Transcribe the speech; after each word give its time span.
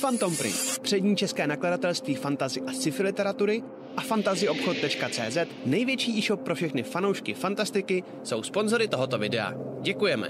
Phantom 0.00 0.36
Print, 0.36 0.78
přední 0.82 1.16
české 1.16 1.46
nakladatelství 1.46 2.14
fantazy 2.14 2.60
a 2.60 2.72
sci-fi 2.72 3.02
literatury 3.02 3.62
a 3.96 4.00
fantazyobchod.cz, 4.00 5.38
největší 5.66 6.18
e-shop 6.18 6.40
pro 6.40 6.54
všechny 6.54 6.82
fanoušky 6.82 7.34
fantastiky, 7.34 8.04
jsou 8.22 8.42
sponzory 8.42 8.88
tohoto 8.88 9.18
videa. 9.18 9.54
Děkujeme. 9.80 10.28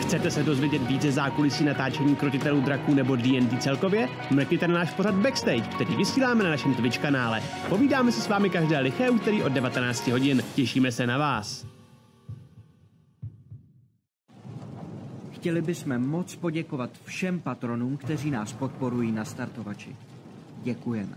Chcete 0.00 0.30
se 0.30 0.42
dozvědět 0.42 0.82
více 0.82 1.12
zákulisí 1.12 1.64
natáčení 1.64 2.16
krotitelů 2.16 2.60
draků 2.60 2.94
nebo 2.94 3.16
D&D 3.16 3.58
celkově? 3.58 4.08
Mrkněte 4.30 4.68
na 4.68 4.74
náš 4.74 4.90
pořad 4.90 5.14
Backstage, 5.14 5.60
který 5.74 5.96
vysíláme 5.96 6.44
na 6.44 6.50
našem 6.50 6.74
Twitch 6.74 6.98
kanále. 6.98 7.42
Povídáme 7.68 8.12
se 8.12 8.20
s 8.20 8.28
vámi 8.28 8.50
každé 8.50 8.78
liché 8.78 9.10
úterý 9.10 9.42
od 9.42 9.52
19 9.52 10.08
hodin. 10.08 10.44
Těšíme 10.54 10.92
se 10.92 11.06
na 11.06 11.18
vás. 11.18 11.72
Chtěli 15.42 15.62
bychom 15.62 15.98
moc 15.98 16.36
poděkovat 16.36 16.90
všem 17.04 17.40
patronům, 17.40 17.96
kteří 17.96 18.30
nás 18.30 18.52
podporují 18.52 19.12
na 19.12 19.24
startovači. 19.24 19.96
Děkujeme. 20.62 21.14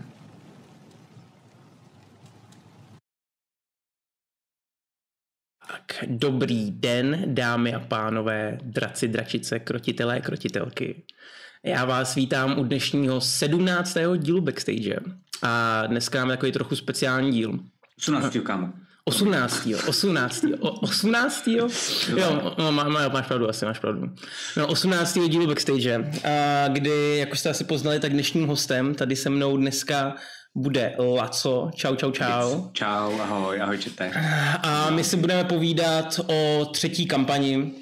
Tak, 5.68 6.04
dobrý 6.06 6.70
den, 6.70 7.34
dámy 7.34 7.74
a 7.74 7.80
pánové, 7.80 8.58
draci, 8.62 9.08
dračice, 9.08 9.58
krotitelé, 9.58 10.20
krotitelky. 10.20 11.02
Já 11.62 11.84
vás 11.84 12.14
vítám 12.14 12.58
u 12.58 12.64
dnešního 12.64 13.20
17. 13.20 13.96
dílu 14.16 14.40
Backstage. 14.40 15.00
A 15.42 15.82
dneska 15.86 16.18
máme 16.18 16.32
takový 16.32 16.52
trochu 16.52 16.76
speciální 16.76 17.32
díl. 17.32 17.58
18. 17.98 18.36
kámo. 18.42 18.72
18. 19.08 19.66
18. 19.88 20.44
O, 20.60 20.70
18. 20.70 21.46
Jo, 21.48 22.54
no, 22.58 22.72
má, 22.72 22.88
má, 22.88 23.08
máš 23.08 23.26
pravdu, 23.26 23.48
asi 23.48 23.64
máš 23.64 23.78
pravdu. 23.78 24.10
No, 24.56 24.66
18. 24.66 25.18
dílu 25.28 25.46
Backstage, 25.46 26.10
a 26.24 26.68
kdy, 26.68 27.16
jak 27.18 27.32
už 27.32 27.38
jste 27.38 27.50
asi 27.50 27.64
poznali, 27.64 28.00
tak 28.00 28.12
dnešním 28.12 28.46
hostem 28.46 28.94
tady 28.94 29.16
se 29.16 29.30
mnou 29.30 29.56
dneska 29.56 30.14
bude 30.54 30.94
Laco. 30.98 31.70
Čau, 31.74 31.94
čau, 31.94 32.10
čau. 32.10 32.70
Čau, 32.72 33.20
ahoj, 33.20 33.60
ahoj, 33.60 33.78
čete. 33.78 34.10
A 34.62 34.90
my 34.90 35.04
si 35.04 35.16
budeme 35.16 35.44
povídat 35.44 36.20
o 36.26 36.64
třetí 36.72 37.06
kampani, 37.06 37.72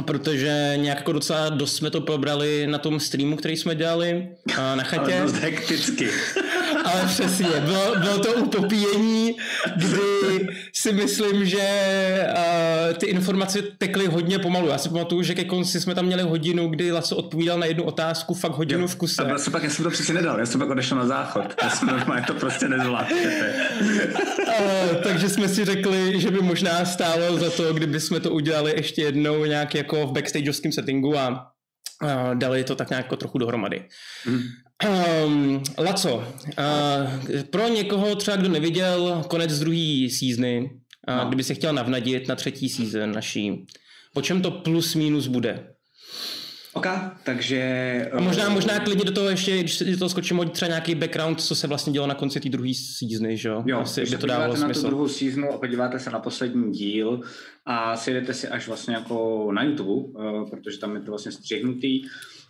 protože 0.00 0.74
nějak 0.76 0.98
jako 0.98 1.12
docela 1.12 1.48
dost 1.48 1.76
jsme 1.76 1.90
to 1.90 2.00
probrali 2.00 2.66
na 2.66 2.78
tom 2.78 3.00
streamu, 3.00 3.36
který 3.36 3.56
jsme 3.56 3.74
dělali 3.74 4.28
na 4.74 4.82
chatě. 4.82 5.14
Ale 5.14 5.22
dost 5.22 5.34
hekticky. 5.34 6.08
Ale 6.84 7.06
přesně, 7.06 7.46
bylo, 7.60 7.96
bylo 7.96 8.18
to 8.18 8.32
upopíjení, 8.32 9.36
kdy 9.76 10.48
si 10.72 10.92
myslím, 10.92 11.46
že 11.46 11.58
uh, 12.28 12.96
ty 12.96 13.06
informace 13.06 13.62
tekly 13.78 14.06
hodně 14.06 14.38
pomalu. 14.38 14.68
Já 14.68 14.78
si 14.78 14.88
pamatuju, 14.88 15.22
že 15.22 15.34
ke 15.34 15.44
konci 15.44 15.80
jsme 15.80 15.94
tam 15.94 16.04
měli 16.06 16.22
hodinu, 16.22 16.68
kdy 16.68 16.92
Laco 16.92 17.16
odpovídal 17.16 17.58
na 17.58 17.66
jednu 17.66 17.84
otázku, 17.84 18.34
fakt 18.34 18.52
hodinu 18.52 18.86
v 18.86 18.96
kuse. 18.96 19.22
A 19.22 19.50
pak, 19.50 19.62
já 19.62 19.70
jsem 19.70 19.84
to 19.84 19.90
přeci 19.90 20.12
nedal, 20.12 20.38
já 20.38 20.46
jsem 20.46 20.60
pak 20.60 20.70
odešel 20.70 20.98
na 20.98 21.06
záchod. 21.06 21.54
Já 21.62 21.70
jsem 21.70 21.88
normálně 21.88 22.24
to 22.26 22.34
prostě 22.34 22.68
nezvládl. 22.68 23.14
uh, 23.14 25.02
takže 25.02 25.28
jsme 25.28 25.48
si 25.48 25.64
řekli, 25.64 26.20
že 26.20 26.30
by 26.30 26.40
možná 26.42 26.84
stálo 26.84 27.38
za 27.38 27.50
to, 27.50 27.74
kdyby 27.74 28.00
jsme 28.00 28.20
to 28.20 28.30
udělali 28.30 28.72
ještě 28.76 29.02
jednou 29.02 29.44
nějak 29.44 29.74
jako 29.74 30.06
v 30.06 30.12
backstageovském 30.12 30.72
settingu 30.72 31.18
a 31.18 31.51
uh, 32.02 32.34
dali 32.34 32.64
to 32.64 32.74
tak 32.74 32.90
nějak 32.90 33.04
jako 33.04 33.16
trochu 33.16 33.38
dohromady. 33.38 33.84
Mm. 34.26 34.40
Um, 35.24 35.62
Laco, 35.78 36.16
uh, 36.16 36.24
pro 37.50 37.68
někoho 37.68 38.16
třeba, 38.16 38.36
kdo 38.36 38.48
neviděl 38.48 39.24
konec 39.28 39.58
druhé 39.58 40.08
sízny, 40.10 40.70
uh, 41.08 41.16
no. 41.16 41.26
kdyby 41.26 41.44
se 41.44 41.54
chtěl 41.54 41.72
navnadit 41.72 42.28
na 42.28 42.34
třetí 42.34 42.68
season 42.68 43.12
naší, 43.12 43.66
o 44.14 44.22
čem 44.22 44.42
to 44.42 44.50
plus 44.50 44.94
minus 44.94 45.26
bude? 45.26 45.71
OK, 46.74 46.86
takže... 47.24 48.10
A 48.12 48.20
možná, 48.20 48.48
možná 48.48 48.80
klidně 48.80 49.04
do 49.04 49.12
toho 49.12 49.28
ještě, 49.28 49.58
když 49.58 49.74
se 49.74 49.84
do 49.84 49.98
toho 49.98 50.08
skočím, 50.08 50.50
třeba 50.52 50.68
nějaký 50.68 50.94
background, 50.94 51.40
co 51.40 51.54
se 51.54 51.66
vlastně 51.66 51.92
dělo 51.92 52.06
na 52.06 52.14
konci 52.14 52.40
té 52.40 52.48
druhé 52.48 52.74
sízny, 52.74 53.36
že 53.36 53.48
jo? 53.48 53.62
Jo, 53.66 53.78
Asi, 53.80 54.04
by 54.04 54.16
to 54.16 54.26
dávalo 54.26 54.54
na 54.54 54.60
smysl. 54.60 54.80
tu 54.80 54.86
druhou 54.86 55.08
síznu 55.08 55.52
a 55.52 55.58
podíváte 55.58 55.98
se 55.98 56.10
na 56.10 56.18
poslední 56.18 56.72
díl 56.72 57.20
a 57.66 57.96
sjedete 57.96 58.34
si 58.34 58.48
až 58.48 58.68
vlastně 58.68 58.94
jako 58.94 59.48
na 59.52 59.62
YouTube, 59.62 60.18
uh, 60.18 60.50
protože 60.50 60.78
tam 60.78 60.94
je 60.96 61.02
to 61.02 61.10
vlastně 61.10 61.32
střihnutý, 61.32 62.04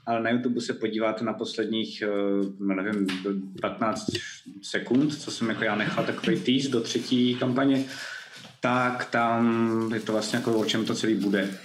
ale 0.06 0.22
na 0.22 0.30
YouTube 0.30 0.60
se 0.60 0.72
podíváte 0.72 1.25
na 1.25 1.32
posledních, 1.32 2.02
uh, 2.60 2.76
nevím, 2.76 3.06
15 3.60 4.10
sekund, 4.62 5.14
co 5.14 5.30
jsem 5.30 5.48
jako 5.48 5.64
já 5.64 5.75
nechal 5.76 6.04
takový 6.04 6.41
tease 6.41 6.69
do 6.69 6.80
třetí 6.80 7.34
kampaně, 7.34 7.84
tak 8.64 9.10
tam 9.10 9.92
je 9.94 10.00
to 10.00 10.12
vlastně 10.12 10.36
jako 10.36 10.58
o 10.58 10.64
čem 10.64 10.84
to 10.84 10.94
celý 10.94 11.14
bude. 11.14 11.58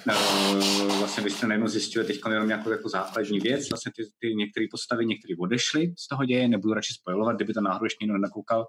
Vlastně 0.98 1.24
vy 1.24 1.30
jste 1.30 1.48
najednou 1.48 1.68
zjistili 1.68 2.06
teď 2.06 2.20
jenom 2.32 2.48
nějakou 2.48 2.70
jako 2.70 2.90
základní 2.90 3.40
věc, 3.40 3.70
vlastně 3.70 3.92
ty, 3.96 4.04
ty 4.20 4.36
některé 4.36 4.66
postavy, 4.72 5.06
některé 5.06 5.34
odešly 5.40 5.94
z 5.98 6.08
toho 6.08 6.26
děje, 6.26 6.48
nebudu 6.48 6.74
radši 6.74 6.94
spojovat, 6.94 7.36
kdyby 7.36 7.54
to 7.54 7.62
náhodou 7.62 7.86
ještě 7.86 8.06
někdo 8.06 8.14
nenakoukal, 8.14 8.68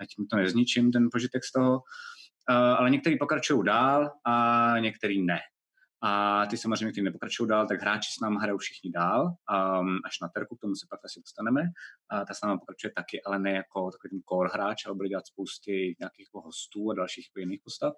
ať 0.00 0.08
mi 0.18 0.26
to 0.26 0.36
nezničím, 0.36 0.92
ten 0.92 1.08
požitek 1.12 1.44
z 1.44 1.52
toho. 1.52 1.82
Ale 2.48 2.90
některý 2.90 3.18
pokračují 3.18 3.64
dál 3.64 4.10
a 4.24 4.74
některý 4.78 5.22
ne. 5.22 5.38
A 6.02 6.46
ty 6.46 6.56
samozřejmě, 6.56 6.92
kteří 6.92 7.04
nepokračují 7.04 7.48
dál, 7.48 7.66
tak 7.66 7.80
hráči 7.80 8.12
s 8.12 8.20
námi 8.20 8.36
hrajou 8.40 8.58
všichni 8.58 8.90
dál, 8.90 9.26
um, 9.26 9.98
až 10.04 10.20
na 10.22 10.28
terku, 10.28 10.56
k 10.56 10.60
tomu 10.60 10.74
se 10.74 10.86
pak 10.90 11.00
asi 11.04 11.20
dostaneme. 11.20 11.62
A 12.10 12.24
ta 12.24 12.34
s 12.34 12.42
námi 12.42 12.58
pokračuje 12.58 12.92
taky, 12.96 13.22
ale 13.22 13.38
ne 13.38 13.52
jako 13.52 13.90
takový 13.90 14.10
ten 14.10 14.20
core 14.28 14.50
hráč, 14.52 14.86
ale 14.86 14.94
bude 14.94 15.08
dělat 15.08 15.26
spousty 15.26 15.96
nějakých 16.00 16.26
jako 16.28 16.40
hostů 16.40 16.90
a 16.90 16.94
dalších 16.94 17.26
jako 17.30 17.40
jiných 17.40 17.60
postav. 17.64 17.92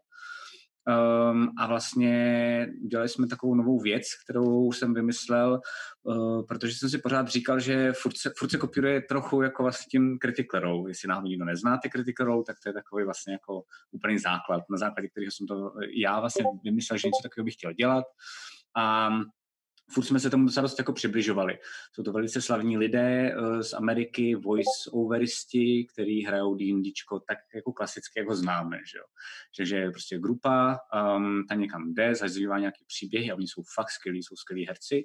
Um, 0.88 1.48
a 1.58 1.66
vlastně 1.66 2.66
udělali 2.82 3.08
jsme 3.08 3.26
takovou 3.26 3.54
novou 3.54 3.80
věc, 3.80 4.02
kterou 4.24 4.72
jsem 4.72 4.94
vymyslel, 4.94 5.60
uh, 6.02 6.46
protože 6.46 6.74
jsem 6.74 6.90
si 6.90 6.98
pořád 6.98 7.28
říkal, 7.28 7.60
že 7.60 7.92
furt 7.92 8.16
se, 8.16 8.32
furt 8.38 8.50
se 8.50 8.58
kopíruje 8.58 9.02
trochu 9.02 9.42
jako 9.42 9.62
vlastně 9.62 9.86
tím 9.90 10.18
Critical 10.18 10.60
Role. 10.60 10.90
Jestli 10.90 11.08
náhodou 11.08 11.28
nikdo 11.28 11.44
nezná 11.44 11.78
ty 11.82 11.90
Critical 11.90 12.26
Role, 12.26 12.44
tak 12.46 12.56
to 12.62 12.68
je 12.68 12.72
takový 12.72 13.04
vlastně 13.04 13.32
jako 13.32 13.62
úplný 13.90 14.18
základ, 14.18 14.62
na 14.70 14.78
základě 14.78 15.08
kterého 15.08 15.30
jsem 15.30 15.46
to 15.46 15.72
já 15.96 16.20
vlastně 16.20 16.44
vymyslel, 16.64 16.98
že 16.98 17.08
něco 17.08 17.22
takového 17.22 17.44
bych 17.44 17.54
chtěl 17.54 17.72
dělat. 17.72 18.04
A 18.76 19.10
furt 19.92 20.04
jsme 20.04 20.20
se 20.20 20.30
tomu 20.30 20.46
docela 20.46 20.62
dost 20.62 20.78
jako 20.78 20.92
přibližovali. 20.92 21.58
Jsou 21.92 22.02
to 22.02 22.12
velice 22.12 22.42
slavní 22.42 22.78
lidé 22.78 23.36
uh, 23.36 23.60
z 23.60 23.72
Ameriky, 23.72 24.36
voice-overisti, 24.36 25.86
který 25.92 26.24
hrajou 26.24 26.54
D&Dčko 26.54 27.20
tak 27.20 27.38
jako 27.54 27.72
klasicky, 27.72 28.20
jako 28.20 28.34
známe, 28.34 28.78
že 28.92 28.98
jo. 28.98 29.04
Že, 29.58 29.66
že 29.66 29.76
je 29.76 29.90
prostě 29.90 30.18
grupa, 30.18 30.78
um, 31.16 31.46
ta 31.48 31.54
někam 31.54 31.94
jde, 31.94 32.14
zažívá 32.14 32.58
nějaký 32.58 32.84
příběhy 32.86 33.30
a 33.30 33.34
oni 33.34 33.48
jsou 33.48 33.62
fakt 33.74 33.90
skvělí, 33.90 34.22
jsou 34.22 34.36
skvělí 34.36 34.66
herci. 34.66 35.04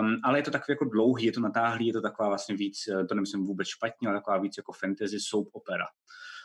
Um, 0.00 0.16
ale 0.24 0.38
je 0.38 0.42
to 0.42 0.50
takový 0.50 0.72
jako 0.72 0.84
dlouhý, 0.84 1.24
je 1.24 1.32
to 1.32 1.40
natáhlý, 1.40 1.86
je 1.86 1.92
to 1.92 2.00
taková 2.00 2.28
vlastně 2.28 2.56
víc, 2.56 2.88
eh, 2.88 3.04
to 3.04 3.14
nemyslím 3.14 3.44
vůbec 3.44 3.68
špatně, 3.68 4.08
ale 4.08 4.18
taková 4.18 4.38
víc 4.38 4.56
jako 4.56 4.72
fantasy 4.72 5.20
soap 5.20 5.48
opera. 5.52 5.84
Uh, 5.84 6.37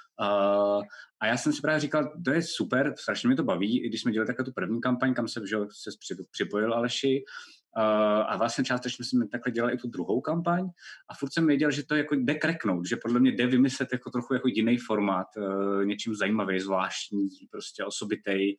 a 1.19 1.28
já 1.28 1.38
jsem 1.38 1.53
si 1.53 1.62
právě 1.62 1.79
říkal, 1.79 2.13
to 2.25 2.31
je 2.31 2.41
super, 2.41 2.94
strašně 2.97 3.29
mi 3.29 3.35
to 3.35 3.44
baví, 3.44 3.85
i 3.85 3.90
když 3.90 4.01
jsme 4.01 4.12
dělali 4.12 4.28
takhle 4.28 4.46
tu 4.46 4.51
první 4.51 4.81
kampaň, 4.81 5.13
kam 5.13 5.28
se, 5.28 5.41
že, 5.47 5.57
se 5.72 6.16
připojil 6.31 6.74
Aleši, 6.74 7.18
Uh, 7.18 7.62
a 7.75 8.38
vlastně 8.38 8.63
částečně 8.63 9.06
jsme 9.06 9.28
takhle 9.28 9.51
dělali 9.51 9.73
i 9.73 9.78
tu 9.78 9.88
druhou 9.88 10.22
kampaň 10.22 10.69
a 11.09 11.13
furt 11.13 11.34
jsem 11.34 11.47
věděl, 11.47 11.72
že 11.72 11.85
to 11.85 11.95
jako 11.95 12.16
jde 12.16 12.35
kreknout, 12.35 12.85
že 12.85 12.95
podle 12.95 13.19
mě 13.19 13.31
jde 13.31 13.47
vymyslet 13.47 13.89
jako 13.91 14.09
trochu 14.09 14.34
jako 14.34 14.47
jiný 14.47 14.78
formát, 14.78 15.28
uh, 15.38 15.85
něčím 15.85 16.16
zajímavý, 16.16 16.59
zvláštní, 16.59 17.29
prostě 17.51 17.85
osobitej, 17.85 18.57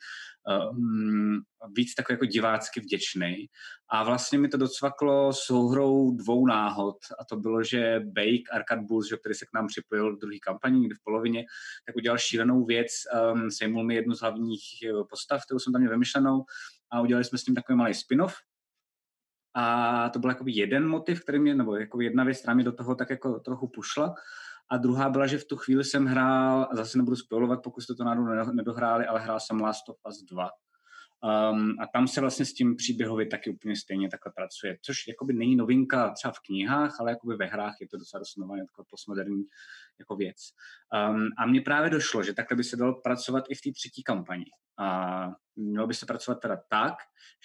uh, 0.49 0.79
víc 1.77 1.95
takový 1.95 2.15
jako 2.15 2.25
divácky 2.25 2.81
vděčný. 2.81 3.47
A 3.89 4.05
vlastně 4.05 4.39
mi 4.39 4.49
to 4.49 4.57
docvaklo 4.57 5.33
souhrou 5.33 6.17
dvou 6.17 6.47
náhod 6.47 6.97
a 7.21 7.25
to 7.25 7.37
bylo, 7.37 7.63
že 7.63 8.01
Bake, 8.05 8.51
Arcade 8.53 8.83
Bulls, 8.83 9.09
že, 9.09 9.17
který 9.17 9.35
se 9.35 9.47
k 9.47 9.55
nám 9.55 9.67
připojil 9.67 10.17
v 10.17 10.19
druhé 10.19 10.39
kampani, 10.39 10.81
někdy 10.81 10.95
v 10.95 11.05
polovině, 11.05 11.45
tak 11.87 11.97
udělal 11.97 12.19
šílenou 12.19 12.65
věc, 12.65 12.91
um, 13.33 13.51
sejmul 13.51 13.85
mi 13.85 13.95
jednu 13.95 14.15
z 14.15 14.21
hlavních 14.21 14.63
postav, 15.11 15.43
kterou 15.45 15.59
jsem 15.59 15.73
tam 15.73 15.81
měl 15.83 15.93
vymyšlenou 15.93 16.45
a 16.93 17.01
udělali 17.01 17.25
jsme 17.25 17.39
s 17.39 17.45
tím 17.45 17.55
takový 17.55 17.79
malý 17.79 17.95
spin-off, 17.95 18.35
a 19.55 20.09
to 20.09 20.19
byl 20.19 20.31
jako 20.31 20.45
jeden 20.47 20.89
motiv, 20.89 21.21
který 21.21 21.39
mě, 21.39 21.55
nebo 21.55 21.77
jako 21.77 22.01
jedna 22.01 22.25
věc, 22.25 22.41
která 22.41 22.55
mě 22.55 22.65
do 22.65 22.73
toho 22.73 22.95
tak 22.95 23.11
jako 23.11 23.41
trochu 23.41 23.69
pušla. 23.69 24.15
A 24.71 24.77
druhá 24.77 25.11
byla, 25.11 25.27
že 25.27 25.39
v 25.39 25.45
tu 25.45 25.57
chvíli 25.57 25.85
jsem 25.85 26.07
hrál, 26.07 26.69
a 26.71 26.77
zase 26.77 26.99
nebudu 26.99 27.17
spojovat, 27.17 27.63
pokud 27.63 27.81
jste 27.81 27.95
to 27.95 28.05
náhodou 28.05 28.53
nedohráli, 28.53 29.07
ale 29.07 29.21
hrál 29.21 29.41
jsem 29.41 29.61
Last 29.61 29.89
of 29.89 29.97
Us 30.09 30.23
2. 30.23 30.51
Um, 31.25 31.77
a 31.81 31.87
tam 31.93 32.09
se 32.09 32.21
vlastně 32.21 32.45
s 32.45 32.55
tím 32.55 32.77
příběhově 32.77 33.27
taky 33.27 33.51
úplně 33.51 33.77
stejně 33.77 34.09
takhle 34.09 34.33
pracuje, 34.37 34.79
což 34.83 35.07
jakoby 35.09 35.33
není 35.33 35.57
novinka 35.57 36.11
třeba 36.11 36.33
v 36.33 36.41
knihách, 36.47 37.01
ale 37.01 37.11
jakoby 37.11 37.37
ve 37.37 37.47
hrách 37.47 37.75
je 37.81 37.89
to 37.89 37.97
docela 37.97 38.19
dost 38.19 38.35
postmoderní 38.91 39.45
jako 39.99 40.17
věc. 40.17 40.37
Um, 41.11 41.29
a 41.39 41.47
mně 41.47 41.61
právě 41.61 41.91
došlo, 41.91 42.23
že 42.23 42.35
takhle 42.35 42.57
by 42.57 42.65
se 42.65 42.77
dalo 42.77 43.01
pracovat 43.01 43.45
i 43.49 43.55
v 43.55 43.61
té 43.61 43.71
třetí 43.73 44.03
kampani. 44.03 44.45
A 44.79 45.29
mělo 45.57 45.87
by 45.87 45.95
se 45.95 46.07
pracovat 46.07 46.41
teda 46.41 46.57
tak, 46.71 46.95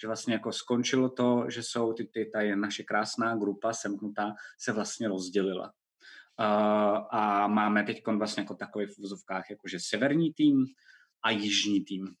že 0.00 0.06
vlastně 0.06 0.34
jako 0.34 0.52
skončilo 0.52 1.08
to, 1.08 1.44
že 1.48 1.62
jsou 1.62 1.92
ty, 1.92 2.04
ty 2.04 2.30
ta 2.32 2.38
naše 2.54 2.82
krásná 2.82 3.36
grupa 3.36 3.72
semknutá 3.72 4.34
se 4.58 4.72
vlastně 4.72 5.08
rozdělila. 5.08 5.72
Uh, 6.40 7.06
a 7.10 7.46
máme 7.46 7.82
teď 7.84 8.02
vlastně 8.06 8.42
jako 8.42 8.54
takový 8.54 8.86
v 8.86 8.98
vozovkách 8.98 9.50
jakože 9.50 9.78
severní 9.80 10.32
tým 10.32 10.66
a 11.24 11.30
jižní 11.30 11.84
tým. 11.84 12.14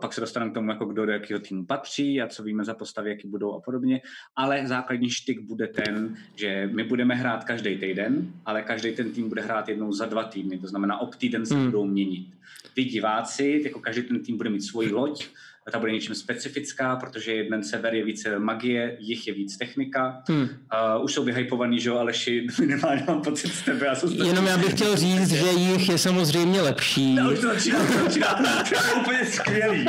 Pak 0.00 0.12
se 0.12 0.20
dostaneme 0.20 0.50
k 0.50 0.54
tomu, 0.54 0.70
jako 0.70 0.84
kdo 0.84 1.06
do 1.06 1.12
jakého 1.12 1.40
týmu 1.40 1.66
patří 1.66 2.22
a 2.22 2.26
co 2.26 2.42
víme 2.42 2.64
za 2.64 2.74
postavy, 2.74 3.10
jaký 3.10 3.28
budou 3.28 3.54
a 3.54 3.60
podobně. 3.60 4.00
Ale 4.36 4.66
základní 4.66 5.10
štyk 5.10 5.40
bude 5.40 5.66
ten, 5.66 6.16
že 6.34 6.70
my 6.72 6.84
budeme 6.84 7.14
hrát 7.14 7.44
každý 7.44 7.78
týden, 7.78 8.32
ale 8.46 8.62
každý 8.62 8.92
ten 8.92 9.12
tým 9.12 9.28
bude 9.28 9.42
hrát 9.42 9.68
jednou 9.68 9.92
za 9.92 10.06
dva 10.06 10.24
týdny. 10.24 10.58
To 10.58 10.66
znamená, 10.66 11.00
ob 11.00 11.14
týden 11.14 11.46
se 11.46 11.54
hmm. 11.54 11.64
budou 11.64 11.84
měnit. 11.86 12.26
Vy 12.76 12.84
diváci, 12.84 13.60
jako 13.64 13.80
každý 13.80 14.02
ten 14.02 14.22
tým 14.22 14.36
bude 14.36 14.50
mít 14.50 14.62
svoji 14.62 14.92
loď, 14.92 15.26
ta 15.72 15.78
bude 15.78 15.92
něčím 15.92 16.14
specifická, 16.14 16.96
protože 16.96 17.32
jeden 17.34 17.64
sever 17.64 17.94
je 17.94 18.04
více 18.04 18.38
magie, 18.38 18.96
jich 19.00 19.26
je 19.26 19.34
víc 19.34 19.56
technika. 19.56 20.22
Hmm. 20.28 20.42
Uh, 20.42 21.04
už 21.04 21.14
jsou 21.14 21.24
vyhypovaný, 21.24 21.80
že 21.80 21.88
jo, 21.88 21.96
Aleši, 21.96 22.46
minimálně 22.60 23.04
mám 23.06 23.22
pocit 23.22 23.48
z 23.48 23.62
tebe. 23.62 23.86
Já 23.86 23.94
jsem 23.94 24.12
Jenom 24.12 24.46
já 24.46 24.58
bych 24.58 24.70
chtěl 24.74 24.96
říct, 24.96 25.30
že 25.30 25.46
jich 25.46 25.88
je 25.88 25.98
samozřejmě 25.98 26.62
lepší. 26.62 27.14
No, 27.14 27.32
už 27.32 27.38
to 27.38 27.46
začíná, 27.46 27.86
to 27.86 27.92
začíná, 27.92 28.34
to 28.34 28.74
je 28.74 28.94
úplně 29.00 29.24
skvělý. 29.24 29.86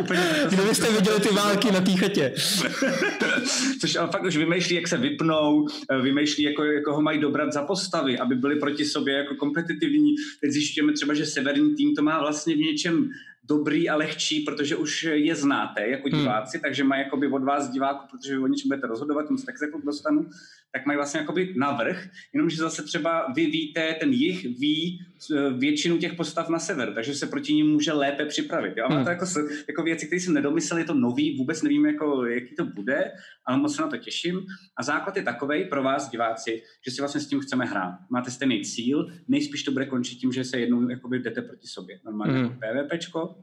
úplně, 0.00 0.22
Kdo 0.50 0.62
byste 0.62 0.92
viděli 0.92 1.20
ty 1.20 1.28
války 1.28 1.72
na 1.72 1.80
té 1.80 1.92
chatě? 1.96 2.32
Což 3.80 3.96
ale 3.96 4.08
fakt 4.12 4.24
už 4.24 4.36
vymýšlí, 4.36 4.76
jak 4.76 4.88
se 4.88 4.96
vypnou, 4.96 5.66
eh, 5.90 6.00
vymýšlí, 6.00 6.44
jako, 6.44 6.64
jako 6.64 6.94
ho 6.94 7.02
mají 7.02 7.20
dobrat 7.20 7.52
za 7.52 7.62
postavy, 7.62 8.18
aby 8.18 8.34
byli 8.34 8.56
proti 8.56 8.84
sobě 8.84 9.14
jako 9.14 9.34
kompetitivní. 9.34 10.14
Teď 10.40 10.50
zjišťujeme 10.50 10.92
třeba, 10.92 11.14
že 11.14 11.26
severní 11.26 11.74
tým 11.74 11.94
to 11.94 12.02
má 12.02 12.20
vlastně 12.20 12.54
v 12.54 12.58
něčem 12.58 13.10
dobrý 13.50 13.90
a 13.90 13.96
lehčí, 13.96 14.40
protože 14.40 14.76
už 14.76 15.02
je 15.02 15.34
znáte 15.34 15.88
jako 15.88 16.08
hmm. 16.08 16.18
diváci, 16.18 16.56
hmm. 16.56 16.62
takže 16.62 16.84
mají 16.84 17.02
jakoby 17.02 17.26
od 17.26 17.44
vás 17.44 17.70
diváků, 17.70 18.06
protože 18.10 18.32
vy 18.32 18.42
o 18.42 18.46
něčem 18.46 18.68
budete 18.68 18.86
rozhodovat, 18.86 19.26
tomu 19.26 19.38
se 19.38 19.46
tak 19.46 19.58
se 19.58 19.66
dostanu, 19.84 20.30
tak 20.72 20.86
mají 20.86 20.96
vlastně 20.96 21.20
jakoby 21.20 21.54
navrh, 21.56 22.08
jenomže 22.34 22.56
zase 22.56 22.82
třeba 22.82 23.32
vy 23.36 23.46
víte, 23.46 23.96
ten 24.00 24.12
jich 24.12 24.44
ví 24.44 25.00
e, 25.34 25.50
většinu 25.52 25.98
těch 25.98 26.14
postav 26.14 26.48
na 26.48 26.58
sever, 26.58 26.94
takže 26.94 27.14
se 27.14 27.26
proti 27.26 27.54
ním 27.54 27.66
může 27.66 27.92
lépe 27.92 28.26
připravit. 28.26 28.74
Jo? 28.76 28.84
A 28.84 28.88
má 28.88 28.94
hmm. 28.94 29.04
to 29.04 29.10
jako, 29.10 29.24
jako 29.68 29.82
věci, 29.82 30.06
které 30.06 30.20
jsem 30.20 30.34
nedomyslel, 30.34 30.78
je 30.78 30.84
to 30.84 30.94
nový, 30.94 31.36
vůbec 31.36 31.62
nevím, 31.62 31.86
jako, 31.86 32.24
jaký 32.24 32.54
to 32.54 32.64
bude, 32.64 33.12
ale 33.46 33.58
moc 33.58 33.76
se 33.76 33.82
na 33.82 33.88
to 33.88 33.96
těším. 33.96 34.40
A 34.76 34.82
základ 34.82 35.16
je 35.16 35.22
takový 35.22 35.64
pro 35.64 35.82
vás, 35.82 36.10
diváci, 36.10 36.62
že 36.86 36.90
si 36.90 37.02
vlastně 37.02 37.20
s 37.20 37.28
tím 37.28 37.40
chceme 37.40 37.64
hrát. 37.64 37.98
Máte 38.10 38.30
stejný 38.30 38.64
cíl, 38.64 39.06
nejspíš 39.28 39.62
to 39.62 39.72
bude 39.72 39.86
končit 39.86 40.16
tím, 40.16 40.32
že 40.32 40.44
se 40.44 40.60
jednou 40.60 40.88
jakoby 40.88 41.18
jdete 41.18 41.42
proti 41.42 41.66
sobě. 41.66 42.00
Normálně 42.04 42.32
hmm. 42.32 42.44
jako 42.44 42.86
PvPčko, 42.88 43.34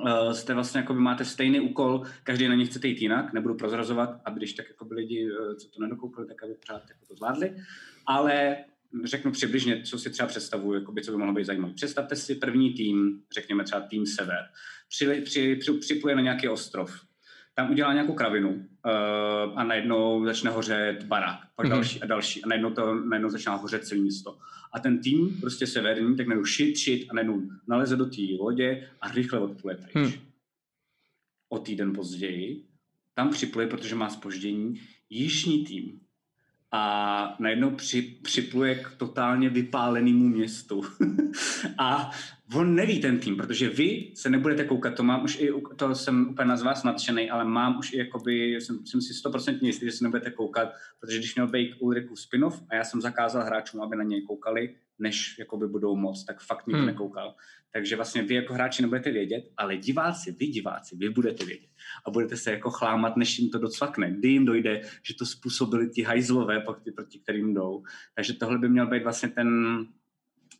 Uh, 0.00 0.32
jste 0.32 0.54
vlastně 0.54 0.80
jako 0.80 0.94
by 0.94 1.00
máte 1.00 1.24
stejný 1.24 1.60
úkol, 1.60 2.02
každý 2.22 2.48
na 2.48 2.54
ně 2.54 2.66
chcete 2.66 2.88
jít 2.88 3.02
jinak, 3.02 3.32
nebudu 3.32 3.54
prozrazovat, 3.54 4.20
aby 4.24 4.38
když 4.38 4.52
tak 4.52 4.68
jako 4.68 4.86
lidi, 4.90 5.30
uh, 5.30 5.54
co 5.54 5.68
to 5.68 5.82
nedokoupili, 5.82 6.26
tak 6.26 6.42
aby 6.42 6.54
pořád 6.54 6.82
jako 6.88 7.06
to 7.08 7.14
zvládli, 7.14 7.56
ale 8.06 8.56
řeknu 9.04 9.32
přibližně, 9.32 9.82
co 9.82 9.98
si 9.98 10.10
třeba 10.10 10.26
představuju, 10.26 10.74
jako 10.74 10.92
by, 10.92 11.02
co 11.02 11.10
by 11.10 11.16
mohlo 11.16 11.34
být 11.34 11.44
zajímavé. 11.44 11.74
Představte 11.74 12.16
si 12.16 12.34
první 12.34 12.74
tým, 12.74 13.22
řekněme 13.34 13.64
třeba 13.64 13.80
tým 13.80 14.06
Sever, 14.06 14.44
při, 14.88 15.20
při, 15.24 15.56
při, 15.56 15.72
připuje 15.72 16.16
na 16.16 16.22
nějaký 16.22 16.48
ostrov, 16.48 17.07
tam 17.58 17.70
udělá 17.70 17.92
nějakou 17.92 18.12
kravinu 18.12 18.50
uh, 18.50 19.58
a 19.58 19.64
najednou 19.64 20.24
začne 20.24 20.50
hořet 20.50 21.04
barák, 21.04 21.38
pak 21.56 21.66
mm-hmm. 21.66 21.70
další 21.70 22.02
a 22.02 22.06
další 22.06 22.44
a 22.44 22.48
najednou 22.48 22.70
to 22.70 22.94
najednou 22.94 23.30
začíná 23.30 23.54
hořet 23.54 23.86
celé 23.86 24.00
město. 24.00 24.38
A 24.72 24.80
ten 24.80 24.98
tým, 24.98 25.40
prostě 25.40 25.66
severní, 25.66 26.16
tak 26.16 26.26
najednou 26.26 26.44
šit, 26.44 26.76
šit 26.76 27.06
a 27.10 27.14
najednou 27.14 27.42
naleze 27.68 27.96
do 27.96 28.06
té 28.06 28.22
lodě 28.40 28.88
a 29.00 29.12
rychle 29.12 29.38
odpluje 29.38 29.76
pryč. 29.76 29.94
Mm. 29.94 30.22
O 31.48 31.58
týden 31.58 31.92
později 31.92 32.64
tam 33.14 33.30
připluje, 33.30 33.66
protože 33.66 33.94
má 33.94 34.10
spoždění, 34.10 34.80
jižní 35.10 35.64
tým 35.64 36.00
a 36.72 37.36
najednou 37.38 37.70
při, 37.70 38.02
připluje 38.02 38.74
k 38.74 38.90
totálně 38.96 39.48
vypálenému 39.48 40.28
městu. 40.28 40.84
a 41.78 42.10
on 42.54 42.74
neví 42.74 43.00
ten 43.00 43.18
tým, 43.18 43.36
protože 43.36 43.68
vy 43.68 44.12
se 44.14 44.30
nebudete 44.30 44.64
koukat, 44.64 44.94
to 44.94 45.02
mám 45.02 45.24
už 45.24 45.40
i, 45.40 45.50
to 45.76 45.94
jsem 45.94 46.28
úplně 46.28 46.56
z 46.56 46.62
vás 46.62 46.84
nadšený, 46.84 47.30
ale 47.30 47.44
mám 47.44 47.78
už 47.78 47.92
i 47.92 47.98
jakoby, 47.98 48.54
jsem, 48.54 48.86
jsem 48.86 49.00
si 49.00 49.14
stoprocentně 49.14 49.68
jistý, 49.68 49.86
že 49.86 49.92
se 49.92 50.04
nebudete 50.04 50.30
koukat, 50.30 50.68
protože 51.00 51.18
když 51.18 51.34
měl 51.34 51.48
být 51.48 51.74
Ulriku 51.78 52.16
spinov 52.16 52.62
a 52.70 52.74
já 52.74 52.84
jsem 52.84 53.00
zakázal 53.00 53.44
hráčům, 53.44 53.82
aby 53.82 53.96
na 53.96 54.04
něj 54.04 54.22
koukali, 54.22 54.74
než 54.98 55.38
jakoby 55.38 55.68
budou 55.68 55.96
moc, 55.96 56.24
tak 56.24 56.40
fakt 56.40 56.66
nikdo 56.66 56.78
hmm. 56.78 56.86
nekoukal. 56.86 57.34
Takže 57.72 57.96
vlastně 57.96 58.22
vy 58.22 58.34
jako 58.34 58.54
hráči 58.54 58.82
nebudete 58.82 59.10
vědět, 59.10 59.44
ale 59.56 59.76
diváci, 59.76 60.32
vy 60.32 60.46
diváci, 60.46 60.96
vy 60.96 61.10
budete 61.10 61.44
vědět. 61.44 61.68
A 62.06 62.10
budete 62.10 62.36
se 62.36 62.50
jako 62.50 62.70
chlámat, 62.70 63.16
než 63.16 63.38
jim 63.38 63.50
to 63.50 63.58
docvakne. 63.58 64.10
Kdy 64.10 64.28
jim 64.28 64.44
dojde, 64.44 64.80
že 65.02 65.14
to 65.14 65.26
způsobili 65.26 65.88
ti 65.88 66.02
hajzlové, 66.02 66.60
proti 66.94 67.18
kterým 67.18 67.54
jdou. 67.54 67.82
Takže 68.14 68.32
tohle 68.32 68.58
by 68.58 68.68
měl 68.68 68.86
být 68.86 69.02
vlastně 69.02 69.28
ten, 69.28 69.48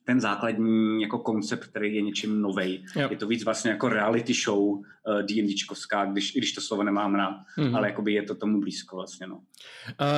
ten 0.09 0.21
základní 0.21 1.03
jako 1.03 1.19
koncept, 1.19 1.65
který 1.65 1.95
je 1.95 2.03
něčím 2.03 2.43
novej. 2.43 2.85
Je 3.11 3.17
to 3.17 3.27
víc 3.27 3.45
vlastně 3.45 3.71
jako 3.71 3.89
reality 3.89 4.35
show 4.35 4.59
uh, 4.59 4.83
D&Dčkovská, 5.23 6.05
když, 6.05 6.35
i 6.35 6.39
když 6.39 6.53
to 6.53 6.61
slovo 6.61 6.83
nemám 6.83 7.13
na, 7.13 7.45
mm-hmm. 7.59 7.77
ale 7.77 7.89
jakoby 7.89 8.13
je 8.13 8.23
to 8.23 8.35
tomu 8.35 8.61
blízko 8.61 8.97
vlastně, 8.97 9.27
no. 9.27 9.37
Uh, 9.37 9.43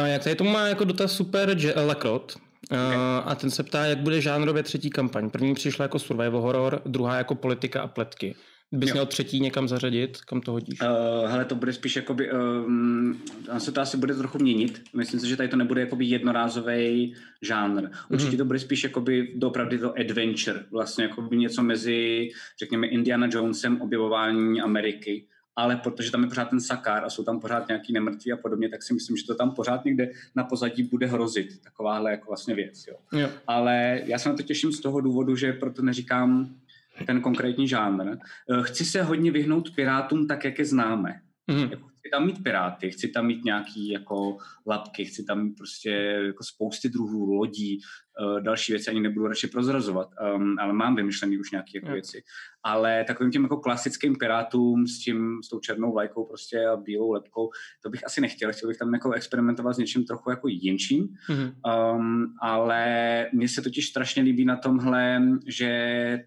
jak 0.07 0.25
tady 0.25 0.37
tomu 0.37 0.51
má 0.51 0.67
jako 0.69 0.85
dotaz 0.85 1.13
super 1.13 1.57
Lakrot, 1.87 2.37
uh, 2.73 2.79
a 3.25 3.35
ten 3.35 3.51
se 3.51 3.63
ptá, 3.63 3.85
jak 3.85 3.99
bude 3.99 4.21
žánrově 4.21 4.63
třetí 4.63 4.91
kampaň. 4.91 5.31
První 5.31 5.55
přišla 5.55 5.83
jako 5.83 5.99
survival 5.99 6.41
horror, 6.41 6.83
druhá 6.87 7.17
jako 7.17 7.35
politika 7.35 7.83
a 7.83 7.87
pletky. 7.87 8.35
Bys 8.73 8.89
jo. 8.89 8.95
měl 8.95 9.07
třetí 9.07 9.41
někam 9.41 9.69
zařadit? 9.69 10.21
Kam 10.21 10.41
to 10.41 10.53
hodíš? 10.53 10.81
Uh, 10.81 11.31
hele, 11.31 11.45
to 11.45 11.55
bude 11.55 11.73
spíš 11.73 11.97
jakoby, 11.97 12.33
um, 12.33 13.23
se 13.59 13.73
to 13.73 13.81
asi 13.81 13.97
bude 13.97 14.15
trochu 14.15 14.39
měnit. 14.39 14.83
Myslím 14.97 15.21
si, 15.21 15.29
že 15.29 15.37
tady 15.37 15.49
to 15.49 15.57
nebude 15.57 15.81
jakoby 15.81 16.05
jednorázový 16.05 17.15
žánr. 17.43 17.89
Určitě 18.11 18.33
mm-hmm. 18.33 18.39
to 18.39 18.45
bude 18.45 18.59
spíš 18.59 18.85
jakoby 18.85 19.35
opravdu 19.43 19.79
to 19.79 19.95
adventure. 19.99 20.65
Vlastně 20.71 21.05
jakoby 21.05 21.37
něco 21.37 21.63
mezi, 21.63 22.31
řekněme, 22.59 22.87
Indiana 22.87 23.29
Jonesem, 23.33 23.81
objevování 23.81 24.61
Ameriky 24.61 25.27
ale 25.57 25.77
protože 25.77 26.11
tam 26.11 26.23
je 26.23 26.29
pořád 26.29 26.51
ten 26.51 26.61
sakár 26.61 27.05
a 27.05 27.11
jsou 27.11 27.25
tam 27.25 27.41
pořád 27.41 27.69
nějaký 27.69 27.93
nemrtví 27.93 28.33
a 28.33 28.37
podobně, 28.37 28.69
tak 28.69 28.83
si 28.83 28.95
myslím, 28.95 29.17
že 29.17 29.27
to 29.27 29.35
tam 29.35 29.51
pořád 29.51 29.85
někde 29.85 30.11
na 30.35 30.45
pozadí 30.45 30.83
bude 30.83 31.07
hrozit, 31.07 31.63
takováhle 31.63 32.11
jako 32.11 32.27
vlastně 32.29 32.55
věc. 32.55 32.87
Jo. 32.87 33.21
Jo. 33.21 33.29
Ale 33.47 34.01
já 34.05 34.19
se 34.19 34.29
na 34.29 34.37
to 34.37 34.43
těším 34.43 34.73
z 34.73 34.81
toho 34.81 35.01
důvodu, 35.01 35.37
že 35.37 35.53
proto 35.53 35.83
neříkám 35.83 36.55
ten 37.07 37.21
konkrétní 37.21 37.69
žánr. 37.69 38.11
Eh, 38.11 38.63
chci 38.63 38.85
se 38.85 39.03
hodně 39.03 39.31
vyhnout 39.31 39.75
pirátům 39.75 40.27
tak, 40.27 40.45
jak 40.45 40.59
je 40.59 40.65
známe. 40.65 41.21
Mm-hmm. 41.51 41.71
Jako 41.71 41.91
chci 42.01 42.11
tam 42.11 42.27
mít 42.27 42.43
piráty, 42.43 42.91
chci 42.91 43.09
tam 43.09 43.27
mít 43.27 43.45
nějaký 43.45 43.89
jako 43.89 44.37
lapky, 44.67 45.05
chci 45.05 45.25
tam 45.25 45.45
mít 45.45 45.57
prostě 45.57 45.91
jako 46.27 46.45
spousty 46.45 46.89
druhů 46.89 47.35
lodí, 47.35 47.81
uh, 48.21 48.41
další 48.41 48.73
věci 48.73 48.91
ani 48.91 49.01
nebudu 49.01 49.27
radši 49.27 49.47
prozrazovat, 49.47 50.09
um, 50.35 50.57
ale 50.59 50.73
mám 50.73 50.97
vymyšlený 50.97 51.39
už 51.39 51.51
nějaké 51.51 51.71
jako 51.75 51.87
mm. 51.87 51.93
věci. 51.93 52.23
Ale 52.63 53.05
takovým 53.05 53.33
těm 53.33 53.43
jako 53.43 53.57
klasickým 53.57 54.17
pirátům 54.17 54.87
s 54.87 54.99
tím, 54.99 55.43
s 55.45 55.49
tou 55.49 55.61
černou 55.61 55.93
vlajkou 55.93 56.25
prostě 56.25 56.67
a 56.67 56.77
bílou 56.77 57.13
lepkou, 57.13 57.51
to 57.83 57.91
bych 57.91 58.07
asi 58.07 58.21
nechtěl. 58.21 58.53
Chtěl 58.53 58.69
bych 58.69 58.79
tam 58.79 58.95
jako 58.95 59.13
experimentovat 59.13 59.75
s 59.75 59.79
něčím 59.79 60.05
trochu 60.05 60.31
jako 60.31 60.49
jinčím, 60.49 61.09
mm-hmm. 61.29 61.53
um, 61.97 62.35
ale 62.43 63.27
mně 63.33 63.49
se 63.49 63.63
totiž 63.63 63.89
strašně 63.89 64.23
líbí 64.23 64.45
na 64.45 64.57
tomhle, 64.57 65.23
že 65.47 66.25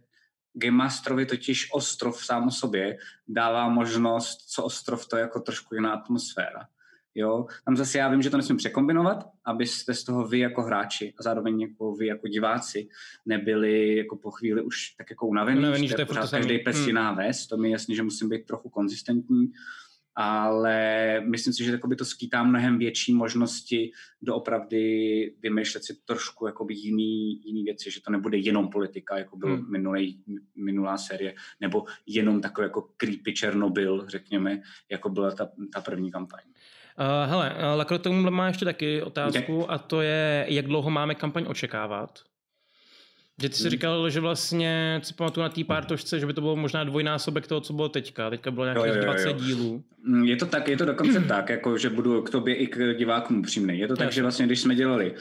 Game 0.54 0.78
Masterovi 0.78 1.26
totiž 1.26 1.68
ostrov 1.74 2.26
sám 2.26 2.48
o 2.48 2.52
sobě 2.52 2.98
dává 3.28 3.70
možnost, 3.70 4.38
co 4.50 4.64
ostrov 4.64 5.08
to 5.08 5.18
je 5.18 5.22
jako 5.22 5.40
trošku 5.40 5.76
jiná 5.76 5.94
atmosféra. 5.94 6.68
Jo? 7.16 7.46
Tam 7.66 7.78
zase 7.78 7.98
já 7.98 8.10
vím, 8.10 8.22
že 8.22 8.30
to 8.30 8.38
nesmím 8.38 8.58
překombinovat, 8.58 9.30
abyste 9.46 9.94
z 9.94 10.04
toho 10.04 10.28
vy 10.28 10.40
jako 10.40 10.62
hráči 10.62 11.14
a 11.20 11.24
zároveň 11.24 11.62
jako 11.62 11.96
vy 11.96 12.08
jako 12.08 12.28
diváci 12.28 12.88
nebyli 13.26 13.98
jako 13.98 14.16
po 14.16 14.32
chvíli 14.32 14.62
už 14.62 14.90
tak 14.98 15.10
jako 15.10 15.28
unavený, 15.28 15.60
unavený 15.60 15.88
že 15.88 15.96
to 15.96 16.02
je 16.02 16.06
pořád 16.06 16.32
každý 16.32 16.60
pes 16.60 16.78
hmm. 16.78 16.88
jiná 16.88 17.12
ves, 17.12 17.48
to 17.48 17.58
mi 17.58 17.68
je 17.68 17.72
jasný, 17.72 17.96
že 17.96 18.04
musím 18.04 18.30
být 18.30 18.46
trochu 18.46 18.70
konzistentní, 18.70 19.52
ale 20.16 21.20
myslím 21.22 21.54
si, 21.54 21.64
že 21.64 21.80
by 21.88 21.96
to 21.96 22.06
skýtá 22.06 22.44
mnohem 22.44 22.78
větší 22.78 23.14
možnosti 23.14 23.92
doopravdy 24.22 24.84
vymýšlet 25.40 25.84
si 25.84 25.98
trošku 26.06 26.48
jakoby 26.48 26.74
jiný, 26.74 27.42
jiný 27.46 27.64
věci, 27.64 27.92
že 27.92 28.02
to 28.02 28.12
nebude 28.12 28.38
jenom 28.38 28.70
politika, 28.70 29.18
jako 29.18 29.38
byl 29.38 29.56
hmm. 29.56 29.72
minulý, 29.72 30.24
minulá 30.56 30.98
série, 30.98 31.34
nebo 31.62 31.86
jenom 32.08 32.42
takový 32.42 32.66
jako 32.66 32.82
creepy 32.98 33.34
Černobyl, 33.34 34.06
řekněme, 34.08 34.62
jako 34.92 35.10
byla 35.10 35.32
ta, 35.32 35.50
ta 35.74 35.82
první 35.82 36.12
kampaň. 36.12 36.44
Uh, 37.00 37.30
hele, 37.30 37.56
Lakro 37.76 38.00
tomu 38.00 38.32
má 38.32 38.48
ještě 38.48 38.66
taky 38.66 39.02
otázku 39.02 39.60
okay. 39.60 39.76
a 39.76 39.78
to 39.78 40.02
je, 40.02 40.46
jak 40.50 40.66
dlouho 40.66 40.90
máme 40.90 41.16
kampaň 41.16 41.46
očekávat? 41.48 42.20
Že 43.42 43.50
ty 43.50 43.56
jsi 43.56 43.64
hmm. 43.64 43.70
říkal, 43.70 44.10
že 44.10 44.20
vlastně, 44.20 45.02
si 45.04 45.14
pamatuju 45.14 45.42
na 45.42 45.50
té 45.50 45.64
pártošce, 45.64 46.20
že 46.20 46.26
by 46.26 46.34
to 46.34 46.42
bylo 46.42 46.56
možná 46.56 46.84
dvojnásobek 46.84 47.48
toho, 47.48 47.62
co 47.62 47.74
bylo 47.74 47.90
teďka. 47.90 48.30
Teďka 48.30 48.52
bylo 48.52 48.66
nějakých 48.66 48.86
jo, 48.86 48.94
jo, 48.94 49.00
jo. 49.00 49.06
20 49.06 49.34
dílů. 49.34 49.84
Hmm, 50.06 50.24
je 50.24 50.36
to 50.36 50.46
tak, 50.46 50.68
je 50.68 50.78
to 50.78 50.86
dokonce 50.86 51.20
tak, 51.28 51.50
jako 51.50 51.78
že 51.78 51.90
budu 51.90 52.22
k 52.22 52.30
tobě 52.30 52.56
i 52.56 52.68
k 52.68 52.94
divákům 52.98 53.40
upřímný. 53.40 53.80
Je 53.80 53.88
to 53.88 53.96
tak, 53.96 54.12
že 54.12 54.22
vlastně, 54.22 54.46
když 54.46 54.62
jsme 54.62 54.76
dělali 54.76 55.16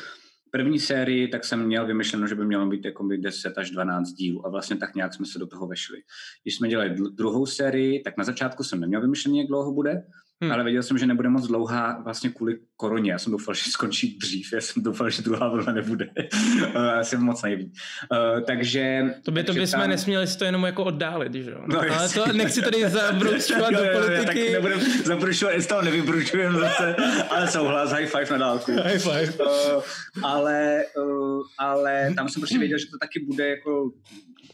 první 0.50 0.78
sérii, 0.78 1.28
tak 1.28 1.44
jsem 1.44 1.66
měl 1.66 1.86
vymyšleno, 1.86 2.26
že 2.26 2.34
by 2.34 2.44
mělo 2.46 2.66
být 2.66 2.84
jako 2.84 3.04
by 3.04 3.18
10 3.18 3.58
až 3.58 3.70
12 3.70 4.12
dílů 4.12 4.46
a 4.46 4.50
vlastně 4.50 4.76
tak 4.76 4.94
nějak 4.94 5.14
jsme 5.14 5.26
se 5.26 5.38
do 5.38 5.46
toho 5.46 5.66
vešli. 5.66 5.98
Když 6.42 6.56
jsme 6.56 6.68
dělali 6.68 6.94
druhou 7.12 7.46
sérii, 7.46 8.02
tak 8.02 8.16
na 8.16 8.24
začátku 8.24 8.64
jsem 8.64 8.80
neměl 8.80 9.00
vymyšlený, 9.00 9.38
jak 9.38 9.48
dlouho 9.48 9.72
bude, 9.72 10.02
Hmm. 10.42 10.52
Ale 10.52 10.64
věděl 10.64 10.82
jsem, 10.82 10.98
že 10.98 11.06
nebude 11.06 11.28
moc 11.28 11.46
dlouhá 11.46 12.00
vlastně 12.04 12.30
kvůli 12.30 12.58
koroně. 12.76 13.12
Já 13.12 13.18
jsem 13.18 13.32
doufal, 13.32 13.54
že 13.54 13.70
skončí 13.70 14.18
dřív. 14.18 14.52
Já 14.52 14.60
jsem 14.60 14.82
doufal, 14.82 15.10
že 15.10 15.22
druhá 15.22 15.48
vlna 15.48 15.72
nebude. 15.72 16.08
Já 16.74 17.04
jsem 17.04 17.20
moc 17.20 17.42
nejví. 17.42 17.72
Uh, 18.12 18.40
takže... 18.40 19.02
To 19.22 19.30
by, 19.30 19.44
to 19.44 19.52
by 19.52 19.66
jsme 19.66 19.80
tam... 19.80 19.90
nesměli 19.90 20.26
si 20.26 20.38
to 20.38 20.44
jenom 20.44 20.64
jako 20.64 20.84
oddálit, 20.84 21.34
že 21.34 21.50
jo? 21.50 21.60
No, 21.66 21.80
Ale 21.80 22.08
to 22.08 22.32
nechci 22.32 22.62
tady 22.62 22.88
zabručovat 22.88 23.70
do 23.70 23.78
politiky. 23.92 24.46
Jo, 24.46 24.52
nebudem 24.52 24.80
zabručovat, 25.04 25.54
jestli 25.54 25.68
toho 25.68 25.82
nevybručujeme 25.82 26.58
zase, 26.58 26.96
ale 27.30 27.48
souhlas, 27.48 27.92
high 27.92 28.06
five 28.06 28.30
na 28.30 28.38
dálku. 28.38 28.72
High 28.72 28.98
five. 28.98 29.32
Uh, 29.32 29.82
ale, 30.22 30.84
uh, 30.96 31.42
ale 31.58 32.12
tam 32.16 32.28
jsem 32.28 32.42
prostě 32.42 32.58
věděl, 32.58 32.78
že 32.78 32.86
to 32.86 32.98
taky 32.98 33.20
bude 33.20 33.48
jako 33.48 33.90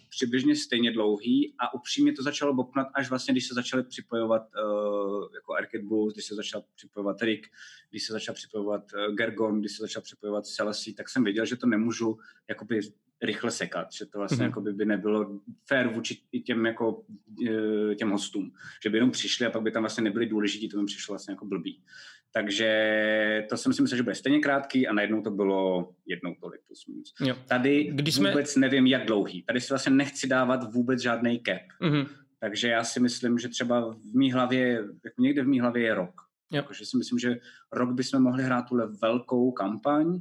přibližně 0.09 0.57
stejně 0.57 0.93
dlouhý 0.93 1.55
a 1.59 1.75
upřímně 1.75 2.13
to 2.13 2.23
začalo 2.23 2.55
bopnat 2.55 2.87
až 2.95 3.11
vlastně, 3.11 3.33
když 3.33 3.49
se 3.49 3.55
začaly 3.55 3.83
připojovat 3.83 4.43
uh, 4.43 5.29
jako 5.35 5.55
Arcade 5.55 5.85
Boost, 5.85 6.17
když 6.17 6.27
se 6.27 6.35
začal 6.35 6.65
připojovat 6.75 7.23
Rick, 7.23 7.47
když 7.91 8.07
se 8.07 8.13
začal 8.13 8.35
připojovat 8.35 8.83
uh, 8.95 9.15
Gergon, 9.15 9.61
když 9.61 9.73
se 9.73 9.81
začal 9.81 10.03
připojovat 10.03 10.47
Celesí, 10.47 10.95
tak 10.95 11.09
jsem 11.09 11.25
věděl, 11.25 11.47
že 11.47 11.57
to 11.57 11.67
nemůžu 11.67 12.19
jakoby 12.49 12.81
rychle 13.23 13.51
sekat, 13.51 13.93
že 13.93 14.07
to 14.07 14.19
vlastně 14.19 14.39
mm-hmm. 14.39 14.49
jakoby 14.49 14.73
by 14.73 14.85
nebylo 14.85 15.41
fair 15.67 15.89
vůči 15.89 16.19
těm, 16.45 16.67
jako, 16.67 16.93
uh, 16.93 17.95
těm 17.95 18.11
hostům, 18.11 18.53
že 18.83 18.91
by 18.91 18.97
jenom 18.97 19.11
přišli 19.11 19.47
a 19.47 19.51
pak 19.51 19.63
by 19.63 19.71
tam 19.71 19.83
vlastně 19.83 20.05
nebyli 20.05 20.27
důležití, 20.27 20.69
to 20.69 20.81
by 20.81 20.87
přišlo 20.87 21.13
vlastně 21.13 21.33
jako 21.33 21.47
blbý. 21.47 21.83
Takže 22.33 23.47
to 23.49 23.57
jsem 23.57 23.73
si 23.73 23.83
myslel, 23.83 23.97
že 23.97 24.03
bude 24.03 24.15
stejně 24.15 24.41
krátký 24.41 24.89
a 24.89 24.93
najednou 24.93 25.23
to 25.23 25.31
bylo 25.31 25.91
jednou 26.07 26.35
tolik 26.41 26.61
plus 26.67 26.87
minus. 26.87 27.15
Jo. 27.21 27.37
Tady 27.49 27.91
Když 27.93 28.15
jsme... 28.15 28.31
vůbec 28.31 28.57
nevím, 28.57 28.87
jak 28.87 29.07
dlouhý. 29.07 29.43
Tady 29.43 29.61
si 29.61 29.69
vlastně 29.69 29.93
nechci 29.93 30.27
dávat 30.27 30.73
vůbec 30.75 31.03
žádný 31.03 31.43
cap. 31.47 31.63
Mm-hmm. 31.83 32.07
Takže 32.41 32.69
já 32.69 32.85
si 32.85 33.01
myslím, 33.01 33.39
že 33.39 33.49
třeba 33.49 33.91
v 33.91 34.15
mý 34.15 34.33
hlavě, 34.33 34.85
jako 35.05 35.23
někde 35.23 35.43
v 35.43 35.49
mý 35.49 35.61
hlavě 35.61 35.83
je 35.83 35.95
rok. 35.95 36.15
Takže 36.67 36.87
si 36.87 36.97
myslím, 36.97 37.19
že 37.19 37.37
rok 37.73 37.93
bychom 37.93 38.23
mohli 38.23 38.43
hrát 38.43 38.63
tuhle 38.63 38.87
velkou 39.03 39.53
kampaň 39.53 40.21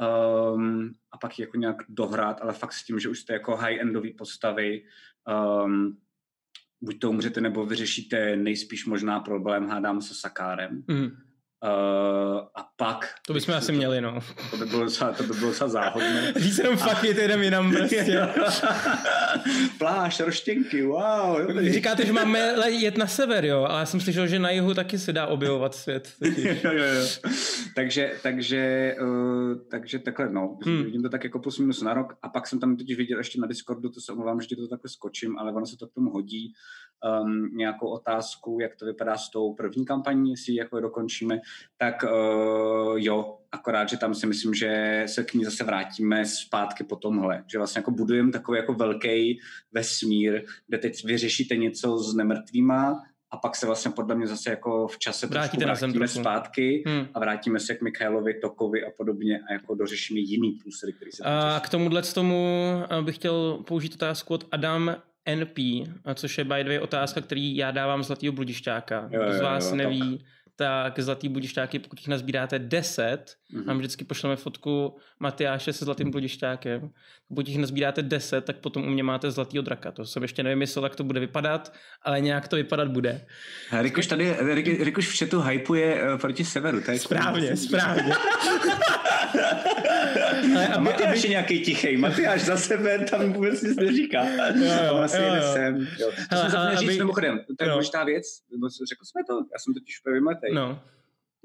um, 0.00 0.94
a 1.12 1.18
pak 1.18 1.38
jako 1.38 1.56
nějak 1.56 1.76
dohrát, 1.88 2.40
ale 2.42 2.52
fakt 2.52 2.72
s 2.72 2.84
tím, 2.84 2.98
že 2.98 3.08
už 3.08 3.20
jste 3.20 3.32
jako 3.32 3.56
high-endový 3.56 4.16
postavy, 4.16 4.84
um, 5.64 5.98
buď 6.80 6.98
to 6.98 7.10
umřete, 7.10 7.40
nebo 7.40 7.66
vyřešíte 7.66 8.36
nejspíš 8.36 8.86
možná 8.86 9.20
problém, 9.20 9.68
hádám 9.68 10.02
se 10.02 10.14
Sakárem. 10.14 10.84
Mm. 10.88 11.25
Uh, 11.64 12.38
a 12.54 12.68
pak... 12.76 13.14
To 13.26 13.32
bychom 13.32 13.54
asi 13.54 13.66
to, 13.66 13.72
měli, 13.72 14.00
no. 14.00 14.20
To 14.50 14.56
by 14.56 14.66
bylo 14.66 14.84
docela, 14.84 15.12
to 15.12 15.22
by 15.22 15.34
bylo 15.34 15.50
docela 15.50 15.70
záhodné. 15.70 16.32
Říct 16.36 16.58
jenom 16.58 16.76
fakt 16.76 17.04
je 17.04 17.24
jdem 17.24 17.42
jinam 17.42 17.72
prostě. 17.72 18.28
Pláž, 19.78 20.20
roštěnky, 20.20 20.82
wow. 20.82 21.40
Jo, 21.40 21.46
Vy 21.54 21.72
říkáte, 21.72 22.06
že 22.06 22.12
máme 22.12 22.38
jet 22.68 22.98
na 22.98 23.06
sever, 23.06 23.44
jo, 23.44 23.64
ale 23.64 23.78
já 23.80 23.86
jsem 23.86 24.00
slyšel, 24.00 24.26
že 24.26 24.38
na 24.38 24.50
jihu 24.50 24.74
taky 24.74 24.98
se 24.98 25.12
dá 25.12 25.26
objevovat 25.26 25.74
svět. 25.74 26.12
jo, 26.20 26.54
jo, 26.64 26.72
jo. 26.72 27.06
Takže, 27.74 28.12
takže, 28.22 28.94
uh, 29.00 29.54
takže 29.70 29.98
takhle, 29.98 30.30
no. 30.30 30.58
Hmm. 30.64 30.84
Vidím 30.84 31.02
to 31.02 31.08
tak 31.08 31.24
jako 31.24 31.38
plus 31.38 31.58
minus 31.58 31.82
na 31.82 31.94
rok 31.94 32.14
a 32.22 32.28
pak 32.28 32.46
jsem 32.46 32.60
tam 32.60 32.76
totiž 32.76 32.96
viděl 32.96 33.18
ještě 33.18 33.40
na 33.40 33.46
Discordu, 33.46 33.88
to 33.88 34.00
se 34.00 34.12
omlouvám, 34.12 34.40
že 34.40 34.56
to 34.56 34.68
takhle 34.68 34.90
skočím, 34.90 35.38
ale 35.38 35.52
ono 35.52 35.66
se 35.66 35.76
to 35.76 35.86
k 35.86 35.94
tomu 35.94 36.10
hodí, 36.10 36.52
um, 37.22 37.50
nějakou 37.56 37.88
otázku, 37.88 38.58
jak 38.60 38.76
to 38.76 38.86
vypadá 38.86 39.16
s 39.16 39.30
tou 39.30 39.54
první 39.54 39.84
kampaní, 39.84 40.30
jestli 40.30 40.52
ji 40.52 40.58
jako 40.58 40.80
dokončíme, 40.80 41.40
tak 41.78 42.02
uh, 42.02 42.10
jo, 42.96 43.38
akorát, 43.52 43.88
že 43.88 43.96
tam 43.96 44.14
si 44.14 44.26
myslím, 44.26 44.54
že 44.54 45.02
se 45.06 45.24
k 45.24 45.34
ní 45.34 45.44
zase 45.44 45.64
vrátíme 45.64 46.26
zpátky 46.26 46.84
po 46.84 46.96
tomhle, 46.96 47.44
že 47.52 47.58
vlastně 47.58 47.78
jako 47.78 47.90
budujeme 47.90 48.32
takový 48.32 48.58
jako 48.58 48.74
velký 48.74 49.40
vesmír, 49.72 50.44
kde 50.66 50.78
teď 50.78 51.04
vyřešíte 51.04 51.56
něco 51.56 51.98
s 51.98 52.14
nemrtvýma, 52.14 53.02
a 53.30 53.36
pak 53.36 53.56
se 53.56 53.66
vlastně 53.66 53.90
podle 53.90 54.14
mě 54.14 54.26
zase 54.26 54.50
jako 54.50 54.88
v 54.88 54.98
čase 54.98 55.26
Vrátíte 55.26 55.64
vrátíme 55.64 55.98
na 56.00 56.06
zem 56.06 56.20
zpátky 56.22 56.84
hmm. 56.86 57.06
a 57.14 57.20
vrátíme 57.20 57.60
se 57.60 57.74
k 57.74 57.82
Michailovi, 57.82 58.34
Tokovi 58.34 58.84
a 58.84 58.90
podobně 58.96 59.40
a 59.48 59.52
jako 59.52 59.74
dořešíme 59.74 60.20
jiný 60.20 60.52
plusy, 60.52 60.92
který 60.92 61.12
se 61.12 61.22
A 61.24 61.60
k 61.60 61.68
tomuhle 61.68 62.02
tomu 62.02 62.66
eh, 62.90 63.02
bych 63.02 63.14
chtěl 63.14 63.58
použít 63.66 63.94
otázku 63.94 64.34
od 64.34 64.44
Adam 64.50 64.96
NP, 65.34 65.58
což 66.14 66.38
je 66.38 66.44
by 66.44 66.64
the 66.64 66.68
way 66.68 66.78
otázka, 66.78 67.20
který 67.20 67.56
já 67.56 67.70
dávám 67.70 68.02
zlatýho 68.02 68.32
bludišťáka. 68.32 69.08
Kdo 69.08 69.32
z 69.32 69.40
vás 69.40 69.70
jo, 69.70 69.76
neví, 69.76 70.18
tak 70.18 70.26
tak 70.56 71.00
zlatý 71.00 71.28
budišťáky, 71.28 71.78
pokud 71.78 71.98
jich 71.98 72.08
nazbíráte 72.08 72.58
10, 72.58 73.36
mm-hmm. 73.52 73.66
nám 73.66 73.78
vždycky 73.78 74.04
pošleme 74.04 74.36
fotku 74.36 74.96
Matyáše 75.20 75.72
se 75.72 75.84
zlatým 75.84 76.10
budišťákem. 76.10 76.90
Pokud 77.28 77.48
jich 77.48 77.58
nazbíráte 77.58 78.02
10, 78.02 78.44
tak 78.44 78.56
potom 78.56 78.84
u 78.84 78.90
mě 78.90 79.02
máte 79.02 79.30
zlatýho 79.30 79.62
draka. 79.62 79.92
To 79.92 80.04
jsem 80.04 80.22
ještě 80.22 80.42
nevymyslel, 80.42 80.84
jak 80.84 80.96
to 80.96 81.04
bude 81.04 81.20
vypadat, 81.20 81.72
ale 82.02 82.20
nějak 82.20 82.48
to 82.48 82.56
vypadat 82.56 82.88
bude. 82.88 83.26
Rikuš 83.80 84.06
tady, 84.06 84.36
Rikuš 84.84 85.08
v 85.08 85.18
chatu 85.18 85.40
hypuje 85.40 86.12
uh, 86.12 86.20
proti 86.20 86.44
severu. 86.44 86.80
To 86.80 86.90
je 86.90 86.98
správně, 86.98 87.56
správně. 87.56 88.12
ale 90.36 90.68
aby, 90.74 90.84
Matyáš 90.84 91.18
aby... 91.18 91.26
je 91.26 91.28
nějaký 91.28 91.60
tichý. 91.60 91.96
Matyáš 91.96 92.42
za 92.42 92.56
sebe 92.56 92.98
tam 92.98 93.32
vůbec 93.32 93.62
nic 93.62 93.76
neříká. 93.76 94.24
Jo, 94.28 94.72
jo, 94.86 94.96
vlastně 94.96 95.26
jo, 95.26 95.34
jo. 95.34 95.52
Jsem, 95.52 95.76
jo. 95.98 96.10
To 96.10 96.36
Hele, 96.36 96.42
jsem 96.42 96.50
zapomněl 96.50 96.80
říct 96.80 96.98
mimochodem. 96.98 97.40
To 97.58 97.64
je 97.64 97.70
důležitá 97.70 98.04
věc. 98.04 98.24
Řekl 98.88 99.04
jsme 99.04 99.24
to? 99.24 99.34
Já 99.34 99.58
jsem 99.58 99.74
totiž 99.74 100.00
úplně 100.00 100.36
tady. 100.40 100.54
No. 100.54 100.80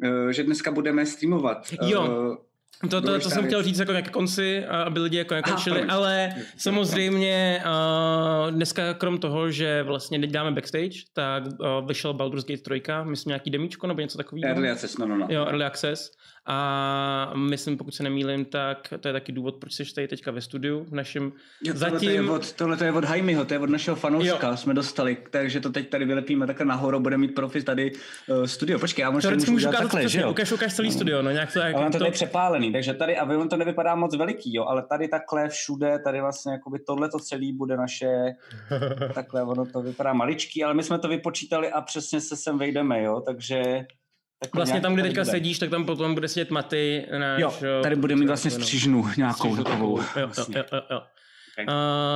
Uh, 0.03 0.29
že 0.29 0.43
dneska 0.43 0.71
budeme 0.71 1.05
streamovat. 1.05 1.67
Jo. 1.81 2.01
Uh, 2.01 2.35
to, 2.89 3.01
to, 3.01 3.19
to 3.19 3.29
jsem 3.29 3.45
chtěl 3.45 3.63
říct 3.63 3.79
jako 3.79 3.91
jak 3.91 4.11
konci, 4.11 4.65
aby 4.65 4.99
lidi 4.99 5.17
jako 5.17 5.33
nekončili, 5.33 5.83
ale 5.83 6.35
samozřejmě 6.57 7.63
uh, 7.65 8.51
dneska 8.51 8.93
krom 8.93 9.17
toho, 9.17 9.51
že 9.51 9.83
vlastně 9.83 10.19
teď 10.19 10.31
dáme 10.31 10.51
backstage, 10.51 10.97
tak 11.13 11.43
uh, 11.43 11.87
vyšel 11.87 12.13
Baldur's 12.13 12.45
Gate 12.45 12.61
3, 12.61 12.81
myslím 13.03 13.29
nějaký 13.29 13.49
demíčko 13.49 13.87
nebo 13.87 14.01
něco 14.01 14.17
takového. 14.17 14.47
Early 14.47 14.69
Access, 14.69 14.97
no, 14.97 15.05
no, 15.05 15.17
no. 15.17 15.27
Jo, 15.29 15.45
Early 15.45 15.65
Access. 15.65 16.11
A 16.45 17.33
myslím, 17.35 17.77
pokud 17.77 17.95
se 17.95 18.03
nemýlím, 18.03 18.45
tak 18.45 18.93
to 18.99 19.07
je 19.07 19.13
taky 19.13 19.31
důvod, 19.31 19.55
proč 19.55 19.73
jsi 19.73 19.93
tady 19.95 20.07
teďka 20.07 20.31
ve 20.31 20.41
studiu 20.41 20.83
v 20.83 20.93
našem 20.93 21.31
jo, 21.63 21.73
tohle 21.73 21.89
zatím... 21.89 22.11
Je 22.11 22.31
od, 22.31 22.53
tohle 22.53 22.77
to 22.77 22.83
je 22.83 22.91
od 22.91 23.03
Jaimiho, 23.03 23.45
to 23.45 23.53
je 23.53 23.59
od 23.59 23.69
našeho 23.69 23.95
fanouška, 23.95 24.47
jo. 24.47 24.57
jsme 24.57 24.73
dostali, 24.73 25.17
takže 25.29 25.59
to 25.59 25.69
teď 25.69 25.89
tady 25.89 26.05
vylepíme 26.05 26.47
takhle 26.47 26.65
nahoru, 26.65 26.99
bude 26.99 27.17
mít 27.17 27.35
profis 27.35 27.63
tady 27.63 27.91
uh, 28.27 28.43
studio. 28.45 28.79
Počkej, 28.79 29.03
já 29.03 29.11
možná 29.11 29.31
můžu, 29.31 29.51
můžu 29.51 29.67
ukázat 29.69 29.83
takhle, 29.83 30.09
že 30.09 30.21
jo? 30.21 30.31
Ukáž, 30.31 30.51
ukáž 30.51 30.73
celý 30.73 30.89
no. 30.89 30.93
studio, 30.93 31.21
no 31.21 31.31
nějak 31.31 31.53
to, 31.53 31.59
jak 31.59 31.91
to, 31.91 31.97
to 31.97 32.05
je 32.05 32.11
přepálený, 32.11 32.71
takže 32.71 32.93
tady, 32.93 33.17
a 33.17 33.25
on 33.25 33.49
to 33.49 33.57
nevypadá 33.57 33.95
moc 33.95 34.15
veliký, 34.15 34.55
jo, 34.55 34.65
ale 34.65 34.83
tady 34.89 35.07
takhle 35.07 35.49
všude, 35.49 35.99
tady 35.99 36.21
vlastně 36.21 36.51
jakoby 36.51 36.79
tohle 36.79 37.09
to 37.09 37.19
celý 37.19 37.53
bude 37.53 37.77
naše, 37.77 38.07
takhle 39.13 39.43
ono 39.43 39.65
to 39.65 39.81
vypadá 39.81 40.13
maličký, 40.13 40.63
ale 40.63 40.73
my 40.73 40.83
jsme 40.83 40.99
to 40.99 41.07
vypočítali 41.07 41.71
a 41.71 41.81
přesně 41.81 42.21
se 42.21 42.35
sem 42.35 42.57
vejdeme, 42.57 43.03
jo, 43.03 43.21
takže 43.25 43.85
tak 44.43 44.55
vlastně 44.55 44.81
tam, 44.81 44.93
kde 44.93 45.03
teďka 45.03 45.21
bude. 45.21 45.31
sedíš, 45.31 45.59
tak 45.59 45.69
tam 45.69 45.85
potom 45.85 46.13
bude 46.13 46.27
sedět 46.27 46.51
Maty. 46.51 47.05
Náš, 47.17 47.41
jo, 47.41 47.51
tady 47.83 47.95
bude 47.95 48.15
mít 48.15 48.27
vlastně 48.27 48.51
střižnu 48.51 49.05
nějakou 49.17 49.39
střižnu 49.39 49.63
takovou. 49.63 49.99
Jo, 49.99 50.27
vlastně. 50.27 50.57
jo, 50.57 50.63
jo, 50.71 50.81
jo. 50.91 51.01
Uh, 51.59 51.65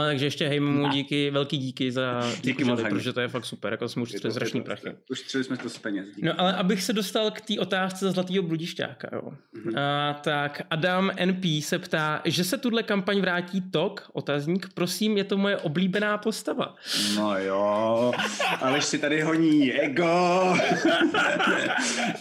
takže 0.05 0.25
ještě 0.25 0.47
hej 0.47 0.59
mu 0.59 0.89
díky, 0.89 1.31
velký 1.31 1.57
díky 1.57 1.91
za 1.91 2.21
díky 2.41 2.63
moc, 2.63 2.81
protože 2.81 3.13
to 3.13 3.21
je 3.21 3.27
fakt 3.27 3.45
super, 3.45 3.73
jako 3.73 3.87
jsme 3.87 4.01
ušetřili 4.01 4.33
strašný 4.33 4.61
prachy. 4.61 4.95
Ušetřili 5.09 5.43
jsme 5.43 5.57
to 5.57 5.69
z 5.69 5.77
peněz. 5.77 6.07
Díky. 6.07 6.25
No 6.25 6.33
ale 6.37 6.53
abych 6.53 6.83
se 6.83 6.93
dostal 6.93 7.31
k 7.31 7.41
té 7.41 7.59
otázce 7.59 8.05
za 8.05 8.11
zlatýho 8.11 8.43
bludišťáka, 8.43 9.09
jo. 9.13 9.21
Mm-hmm. 9.55 9.67
Uh, 9.67 10.21
tak 10.21 10.61
Adam 10.69 11.11
NP 11.25 11.45
se 11.61 11.79
ptá, 11.79 12.21
že 12.25 12.43
se 12.43 12.57
tuhle 12.57 12.83
kampaň 12.83 13.21
vrátí 13.21 13.61
Tok, 13.61 14.09
otazník, 14.13 14.69
prosím, 14.73 15.17
je 15.17 15.23
to 15.23 15.37
moje 15.37 15.57
oblíbená 15.57 16.17
postava. 16.17 16.75
No 17.15 17.39
jo, 17.39 18.11
ale 18.61 18.81
si 18.81 18.99
tady 18.99 19.21
honí 19.21 19.73
ego. 19.73 20.41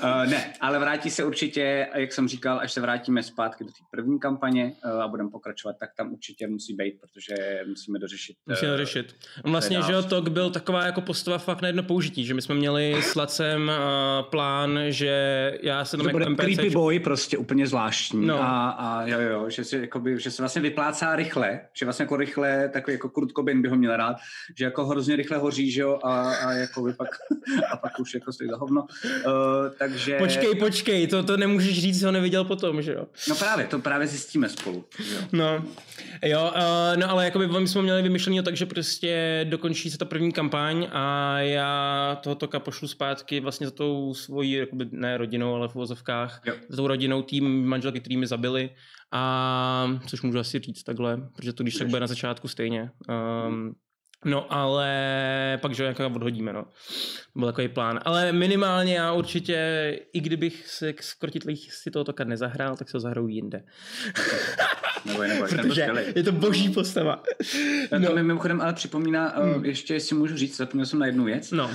uh, 0.03 0.27
ne, 0.31 0.53
ale 0.61 0.79
vrátí 0.79 1.11
se 1.11 1.25
určitě, 1.25 1.89
jak 1.95 2.13
jsem 2.13 2.29
říkal, 2.29 2.59
až 2.59 2.73
se 2.73 2.81
vrátíme 2.81 3.23
zpátky 3.23 3.65
do 3.65 3.71
té 3.71 3.85
první 3.91 4.21
kampaně 4.21 4.73
uh, 4.85 5.03
a 5.03 5.09
budeme 5.09 5.31
pokračovat, 5.31 5.77
tak 5.81 5.91
tam 5.97 6.13
určitě 6.13 6.47
musí 6.47 6.75
být 6.75 7.04
protože 7.05 7.61
musíme 7.67 7.99
dořešit. 7.99 8.37
Musíme 8.47 8.71
uh, 8.71 8.79
dořešit. 8.79 9.17
Vlastně, 9.45 9.83
že 9.87 10.03
to 10.03 10.23
byl 10.23 10.51
taková 10.51 10.87
jako 10.87 11.01
postava 11.01 11.39
fakt 11.39 11.63
na 11.63 11.69
jedno 11.69 11.83
použití, 11.83 12.25
že 12.25 12.35
my 12.35 12.43
jsme 12.43 12.55
měli 12.55 13.03
s 13.03 13.15
Lacem 13.15 13.69
uh, 13.69 14.31
plán, 14.31 14.79
že 14.89 15.15
já 15.63 15.85
se 15.85 15.97
tam 15.97 16.07
jako 16.07 16.19
NPC... 16.19 16.41
creepy 16.41 16.71
boy 16.71 17.01
prostě 17.01 17.39
úplně 17.39 17.67
zvláštní 17.67 18.27
no. 18.27 18.43
a, 18.43 18.71
a 18.71 19.07
jo, 19.07 19.21
jo, 19.21 19.51
že, 19.51 19.65
si, 19.65 19.77
jakoby, 19.77 20.21
že 20.21 20.31
se 20.31 20.43
vlastně 20.43 20.63
vyplácá 20.63 21.17
rychle, 21.17 21.61
že 21.73 21.87
vlastně 21.87 22.03
jako 22.03 22.17
rychle, 22.17 22.69
takový 22.69 22.95
jako 22.95 23.09
Kurt 23.09 23.33
Cobain 23.33 23.63
by 23.63 23.69
ho 23.69 23.77
měl 23.77 23.97
rád, 23.97 24.17
že 24.59 24.65
jako 24.65 24.87
hrozně 24.87 25.17
rychle 25.17 25.39
hoří, 25.39 25.71
že 25.71 25.81
jo, 25.81 25.99
a, 26.03 26.31
a 26.31 26.53
jako 26.53 26.83
by 26.83 26.93
pak, 26.93 27.09
a 27.71 27.77
pak 27.77 28.01
už 28.01 28.15
jako 28.15 28.33
stojí 28.33 28.51
za 28.51 28.57
hovno. 28.57 28.87
Uh, 29.27 29.33
takže... 29.79 30.19
Počkej, 30.19 30.55
počkej, 30.55 31.07
to, 31.07 31.23
to 31.23 31.37
nemůžeš 31.37 31.81
říct, 31.81 32.01
že 32.01 32.07
ho 32.07 32.13
neviděl 32.13 32.45
potom, 32.45 32.83
že 32.83 32.93
jo? 32.93 33.07
No 33.29 33.35
právě, 33.35 33.67
to 33.67 33.79
právě 33.79 34.07
zjistíme 34.07 34.49
spolu. 34.49 34.85
Jo. 34.99 35.21
No, 35.33 35.65
jo, 36.23 36.53
uh, 36.57 36.94
no 36.97 37.11
ale 37.11 37.25
jakoby 37.25 37.47
my 37.47 37.69
jsme 37.69 37.83
měli 37.83 38.03
vymyšlení 38.03 38.43
tak, 38.43 38.57
že 38.57 38.67
prostě 38.67 39.47
dokončí 39.49 39.91
se 39.91 39.99
ta 39.99 40.05
první 40.05 40.33
kampaň 40.33 40.89
a 40.93 41.39
já 41.39 42.19
toho 42.23 42.35
toka 42.35 42.61
pošlu 42.61 42.89
zpátky 42.89 43.41
vlastně 43.41 43.67
za 43.67 43.71
tou 43.71 44.15
svojí, 44.15 44.53
jakoby 44.53 44.87
ne 44.91 45.19
rodinou, 45.19 45.55
ale 45.55 45.69
v 45.69 45.77
uvozovkách, 45.77 46.43
za 46.69 46.77
tou 46.77 46.87
rodinou 46.87 47.23
tým 47.23 47.67
manželky, 47.67 48.01
který 48.01 48.17
mi 48.17 48.27
zabili 48.27 48.71
a 49.13 50.01
což 50.07 50.23
můžu 50.23 50.39
asi 50.39 50.59
říct 50.59 50.83
takhle, 50.83 51.29
protože 51.37 51.53
to 51.53 51.63
když 51.63 51.75
tak 51.75 51.89
bude 51.89 52.01
na 52.01 52.07
začátku 52.07 52.49
stejně. 52.49 52.91
Um, 53.49 53.75
No 54.25 54.53
ale 54.53 55.59
pak, 55.63 55.75
že 55.75 55.85
jaká 55.85 56.07
odhodíme, 56.07 56.53
no. 56.53 56.65
Byl 57.37 57.47
takový 57.47 57.69
plán. 57.69 58.01
Ale 58.05 58.33
minimálně 58.33 58.95
já 58.95 59.13
určitě, 59.13 59.57
i 60.13 60.21
kdybych 60.21 60.69
se 60.69 60.93
k 60.93 61.03
skrotitlých 61.03 61.73
si 61.73 61.91
toho 61.91 62.05
toka 62.05 62.25
nezahrál, 62.25 62.77
tak 62.77 62.89
se 62.89 62.97
ho 62.97 63.01
zahraju 63.01 63.29
jinde. 63.29 63.65
nebo, 65.07 65.23
nebo 65.23 65.47
Protože 65.47 65.89
je 66.15 66.23
to 66.23 66.33
boží 66.33 66.69
postava. 66.69 67.23
No. 67.99 68.07
To 68.07 68.15
mi 68.15 68.23
mimochodem 68.23 68.61
ale 68.61 68.73
připomíná, 68.73 69.29
hmm. 69.29 69.65
ještě 69.65 70.01
si 70.01 70.15
můžu 70.15 70.37
říct, 70.37 70.57
zapomněl 70.57 70.87
jsem 70.87 70.99
na 70.99 71.07
jednu 71.07 71.25
věc. 71.25 71.51
No. 71.51 71.71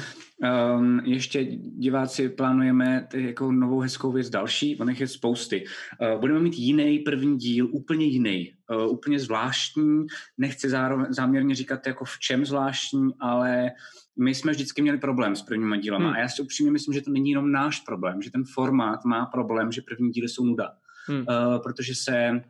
Um, 0.78 1.02
ještě 1.06 1.46
diváci 1.78 2.30
plánujeme 2.30 3.08
jako 3.14 3.52
novou 3.52 3.80
hezkou 3.80 4.12
věc 4.12 4.30
další, 4.30 4.78
on 4.78 4.90
je 4.90 5.08
spousty. 5.08 5.66
Uh, 6.14 6.20
budeme 6.20 6.40
mít 6.40 6.54
jiný 6.54 7.00
první 7.00 7.38
díl, 7.38 7.68
úplně 7.72 8.06
jiný, 8.06 8.54
uh, 8.70 8.92
úplně 8.92 9.20
zvláštní. 9.20 10.06
Nechci 10.38 10.70
zároveň, 10.70 11.06
záměrně 11.10 11.56
říkat 11.56 11.88
jako 11.88 12.06
v 12.06 12.20
čem 12.20 12.46
zvláštní, 12.46 13.10
ale 13.20 13.72
my 14.20 14.36
jsme 14.36 14.52
vždycky 14.52 14.82
měli 14.82 14.98
problém 14.98 15.36
s 15.36 15.42
prvníma 15.42 15.78
dílama 15.78 16.06
hmm. 16.06 16.14
a 16.14 16.20
já 16.20 16.30
si 16.30 16.42
upřímně 16.42 16.72
myslím, 16.72 16.94
že 16.94 17.02
to 17.02 17.12
není 17.12 17.30
jenom 17.30 17.52
náš 17.52 17.80
problém, 17.80 18.22
že 18.22 18.32
ten 18.32 18.44
formát 18.54 19.06
má 19.06 19.26
problém, 19.26 19.72
že 19.72 19.82
první 19.82 20.12
díly 20.12 20.30
jsou 20.30 20.46
nuda. 20.46 20.72
Hmm. 21.08 21.20
Uh, 21.20 21.26
protože 21.64 21.96
se 21.96 22.42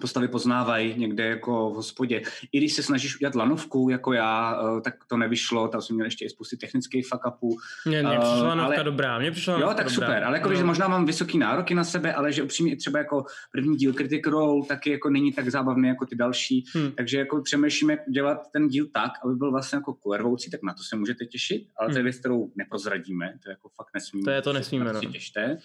postavy 0.00 0.28
poznávají 0.28 0.94
někde 0.98 1.26
jako 1.26 1.70
v 1.70 1.74
hospodě. 1.74 2.22
I 2.52 2.58
když 2.58 2.72
se 2.72 2.82
snažíš 2.82 3.16
udělat 3.16 3.34
lanovku, 3.34 3.88
jako 3.90 4.12
já, 4.12 4.62
eh, 4.78 4.80
tak 4.80 4.94
to 5.08 5.16
nevyšlo, 5.16 5.68
tam 5.68 5.82
jsem 5.82 5.96
měl 5.96 6.06
ještě 6.06 6.24
i 6.24 6.30
spousty 6.30 6.56
technických 6.56 7.06
fuck 7.08 7.26
upů. 7.26 7.56
Mně, 7.86 8.02
mně 8.02 8.18
přišla 8.18 8.42
lanovka 8.42 8.74
ale, 8.74 8.84
dobrá, 8.84 9.18
mně 9.18 9.30
přišla 9.30 9.60
Jo, 9.60 9.66
tak 9.66 9.76
dobrá. 9.76 9.90
super, 9.90 10.24
ale 10.24 10.36
jako, 10.36 10.48
no. 10.48 10.54
že 10.54 10.64
možná 10.64 10.88
mám 10.88 11.06
vysoký 11.06 11.38
nároky 11.38 11.74
na 11.74 11.84
sebe, 11.84 12.14
ale 12.14 12.32
že 12.32 12.42
upřímně 12.42 12.76
třeba 12.76 12.98
jako 12.98 13.24
první 13.52 13.76
díl 13.76 13.92
Critic 13.92 14.26
Role 14.26 14.66
taky 14.68 14.90
jako 14.90 15.10
není 15.10 15.32
tak 15.32 15.48
zábavný 15.48 15.88
jako 15.88 16.06
ty 16.06 16.16
další, 16.16 16.64
hmm. 16.74 16.92
takže 16.92 17.18
jako 17.18 17.42
přemýšlíme, 17.42 17.92
jak 17.92 18.00
dělat 18.10 18.38
ten 18.52 18.68
díl 18.68 18.86
tak, 18.92 19.10
aby 19.24 19.34
byl 19.34 19.50
vlastně 19.50 19.76
jako 19.76 19.94
kulervoucí, 19.94 20.50
tak 20.50 20.62
na 20.62 20.74
to 20.74 20.82
se 20.82 20.96
můžete 20.96 21.24
těšit, 21.26 21.66
ale 21.76 21.86
hmm. 21.86 21.94
to 21.94 21.98
je 21.98 22.00
hmm. 22.00 22.04
věc, 22.04 22.16
kterou 22.16 22.50
neprozradíme, 22.56 23.34
to 23.42 23.48
je 23.48 23.52
jako 23.52 23.68
fakt 23.68 23.88
nesmíme. 23.94 24.24
To 24.24 24.30
je 24.30 24.42
to 24.42 24.52
nesmíme, 24.52 24.92
no. 24.92 25.00
Těšte. 25.00 25.58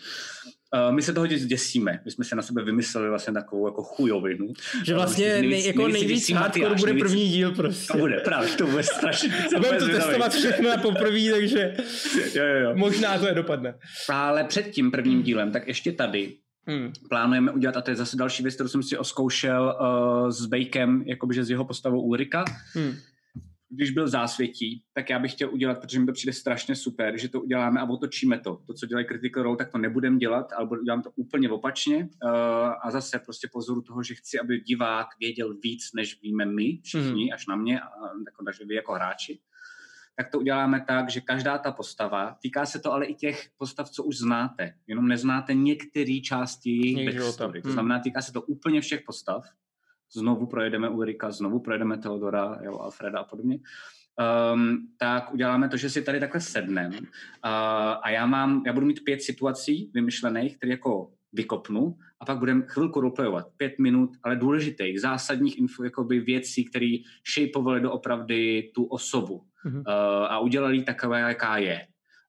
Uh, 0.74 0.96
my 0.96 1.02
se 1.02 1.14
toho 1.14 1.28
děsíme. 1.28 2.00
My 2.06 2.12
jsme 2.12 2.26
se 2.26 2.36
na 2.36 2.42
sebe 2.42 2.64
vymysleli 2.64 3.10
vlastně 3.10 3.34
takovou 3.34 3.68
jako 3.68 3.84
chujovinu. 3.84 4.54
Že 4.86 4.94
vlastně 4.94 5.26
uh, 5.26 5.42
nejvíc, 5.42 5.66
jako 5.66 5.88
nejvíc 5.88 6.30
hardcore 6.30 6.76
bude 6.76 6.94
nejvíc, 6.94 7.04
první 7.04 7.30
díl 7.30 7.56
prostě. 7.56 7.94
To 7.94 7.98
bude, 7.98 8.20
právě, 8.20 8.50
to 8.50 8.68
bude 8.68 8.84
strašně. 8.84 9.34
Budeme 9.58 9.78
to 9.78 9.88
testovat 9.88 10.34
všechno 10.34 10.70
na 10.70 10.78
poprvé, 10.78 11.32
takže 11.32 11.78
jo, 12.34 12.44
jo, 12.46 12.60
jo. 12.60 12.72
možná 12.76 13.18
to 13.18 13.28
je 13.28 13.34
dopadne. 13.34 13.74
Ale 14.10 14.44
před 14.44 14.72
tím 14.72 14.92
prvním 14.92 15.24
dílem, 15.24 15.52
tak 15.52 15.68
ještě 15.68 15.92
tady 15.92 16.34
Hmm. 16.70 16.94
Plánujeme 17.10 17.52
udělat, 17.52 17.78
a 17.78 17.82
to 17.82 17.92
je 17.92 17.96
zase 17.96 18.18
další 18.18 18.44
věc, 18.44 18.56
kterou 18.56 18.70
jsem 18.70 18.84
si 18.84 18.98
oskoušel 18.98 19.78
uh, 19.82 20.30
s 20.30 20.46
Bakem, 20.46 21.04
jakoby, 21.06 21.36
že 21.36 21.46
s 21.46 21.50
jeho 21.50 21.66
postavou 21.66 22.02
Ulrika, 22.02 22.46
hmm 22.74 22.96
když 23.70 23.92
byl 23.92 24.08
zásvětí, 24.08 24.84
tak 24.94 25.10
já 25.10 25.20
bych 25.20 25.32
chtěl 25.32 25.54
udělat, 25.54 25.80
protože 25.80 26.00
mi 26.00 26.06
to 26.06 26.14
přijde 26.14 26.34
strašně 26.34 26.76
super, 26.76 27.18
že 27.18 27.30
to 27.30 27.42
uděláme 27.42 27.80
a 27.80 27.90
otočíme 27.90 28.40
to. 28.40 28.62
To, 28.68 28.74
co 28.74 28.86
dělají 28.86 29.08
Critical 29.08 29.44
Role, 29.44 29.58
tak 29.58 29.72
to 29.72 29.78
nebudem 29.78 30.18
dělat, 30.18 30.54
ale 30.54 30.70
udělám 30.70 31.02
to 31.02 31.12
úplně 31.16 31.50
opačně. 31.50 31.98
Uh, 31.98 32.30
a 32.82 32.92
zase 32.92 33.20
prostě 33.20 33.48
pozoru 33.54 33.82
toho, 33.82 34.04
že 34.04 34.16
chci, 34.16 34.40
aby 34.40 34.60
divák 34.60 35.08
věděl 35.20 35.58
víc, 35.64 35.94
než 35.96 36.22
víme 36.22 36.46
my 36.46 36.80
všichni, 36.84 37.26
mm. 37.26 37.34
až 37.34 37.48
na 37.48 37.56
mě, 37.56 37.80
a, 37.80 37.86
jako, 38.26 38.44
takže 38.46 38.66
vy 38.66 38.76
jako 38.76 38.94
hráči. 38.94 39.40
Tak 40.16 40.32
to 40.32 40.40
uděláme 40.40 40.86
tak, 40.88 41.10
že 41.10 41.22
každá 41.22 41.58
ta 41.58 41.72
postava, 41.72 42.38
týká 42.42 42.66
se 42.66 42.80
to 42.80 42.94
ale 42.94 43.06
i 43.06 43.16
těch 43.16 43.50
postav, 43.58 43.90
co 43.90 44.04
už 44.04 44.18
znáte, 44.18 44.74
jenom 44.88 45.08
neznáte 45.08 45.54
některé 45.54 46.20
části 46.20 46.70
jejich 46.70 47.20
backstory. 47.20 47.62
To 47.62 47.68
hmm. 47.68 47.74
znamená, 47.74 48.00
týká 48.00 48.22
se 48.22 48.34
to 48.34 48.42
úplně 48.42 48.82
všech 48.82 49.02
postav 49.02 49.44
znovu 50.14 50.46
projedeme 50.46 50.90
Ulrika, 50.90 51.32
znovu 51.32 51.60
projedeme 51.60 51.98
Teodora, 51.98 52.60
jo, 52.64 52.78
Alfreda 52.80 53.20
a 53.20 53.24
podobně, 53.24 53.60
um, 54.54 54.88
tak 54.98 55.34
uděláme 55.34 55.70
to, 55.70 55.78
že 55.78 55.90
si 55.90 56.02
tady 56.02 56.20
takhle 56.20 56.42
sednem 56.42 56.92
uh, 56.92 57.00
a 58.02 58.10
já 58.10 58.26
mám, 58.26 58.64
já 58.66 58.74
budu 58.74 58.86
mít 58.86 59.04
pět 59.04 59.22
situací 59.22 59.92
vymyšlených, 59.94 60.58
které 60.58 60.72
jako 60.72 61.12
vykopnu 61.34 61.98
a 62.20 62.26
pak 62.26 62.38
budeme 62.38 62.64
chvilku 62.68 63.02
roleplayovat, 63.02 63.48
pět 63.58 63.80
minut, 63.80 64.10
ale 64.24 64.36
důležitých, 64.36 65.02
zásadních 65.02 65.58
info, 65.58 65.84
jakoby 65.84 66.20
věcí, 66.20 66.66
které 66.66 66.98
shapeovaly 67.34 67.82
doopravdy 67.82 68.72
tu 68.76 68.84
osobu 68.84 69.42
mm-hmm. 69.66 69.78
uh, 69.78 69.84
a 70.32 70.40
udělali 70.40 70.84
takové, 70.84 71.20
jaká 71.20 71.58
je. 71.58 71.88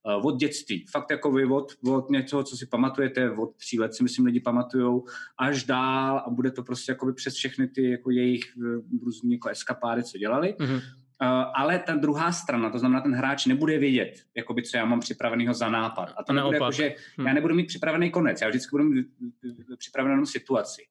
Eh, 0.09 0.15
od 0.15 0.37
dětství. 0.37 0.85
Fakt 0.91 1.11
jako 1.11 1.33
vy 1.33 1.45
od, 1.45 1.73
od 1.89 2.11
něco, 2.11 2.43
co 2.43 2.57
si 2.57 2.67
pamatujete, 2.67 3.31
od 3.31 3.57
tří 3.57 3.81
let 3.81 3.95
si 3.95 4.03
myslím 4.03 4.27
lidi 4.27 4.41
pamatujou, 4.41 5.05
až 5.39 5.65
dál 5.65 6.23
a 6.27 6.31
bude 6.31 6.51
to 6.51 6.63
prostě 6.63 6.93
jako 6.93 7.13
přes 7.13 7.35
všechny 7.35 7.69
ty 7.69 7.91
jako 7.91 8.11
jejich 8.11 8.45
eh, 8.57 8.81
různý 9.05 9.33
jako 9.33 9.49
eskapády, 9.49 10.03
co 10.05 10.19
dělali. 10.19 10.55
Mm-hmm. 10.59 10.81
Uh, 11.23 11.29
ale 11.55 11.79
ta 11.79 11.95
druhá 11.95 12.33
strana, 12.33 12.71
to 12.71 12.79
znamená, 12.79 13.01
ten 13.01 13.15
hráč 13.15 13.47
nebude 13.47 13.79
vědět, 13.79 14.23
jakoby, 14.37 14.63
co 14.63 14.77
já 14.77 14.85
mám 14.85 15.01
připraveného 15.01 15.55
za 15.55 15.69
nápad. 15.69 16.15
A 16.17 16.25
to 16.25 16.33
nebude 16.33 16.57
jako, 16.57 16.73
že 16.73 16.95
hmm. 17.17 17.27
já 17.27 17.33
nebudu 17.33 17.55
mít 17.55 17.67
připravený 17.67 18.11
konec, 18.11 18.41
já 18.41 18.49
vždycky 18.49 18.71
budu 18.71 18.85
mít 18.85 19.07
připravenou 19.79 20.27
situaci 20.27 20.83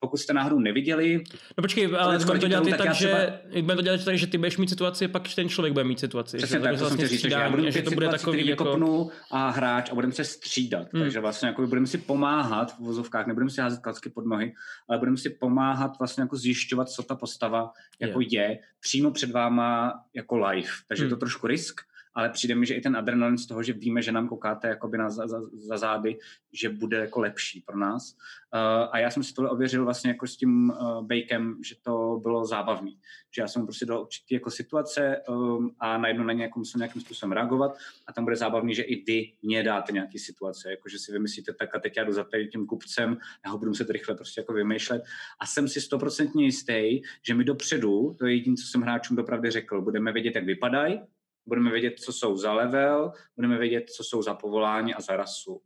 pokud 0.00 0.16
jste 0.16 0.32
náhodou 0.32 0.58
neviděli. 0.58 1.24
No 1.58 1.62
počkej, 1.62 1.96
ale 1.98 2.18
budeme 2.18 2.40
to 2.40 2.48
dělat 2.48 2.68
tak, 2.68 2.78
tak 2.78 2.94
že, 2.94 3.32
třeba... 3.52 3.74
to 3.74 3.82
dělat 3.82 4.04
tak, 4.04 4.18
že 4.18 4.26
ty 4.26 4.38
budeš 4.38 4.56
mít 4.56 4.68
situaci, 4.68 5.08
pak 5.08 5.34
ten 5.34 5.48
člověk 5.48 5.72
bude 5.72 5.84
mít 5.84 6.00
situaci. 6.00 6.36
Přesně 6.36 6.58
že 6.58 6.62
tak, 6.62 6.72
to 6.72 6.78
vlastně 6.78 7.08
říct, 7.08 7.20
že 7.20 7.28
já 7.28 7.50
budu 7.50 7.70
že 7.70 7.82
to 7.82 7.90
bude 7.90 8.08
takový 8.08 8.46
jako... 8.46 9.10
a 9.30 9.50
hráč 9.50 9.90
a 9.90 9.94
budeme 9.94 10.12
se 10.12 10.24
střídat. 10.24 10.92
Hmm. 10.92 11.02
Takže 11.02 11.20
vlastně 11.20 11.48
jako 11.48 11.66
budeme 11.66 11.86
si 11.86 11.98
pomáhat 11.98 12.76
v 12.76 12.78
vozovkách, 12.78 13.26
nebudeme 13.26 13.50
si 13.50 13.60
házet 13.60 13.80
klacky 13.80 14.10
pod 14.10 14.26
nohy, 14.26 14.52
ale 14.88 14.98
budeme 14.98 15.16
si 15.16 15.30
pomáhat 15.30 15.98
vlastně 15.98 16.22
jako 16.22 16.36
zjišťovat, 16.36 16.88
co 16.88 17.02
ta 17.02 17.14
postava 17.14 17.72
jako 18.00 18.20
je, 18.20 18.28
je 18.30 18.58
přímo 18.80 19.10
před 19.10 19.30
váma 19.30 19.92
jako 20.14 20.36
live. 20.36 20.68
Takže 20.88 21.02
hmm. 21.02 21.10
je 21.10 21.16
to 21.16 21.20
trošku 21.20 21.46
risk, 21.46 21.80
ale 22.14 22.28
přijde 22.28 22.54
mi, 22.54 22.66
že 22.66 22.74
i 22.74 22.80
ten 22.80 22.96
adrenalin 22.96 23.38
z 23.38 23.46
toho, 23.46 23.62
že 23.62 23.72
víme, 23.72 24.02
že 24.02 24.12
nám 24.12 24.28
koukáte 24.28 24.68
jakoby 24.68 24.98
na, 24.98 25.10
za, 25.10 25.26
za, 25.52 25.78
zády, 25.78 26.18
že 26.52 26.68
bude 26.68 26.96
jako 26.96 27.20
lepší 27.20 27.60
pro 27.60 27.78
nás. 27.78 28.16
Uh, 28.54 28.88
a 28.90 28.98
já 28.98 29.10
jsem 29.10 29.22
si 29.22 29.34
tohle 29.34 29.50
ověřil 29.50 29.84
vlastně 29.84 30.10
jako 30.10 30.26
s 30.26 30.36
tím 30.36 30.70
uh, 30.70 31.06
Bakem, 31.06 31.58
že 31.64 31.74
to 31.82 32.18
bylo 32.22 32.44
zábavný. 32.44 32.98
Že 33.34 33.42
já 33.42 33.48
jsem 33.48 33.64
prostě 33.64 33.86
dal 33.86 34.00
určitý 34.00 34.34
jako 34.34 34.50
situace 34.50 35.22
um, 35.28 35.74
a 35.80 35.98
najednou 35.98 36.24
na 36.24 36.32
ně 36.32 36.42
jako 36.42 36.58
musel 36.58 36.78
nějakým 36.78 37.02
způsobem 37.02 37.32
reagovat 37.32 37.78
a 38.06 38.12
tam 38.12 38.24
bude 38.24 38.36
zábavný, 38.36 38.74
že 38.74 38.82
i 38.82 39.04
vy 39.04 39.32
mě 39.42 39.62
dáte 39.62 39.92
nějaký 39.92 40.18
situace, 40.18 40.70
jako 40.70 40.88
že 40.88 40.98
si 40.98 41.12
vymyslíte 41.12 41.52
tak 41.52 41.74
a 41.74 41.78
teď 41.78 41.96
já 41.96 42.04
jdu 42.04 42.12
za 42.12 42.26
tím 42.52 42.66
kupcem, 42.66 43.16
já 43.44 43.50
ho 43.50 43.58
budu 43.58 43.70
muset 43.70 43.90
rychle 43.90 44.14
prostě 44.14 44.40
jako 44.40 44.52
vymýšlet 44.52 45.02
a 45.40 45.46
jsem 45.46 45.68
si 45.68 45.80
stoprocentně 45.80 46.44
jistý, 46.44 47.02
že 47.22 47.34
mi 47.34 47.44
dopředu, 47.44 48.16
to 48.18 48.26
je 48.26 48.34
jediné, 48.34 48.56
co 48.56 48.66
jsem 48.66 48.80
hráčům 48.80 49.16
dopravdy 49.16 49.50
řekl, 49.50 49.82
budeme 49.82 50.12
vědět, 50.12 50.34
jak 50.34 50.44
vypadají, 50.44 51.00
budeme 51.50 51.70
vědět, 51.70 51.98
co 52.00 52.12
jsou 52.12 52.36
za 52.36 52.52
level, 52.52 53.12
budeme 53.36 53.58
vědět, 53.58 53.90
co 53.90 54.04
jsou 54.04 54.22
za 54.22 54.34
povolání 54.34 54.94
a 54.94 55.00
za 55.00 55.16
rasu 55.16 55.62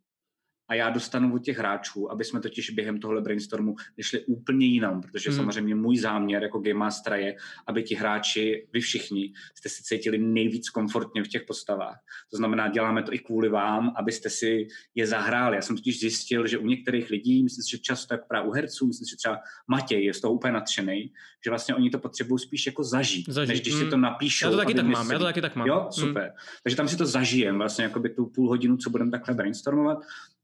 a 0.69 0.75
já 0.75 0.91
dostanu 0.91 1.35
od 1.35 1.39
těch 1.39 1.59
hráčů, 1.59 2.13
aby 2.13 2.25
jsme 2.25 2.41
totiž 2.41 2.71
během 2.71 3.01
tohle 3.01 3.21
brainstormu 3.21 3.75
vyšli 3.97 4.25
úplně 4.25 4.67
jinam, 4.67 5.01
protože 5.01 5.31
hmm. 5.31 5.37
samozřejmě 5.37 5.75
můj 5.75 5.97
záměr 5.97 6.43
jako 6.43 6.59
Game 6.59 6.79
Master 6.79 7.13
je, 7.13 7.37
aby 7.67 7.83
ti 7.83 7.95
hráči, 7.95 8.69
vy 8.73 8.81
všichni, 8.81 9.33
jste 9.55 9.69
si 9.69 9.83
cítili 9.83 10.19
nejvíc 10.19 10.71
komfortně 10.71 11.25
v 11.25 11.29
těch 11.29 11.43
postavách. 11.47 11.97
To 12.31 12.37
znamená, 12.37 12.69
děláme 12.69 13.03
to 13.03 13.15
i 13.15 13.19
kvůli 13.19 13.49
vám, 13.49 13.93
abyste 13.97 14.31
si 14.31 14.67
je 14.95 15.07
zahráli. 15.07 15.57
Já 15.57 15.63
jsem 15.63 15.77
totiž 15.77 16.01
zjistil, 16.01 16.47
že 16.47 16.59
u 16.59 16.67
některých 16.67 17.11
lidí, 17.11 17.43
myslím 17.43 17.63
si, 17.63 17.71
že 17.71 17.79
často 17.79 18.15
jak 18.15 18.29
právě 18.29 18.49
u 18.49 18.53
herců, 18.53 18.87
myslím 18.87 19.07
si, 19.07 19.11
že 19.11 19.17
třeba 19.17 19.39
Matěj 19.69 20.05
je 20.05 20.15
z 20.15 20.21
toho 20.21 20.35
úplně 20.35 20.53
nadšený, 20.53 21.13
že 21.45 21.51
vlastně 21.51 21.75
oni 21.75 21.91
to 21.91 21.99
potřebují 21.99 22.39
spíš 22.39 22.67
jako 22.67 22.85
zažít, 22.85 23.29
zažít. 23.29 23.49
než 23.49 23.61
když 23.61 23.75
hmm. 23.75 23.85
si 23.85 23.91
to 23.91 23.97
napíšou. 23.97 24.47
Já 24.47 24.51
to 24.51 24.57
taky 24.57 24.75
tak 24.75 24.87
mám, 24.87 25.11
já 25.11 25.19
to 25.19 25.25
taky 25.25 25.41
tak 25.41 25.57
mám. 25.57 25.67
Jo, 25.67 25.89
super. 25.91 26.23
Hmm. 26.23 26.33
Takže 26.63 26.77
tam 26.77 26.89
si 26.89 26.97
to 26.97 27.07
zažijem, 27.07 27.59
vlastně 27.59 27.85
jako 27.85 28.01
by 28.01 28.11
tu 28.11 28.27
půl 28.27 28.49
hodinu, 28.49 28.77
co 28.77 28.91
budeme 28.91 29.11
takhle 29.11 29.35
brainstormovat 29.35 29.99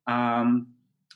a 0.07 0.45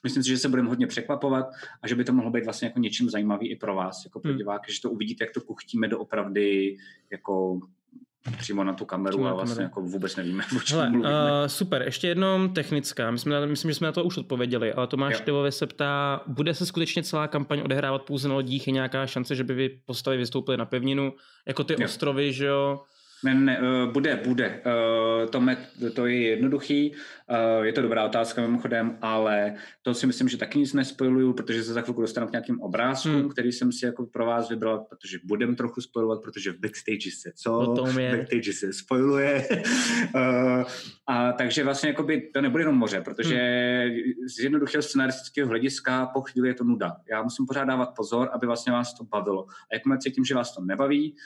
myslím 0.02 0.22
si, 0.22 0.28
že 0.28 0.38
se 0.38 0.48
budeme 0.48 0.68
hodně 0.68 0.86
překvapovat 0.86 1.46
a 1.82 1.88
že 1.88 1.94
by 1.94 2.04
to 2.04 2.12
mohlo 2.12 2.30
být 2.30 2.44
vlastně 2.44 2.68
jako 2.68 2.80
něčím 2.80 3.10
zajímavý 3.10 3.50
i 3.50 3.56
pro 3.56 3.74
vás, 3.74 4.04
jako 4.04 4.20
pro 4.20 4.30
hmm. 4.30 4.38
diváky, 4.38 4.72
že 4.72 4.80
to 4.80 4.90
uvidíte, 4.90 5.24
jak 5.24 5.34
to 5.34 5.40
kuchtíme 5.40 5.88
doopravdy 5.88 6.76
jako 7.10 7.60
přímo 8.38 8.64
na 8.64 8.72
tu 8.72 8.84
kameru 8.84 9.16
přímo 9.16 9.28
a 9.28 9.34
vlastně 9.34 9.54
kameru. 9.54 9.70
jako 9.70 9.80
vůbec 9.80 10.16
nevíme, 10.16 10.44
o 10.56 10.60
čem 10.60 10.78
Hele, 10.78 10.90
mluvíme. 10.90 11.10
Uh, 11.10 11.46
super, 11.46 11.82
ještě 11.82 12.08
jednou 12.08 12.48
technická. 12.48 13.10
My 13.10 13.18
jsme, 13.18 13.46
myslím, 13.46 13.70
že 13.70 13.74
jsme 13.74 13.86
na 13.86 13.92
to 13.92 14.04
už 14.04 14.16
odpověděli, 14.16 14.72
ale 14.72 14.86
Tomáš 14.86 15.20
Tivově 15.20 15.52
se 15.52 15.66
ptá, 15.66 16.20
bude 16.26 16.54
se 16.54 16.66
skutečně 16.66 17.02
celá 17.02 17.28
kampaň 17.28 17.60
odehrávat 17.64 18.02
pouze 18.02 18.28
na 18.28 18.34
lodích? 18.34 18.66
Je 18.66 18.72
nějaká 18.72 19.06
šance, 19.06 19.34
že 19.34 19.44
by 19.44 19.54
vy 19.54 19.68
postavy 19.84 20.16
vystoupily 20.16 20.56
na 20.56 20.64
pevninu, 20.64 21.12
jako 21.46 21.64
ty 21.64 21.72
jo. 21.72 21.84
ostrovy, 21.84 22.32
že 22.32 22.46
jo? 22.46 22.80
Ne, 23.24 23.34
ne, 23.34 23.58
uh, 23.60 23.92
bude, 23.92 24.20
bude. 24.24 24.62
Uh, 24.66 25.30
to, 25.30 25.42
to 25.94 26.06
je 26.06 26.22
jednoduchý, 26.22 26.92
uh, 27.30 27.64
je 27.64 27.72
to 27.72 27.82
dobrá 27.82 28.04
otázka 28.04 28.42
mimochodem, 28.42 28.98
ale 29.02 29.54
to 29.82 29.94
si 29.94 30.06
myslím, 30.06 30.28
že 30.28 30.36
taky 30.36 30.58
nic 30.58 30.72
nespojuju, 30.72 31.32
protože 31.32 31.64
se 31.64 31.72
za 31.72 31.80
chvilku 31.80 32.00
dostanu 32.00 32.26
k 32.26 32.32
nějakým 32.32 32.60
obrázkům, 32.60 33.12
hmm. 33.12 33.28
který 33.28 33.52
jsem 33.52 33.72
si 33.72 33.86
jako 33.86 34.06
pro 34.06 34.26
vás 34.26 34.50
vybral, 34.50 34.78
protože 34.78 35.18
budem 35.24 35.56
trochu 35.56 35.80
spojovat, 35.80 36.22
protože 36.22 36.52
v 36.52 36.60
backstage 36.60 37.10
se 37.10 37.32
co? 37.36 37.74
je. 37.98 38.16
Backstage 38.16 38.52
se 38.52 38.72
spojuje. 38.72 39.48
a 41.06 41.32
takže 41.32 41.64
vlastně 41.64 41.88
jakoby 41.88 42.30
to 42.34 42.40
nebude 42.40 42.62
jenom 42.62 42.76
moře, 42.76 43.00
protože 43.00 43.36
hmm. 43.36 44.28
z 44.28 44.38
jednoduchého 44.38 44.82
scenaristického 44.82 45.48
hlediska 45.48 46.06
po 46.06 46.20
chvíli 46.20 46.48
je 46.48 46.54
to 46.54 46.64
nuda. 46.64 46.96
Já 47.10 47.22
musím 47.22 47.46
pořád 47.46 47.64
dávat 47.64 47.94
pozor, 47.96 48.30
aby 48.32 48.46
vlastně 48.46 48.72
vás 48.72 48.94
to 48.94 49.04
bavilo. 49.04 49.46
A 49.48 49.74
jakmile 49.74 49.98
cítím, 49.98 50.24
že 50.24 50.34
vás 50.34 50.54
to 50.54 50.62
nebaví, 50.62 51.16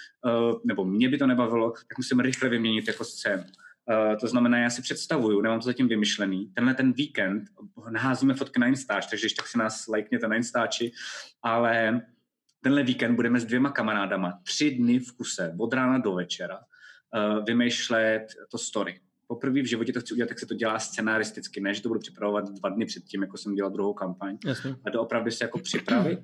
nebo 0.64 0.84
mě 0.84 1.08
by 1.08 1.18
to 1.18 1.26
nebavilo, 1.26 1.72
tak 1.88 1.98
musím 1.98 2.20
rychle 2.20 2.48
vyměnit 2.48 2.88
jako 2.88 3.04
scénu. 3.04 3.42
Uh, 3.42 4.16
to 4.20 4.26
znamená, 4.26 4.58
já 4.58 4.70
si 4.70 4.82
představuju, 4.82 5.40
nemám 5.40 5.60
to 5.60 5.64
zatím 5.64 5.88
vymyšlený, 5.88 6.52
tenhle 6.54 6.74
ten 6.74 6.92
víkend 6.92 7.42
naházíme 7.90 8.34
fotky 8.34 8.60
na 8.60 8.66
Instač, 8.66 9.06
takže 9.06 9.26
když 9.26 9.32
tak 9.32 9.48
si 9.48 9.58
nás 9.58 9.86
lajkněte 9.86 10.28
na 10.28 10.36
Instači, 10.36 10.92
ale 11.42 12.00
tenhle 12.60 12.82
víkend 12.82 13.16
budeme 13.16 13.40
s 13.40 13.44
dvěma 13.44 13.70
kamarádama 13.70 14.40
tři 14.42 14.70
dny 14.70 14.98
v 14.98 15.12
kuse, 15.12 15.54
od 15.58 15.72
rána 15.72 15.98
do 15.98 16.12
večera, 16.12 16.58
uh, 16.58 17.44
vymýšlet 17.44 18.26
to 18.50 18.58
story. 18.58 19.00
Poprvé 19.26 19.62
v 19.62 19.68
životě 19.68 19.92
to 19.92 20.00
chci 20.00 20.14
udělat, 20.14 20.28
tak 20.28 20.38
se 20.38 20.46
to 20.46 20.54
dělá 20.54 20.78
scenaristicky, 20.78 21.60
ne, 21.60 21.74
že 21.74 21.82
to 21.82 21.88
budu 21.88 22.00
připravovat 22.00 22.44
dva 22.50 22.68
dny 22.68 22.86
předtím, 22.86 23.22
jako 23.22 23.36
jsem 23.36 23.54
dělal 23.54 23.70
druhou 23.70 23.94
kampaň, 23.94 24.38
Jasně. 24.46 24.76
a 24.86 24.90
to 24.90 25.02
opravdu 25.02 25.30
se 25.30 25.44
jako 25.44 25.58
připravit. 25.58 26.18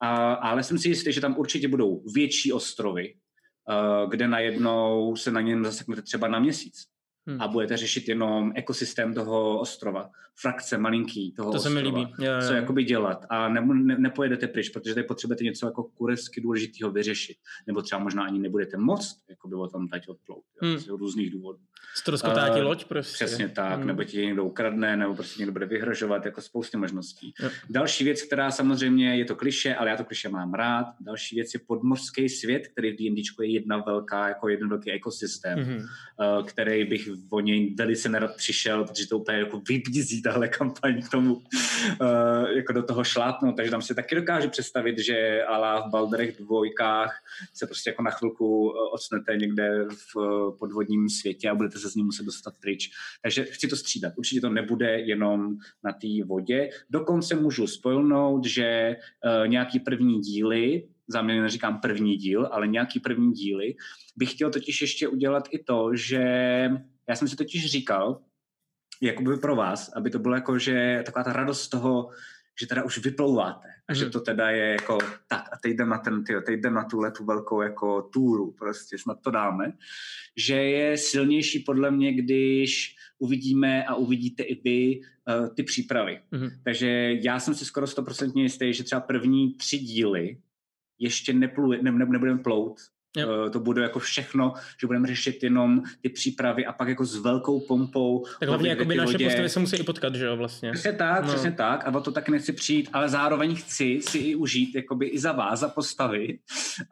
A, 0.00 0.32
ale 0.32 0.62
jsem 0.62 0.78
si 0.78 0.88
jistý, 0.88 1.12
že 1.12 1.20
tam 1.20 1.38
určitě 1.38 1.68
budou 1.68 2.02
větší 2.14 2.52
ostrovy, 2.52 3.14
kde 4.10 4.28
najednou 4.28 5.16
se 5.16 5.30
na 5.30 5.40
něm 5.40 5.64
zaseknete 5.64 6.02
třeba 6.02 6.28
na 6.28 6.38
měsíc 6.38 6.93
hmm. 7.26 7.40
a 7.40 7.48
budete 7.48 7.76
řešit 7.76 8.08
jenom 8.08 8.52
ekosystém 8.54 9.14
toho 9.14 9.60
ostrova, 9.60 10.10
frakce 10.40 10.78
malinký 10.78 11.32
toho 11.32 11.52
to 11.52 11.56
ostrova, 11.56 11.76
se 11.76 11.82
mi 11.82 11.88
líbí. 11.88 12.12
Jo, 12.18 12.32
jo. 12.32 12.48
co 12.48 12.54
jakoby 12.54 12.84
dělat 12.84 13.26
a 13.30 13.48
ne, 13.48 13.60
ne, 13.60 13.98
nepojedete 13.98 14.48
pryč, 14.48 14.68
protože 14.68 14.94
tady 14.94 15.06
potřebujete 15.06 15.44
něco 15.44 15.66
jako 15.66 15.82
kuresky 15.82 16.40
důležitého 16.40 16.90
vyřešit, 16.92 17.36
nebo 17.66 17.82
třeba 17.82 18.02
možná 18.02 18.24
ani 18.24 18.38
nebudete 18.38 18.76
moc 18.76 19.20
jako 19.28 19.48
by 19.48 19.54
o 19.54 19.68
tom 19.68 19.88
teď 19.88 20.08
odplout, 20.08 20.44
hmm. 20.62 20.78
z 20.78 20.88
různých 20.88 21.30
důvodů. 21.30 21.58
Stroskotá 21.96 22.48
ti 22.48 22.60
loď 22.60 22.84
prostě. 22.84 23.24
Přesně 23.24 23.48
tak, 23.48 23.78
hmm. 23.78 23.86
nebo 23.86 24.04
ti 24.04 24.16
někdo 24.16 24.44
ukradne, 24.44 24.96
nebo 24.96 25.14
prostě 25.14 25.42
někdo 25.42 25.52
bude 25.52 25.66
vyhrožovat, 25.66 26.24
jako 26.24 26.40
spousty 26.40 26.76
možností. 26.76 27.34
Jo. 27.40 27.50
Další 27.70 28.04
věc, 28.04 28.22
která 28.22 28.50
samozřejmě 28.50 29.16
je 29.16 29.24
to 29.24 29.36
kliše, 29.36 29.74
ale 29.74 29.90
já 29.90 29.96
to 29.96 30.04
kliše 30.04 30.28
mám 30.28 30.54
rád. 30.54 30.86
Další 31.00 31.36
věc 31.36 31.54
je 31.54 31.60
podmořský 31.66 32.28
svět, 32.28 32.68
který 32.68 32.92
v 32.92 32.96
D&Dčku 32.96 33.42
je 33.42 33.52
jedna 33.52 33.82
velká, 33.86 34.28
jako 34.28 34.46
velký 34.68 34.90
ekosystém, 34.90 35.58
hmm. 35.58 35.86
který 36.46 36.84
bych 36.84 37.08
o 37.30 37.40
něj 37.40 37.74
velice 37.74 38.08
nerad 38.08 38.36
přišel, 38.36 38.84
protože 38.84 39.08
to 39.08 39.18
úplně 39.18 39.38
jako 39.38 39.62
vybízí 39.68 40.22
tahle 40.22 40.48
kampaň 40.48 41.02
k 41.02 41.08
tomu, 41.08 41.34
uh, 41.34 41.42
jako 42.56 42.72
do 42.72 42.82
toho 42.82 43.04
šlápnout. 43.04 43.56
Takže 43.56 43.70
tam 43.70 43.82
si 43.82 43.94
taky 43.94 44.14
dokážu 44.14 44.48
představit, 44.48 44.98
že 44.98 45.44
ala 45.44 45.88
v 45.88 45.90
Balderech 45.90 46.36
dvojkách 46.36 47.22
se 47.54 47.66
prostě 47.66 47.90
jako 47.90 48.02
na 48.02 48.10
chvilku 48.10 48.68
odsnete 48.92 49.36
někde 49.36 49.84
v 49.88 50.14
podvodním 50.58 51.08
světě 51.08 51.50
a 51.50 51.54
budete 51.54 51.78
se 51.78 51.88
z 51.90 51.94
ní 51.94 52.04
muset 52.04 52.26
dostat 52.26 52.54
pryč. 52.60 52.90
Takže 53.22 53.44
chci 53.44 53.68
to 53.68 53.76
střídat. 53.76 54.12
Určitě 54.16 54.40
to 54.40 54.50
nebude 54.50 55.00
jenom 55.00 55.56
na 55.84 55.92
té 55.92 56.24
vodě. 56.24 56.70
Dokonce 56.90 57.34
můžu 57.34 57.66
spojnout, 57.66 58.44
že 58.44 58.96
uh, 58.96 59.48
nějaký 59.48 59.80
první 59.80 60.20
díly, 60.20 60.82
mě 61.22 61.42
neříkám 61.42 61.80
první 61.80 62.16
díl, 62.16 62.48
ale 62.52 62.66
nějaký 62.66 63.00
první 63.00 63.32
díly, 63.32 63.74
bych 64.16 64.32
chtěl 64.32 64.50
totiž 64.50 64.80
ještě 64.80 65.08
udělat 65.08 65.48
i 65.50 65.58
to, 65.58 65.90
že 65.94 66.24
já 67.08 67.16
jsem 67.16 67.28
si 67.28 67.36
totiž 67.36 67.70
říkal, 67.70 68.20
jakoby 69.02 69.36
pro 69.36 69.56
vás, 69.56 69.92
aby 69.96 70.10
to 70.10 70.18
bylo 70.18 70.34
jako, 70.34 70.58
že 70.58 71.02
taková 71.06 71.24
ta 71.24 71.32
radost 71.32 71.62
z 71.62 71.68
toho, 71.68 72.10
že 72.60 72.66
teda 72.66 72.84
už 72.84 72.98
vyplouváte 72.98 73.68
a 73.88 73.92
mm. 73.92 73.94
že 73.94 74.04
mhm. 74.04 74.12
to 74.12 74.20
teda 74.20 74.50
je 74.50 74.66
jako 74.66 74.98
tak 75.28 75.44
a 75.52 75.56
teď 75.62 75.72
jdem 75.72 75.88
na 75.88 75.98
ten, 75.98 76.24
tyjo, 76.24 76.40
teď 76.40 76.58
jdem 76.58 76.74
na 76.74 76.84
tuhle 76.84 77.10
tu 77.10 77.24
velkou 77.24 77.62
jako 77.62 78.02
túru, 78.02 78.52
prostě 78.52 78.98
snad 78.98 79.18
to 79.20 79.30
dáme, 79.30 79.72
že 80.36 80.54
je 80.54 80.98
silnější 80.98 81.58
podle 81.58 81.90
mě, 81.90 82.12
když 82.12 82.96
uvidíme 83.18 83.84
a 83.84 83.94
uvidíte 83.94 84.42
i 84.42 84.62
vy 84.62 85.00
uh, 85.00 85.54
ty 85.54 85.62
přípravy. 85.62 86.20
Mm. 86.30 86.48
Takže 86.64 87.12
já 87.20 87.40
jsem 87.40 87.54
si 87.54 87.64
skoro 87.64 87.86
stoprocentně 87.86 88.42
jistý, 88.42 88.72
že 88.72 88.84
třeba 88.84 89.00
první 89.00 89.54
tři 89.54 89.78
díly 89.78 90.38
ještě 90.98 91.32
nepluje, 91.32 91.82
ne, 91.82 91.92
ne, 91.92 92.06
nebudeme 92.06 92.38
plout, 92.38 92.80
Yep. 93.16 93.28
Eh, 93.46 93.50
to 93.50 93.60
bude 93.60 93.82
jako 93.82 93.98
všechno, 93.98 94.52
že 94.80 94.86
budeme 94.86 95.08
řešit 95.08 95.42
jenom 95.42 95.82
ty 96.00 96.08
přípravy 96.08 96.66
a 96.66 96.72
pak 96.72 96.88
jako 96.88 97.04
s 97.04 97.16
velkou 97.16 97.60
pompou. 97.60 98.24
Tak 98.40 98.48
hlavně 98.48 98.70
jako 98.70 98.84
by 98.84 98.96
naše 98.96 99.12
lodě. 99.12 99.24
postavy 99.24 99.48
se 99.48 99.60
musí 99.60 99.76
i 99.76 99.82
potkat, 99.82 100.14
že 100.14 100.24
jo, 100.26 100.36
vlastně. 100.36 100.72
Přesně 100.72 100.92
tak, 100.92 101.22
no. 101.22 101.28
přesně 101.28 101.52
tak. 101.52 101.86
A 101.86 101.94
o 101.94 102.00
to 102.00 102.12
taky 102.12 102.32
nechci 102.32 102.52
přijít, 102.52 102.90
ale 102.92 103.08
zároveň 103.08 103.54
chci 103.54 104.00
si 104.08 104.18
i 104.18 104.34
užít, 104.34 104.74
jakoby 104.74 105.06
i 105.06 105.18
za 105.18 105.32
vás, 105.32 105.60
za 105.60 105.68
postavy, 105.68 106.38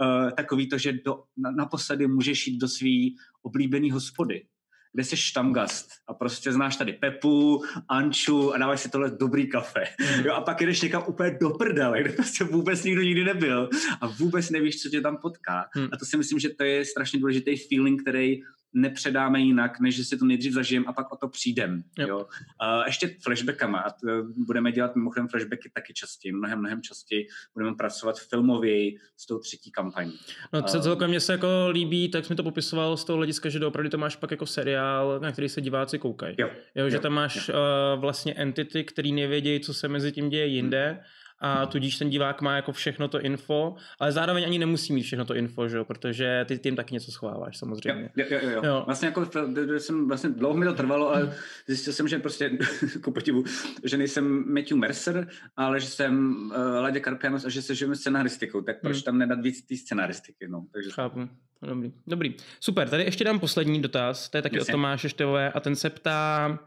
uh, 0.00 0.30
takový 0.30 0.68
to, 0.68 0.78
že 0.78 0.92
do, 0.92 1.22
na, 1.36 1.50
naposledy 1.50 2.06
můžeš 2.06 2.46
jít 2.46 2.58
do 2.58 2.68
svý 2.68 3.16
oblíbený 3.42 3.90
hospody 3.90 4.42
kde 4.92 5.04
jsi 5.04 5.16
štamgast 5.16 5.88
a 6.08 6.14
prostě 6.14 6.52
znáš 6.52 6.76
tady 6.76 6.92
Pepu, 6.92 7.62
Anču 7.88 8.52
a 8.54 8.58
dáváš 8.58 8.80
si 8.80 8.90
tohle 8.90 9.10
dobrý 9.20 9.50
kafe. 9.50 9.84
Mm. 10.00 10.24
Jo, 10.24 10.34
a 10.34 10.40
pak 10.40 10.60
jdeš 10.60 10.80
někam 10.80 11.04
úplně 11.08 11.38
do 11.40 11.50
prdele, 11.50 12.02
kde 12.02 12.12
prostě 12.12 12.44
vůbec 12.44 12.84
nikdo 12.84 13.02
nikdy 13.02 13.24
nebyl 13.24 13.68
a 14.00 14.06
vůbec 14.06 14.50
nevíš, 14.50 14.82
co 14.82 14.88
tě 14.88 15.00
tam 15.00 15.16
potká. 15.16 15.64
Mm. 15.76 15.88
A 15.92 15.96
to 15.96 16.04
si 16.04 16.16
myslím, 16.16 16.38
že 16.38 16.48
to 16.48 16.64
je 16.64 16.84
strašně 16.84 17.18
důležitý 17.18 17.56
feeling, 17.56 18.02
který 18.02 18.40
nepředáme 18.74 19.40
jinak, 19.40 19.80
než 19.80 19.96
že 19.96 20.04
si 20.04 20.18
to 20.18 20.24
nejdřív 20.24 20.52
zažijeme 20.52 20.86
a 20.86 20.92
pak 20.92 21.12
o 21.12 21.16
to 21.16 21.28
přijdem. 21.28 21.82
Yep. 21.98 22.08
Jo. 22.08 22.26
A 22.60 22.86
ještě 22.86 23.16
flashbackama. 23.22 23.78
A 23.78 23.94
budeme 24.46 24.72
dělat 24.72 24.96
mimochodem 24.96 25.28
flashbacky 25.28 25.70
taky 25.74 25.94
častěji, 25.94 26.32
mnohem, 26.32 26.58
mnohem 26.58 26.82
častěji. 26.82 27.26
Budeme 27.54 27.74
pracovat 27.74 28.20
filmově 28.20 28.90
s 29.16 29.26
tou 29.26 29.38
třetí 29.38 29.70
kampaní. 29.70 30.12
No 30.52 30.62
co 30.62 30.80
celkem 30.80 31.10
mě 31.10 31.20
se 31.20 31.32
jako 31.32 31.68
líbí, 31.70 32.08
tak 32.08 32.24
jsme 32.24 32.36
to 32.36 32.42
popisoval 32.42 32.96
z 32.96 33.04
toho 33.04 33.16
hlediska, 33.16 33.48
že 33.48 33.66
opravdu 33.66 33.90
to 33.90 33.98
máš 33.98 34.16
pak 34.16 34.30
jako 34.30 34.46
seriál, 34.46 35.20
na 35.20 35.32
který 35.32 35.48
se 35.48 35.60
diváci 35.60 35.98
koukají. 35.98 36.36
Jo. 36.38 36.50
jo. 36.74 36.88
že 36.88 36.96
jo. 36.96 37.02
tam 37.02 37.12
máš 37.12 37.48
jo. 37.48 37.54
Uh, 37.54 38.00
vlastně 38.00 38.34
entity, 38.34 38.84
který 38.84 39.12
nevědějí, 39.12 39.60
co 39.60 39.74
se 39.74 39.88
mezi 39.88 40.12
tím 40.12 40.28
děje 40.28 40.46
jinde. 40.46 40.90
Hmm 40.90 41.02
a 41.44 41.66
tudíž 41.66 41.98
ten 41.98 42.10
divák 42.10 42.42
má 42.42 42.56
jako 42.56 42.72
všechno 42.72 43.08
to 43.08 43.20
info, 43.20 43.74
ale 44.00 44.12
zároveň 44.12 44.44
ani 44.44 44.58
nemusí 44.58 44.92
mít 44.92 45.02
všechno 45.02 45.24
to 45.24 45.34
info, 45.34 45.68
že 45.68 45.76
jo? 45.76 45.84
protože 45.84 46.44
ty 46.48 46.58
tím 46.58 46.76
taky 46.76 46.94
něco 46.94 47.12
schováváš 47.12 47.58
samozřejmě. 47.58 48.10
Jo, 48.16 48.26
jo, 48.30 48.38
jo, 48.42 48.50
jo. 48.50 48.60
jo. 48.64 48.82
Vlastně 48.86 49.06
jako 49.06 49.26
jsem, 49.78 50.08
vlastně 50.08 50.30
dlouho 50.30 50.56
mi 50.56 50.66
to 50.66 50.72
trvalo, 50.72 51.14
ale 51.14 51.34
zjistil 51.66 51.92
jsem, 51.92 52.08
že 52.08 52.18
prostě 52.18 52.50
ku 53.02 53.12
podivu, 53.12 53.44
že 53.84 53.96
nejsem 53.96 54.44
Matthew 54.54 54.76
Mercer, 54.76 55.28
ale 55.56 55.80
že 55.80 55.86
jsem 55.86 56.36
uh, 56.36 56.56
Ladě 56.80 57.00
Karpianos 57.00 57.44
a 57.44 57.48
že 57.48 57.62
se 57.62 57.74
živím 57.74 57.94
scenaristikou, 57.94 58.60
tak 58.60 58.80
proč 58.80 58.96
hmm. 58.96 59.02
tam 59.02 59.18
nedat 59.18 59.40
víc 59.40 59.66
té 59.66 59.76
scenaristiky, 59.76 60.48
no. 60.48 60.66
Takže... 60.72 60.90
Chápu. 60.90 61.28
Dobrý. 61.62 61.92
Dobrý. 62.06 62.34
Super, 62.60 62.88
tady 62.88 63.04
ještě 63.04 63.24
dám 63.24 63.40
poslední 63.40 63.82
dotaz, 63.82 64.28
to 64.28 64.38
je 64.38 64.42
taky 64.42 64.56
Jasně. 64.56 64.72
od 64.72 64.74
Tomáše 64.74 65.08
Števové 65.08 65.52
a 65.52 65.60
ten 65.60 65.76
se 65.76 65.90
ptá, 65.90 66.58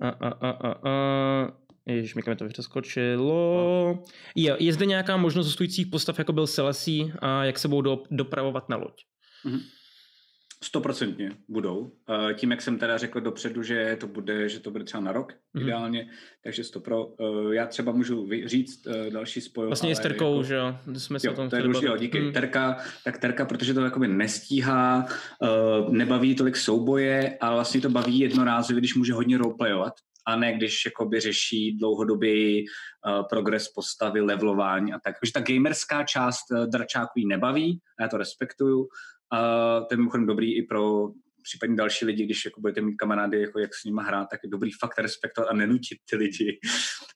a, 0.00 0.08
a, 0.08 0.28
a, 0.28 0.50
a, 0.50 0.72
a, 0.88 1.52
Ježiš, 1.86 2.14
mi 2.14 2.22
to 2.36 2.48
přeskočilo. 2.48 4.02
Je, 4.36 4.56
je 4.58 4.72
zde 4.72 4.86
nějaká 4.86 5.16
možnost 5.16 5.46
hostujících 5.46 5.86
postav, 5.86 6.18
jako 6.18 6.32
byl 6.32 6.46
Celesí, 6.46 7.12
a 7.18 7.44
jak 7.44 7.58
se 7.58 7.68
budou 7.68 7.82
do, 7.82 8.02
dopravovat 8.10 8.68
na 8.68 8.76
loď? 8.76 8.94
Mm-hmm. 9.46 9.60
Stoprocentně 10.64 11.30
budou. 11.48 11.92
Tím, 12.34 12.50
jak 12.50 12.62
jsem 12.62 12.78
teda 12.78 12.98
řekl 12.98 13.20
dopředu, 13.20 13.62
že 13.62 13.96
to 14.00 14.06
bude, 14.06 14.48
že 14.48 14.60
to 14.60 14.70
bude 14.70 14.84
třeba 14.84 15.02
na 15.02 15.12
rok 15.12 15.32
mm-hmm. 15.32 15.62
ideálně, 15.62 16.06
takže 16.44 16.64
stopro. 16.64 17.06
Já 17.52 17.66
třeba 17.66 17.92
můžu 17.92 18.28
říct 18.44 18.88
další 19.10 19.40
spoj. 19.40 19.66
Vlastně 19.66 19.96
s 19.96 20.00
Terkou, 20.00 20.32
jako, 20.32 20.42
že 20.42 20.54
jo? 20.54 20.76
Jsme 20.98 21.18
jo, 21.22 21.32
o 21.32 21.34
tom 21.34 21.50
to 21.50 21.56
je 21.56 21.62
důležité, 21.62 21.98
díky. 21.98 22.20
Mm. 22.20 22.32
Terka, 22.32 22.76
tak 23.04 23.18
Terka, 23.18 23.44
protože 23.44 23.74
to 23.74 23.80
jakoby 23.80 24.08
nestíhá, 24.08 25.06
nebaví 25.90 26.34
tolik 26.34 26.56
souboje 26.56 27.38
a 27.40 27.52
vlastně 27.52 27.80
to 27.80 27.90
baví 27.90 28.18
jednorázově, 28.18 28.80
když 28.80 28.94
může 28.94 29.12
hodně 29.12 29.38
roleplayovat, 29.38 29.92
a 30.26 30.36
ne 30.36 30.52
když 30.52 30.84
jakoby 30.84 31.20
řeší 31.20 31.76
dlouhodobý 31.78 32.64
uh, 32.64 33.22
progres 33.28 33.68
postavy, 33.68 34.20
levelování 34.20 34.92
a 34.92 34.98
tak. 35.04 35.14
Takže 35.20 35.32
ta 35.32 35.40
gamerská 35.40 36.04
část 36.04 36.50
uh, 36.50 36.66
dračáků 36.66 37.12
jí 37.16 37.26
nebaví, 37.26 37.80
já 38.00 38.08
to 38.08 38.16
respektuju. 38.16 38.78
Uh, 38.80 39.86
to 39.88 39.94
je 39.94 39.96
mimochodem 39.96 40.26
dobrý 40.26 40.56
i 40.56 40.62
pro 40.62 41.08
případně 41.42 41.76
další 41.76 42.04
lidi, 42.04 42.24
když 42.24 42.44
jako 42.44 42.60
budete 42.60 42.80
mít 42.80 42.96
kamarády, 42.96 43.40
jako 43.40 43.58
jak 43.58 43.74
s 43.74 43.84
nimi 43.84 44.00
hrát, 44.04 44.26
tak 44.30 44.40
je 44.44 44.50
dobrý 44.50 44.70
fakt 44.80 44.98
respektovat 44.98 45.50
a 45.50 45.54
nenutit 45.54 45.98
ty 46.10 46.16
lidi. 46.16 46.60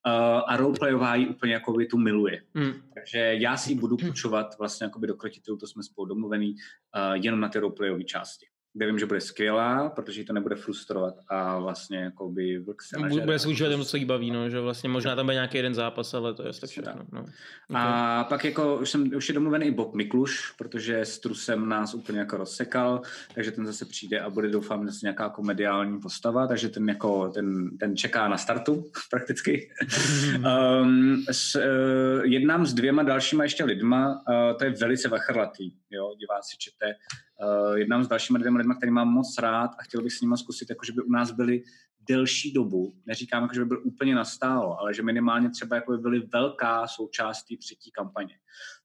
Uh, 0.06 0.42
a 0.46 0.56
roleplayová 0.56 1.14
úplně 1.30 1.52
jako 1.52 1.72
by 1.72 1.86
tu 1.86 1.98
miluje. 1.98 2.42
Mm. 2.54 2.72
Takže 2.94 3.18
já 3.18 3.56
si 3.56 3.72
ji 3.72 3.78
budu 3.78 3.96
půjčovat 3.96 4.46
vlastně 4.58 4.84
jako 4.84 4.98
by 4.98 5.06
do 5.06 5.14
krotitelů, 5.14 5.58
to 5.58 5.66
jsme 5.66 5.82
spolu 5.82 6.08
domluvený, 6.08 6.48
uh, 6.50 7.14
jenom 7.14 7.40
na 7.40 7.48
ty 7.48 7.58
roleplayové 7.58 8.04
části. 8.04 8.46
Kde 8.76 8.86
vím, 8.86 8.98
že 8.98 9.06
bude 9.06 9.20
skvělá, 9.20 9.88
protože 9.88 10.24
to 10.24 10.32
nebude 10.32 10.56
frustrovat 10.56 11.14
a 11.28 11.58
vlastně 11.58 11.98
jako 11.98 12.28
by 12.28 12.58
vlk 12.58 12.82
se 12.82 12.98
nažere. 12.98 13.24
Bude 13.24 13.38
se 13.38 13.48
užívat 13.48 13.70
jenom, 13.70 13.86
co 13.86 13.96
jí 13.96 14.04
baví, 14.04 14.30
no, 14.30 14.50
že 14.50 14.60
vlastně 14.60 14.88
možná 14.88 15.16
tam 15.16 15.26
bude 15.26 15.34
nějaký 15.34 15.56
jeden 15.56 15.74
zápas, 15.74 16.14
ale 16.14 16.34
to 16.34 16.46
je 16.46 16.52
tak 16.60 16.70
všechno. 16.70 16.92
No. 17.12 17.20
Okay. 17.20 17.32
A 17.70 18.24
pak 18.28 18.44
jako 18.44 18.76
už, 18.76 18.90
jsem, 18.90 19.10
už 19.16 19.28
je 19.28 19.34
domluvený 19.34 19.66
i 19.66 19.70
Bob 19.70 19.94
Mikluš, 19.94 20.50
protože 20.58 21.00
s 21.00 21.18
Trusem 21.18 21.68
nás 21.68 21.94
úplně 21.94 22.18
jako 22.18 22.36
rozsekal, 22.36 23.02
takže 23.34 23.50
ten 23.50 23.66
zase 23.66 23.84
přijde 23.84 24.20
a 24.20 24.30
bude 24.30 24.48
doufám 24.48 24.86
zase 24.86 24.98
nějaká 25.02 25.28
komediální 25.28 26.00
postava, 26.00 26.46
takže 26.46 26.68
ten 26.68 26.88
jako 26.88 27.28
ten, 27.28 27.78
ten 27.78 27.96
čeká 27.96 28.28
na 28.28 28.38
startu 28.38 28.84
prakticky. 29.10 29.70
um, 30.82 31.24
s, 31.30 31.54
uh, 31.54 32.24
jednám 32.24 32.66
s 32.66 32.74
dvěma 32.74 33.02
dalšíma 33.02 33.42
ještě 33.42 33.64
lidma, 33.64 34.22
uh, 34.28 34.58
to 34.58 34.64
je 34.64 34.70
velice 34.70 35.08
vachrlatý, 35.08 35.72
jo, 35.90 36.14
diváci 36.18 36.56
čete, 36.58 36.94
uh, 37.42 37.77
jednám 37.77 38.05
s 38.05 38.09
dalšíma 38.09 38.38
dvěma 38.38 38.59
lidma, 38.59 38.75
který 38.75 38.92
mám 38.92 39.09
moc 39.09 39.38
rád 39.38 39.70
a 39.79 39.83
chtěl 39.83 40.03
bych 40.03 40.12
s 40.12 40.20
nimi 40.20 40.37
zkusit, 40.37 40.70
jako 40.70 40.85
že 40.85 40.92
by 40.92 41.03
u 41.03 41.11
nás 41.12 41.31
byli 41.31 41.62
delší 42.09 42.53
dobu, 42.53 42.94
neříkám, 43.07 43.42
jako, 43.42 43.55
že 43.55 43.61
by 43.61 43.66
byl 43.66 43.83
úplně 43.85 44.14
nastálo, 44.14 44.81
ale 44.81 44.94
že 44.94 45.03
minimálně 45.03 45.51
třeba 45.51 45.77
jako 45.77 45.92
by 45.92 45.99
byly 45.99 46.20
velká 46.33 46.87
součást 46.87 47.42
té 47.42 47.57
třetí 47.57 47.90
kampaně. 47.90 48.35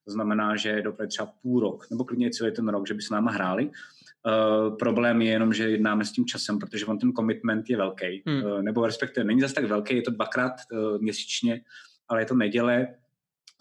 To 0.05 0.11
znamená, 0.11 0.55
že 0.55 0.81
do 0.81 0.93
třeba 1.07 1.33
půl 1.41 1.59
rok, 1.59 1.87
nebo 1.91 2.03
klidně 2.03 2.29
celý 2.29 2.53
ten 2.53 2.67
rok, 2.67 2.87
že 2.87 2.93
by 2.93 3.01
s 3.01 3.09
náma 3.09 3.31
hráli. 3.31 3.71
Uh, 4.25 4.77
problém 4.77 5.21
je 5.21 5.31
jenom, 5.31 5.53
že 5.53 5.69
jednáme 5.69 6.05
s 6.05 6.11
tím 6.11 6.25
časem, 6.25 6.59
protože 6.59 6.85
on 6.85 6.99
ten 6.99 7.13
commitment 7.13 7.69
je 7.69 7.77
velký, 7.77 8.23
hmm. 8.25 8.43
uh, 8.43 8.61
nebo 8.61 8.85
respektive 8.85 9.23
není 9.23 9.41
zase 9.41 9.53
tak 9.53 9.65
velký, 9.65 9.95
je 9.95 10.01
to 10.01 10.11
dvakrát 10.11 10.51
uh, 10.51 11.01
měsíčně, 11.01 11.61
ale 12.07 12.21
je 12.21 12.25
to 12.25 12.35
neděle, 12.35 12.87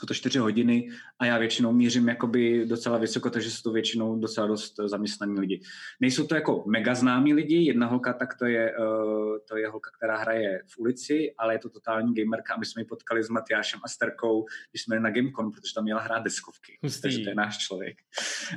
jsou 0.01 0.07
to 0.07 0.15
čtyři 0.15 0.39
hodiny 0.39 0.89
a 1.19 1.27
já 1.27 1.39
většinou 1.39 1.73
mířím 1.73 2.09
jakoby 2.09 2.67
docela 2.67 2.99
vysoko, 2.99 3.31
takže 3.31 3.51
jsou 3.51 3.63
to 3.63 3.73
většinou 3.73 4.19
docela 4.19 4.47
dost 4.47 4.75
zaměstnaní 4.87 5.41
lidi. 5.41 5.61
Nejsou 6.01 6.27
to 6.27 6.35
jako 6.35 6.65
mega 6.67 6.95
známí 6.95 7.35
lidi, 7.35 7.57
jedna 7.57 7.87
holka, 7.87 8.13
tak 8.13 8.39
to 8.39 8.47
je, 8.47 8.73
uh, 8.79 9.39
to 9.49 9.57
je 9.57 9.69
holka, 9.69 9.91
která 9.97 10.17
hraje 10.17 10.61
v 10.67 10.79
ulici, 10.79 11.35
ale 11.39 11.55
je 11.55 11.59
to 11.59 11.69
totální 11.69 12.15
gamerka 12.15 12.55
a 12.55 12.59
my 12.59 12.67
jsme 12.67 12.83
ji 12.83 12.87
potkali 12.87 13.23
s 13.23 13.29
Matyášem 13.29 13.81
a 13.85 13.89
Sterkou, 13.89 14.45
když 14.71 14.83
jsme 14.83 15.01
na 15.01 15.11
Gamecon, 15.11 15.51
protože 15.51 15.75
tam 15.75 15.85
měla 15.85 16.01
hrát 16.01 16.23
deskovky. 16.23 16.79
Hustý. 16.83 17.03
Takže 17.03 17.19
to 17.19 17.29
je 17.29 17.35
náš 17.35 17.59
člověk. 17.59 17.97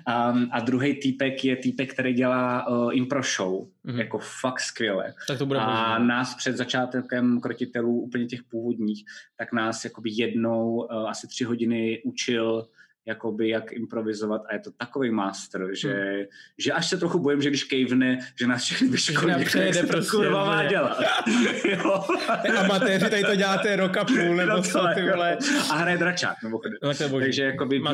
Um, 0.08 0.49
a 0.51 0.60
druhý 0.60 0.99
týpek 0.99 1.45
je 1.45 1.56
týpek, 1.56 1.93
který 1.93 2.13
dělá 2.13 2.67
uh, 2.67 2.97
impro 2.97 3.21
show, 3.23 3.67
mm-hmm. 3.86 3.97
jako 3.97 4.19
fakt 4.19 4.60
skvěle. 4.60 5.13
Tak 5.27 5.38
to 5.38 5.45
bude 5.45 5.60
a 5.60 5.65
možná. 5.65 5.99
nás 5.99 6.36
před 6.36 6.58
začátkem 6.58 7.41
krotitelů, 7.41 8.01
úplně 8.01 8.25
těch 8.25 8.43
původních, 8.43 9.06
tak 9.38 9.53
nás 9.53 9.84
jakoby 9.84 10.10
jednou 10.13 10.75
uh, 10.75 11.10
asi 11.10 11.27
tři 11.34 11.43
hodiny 11.43 12.02
učil 12.04 12.67
jakoby 13.06 13.50
jak 13.50 13.72
improvizovat 13.72 14.41
a 14.50 14.54
je 14.54 14.60
to 14.60 14.72
takový 14.72 15.12
master, 15.12 15.67
že, 15.74 15.93
hmm. 15.93 16.26
že 16.58 16.72
až 16.72 16.89
se 16.89 16.98
trochu 16.98 17.19
bojím, 17.19 17.41
že 17.41 17.50
když 17.50 17.63
kejvne, 17.63 18.19
že 18.39 18.48
nás 18.48 18.63
všechny 18.63 18.88
vyškolí, 18.88 19.34
jak 19.38 19.50
se 19.50 19.84
prostě, 19.84 20.12
to 20.12 20.17
kurva 20.17 20.46
má 20.46 20.65
dělat. 20.65 20.98
Amatéři 22.60 23.10
tady 23.10 23.24
to 23.24 23.36
děláte 23.36 23.76
rok 23.76 23.98
a 23.98 24.06
půl, 24.06 24.36
nebo 24.36 24.62
co 24.62 24.88
ty 24.96 25.02
vole. 25.02 25.38
A 25.72 25.76
hraje 25.76 25.98
dračák, 25.98 26.43
mimochodem. 26.43 26.78
No, 26.84 27.19
Takže 27.19 27.43
jakoby 27.43 27.80
Má 27.80 27.91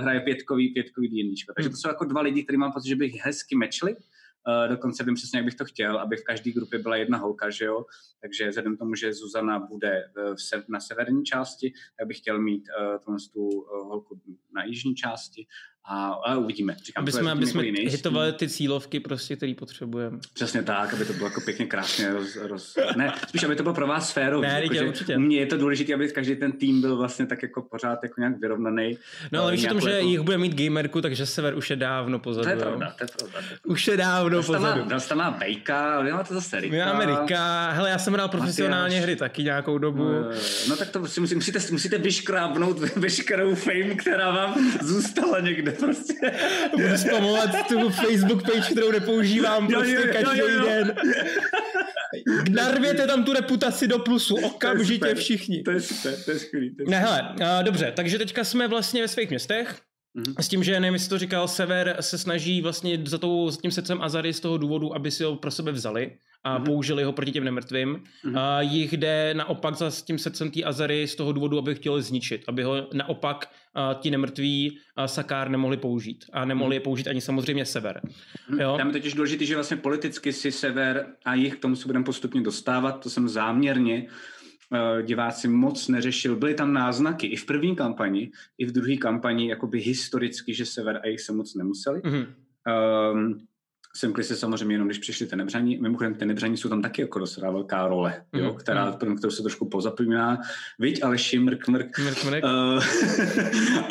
hraje 0.00 0.20
pětkový, 0.20 0.68
pětkový 0.68 1.08
D&Dčko. 1.08 1.52
Takže 1.56 1.70
to 1.70 1.76
jsou 1.76 1.88
jako 1.88 2.04
dva 2.04 2.20
lidi, 2.20 2.42
kteří 2.42 2.56
mám 2.56 2.72
pocit, 2.72 2.88
že 2.88 2.96
bych 2.96 3.14
hezky 3.24 3.56
mečli, 3.56 3.96
dokonce 4.68 5.04
vím 5.04 5.14
přesně, 5.14 5.38
jak 5.38 5.44
bych 5.44 5.54
to 5.54 5.64
chtěl, 5.64 5.98
aby 5.98 6.16
v 6.16 6.24
každé 6.24 6.50
grupě 6.50 6.78
byla 6.78 6.96
jedna 6.96 7.18
holka, 7.18 7.50
že 7.50 7.64
jo? 7.64 7.84
Takže 8.20 8.48
vzhledem 8.48 8.76
tomu, 8.76 8.94
že 8.94 9.12
Zuzana 9.12 9.58
bude 9.58 10.10
v 10.34 10.42
se, 10.42 10.64
na 10.68 10.80
severní 10.80 11.24
části, 11.24 11.72
tak 11.98 12.08
bych 12.08 12.18
chtěl 12.18 12.40
mít 12.40 12.64
uh, 13.08 13.16
tu 13.32 13.48
holku 13.70 14.20
na 14.54 14.64
jižní 14.64 14.94
části 14.94 15.46
a, 15.90 16.08
a 16.26 16.36
uvidíme. 16.36 16.76
Říkám, 16.84 17.02
aby 17.02 17.12
jsme, 17.12 17.30
aby 17.30 17.46
jsme 17.46 17.62
hitovali 17.62 18.32
ty 18.32 18.48
cílovky, 18.48 19.00
prostě, 19.00 19.36
které 19.36 19.54
potřebujeme. 19.54 20.18
Přesně 20.34 20.62
tak, 20.62 20.94
aby 20.94 21.04
to 21.04 21.12
bylo 21.12 21.26
jako 21.26 21.40
pěkně 21.40 21.66
krásně 21.66 22.12
roz, 22.12 22.36
roz... 22.36 22.78
Ne, 22.96 23.12
spíš, 23.28 23.42
aby 23.42 23.56
to 23.56 23.62
bylo 23.62 23.74
pro 23.74 23.86
vás 23.86 24.08
sféru. 24.08 24.40
Ne, 24.40 24.62
jako, 24.72 24.88
určitě. 24.88 25.16
U 25.16 25.20
mě 25.20 25.38
je 25.38 25.46
to 25.46 25.56
důležité, 25.56 25.94
aby 25.94 26.08
každý 26.08 26.36
ten 26.36 26.52
tým 26.52 26.80
byl 26.80 26.96
vlastně 26.96 27.26
tak 27.26 27.42
jako 27.42 27.62
pořád 27.62 27.98
jako 28.02 28.20
nějak 28.20 28.40
vyrovnaný. 28.40 28.98
No 29.32 29.42
ale 29.42 29.52
víš 29.52 29.64
o 29.64 29.68
tom, 29.68 29.80
že 29.80 29.90
jako... 29.90 30.08
jich 30.08 30.20
bude 30.20 30.38
mít 30.38 30.54
gamerku, 30.54 31.00
takže 31.00 31.26
sever 31.26 31.54
už 31.54 31.70
je 31.70 31.76
dávno 31.76 32.18
pozadu. 32.18 32.44
To 32.44 32.50
je 32.50 32.56
pravda, 32.56 32.94
to 32.98 33.04
je 33.04 33.30
pravda. 33.30 33.48
Už 33.66 33.86
je 33.86 33.96
dávno 33.96 34.42
pozadu. 34.42 34.84
Má, 34.84 35.00
tam 35.00 35.18
má 35.18 35.30
Bejka, 35.30 35.94
ale 35.94 36.12
má 36.12 36.24
to 36.24 36.34
zase 36.34 36.60
Rika. 36.60 36.76
Máme 36.86 37.06
Rika, 37.06 37.70
hele, 37.70 37.90
já 37.90 37.98
jsem 37.98 38.12
hrál 38.12 38.28
profesionálně 38.28 38.96
Matyáš. 38.96 39.02
hry 39.02 39.16
taky 39.16 39.42
nějakou 39.42 39.78
dobu. 39.78 40.04
No, 40.04 40.30
no 40.68 40.76
tak 40.76 40.90
to 40.90 41.06
si 41.06 41.20
musíte, 41.20 41.58
musíte 41.70 41.98
vyškrábnout 41.98 42.78
veškerou 42.96 43.54
fame, 43.54 43.94
která 43.94 44.30
vám 44.30 44.54
zůstala 44.82 45.40
někde 45.40 45.77
prostě. 45.78 46.32
Budu 46.70 46.96
spamovat 46.96 47.50
tu 47.68 47.90
Facebook 47.90 48.42
page, 48.42 48.72
kterou 48.72 48.90
nepoužívám 48.90 49.66
prostě 49.68 49.92
jo, 49.94 50.00
jo, 50.06 50.12
každý 50.12 50.38
jo, 50.38 50.48
jo. 50.48 50.64
den. 50.64 50.94
Narvěte 52.50 53.06
tam 53.06 53.24
tu 53.24 53.32
reputaci 53.32 53.88
do 53.88 53.98
plusu, 53.98 54.34
okamžitě 54.34 55.14
to 55.14 55.20
všichni. 55.20 55.62
To 55.62 55.70
je 55.70 55.80
super, 55.80 56.14
to 56.24 56.30
je 56.30 56.38
skvělý. 56.38 56.76
Ne, 56.88 57.00
hele, 57.00 57.34
uh, 57.40 57.64
dobře, 57.64 57.92
takže 57.96 58.18
teďka 58.18 58.44
jsme 58.44 58.68
vlastně 58.68 59.02
ve 59.02 59.08
svých 59.08 59.30
městech. 59.30 59.80
Mm-hmm. 60.18 60.34
S 60.40 60.48
tím, 60.48 60.64
že 60.64 60.80
nevím, 60.80 60.94
jestli 60.94 61.08
to 61.08 61.18
říkal, 61.18 61.48
Sever 61.48 61.96
se 62.00 62.18
snaží 62.18 62.62
vlastně 62.62 62.98
za, 63.04 63.18
tou, 63.18 63.50
za 63.50 63.60
tím 63.60 63.70
secem 63.70 64.02
Azary 64.02 64.32
z 64.32 64.40
toho 64.40 64.58
důvodu, 64.58 64.94
aby 64.94 65.10
si 65.10 65.24
ho 65.24 65.36
pro 65.36 65.50
sebe 65.50 65.72
vzali 65.72 66.10
a 66.44 66.58
mm-hmm. 66.58 66.64
použili 66.64 67.04
ho 67.04 67.12
proti 67.12 67.32
těm 67.32 67.44
nemrtvým. 67.44 67.96
Mm-hmm. 68.24 68.38
A 68.38 68.60
jich 68.60 68.92
jde 68.92 69.34
naopak 69.34 69.74
za 69.74 69.90
tím 70.04 70.18
secem 70.18 70.50
té 70.50 70.62
Azary 70.62 71.06
z 71.06 71.14
toho 71.14 71.32
důvodu, 71.32 71.58
aby 71.58 71.70
ho 71.70 71.74
chtěli 71.74 72.02
zničit, 72.02 72.44
aby 72.48 72.62
ho 72.62 72.88
naopak 72.92 73.50
a, 73.74 73.94
ti 73.94 74.10
nemrtví 74.10 74.78
a 74.96 75.08
Sakár 75.08 75.50
nemohli 75.50 75.76
použít 75.76 76.24
a 76.32 76.44
nemohli 76.44 76.70
mm-hmm. 76.70 76.74
je 76.74 76.80
použít 76.80 77.08
ani 77.08 77.20
samozřejmě 77.20 77.64
Sever. 77.64 78.00
Mm-hmm. 78.04 78.60
Jo? 78.60 78.74
Tam 78.76 78.86
je 78.86 78.92
totiž 78.92 79.14
důležité, 79.14 79.44
že 79.44 79.54
vlastně 79.54 79.76
politicky 79.76 80.32
si 80.32 80.52
Sever 80.52 81.06
a 81.24 81.34
jich 81.34 81.56
k 81.56 81.60
tomu 81.60 81.76
se 81.76 81.86
budeme 81.86 82.04
postupně 82.04 82.40
dostávat, 82.40 82.92
to 82.92 83.10
jsem 83.10 83.28
záměrně 83.28 84.06
uh, 84.70 85.02
diváci 85.02 85.48
moc 85.48 85.88
neřešil. 85.88 86.36
Byly 86.36 86.54
tam 86.54 86.72
náznaky 86.72 87.26
i 87.26 87.36
v 87.36 87.46
první 87.46 87.76
kampani, 87.76 88.30
i 88.58 88.66
v 88.66 88.72
druhé 88.72 88.96
kampani, 88.96 89.48
jakoby 89.48 89.80
historicky, 89.80 90.54
že 90.54 90.66
Sever 90.66 91.00
a 91.04 91.08
jich 91.08 91.20
se 91.20 91.32
moc 91.32 91.54
nemuseli. 91.54 92.00
Mm-hmm. 92.00 92.26
Um, 93.12 93.38
semkli 93.98 94.24
se 94.24 94.36
samozřejmě 94.36 94.74
jenom, 94.74 94.88
když 94.88 94.98
přišli 94.98 95.26
tenebřaní. 95.26 95.78
Mimochodem, 95.78 96.14
tenebřaní 96.14 96.56
jsou 96.56 96.68
tam 96.68 96.82
taky 96.82 97.02
jako 97.02 97.18
docela 97.18 97.50
velká 97.50 97.88
role, 97.88 98.22
mm. 98.32 98.40
jo, 98.40 98.46
mhm, 98.46 98.56
která, 98.56 98.96
mm. 99.04 99.16
kterou 99.16 99.30
se 99.30 99.42
trošku 99.42 99.68
pozapomíná. 99.68 100.38
Viď, 100.78 101.04
ale 101.04 101.16
mrk, 101.38 101.68
mrk. 101.68 101.98
mrk, 101.98 102.24
mrk. 102.24 102.44
Uh, 102.44 102.84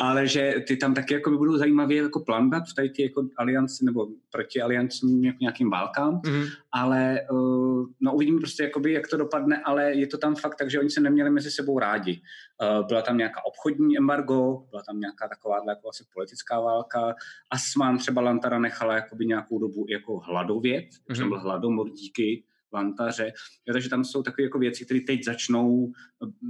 ale 0.00 0.26
že 0.26 0.54
ty 0.66 0.76
tam 0.76 0.94
taky 0.94 1.14
jako 1.14 1.30
by 1.30 1.36
budou 1.36 1.56
zajímavě 1.56 2.02
jako 2.02 2.20
planbat 2.20 2.62
v 2.68 2.74
tady 2.74 2.92
jako 2.98 3.28
alianci 3.36 3.84
nebo 3.84 4.08
proti 4.32 4.62
aliancím 4.62 5.24
jako 5.24 5.38
nějakým 5.40 5.70
válkám, 5.70 6.20
mm. 6.26 6.44
ale 6.72 7.20
uh, 7.30 7.86
no 8.00 8.14
uvidíme 8.14 8.38
prostě, 8.38 8.62
jakoby, 8.62 8.92
jak 8.92 9.08
to 9.08 9.16
dopadne, 9.16 9.62
ale 9.64 9.94
je 9.94 10.06
to 10.06 10.18
tam 10.18 10.34
fakt 10.34 10.54
tak, 10.54 10.70
že 10.70 10.80
oni 10.80 10.90
se 10.90 11.00
neměli 11.00 11.30
mezi 11.30 11.50
sebou 11.50 11.78
rádi. 11.78 12.20
Uh, 12.62 12.86
byla 12.86 13.02
tam 13.02 13.16
nějaká 13.16 13.46
obchodní 13.46 13.96
embargo, 13.96 14.64
byla 14.70 14.82
tam 14.82 15.00
nějaká 15.00 15.28
taková 15.28 15.62
jako 15.68 15.88
asi 15.88 16.04
politická 16.14 16.60
válka. 16.60 17.14
Asman 17.50 17.98
třeba 17.98 18.22
Lantara 18.22 18.58
nechala 18.58 18.94
jakoby 18.94 19.26
nějakou 19.26 19.58
dobu 19.58 19.86
jako 19.88 20.18
hladovět, 20.18 20.84
mm-hmm. 20.84 21.18
tam 21.18 21.28
byl 21.28 21.40
hladomor 21.40 21.90
díky 21.90 22.44
Vantaře. 22.72 23.32
Jo, 23.66 23.72
takže 23.72 23.88
tam 23.88 24.04
jsou 24.04 24.22
takové 24.22 24.42
jako 24.42 24.58
věci, 24.58 24.84
které 24.84 25.00
teď 25.00 25.24
začnou 25.24 25.92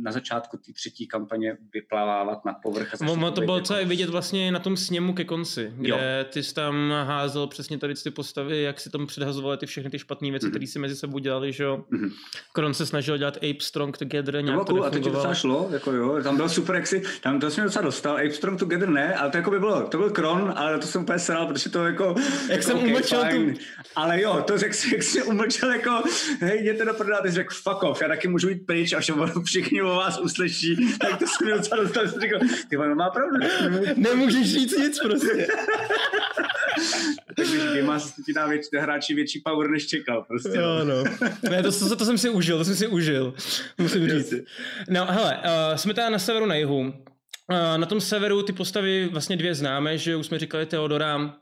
na 0.02 0.12
začátku 0.12 0.56
té 0.56 0.72
třetí 0.72 1.06
kampaně 1.06 1.56
vyplavávat 1.74 2.44
na 2.44 2.52
povrch. 2.52 3.00
No, 3.00 3.30
to 3.30 3.40
bylo 3.40 3.60
celé 3.60 3.84
vidět 3.84 4.10
vlastně 4.10 4.52
na 4.52 4.58
tom 4.58 4.76
sněmu 4.76 5.14
ke 5.14 5.24
konci, 5.24 5.72
kde 5.76 5.88
jo. 5.88 5.98
ty 6.32 6.42
jsi 6.42 6.54
tam 6.54 6.90
házel 6.90 7.46
přesně 7.46 7.78
tady 7.78 7.94
ty 7.94 8.10
postavy, 8.10 8.62
jak 8.62 8.80
si 8.80 8.90
tam 8.90 9.06
předhazovaly 9.06 9.58
ty 9.58 9.66
všechny 9.66 9.90
ty 9.90 9.98
špatné 9.98 10.30
věci, 10.30 10.46
mm-hmm. 10.46 10.50
které 10.50 10.66
si 10.66 10.78
mezi 10.78 10.96
sebou 10.96 11.18
dělali, 11.18 11.52
že 11.52 11.64
jo. 11.64 11.84
Mm-hmm. 11.92 12.12
Kron 12.52 12.74
se 12.74 12.86
snažil 12.86 13.18
dělat 13.18 13.36
Ape 13.36 13.60
Strong 13.60 13.98
Together, 13.98 14.44
nějak 14.44 14.58
to, 14.58 14.64
cool, 14.64 14.84
a 14.84 14.90
to 14.90 14.98
ti 14.98 15.10
docela 15.10 15.34
šlo, 15.34 15.68
jako 15.72 15.92
jo, 15.92 16.22
tam 16.22 16.36
byl 16.36 16.48
super, 16.48 16.76
jak 16.76 16.86
si, 16.86 17.02
tam 17.22 17.40
to 17.40 17.50
jsem 17.50 17.64
docela 17.64 17.84
dostal, 17.84 18.16
Ape 18.16 18.30
Strong 18.30 18.58
Together 18.58 18.88
ne, 18.88 19.14
ale 19.14 19.30
to 19.30 19.36
jako 19.36 19.50
by 19.50 19.58
bylo, 19.58 19.88
to 19.88 19.98
byl 19.98 20.10
Kron, 20.10 20.52
ale 20.56 20.78
to 20.78 20.86
jsem 20.86 21.02
úplně 21.02 21.18
sral, 21.18 21.46
protože 21.46 21.70
to 21.70 21.84
jako... 21.84 22.14
Jak 22.18 22.50
jako, 22.50 22.62
jsem 22.62 22.76
okay, 22.76 22.90
umlčel 22.90 23.24
tu... 23.30 23.60
Ale 23.96 24.22
jo, 24.22 24.44
to 24.46 24.58
si, 24.58 24.94
jak 24.94 25.02
jsi 25.02 25.22
umlčel 25.22 25.70
jako, 25.70 26.02
hej, 26.40 26.60
jděte 26.60 26.84
do 26.84 26.94
prdela, 26.94 27.20
ty 27.20 27.28
jsi 27.28 27.34
řekl 27.34 27.54
fuck 27.54 27.82
off, 27.82 28.02
já 28.02 28.08
taky 28.08 28.28
můžu 28.28 28.48
jít 28.48 28.66
pryč, 28.66 28.92
až 28.92 29.10
všichni 29.44 29.82
o 29.82 29.88
vás 29.88 30.18
uslyší, 30.18 30.76
tak 31.00 31.18
to 31.18 31.26
se 31.26 31.44
mi 31.44 31.50
docela 31.50 31.82
dostal, 31.82 32.08
jsem 32.08 32.20
říkal, 32.20 32.40
ty 32.68 32.76
no 32.76 32.94
má 32.94 33.10
pravdu. 33.10 33.36
Nemůžeš 33.96 34.52
říct 34.52 34.78
nic 34.78 35.00
prostě. 35.00 35.46
Takže 37.36 37.58
Gima 37.72 37.98
ti 38.26 38.32
dá 38.32 38.46
větší, 38.46 38.68
hráči 38.78 39.14
větší 39.14 39.40
power, 39.44 39.70
než 39.70 39.86
čekal. 39.86 40.24
Prostě. 40.28 40.58
Jo, 40.58 40.84
no. 40.84 41.04
Ne, 41.50 41.62
to, 41.62 41.72
to, 41.88 41.96
to, 41.96 42.04
jsem 42.04 42.18
si 42.18 42.28
užil, 42.28 42.58
to 42.58 42.64
jsem 42.64 42.74
si 42.74 42.86
užil, 42.86 43.34
musím 43.78 44.08
říct. 44.08 44.34
No, 44.88 45.06
hele, 45.06 45.36
uh, 45.36 45.76
jsme 45.76 45.94
teda 45.94 46.10
na 46.10 46.18
severu 46.18 46.46
na 46.46 46.54
jihu. 46.54 46.80
Uh, 46.80 46.92
na 47.76 47.86
tom 47.86 48.00
severu 48.00 48.42
ty 48.42 48.52
postavy 48.52 49.08
vlastně 49.12 49.36
dvě 49.36 49.54
známe, 49.54 49.98
že 49.98 50.16
už 50.16 50.26
jsme 50.26 50.38
říkali 50.38 50.66
Teodora 50.66 51.34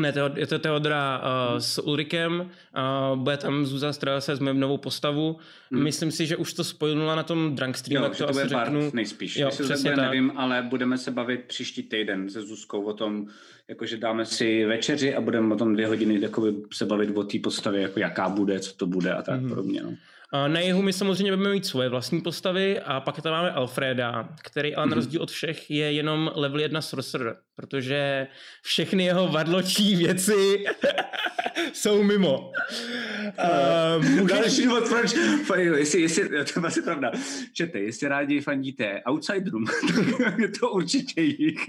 Ne, 0.00 0.12
to, 0.12 0.30
je 0.36 0.46
to 0.46 0.58
Teodora 0.58 1.18
uh, 1.18 1.58
s 1.58 1.82
Ulrikem, 1.82 2.40
uh, 2.40 3.18
bude 3.18 3.36
tam 3.36 3.66
Zuza 3.66 3.92
se 4.18 4.36
s 4.36 4.40
novou 4.40 4.76
postavu. 4.76 5.36
Hmm. 5.70 5.82
Myslím 5.82 6.10
si, 6.10 6.26
že 6.26 6.36
už 6.36 6.52
to 6.52 6.64
spojila 6.64 7.14
na 7.14 7.22
tom 7.22 7.54
Drunk 7.54 7.76
Stream, 7.76 8.04
jo, 8.04 8.10
to, 8.10 8.26
to 8.26 8.32
bude 8.32 8.48
řeknu. 8.48 8.90
nejspíš. 8.94 9.36
Jo, 9.36 9.48
přesně 9.50 9.90
tak. 9.90 10.04
nevím, 10.04 10.32
ale 10.36 10.62
budeme 10.62 10.98
se 10.98 11.10
bavit 11.10 11.40
příští 11.46 11.82
týden 11.82 12.30
se 12.30 12.42
Zuzkou 12.42 12.82
o 12.82 12.92
tom, 12.92 13.26
jakože 13.68 13.96
dáme 13.96 14.24
si 14.24 14.64
večeři 14.64 15.14
a 15.14 15.20
budeme 15.20 15.54
o 15.54 15.58
tom 15.58 15.72
dvě 15.72 15.86
hodiny 15.86 16.20
se 16.72 16.86
bavit 16.86 17.16
o 17.16 17.24
té 17.24 17.38
postavě, 17.38 17.82
jako 17.82 18.00
jaká 18.00 18.28
bude, 18.28 18.60
co 18.60 18.74
to 18.76 18.86
bude 18.86 19.12
a 19.12 19.22
tak 19.22 19.40
hmm. 19.40 19.48
podobně. 19.48 19.82
No. 19.82 19.94
Na 20.32 20.60
jihu 20.60 20.82
my 20.82 20.92
samozřejmě 20.92 21.36
budeme 21.36 21.54
mít 21.54 21.66
svoje 21.66 21.88
vlastní 21.88 22.20
postavy 22.20 22.80
a 22.80 23.00
pak 23.00 23.22
tam 23.22 23.32
máme 23.32 23.50
Alfreda, 23.50 24.28
který 24.42 24.74
ale 24.74 24.86
na 24.86 24.90
mhm. 24.90 24.94
rozdíl 24.94 25.22
od 25.22 25.30
všech 25.30 25.70
je 25.70 25.92
jenom 25.92 26.30
level 26.34 26.60
1 26.60 26.80
sorcerer, 26.80 27.36
protože 27.56 28.26
všechny 28.62 29.04
jeho 29.04 29.28
vadločí 29.28 29.96
věci 29.96 30.64
jsou 31.72 32.02
mimo. 32.02 32.52
Uh, 33.98 34.04
můžeš... 34.08 34.38
Další 34.38 34.64
důvod, 34.64 34.88
proč, 34.88 35.14
jestli, 35.76 36.00
jestli, 36.00 36.28
to 36.28 36.60
je 36.60 36.66
asi 36.66 36.82
pravda, 36.82 37.10
čete, 37.52 37.78
jestli 37.78 38.08
rádi 38.08 38.40
fandíte 38.40 39.02
Outsiderům, 39.08 39.64
tak 40.24 40.38
je 40.38 40.48
to 40.48 40.70
určitě 40.70 41.20
jich, 41.20 41.60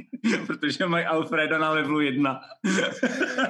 protože 0.47 0.85
mají 0.85 1.05
Alfreda 1.05 1.57
na 1.57 1.71
levelu 1.71 2.01
1. 2.01 2.41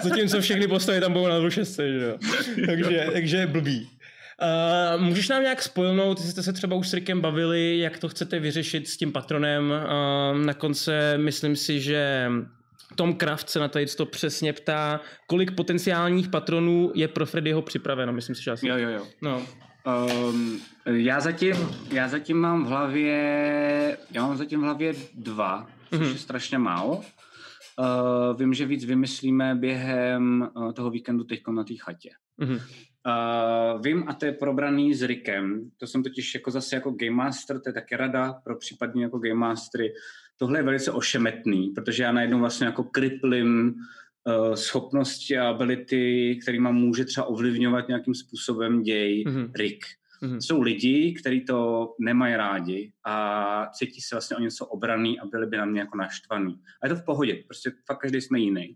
Zatímco 0.01 0.41
všechny 0.41 0.67
postavy 0.67 0.99
tam 0.99 1.13
budou 1.13 1.27
na 1.27 1.33
levelu 1.33 1.51
6, 1.51 1.75
že 1.75 1.83
jo. 1.83 2.17
Takže, 2.65 3.07
takže 3.13 3.47
blbý. 3.47 3.96
Uh, 4.41 5.01
můžeš 5.01 5.29
nám 5.29 5.41
nějak 5.41 5.61
spojnout, 5.61 6.19
jste 6.19 6.43
se 6.43 6.53
třeba 6.53 6.75
už 6.75 6.87
s 6.87 6.93
Rickem 6.93 7.21
bavili, 7.21 7.79
jak 7.79 7.97
to 7.97 8.09
chcete 8.09 8.39
vyřešit 8.39 8.87
s 8.87 8.97
tím 8.97 9.11
patronem. 9.11 9.71
Uh, 9.71 10.45
na 10.45 10.53
konce 10.53 11.17
myslím 11.17 11.55
si, 11.55 11.81
že 11.81 12.31
Tom 12.95 13.13
Kraft 13.13 13.49
se 13.49 13.59
na 13.59 13.67
tady 13.67 13.85
to 13.85 14.05
přesně 14.05 14.53
ptá, 14.53 15.01
kolik 15.27 15.51
potenciálních 15.51 16.29
patronů 16.29 16.91
je 16.95 17.07
pro 17.07 17.25
Freddyho 17.25 17.61
připraveno, 17.61 18.13
myslím 18.13 18.35
si, 18.35 18.43
že 18.43 18.51
asi. 18.51 18.67
Jo, 18.67 18.77
jo, 18.77 18.89
jo. 18.89 19.07
No. 19.21 19.45
Um, 20.31 20.61
já, 20.85 21.19
zatím, 21.19 21.55
já 21.91 22.07
zatím 22.07 22.37
mám 22.37 22.65
v 22.65 22.67
hlavě, 22.67 23.97
já 24.11 24.21
mám 24.21 24.37
zatím 24.37 24.59
v 24.59 24.63
hlavě 24.63 24.93
dva, 25.13 25.67
což 25.89 25.99
mm-hmm. 25.99 26.11
je 26.11 26.17
strašně 26.17 26.57
málo. 26.57 26.95
Uh, 26.95 28.39
vím, 28.39 28.53
že 28.53 28.65
víc 28.65 28.85
vymyslíme 28.85 29.55
během 29.55 30.49
uh, 30.55 30.71
toho 30.71 30.89
víkendu 30.89 31.23
teď 31.23 31.41
na 31.47 31.63
té 31.63 31.73
chatě. 31.83 32.09
Mm-hmm. 32.41 32.61
Uh, 33.07 33.81
vím, 33.81 34.03
a 34.07 34.13
to 34.13 34.25
je 34.25 34.31
probraný 34.31 34.93
s 34.93 35.01
Rickem, 35.01 35.71
to 35.77 35.87
jsem 35.87 36.03
totiž 36.03 36.33
jako 36.33 36.51
zase 36.51 36.75
jako 36.75 36.91
Game 36.91 37.15
Master, 37.15 37.59
to 37.59 37.69
je 37.69 37.73
také 37.73 37.97
rada 37.97 38.33
pro 38.33 38.57
případně 38.57 39.03
jako 39.03 39.19
Game 39.19 39.39
Mastery. 39.39 39.93
Tohle 40.37 40.59
je 40.59 40.63
velice 40.63 40.91
ošemetný, 40.91 41.69
protože 41.69 42.03
já 42.03 42.11
najednou 42.11 42.39
vlastně 42.39 42.65
jako 42.65 42.83
kriplím 42.83 43.73
uh, 43.73 44.53
schopnosti 44.53 45.37
a 45.37 45.49
ability, 45.49 46.39
kterýma 46.41 46.71
může 46.71 47.05
třeba 47.05 47.27
ovlivňovat 47.27 47.87
nějakým 47.87 48.15
způsobem 48.15 48.83
děj 48.83 49.23
mm-hmm. 49.27 49.51
Rick. 49.55 49.85
Mm-hmm. 50.23 50.37
Jsou 50.37 50.61
lidi, 50.61 51.15
kteří 51.19 51.41
to 51.45 51.89
nemají 51.99 52.35
rádi 52.35 52.91
a 53.05 53.69
cítí 53.73 54.01
se 54.01 54.15
vlastně 54.15 54.37
o 54.37 54.39
něco 54.39 54.65
obraný 54.65 55.19
a 55.19 55.25
byli 55.25 55.45
by 55.45 55.57
na 55.57 55.65
mě 55.65 55.79
jako 55.79 55.97
naštvaný. 55.97 56.59
A 56.81 56.87
je 56.87 56.89
to 56.89 57.01
v 57.01 57.05
pohodě, 57.05 57.43
prostě 57.47 57.71
fakt 57.85 57.99
každý 57.99 58.21
jsme 58.21 58.39
jiný. 58.39 58.75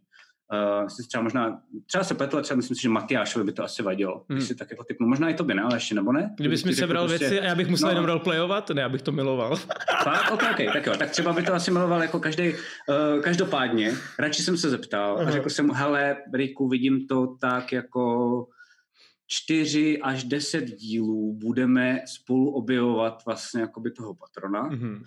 Uh, 0.51 0.87
třeba 1.07 1.23
možná, 1.23 1.61
třeba 1.85 2.03
se 2.03 2.13
pletl, 2.13 2.41
třeba 2.41 2.55
myslím 2.55 2.75
si, 2.75 2.81
že 2.81 2.89
Matyášovi 2.89 3.45
by 3.45 3.51
to 3.51 3.63
asi 3.63 3.83
vadilo. 3.83 4.25
Hmm. 4.29 4.41
si 4.41 4.55
tak 4.55 4.71
jako 4.71 4.83
typnu, 4.83 5.07
možná 5.07 5.29
i 5.29 5.33
to 5.33 5.43
by 5.43 5.53
ne, 5.53 5.61
ale 5.61 5.75
ještě 5.75 5.95
nebo 5.95 6.11
ne? 6.11 6.33
Kdybys 6.37 6.63
mi 6.63 6.73
sebral 6.73 7.07
prostě... 7.07 7.29
věci 7.29 7.41
a 7.41 7.45
já 7.45 7.55
bych 7.55 7.67
musel 7.67 7.87
no. 7.87 7.91
jenom 7.91 8.05
roleplayovat, 8.05 8.69
ne, 8.69 8.83
abych 8.83 9.01
to 9.01 9.11
miloval. 9.11 9.55
Fakt? 10.03 10.31
Ok, 10.31 10.43
ok, 10.51 10.73
tak 10.73 10.85
jo, 10.85 10.93
tak 10.97 11.09
třeba 11.09 11.33
by 11.33 11.43
to 11.43 11.53
asi 11.53 11.71
miloval 11.71 12.01
jako 12.01 12.19
každý. 12.19 12.49
Uh, 12.49 13.21
každopádně, 13.21 13.93
radši 14.19 14.43
jsem 14.43 14.57
se 14.57 14.69
zeptal 14.69 15.17
uh-huh. 15.17 15.27
a 15.27 15.31
řekl 15.31 15.49
jsem 15.49 15.67
mu, 15.67 15.73
hele, 15.73 16.17
Riku, 16.33 16.67
vidím 16.67 17.07
to 17.07 17.35
tak 17.41 17.71
jako 17.71 18.47
čtyři 19.27 20.01
až 20.01 20.23
deset 20.23 20.65
dílů 20.65 21.37
budeme 21.41 21.99
spolu 22.05 22.51
objevovat 22.51 23.23
vlastně 23.25 23.61
jakoby 23.61 23.91
toho 23.91 24.13
patrona. 24.13 24.69
Uh-huh 24.69 25.01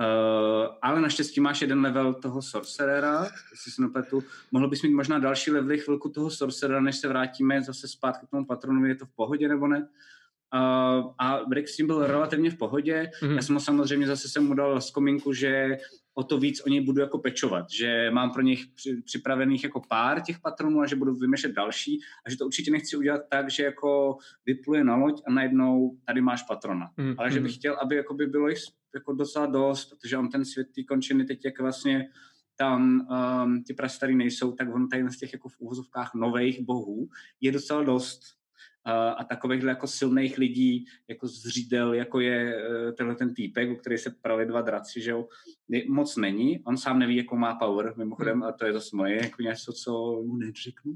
Uh, 0.00 0.66
ale 0.82 1.00
naštěstí 1.00 1.40
máš 1.40 1.60
jeden 1.60 1.80
level 1.80 2.14
toho 2.14 2.42
sorcerera, 2.42 3.28
jestli 3.50 3.72
se 3.72 3.82
nepletu. 3.82 4.22
Mohl 4.50 4.68
bys 4.68 4.82
mít 4.82 4.94
možná 4.94 5.18
další 5.18 5.50
levely 5.50 5.78
chvilku 5.78 6.08
toho 6.08 6.30
sorcerera, 6.30 6.80
než 6.80 6.96
se 6.96 7.08
vrátíme 7.08 7.62
zase 7.62 7.88
zpátky 7.88 8.26
k 8.26 8.30
tomu 8.30 8.46
patronovi, 8.46 8.88
je 8.88 8.94
to 8.94 9.06
v 9.06 9.14
pohodě 9.16 9.48
nebo 9.48 9.66
ne? 9.66 9.88
Uh, 10.54 11.12
a 11.18 11.40
Rick 11.52 11.68
s 11.68 11.76
tím 11.76 11.86
byl 11.86 12.06
relativně 12.06 12.50
v 12.50 12.58
pohodě. 12.58 13.10
Mm-hmm. 13.22 13.34
Já 13.36 13.42
jsem 13.42 13.54
ho 13.54 13.60
samozřejmě 13.60 14.06
zase 14.06 14.28
jsem 14.28 14.46
mu 14.46 14.54
dal 14.54 14.80
zkomínku, 14.80 15.32
že 15.32 15.76
o 16.14 16.22
to 16.24 16.38
víc 16.38 16.62
o 16.66 16.68
něj 16.68 16.80
budu 16.80 17.00
jako 17.00 17.18
pečovat, 17.18 17.66
že 17.70 18.10
mám 18.10 18.30
pro 18.30 18.42
něj 18.42 18.56
připravených 19.04 19.64
jako 19.64 19.82
pár 19.88 20.20
těch 20.20 20.38
patronů 20.38 20.80
a 20.80 20.86
že 20.86 20.96
budu 20.96 21.14
vymýšlet 21.14 21.52
další 21.52 22.00
a 22.26 22.30
že 22.30 22.36
to 22.36 22.46
určitě 22.46 22.70
nechci 22.70 22.96
udělat 22.96 23.22
tak, 23.30 23.50
že 23.50 23.62
jako 23.62 24.16
vypluje 24.46 24.84
na 24.84 24.96
loď 24.96 25.22
a 25.26 25.32
najednou 25.32 25.96
tady 26.06 26.20
máš 26.20 26.42
patrona. 26.42 26.90
Mm-hmm. 26.98 27.14
Ale 27.18 27.30
že 27.30 27.40
bych 27.40 27.54
chtěl, 27.54 27.76
aby 27.82 27.96
jako 27.96 28.14
by 28.14 28.26
bylo 28.26 28.48
jich 28.48 28.58
jako 28.94 29.12
docela 29.12 29.46
dost, 29.46 29.90
protože 29.90 30.18
on 30.18 30.28
ten 30.28 30.44
svět 30.44 30.66
té 30.74 30.82
končiny 30.82 31.24
teď 31.24 31.44
jak 31.44 31.60
vlastně 31.60 32.08
tam 32.56 33.06
um, 33.44 33.64
ty 33.64 33.74
prastarý 33.74 34.16
nejsou, 34.16 34.52
tak 34.52 34.74
on 34.74 34.88
tady 34.88 35.10
z 35.10 35.18
těch 35.18 35.32
jako 35.32 35.48
v 35.48 35.56
úvozovkách 35.58 36.10
nových 36.14 36.60
bohů 36.60 37.08
je 37.40 37.52
docela 37.52 37.82
dost 37.82 38.20
a 38.84 39.24
takových 39.24 39.62
jako 39.62 39.86
silných 39.86 40.38
lidí, 40.38 40.84
jako 41.08 41.26
zřídel, 41.26 41.94
jako 41.94 42.20
je 42.20 42.56
e, 42.56 42.92
tenhle 42.92 43.14
ten 43.14 43.34
týpek, 43.34 43.70
u 43.70 43.74
který 43.74 43.98
se 43.98 44.14
prali 44.22 44.46
dva 44.46 44.60
draci, 44.60 45.00
že 45.00 45.10
jo, 45.10 45.28
moc 45.88 46.16
není. 46.16 46.60
On 46.64 46.76
sám 46.76 46.98
neví, 46.98 47.16
jakou 47.16 47.36
má 47.36 47.54
power, 47.54 47.94
mimochodem, 47.96 48.34
hmm. 48.34 48.42
a 48.42 48.52
to 48.52 48.66
je 48.66 48.72
zase 48.72 48.96
moje, 48.96 49.16
jako 49.22 49.42
něco, 49.42 49.72
co 49.72 50.22
mu 50.26 50.36
neřeknu. 50.36 50.92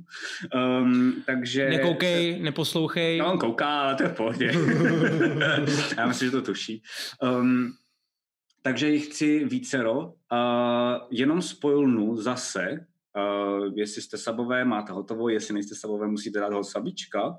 Um, 0.80 1.22
takže... 1.26 1.68
Nekoukej, 1.68 2.42
neposlouchej. 2.42 3.18
No, 3.18 3.32
on 3.32 3.38
kouká, 3.38 3.80
ale 3.80 3.94
to 3.94 4.02
je 4.02 4.08
v 4.08 4.16
pohodě. 4.16 4.46
Já 5.96 6.06
myslím, 6.06 6.28
že 6.28 6.32
to 6.32 6.42
tuší. 6.42 6.82
Um, 7.22 7.72
takže 8.62 8.90
jich 8.90 9.06
chci 9.06 9.44
vícero. 9.44 10.00
Uh, 10.00 10.10
jenom 11.10 11.42
spojilnu 11.42 12.16
zase, 12.16 12.86
Uh, 13.16 13.72
jestli 13.74 14.02
jste 14.02 14.18
sabové, 14.18 14.64
máte 14.64 14.92
hotovo, 14.92 15.28
jestli 15.28 15.54
nejste 15.54 15.74
sabové, 15.74 16.06
musíte 16.06 16.40
dát 16.40 16.52
ho 16.52 16.64
sabička. 16.64 17.36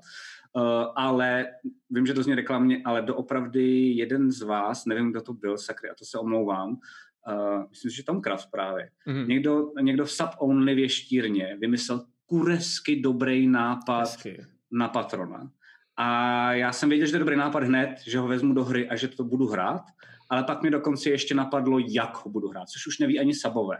Uh, 0.56 0.62
ale 0.96 1.46
vím, 1.90 2.06
že 2.06 2.14
to 2.14 2.22
zní 2.22 2.34
reklamně, 2.34 2.82
ale 2.84 3.02
doopravdy 3.02 3.90
jeden 3.90 4.30
z 4.30 4.42
vás, 4.42 4.86
nevím, 4.86 5.10
kdo 5.10 5.20
to 5.20 5.32
byl, 5.32 5.58
sakry, 5.58 5.90
a 5.90 5.94
to 5.94 6.04
se 6.04 6.18
omlouvám, 6.18 6.70
uh, 6.70 7.64
myslím, 7.70 7.90
že 7.90 8.04
Tom 8.04 8.20
Kraft 8.20 8.50
právě, 8.50 8.90
mm-hmm. 9.06 9.26
někdo, 9.26 9.72
někdo 9.80 10.04
v 10.04 10.12
Sub 10.12 10.30
Only 10.38 10.74
věštírně 10.74 11.56
vymyslel 11.60 12.04
kuresky 12.26 13.00
dobrý 13.00 13.46
nápad 13.46 14.00
Hezky. 14.00 14.46
na 14.70 14.88
patrona. 14.88 15.50
A 15.96 16.52
já 16.52 16.72
jsem 16.72 16.88
věděl, 16.88 17.06
že 17.06 17.12
to 17.12 17.16
je 17.16 17.20
dobrý 17.20 17.36
nápad 17.36 17.62
hned, 17.62 18.00
že 18.06 18.18
ho 18.18 18.28
vezmu 18.28 18.54
do 18.54 18.64
hry 18.64 18.88
a 18.88 18.96
že 18.96 19.08
to 19.08 19.24
budu 19.24 19.46
hrát, 19.46 19.82
ale 20.30 20.44
pak 20.44 20.62
mi 20.62 20.70
dokonce 20.70 21.10
ještě 21.10 21.34
napadlo, 21.34 21.78
jak 21.78 22.24
ho 22.24 22.30
budu 22.30 22.48
hrát, 22.48 22.68
což 22.68 22.86
už 22.86 22.98
neví 22.98 23.20
ani 23.20 23.34
sabové 23.34 23.76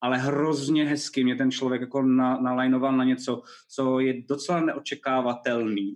ale 0.00 0.18
hrozně 0.18 0.84
hezky 0.84 1.24
mě 1.24 1.36
ten 1.36 1.50
člověk 1.50 1.80
jako 1.80 2.02
na, 2.02 2.40
nalajnoval 2.40 2.96
na 2.96 3.04
něco, 3.04 3.42
co 3.68 4.00
je 4.00 4.22
docela 4.28 4.60
neočekávatelný, 4.60 5.92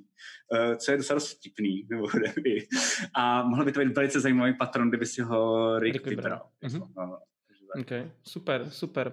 uh, 0.52 0.76
co 0.76 0.90
je 0.90 0.96
docela 0.96 1.20
vtipný, 1.20 1.86
nebo 1.90 2.08
nevím. 2.36 2.62
A 3.14 3.42
mohl 3.42 3.64
by 3.64 3.72
to 3.72 3.80
být 3.80 3.96
velice 3.96 4.20
zajímavý 4.20 4.54
patron, 4.54 4.88
kdyby 4.88 5.06
si 5.06 5.22
ho 5.22 5.78
Rick 5.78 6.06
vybral. 6.06 6.46
Mm-hmm. 6.64 6.88
No, 6.96 7.18
OK, 7.80 7.90
super, 8.22 8.70
super. 8.70 9.12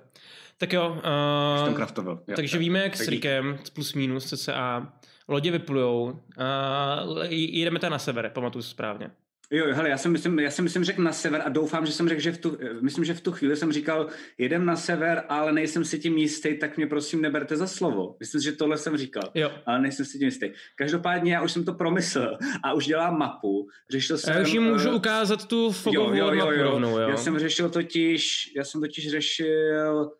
Tak 0.57 0.73
jo, 0.73 0.89
uh, 0.89 1.79
jo 2.27 2.35
takže 2.35 2.57
jo, 2.57 2.59
víme, 2.59 2.79
jak 2.79 2.97
s 2.97 3.07
Rickem, 3.07 3.59
plus 3.73 3.93
minus 3.93 4.25
cca, 4.25 4.93
lodě 5.27 5.51
vyplujou, 5.51 6.03
uh, 6.03 7.23
jdeme 7.29 7.79
tam 7.79 7.91
na 7.91 7.99
sever, 7.99 8.31
pamatuju 8.33 8.61
správně. 8.61 9.11
Jo, 9.51 9.65
hele, 9.73 9.89
já 9.89 9.97
jsem, 9.97 10.11
myslím, 10.11 10.39
já 10.39 10.51
jsem 10.51 10.63
myslím 10.63 10.83
řekl 10.83 11.01
na 11.01 11.13
sever 11.13 11.41
a 11.45 11.49
doufám, 11.49 11.85
že 11.85 11.91
jsem 11.91 12.09
řekl, 12.09 12.21
že 12.21 12.31
v 12.31 12.37
tu, 12.37 12.57
myslím, 12.81 13.05
že 13.05 13.13
v 13.13 13.21
tu 13.21 13.31
chvíli 13.31 13.55
jsem 13.55 13.71
říkal, 13.71 14.07
jedem 14.37 14.65
na 14.65 14.75
sever, 14.75 15.23
ale 15.29 15.51
nejsem 15.51 15.85
si 15.85 15.99
tím 15.99 16.17
jistý, 16.17 16.57
tak 16.57 16.77
mě 16.77 16.87
prosím 16.87 17.21
neberte 17.21 17.55
za 17.55 17.67
slovo. 17.67 18.15
Myslím, 18.19 18.41
že 18.41 18.51
tohle 18.51 18.77
jsem 18.77 18.97
říkal, 18.97 19.31
jo. 19.35 19.51
ale 19.65 19.81
nejsem 19.81 20.05
si 20.05 20.19
tím 20.19 20.25
jistý. 20.25 20.51
Každopádně 20.75 21.33
já 21.33 21.41
už 21.41 21.51
jsem 21.51 21.65
to 21.65 21.73
promyslel 21.73 22.37
a 22.63 22.73
už 22.73 22.85
dělám 22.85 23.17
mapu. 23.17 23.67
Řešil 23.89 24.17
jsem... 24.17 24.33
Já 24.33 24.41
už 24.41 24.53
jim 24.53 24.63
můžu 24.63 24.91
ukázat 24.91 25.47
tu 25.47 25.71
fogovou 25.71 26.13
jo, 26.13 26.33
jo, 26.33 26.33
jo, 26.33 26.51
jo. 26.51 26.63
Rovnou, 26.63 26.99
jo. 26.99 27.09
Já 27.09 27.17
jsem 27.17 27.39
řešil 27.39 27.69
totiž, 27.69 28.53
já 28.55 28.63
jsem 28.63 28.81
totiž 28.81 29.11
řešil 29.11 30.11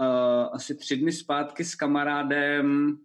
uh, 0.00 0.06
asi 0.52 0.74
tři 0.74 0.96
dny 0.96 1.12
zpátky 1.12 1.64
s 1.64 1.74
kamarádem 1.74 2.98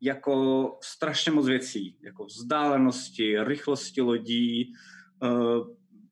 jako 0.00 0.78
strašně 0.82 1.32
moc 1.32 1.46
věcí, 1.46 1.96
jako 2.02 2.24
vzdálenosti, 2.24 3.36
rychlosti 3.44 4.00
lodí, 4.00 4.72
uh, 4.72 4.99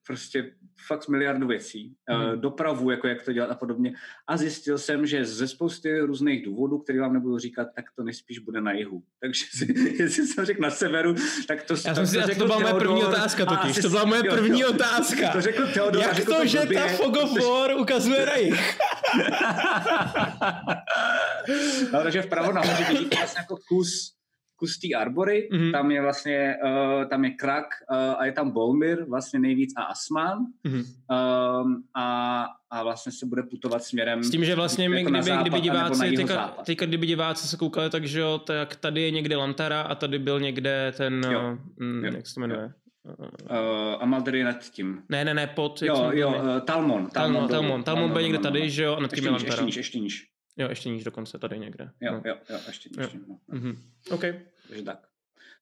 prostě 0.06 0.52
fakt 0.86 1.08
miliardu 1.08 1.46
věcí, 1.46 1.94
mm. 2.10 2.40
dopravu, 2.40 2.90
jako 2.90 3.08
jak 3.08 3.22
to 3.22 3.32
dělat 3.32 3.50
a 3.50 3.54
podobně. 3.54 3.92
A 4.26 4.36
zjistil 4.36 4.78
jsem, 4.78 5.06
že 5.06 5.24
ze 5.24 5.48
spousty 5.48 6.00
různých 6.00 6.44
důvodů, 6.44 6.78
které 6.78 7.00
vám 7.00 7.12
nebudu 7.12 7.38
říkat, 7.38 7.68
tak 7.76 7.84
to 7.96 8.02
nejspíš 8.02 8.38
bude 8.38 8.60
na 8.60 8.72
jihu. 8.72 9.02
Takže 9.20 9.44
si, 9.50 9.74
jestli 10.02 10.26
jsem 10.26 10.44
řekl 10.44 10.62
na 10.62 10.70
severu, 10.70 11.14
tak 11.48 11.62
to 11.62 11.74
Já 11.84 11.94
jsem 11.94 12.06
si, 12.06 12.16
to, 12.22 12.34
to 12.38 12.46
byla 12.46 12.58
moje 12.58 12.74
první 12.74 13.04
otázka 13.04 13.46
totiž, 13.46 13.70
asi, 13.70 13.82
to 13.82 13.88
byla 13.88 14.04
moje 14.04 14.22
první 14.22 14.60
jo, 14.60 14.70
otázka. 14.70 15.32
To 15.32 15.40
řekl 15.40 15.66
Theodor. 15.74 16.02
Jak 16.02 16.24
to, 16.24 16.34
to 16.34 16.46
že 16.46 16.66
ta 16.74 16.88
Fog 16.88 17.16
of 17.16 17.38
War 17.44 17.74
ukazuje 17.80 18.26
na 18.26 18.36
jih? 18.36 18.78
no, 21.92 22.02
takže 22.02 22.22
vpravo 22.22 22.52
nahoře 22.52 22.84
vidíte 22.88 23.16
vlastně 23.16 23.40
jako 23.40 23.58
kus 23.68 24.17
kus 24.58 24.78
té 24.78 24.88
arbory, 24.96 25.48
mm-hmm. 25.52 25.72
tam 25.72 25.90
je 25.90 26.02
vlastně, 26.02 26.56
uh, 26.64 27.04
tam 27.08 27.24
je 27.24 27.30
krak 27.30 27.66
uh, 27.90 27.96
a 27.96 28.26
je 28.26 28.32
tam 28.32 28.50
Bolmir, 28.50 29.04
vlastně 29.04 29.38
nejvíc 29.40 29.72
a 29.76 29.82
Asman 29.82 30.38
mm-hmm. 30.66 30.84
um, 31.62 31.84
a, 31.94 32.46
a 32.70 32.82
vlastně 32.82 33.12
se 33.12 33.26
bude 33.26 33.42
putovat 33.42 33.82
směrem 33.82 34.22
S 34.22 34.30
tím, 34.30 34.44
že 34.44 34.54
vlastně 34.54 34.84
jako 34.84 35.10
my, 35.10 35.18
kdyby, 35.18 35.22
západ, 35.22 35.42
kdyby 35.42 35.60
diváci, 35.60 36.16
teďka, 36.16 36.54
teďka, 36.64 36.86
kdyby 36.86 37.06
diváci 37.06 37.48
se 37.48 37.56
koukali, 37.56 37.90
tak 37.90 38.04
že 38.04 38.20
jo, 38.20 38.38
tak 38.38 38.76
tady 38.76 39.02
je 39.02 39.10
někde 39.10 39.36
Lantara 39.36 39.80
a 39.80 39.94
tady 39.94 40.18
byl 40.18 40.40
někde 40.40 40.92
ten, 40.96 41.26
jo. 41.30 41.58
Mm, 41.76 42.04
jo. 42.04 42.12
jak 42.14 42.26
se 42.26 42.34
to 42.34 42.40
jmenuje? 42.40 42.72
Uh, 43.04 44.02
Amalder 44.02 44.34
je 44.34 44.44
nad 44.44 44.70
tím. 44.70 45.02
Ne, 45.08 45.24
ne, 45.24 45.34
ne, 45.34 45.46
pod... 45.46 45.82
Jo, 45.82 46.10
jo, 46.12 46.28
uh, 46.28 46.60
Talmon. 46.60 47.06
Talmon, 47.06 47.08
Talmon, 47.10 47.48
Talmon, 47.48 47.82
Talmon 47.82 48.10
byl 48.12 48.22
někde 48.22 48.38
tady, 48.38 48.70
že 48.70 48.82
jo, 48.82 48.96
a 48.96 49.00
nad 49.00 49.12
tím 49.12 49.24
je 49.24 49.30
Lantara. 49.30 49.52
Ještě 49.52 49.64
níž, 49.64 49.76
ještě 49.76 49.98
níž. 49.98 50.26
Jo, 50.58 50.68
ještě 50.68 50.88
níž 50.88 51.04
dokonce, 51.04 51.38
tady 51.38 51.58
někde. 51.58 51.90
Jo, 52.00 52.12
no. 52.12 52.22
jo, 52.24 52.36
jo, 52.50 52.58
ještě 52.66 52.88
níž. 52.88 53.14
Jo. 53.14 53.20
No. 53.28 53.58
Mm-hmm. 53.58 53.76
OK. 54.10 54.24
Takže 54.68 54.84
tak. 54.84 55.08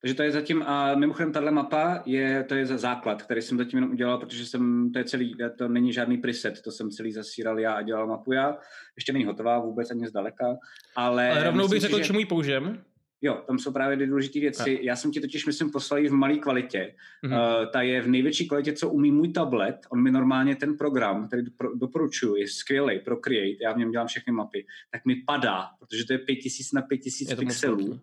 Takže 0.01 0.15
to 0.15 0.23
je 0.23 0.33
zatím, 0.33 0.63
a 0.63 0.95
mimochodem 0.95 1.33
tahle 1.33 1.51
mapa 1.51 2.03
je, 2.07 2.45
to 2.45 2.55
je 2.55 2.67
za 2.67 2.77
základ, 2.77 3.23
který 3.23 3.43
jsem 3.43 3.59
zatím 3.59 3.77
jenom 3.77 3.91
udělal, 3.91 4.19
protože 4.19 4.47
jsem, 4.47 4.93
to 4.93 4.99
je 4.99 5.05
celý, 5.05 5.37
to 5.59 5.69
není 5.69 5.93
žádný 5.93 6.19
preset, 6.19 6.63
to 6.63 6.71
jsem 6.71 6.91
celý 6.91 7.13
zasíral 7.13 7.61
já 7.61 7.73
a 7.73 7.83
dělal 7.83 8.07
mapu 8.07 8.33
já. 8.33 8.59
Ještě 8.97 9.13
není 9.13 9.25
hotová 9.25 9.59
vůbec 9.59 9.91
ani 9.91 10.07
zdaleka, 10.07 10.57
ale... 10.97 11.31
Ale 11.31 11.45
rovnou 11.45 11.69
bych 11.69 11.81
řekl, 11.81 11.99
že... 11.99 12.05
čemu 12.05 12.19
ji 12.19 12.27
použijem. 12.27 12.85
Jo, 13.23 13.43
tam 13.47 13.59
jsou 13.59 13.73
právě 13.73 14.07
důležité 14.07 14.41
věci. 14.41 14.79
Já 14.83 14.97
jsem 14.97 15.11
ti 15.11 15.21
totiž, 15.21 15.47
myslím, 15.47 15.71
poslal 15.71 16.03
v 16.03 16.13
malé 16.13 16.37
kvalitě. 16.37 16.95
Mm-hmm. 17.25 17.61
Uh, 17.61 17.71
ta 17.71 17.83
je 17.83 18.03
v 18.03 18.09
největší 18.09 18.49
kvalitě, 18.49 18.73
co 18.73 18.89
umí 18.91 19.13
můj 19.13 19.33
tablet. 19.33 19.77
On 19.91 20.03
mi 20.03 20.11
normálně 20.11 20.57
ten 20.57 20.77
program, 20.77 21.27
který 21.27 21.43
doporučuji, 21.75 22.37
je 22.37 22.49
skvělý 22.49 23.01
pro 23.01 23.17
Create, 23.17 23.57
já 23.63 23.73
v 23.73 23.79
něm 23.79 23.91
dělám 23.91 24.07
všechny 24.07 24.33
mapy, 24.33 24.67
tak 24.91 25.05
mi 25.05 25.15
padá, 25.27 25.67
protože 25.79 26.05
to 26.05 26.13
je 26.13 26.19
5000 26.19 26.73
na 26.73 26.83
5000 26.83 27.35
pixelů 27.35 28.01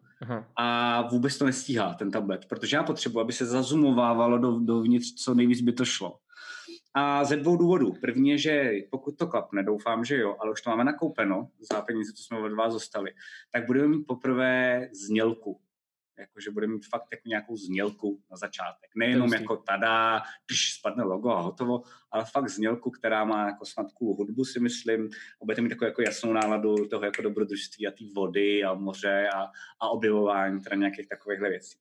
a 0.56 1.02
vůbec 1.02 1.38
to 1.38 1.46
nestíhá 1.46 1.94
ten 1.94 2.12
tablet, 2.12 2.46
protože 2.46 2.78
já 2.78 2.84
potřebuji, 2.84 3.20
aby 3.20 3.34
se 3.34 3.46
zazumovávalo 3.46 4.38
do, 4.38 4.60
dovnitř, 4.60 5.14
co 5.14 5.34
nejvíc 5.34 5.62
by 5.62 5.72
to 5.72 5.86
šlo. 5.86 6.18
A 6.94 7.24
ze 7.24 7.36
dvou 7.36 7.58
důvodů. 7.58 7.94
První 8.02 8.30
je, 8.30 8.38
že 8.38 8.72
pokud 8.92 9.18
to 9.18 9.28
klapne, 9.28 9.64
doufám, 9.64 10.06
že 10.06 10.18
jo, 10.18 10.36
ale 10.40 10.52
už 10.52 10.62
to 10.62 10.70
máme 10.70 10.84
nakoupeno 10.84 11.50
za 11.72 11.82
peníze, 11.82 12.14
co 12.14 12.24
jsme 12.24 12.40
od 12.40 12.54
vás 12.54 12.74
dostali, 12.74 13.12
tak 13.52 13.66
budeme 13.66 13.88
mít 13.88 14.04
poprvé 14.08 14.90
znělku. 15.08 15.60
Jakože 16.20 16.52
budeme 16.52 16.74
mít 16.74 16.86
fakt 16.86 17.08
jako 17.12 17.24
nějakou 17.26 17.58
znělku 17.58 18.22
na 18.32 18.38
začátek. 18.38 18.90
Nejenom 18.96 19.34
jako 19.34 19.58
tada, 19.58 20.22
když 20.48 20.74
spadne 20.74 21.04
logo 21.04 21.30
a 21.30 21.42
hotovo, 21.42 21.82
ale 22.12 22.26
fakt 22.26 22.50
znělku, 22.50 22.92
která 22.92 23.26
má 23.26 23.48
jako 23.48 23.66
snad 23.66 23.92
cool 23.92 24.16
hudbu, 24.16 24.46
si 24.46 24.60
myslím. 24.60 25.10
A 25.42 25.46
budete 25.46 25.62
mít 25.62 25.70
takovou 25.70 25.88
jako 25.88 26.02
jasnou 26.02 26.34
náladu 26.34 26.88
toho 26.88 27.06
jako 27.06 27.22
dobrodružství 27.22 27.88
a 27.88 27.92
té 27.92 28.06
vody 28.16 28.64
a 28.64 28.74
moře 28.74 29.30
a, 29.36 29.44
a 29.80 29.90
objevování 29.90 30.62
teda 30.62 30.76
nějakých 30.76 31.08
takovýchhle 31.08 31.50
věcí. 31.50 31.78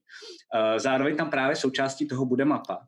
Uh, 0.55 0.79
zároveň 0.79 1.17
tam 1.17 1.31
právě 1.31 1.57
součástí 1.57 2.09
toho 2.09 2.27
bude 2.27 2.45
mapa, 2.45 2.87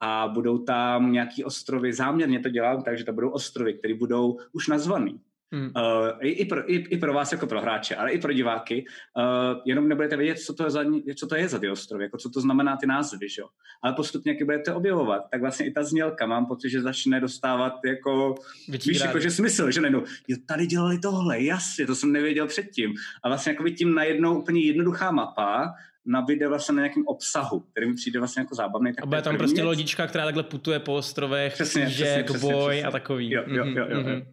a 0.00 0.28
budou 0.28 0.58
tam 0.58 1.12
nějaký 1.12 1.44
ostrovy, 1.44 1.92
záměrně 1.92 2.40
to 2.40 2.48
dělám 2.48 2.82
takže 2.82 3.04
to 3.04 3.12
budou 3.12 3.30
ostrovy, 3.30 3.74
které 3.74 3.94
budou 3.94 4.38
už 4.52 4.68
nazvaný. 4.68 5.20
Hmm. 5.52 5.70
Uh, 5.76 6.08
i, 6.20 6.28
i, 6.28 6.44
pro, 6.44 6.72
i, 6.72 6.76
I 6.76 6.98
pro 6.98 7.14
vás 7.14 7.32
jako 7.32 7.46
pro 7.46 7.60
hráče, 7.60 7.96
ale 7.96 8.12
i 8.12 8.18
pro 8.18 8.32
diváky. 8.32 8.84
Uh, 9.16 9.60
jenom 9.64 9.88
nebudete 9.88 10.16
vědět, 10.16 10.38
co 10.38 10.54
to, 10.54 10.64
je 10.64 10.70
za, 10.70 10.84
co 11.16 11.26
to 11.26 11.36
je 11.36 11.48
za 11.48 11.58
ty 11.58 11.70
ostrovy, 11.70 12.04
jako 12.04 12.18
co 12.18 12.30
to 12.30 12.40
znamená 12.40 12.76
ty 12.76 12.86
názvy, 12.86 13.28
že 13.28 13.42
jo. 13.42 13.48
Ale 13.82 13.94
postupně, 13.94 14.32
jak 14.32 14.44
budete 14.44 14.74
objevovat, 14.74 15.22
tak 15.30 15.40
vlastně 15.40 15.66
i 15.66 15.70
ta 15.70 15.84
znělka, 15.84 16.26
mám 16.26 16.46
pocit, 16.46 16.70
že 16.70 16.82
začne 16.82 17.20
dostávat 17.20 17.72
jako, 17.84 18.34
víš, 18.68 19.00
jako, 19.00 19.20
že 19.20 19.30
smysl, 19.30 19.70
že 19.70 19.80
najednou, 19.80 20.02
jo, 20.28 20.36
tady 20.48 20.66
dělali 20.66 20.98
tohle, 20.98 21.42
jasně, 21.42 21.86
to 21.86 21.94
jsem 21.94 22.12
nevěděl 22.12 22.46
předtím. 22.46 22.94
A 23.24 23.28
vlastně 23.28 23.52
jako 23.52 23.68
tím 23.68 23.94
najednou 23.94 24.38
úplně 24.38 24.60
jednoduchá 24.60 25.10
mapa 25.10 25.74
nabíde 26.06 26.48
vlastně 26.48 26.74
na 26.74 26.82
nějakém 26.82 27.06
obsahu, 27.06 27.60
který 27.60 27.88
mi 27.88 27.94
přijde 27.94 28.18
vlastně 28.18 28.40
jako 28.40 28.54
zábavný. 28.54 28.92
Tak 28.92 29.02
a 29.02 29.06
bude 29.06 29.22
tam 29.22 29.36
prostě 29.36 29.54
věc. 29.54 29.66
lodička, 29.66 30.06
která 30.06 30.24
takhle 30.24 30.42
putuje 30.42 30.78
po 30.78 30.94
ostrovech, 30.94 31.52
přesně, 31.52 31.86
přesně, 31.86 32.24
přesně, 32.24 32.40
boj 32.40 32.74
přesně. 32.74 32.88
a 32.88 32.90
takový. 32.90 33.32
Jo, 33.32 33.42
jo, 33.46 33.64
jo, 33.64 33.86
jo, 33.88 34.00
mm-hmm. 34.00 34.26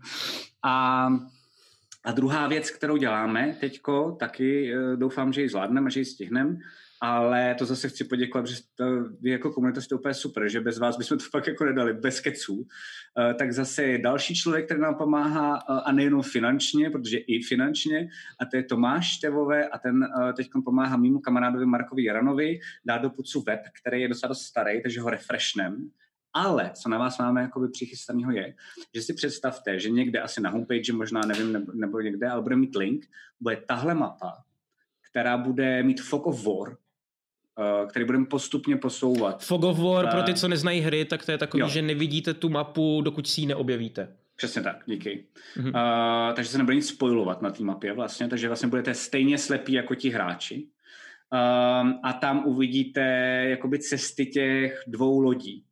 A, 0.64 1.08
a 2.04 2.12
druhá 2.12 2.48
věc, 2.48 2.72
kterou 2.72 2.98
děláme 2.98 3.58
teďko, 3.60 4.18
taky 4.20 4.74
eh, 4.74 4.96
doufám, 4.96 5.34
že 5.34 5.42
ji 5.42 5.50
zvládneme, 5.50 5.90
že 5.90 6.00
ji 6.00 6.06
stihneme, 6.06 6.58
ale 7.04 7.56
to 7.56 7.66
zase 7.66 7.90
chci 7.90 8.04
poděkovat, 8.04 8.48
že 8.48 8.56
to, 8.76 8.86
vy 9.22 9.30
jako 9.30 9.52
komunita 9.52 9.82
jste 9.82 9.96
úplně 9.96 10.14
super, 10.14 10.50
že 10.50 10.62
bez 10.62 10.80
vás 10.80 10.98
bychom 10.98 11.18
to 11.18 11.24
fakt 11.32 11.48
jako 11.48 11.66
nedali, 11.66 11.94
bez 11.94 12.20
keců. 12.20 12.56
Uh, 12.56 12.66
tak 13.40 13.54
zase 13.54 13.84
je 13.84 13.98
další 13.98 14.36
člověk, 14.36 14.66
který 14.66 14.82
nám 14.82 14.96
pomáhá 14.96 15.70
uh, 15.70 15.80
a 15.86 15.92
nejenom 15.92 16.22
finančně, 16.22 16.90
protože 16.90 17.18
i 17.18 17.42
finančně, 17.42 18.10
a 18.40 18.46
to 18.46 18.58
je 18.58 18.64
Tomáš 18.64 19.14
Števové 19.14 19.68
a 19.68 19.78
ten 19.78 19.98
uh, 19.98 20.34
teď 20.34 20.50
pomáhá 20.66 20.98
mimo 20.98 21.20
kamarádovi 21.20 21.66
Markovi 21.66 22.04
Jaranovi 22.04 22.60
dát 22.86 22.98
do 22.98 23.10
pucu 23.10 23.42
web, 23.42 23.60
který 23.82 24.02
je 24.02 24.08
docela 24.08 24.28
dost 24.28 24.42
starý, 24.42 24.82
takže 24.82 25.02
ho 25.02 25.10
refreshnem. 25.10 25.90
Ale 26.34 26.72
co 26.74 26.90
na 26.90 26.98
vás 26.98 27.20
máme 27.20 27.42
jakoby 27.42 27.68
přichystaného 27.68 28.32
je, 28.32 28.56
že 28.96 29.02
si 29.02 29.14
představte, 29.14 29.80
že 29.80 29.90
někde 29.90 30.20
asi 30.20 30.42
na 30.42 30.50
homepage, 30.50 30.94
možná 30.94 31.22
nevím, 31.22 31.54
nebo, 31.54 31.72
nebo 31.74 32.00
někde, 32.00 32.28
ale 32.28 32.42
bude 32.42 32.56
mít 32.56 32.76
link, 32.76 33.06
bude 33.40 33.58
tahle 33.68 33.94
mapa, 33.94 34.44
která 35.12 35.38
bude 35.38 35.84
mít 35.84 36.02
Fog 36.02 36.28
of 36.28 36.46
War, 36.46 36.78
který 37.90 38.06
budeme 38.06 38.26
postupně 38.26 38.78
posouvat. 38.78 39.44
Fog 39.44 39.64
of 39.64 39.80
War, 39.80 40.10
pro 40.10 40.24
ty, 40.24 40.34
co 40.34 40.48
neznají 40.48 40.82
hry, 40.82 41.06
tak 41.06 41.26
to 41.26 41.32
je 41.32 41.38
takový, 41.38 41.62
jo. 41.62 41.68
že 41.68 41.82
nevidíte 41.82 42.34
tu 42.34 42.50
mapu, 42.50 43.02
dokud 43.02 43.28
si 43.28 43.42
ji 43.42 43.48
neobjevíte. 43.48 44.16
Přesně 44.36 44.62
tak, 44.62 44.84
díky. 44.86 45.26
Mm-hmm. 45.58 46.28
Uh, 46.30 46.36
takže 46.36 46.52
se 46.52 46.58
nebude 46.58 46.76
nic 46.76 46.88
spojovat 46.88 47.42
na 47.42 47.52
té 47.52 47.64
mapě 47.64 47.94
vlastně, 47.94 48.28
takže 48.28 48.48
vlastně 48.48 48.70
budete 48.70 48.94
stejně 48.94 49.38
slepí 49.38 49.74
jako 49.74 49.96
ti 49.96 50.10
hráči. 50.10 50.56
Um, 50.56 52.00
a 52.04 52.14
tam 52.14 52.46
uvidíte 52.46 53.02
jakoby 53.50 53.80
cesty 53.80 54.26
těch 54.26 54.84
dvou 54.88 55.20
lodí. 55.20 55.64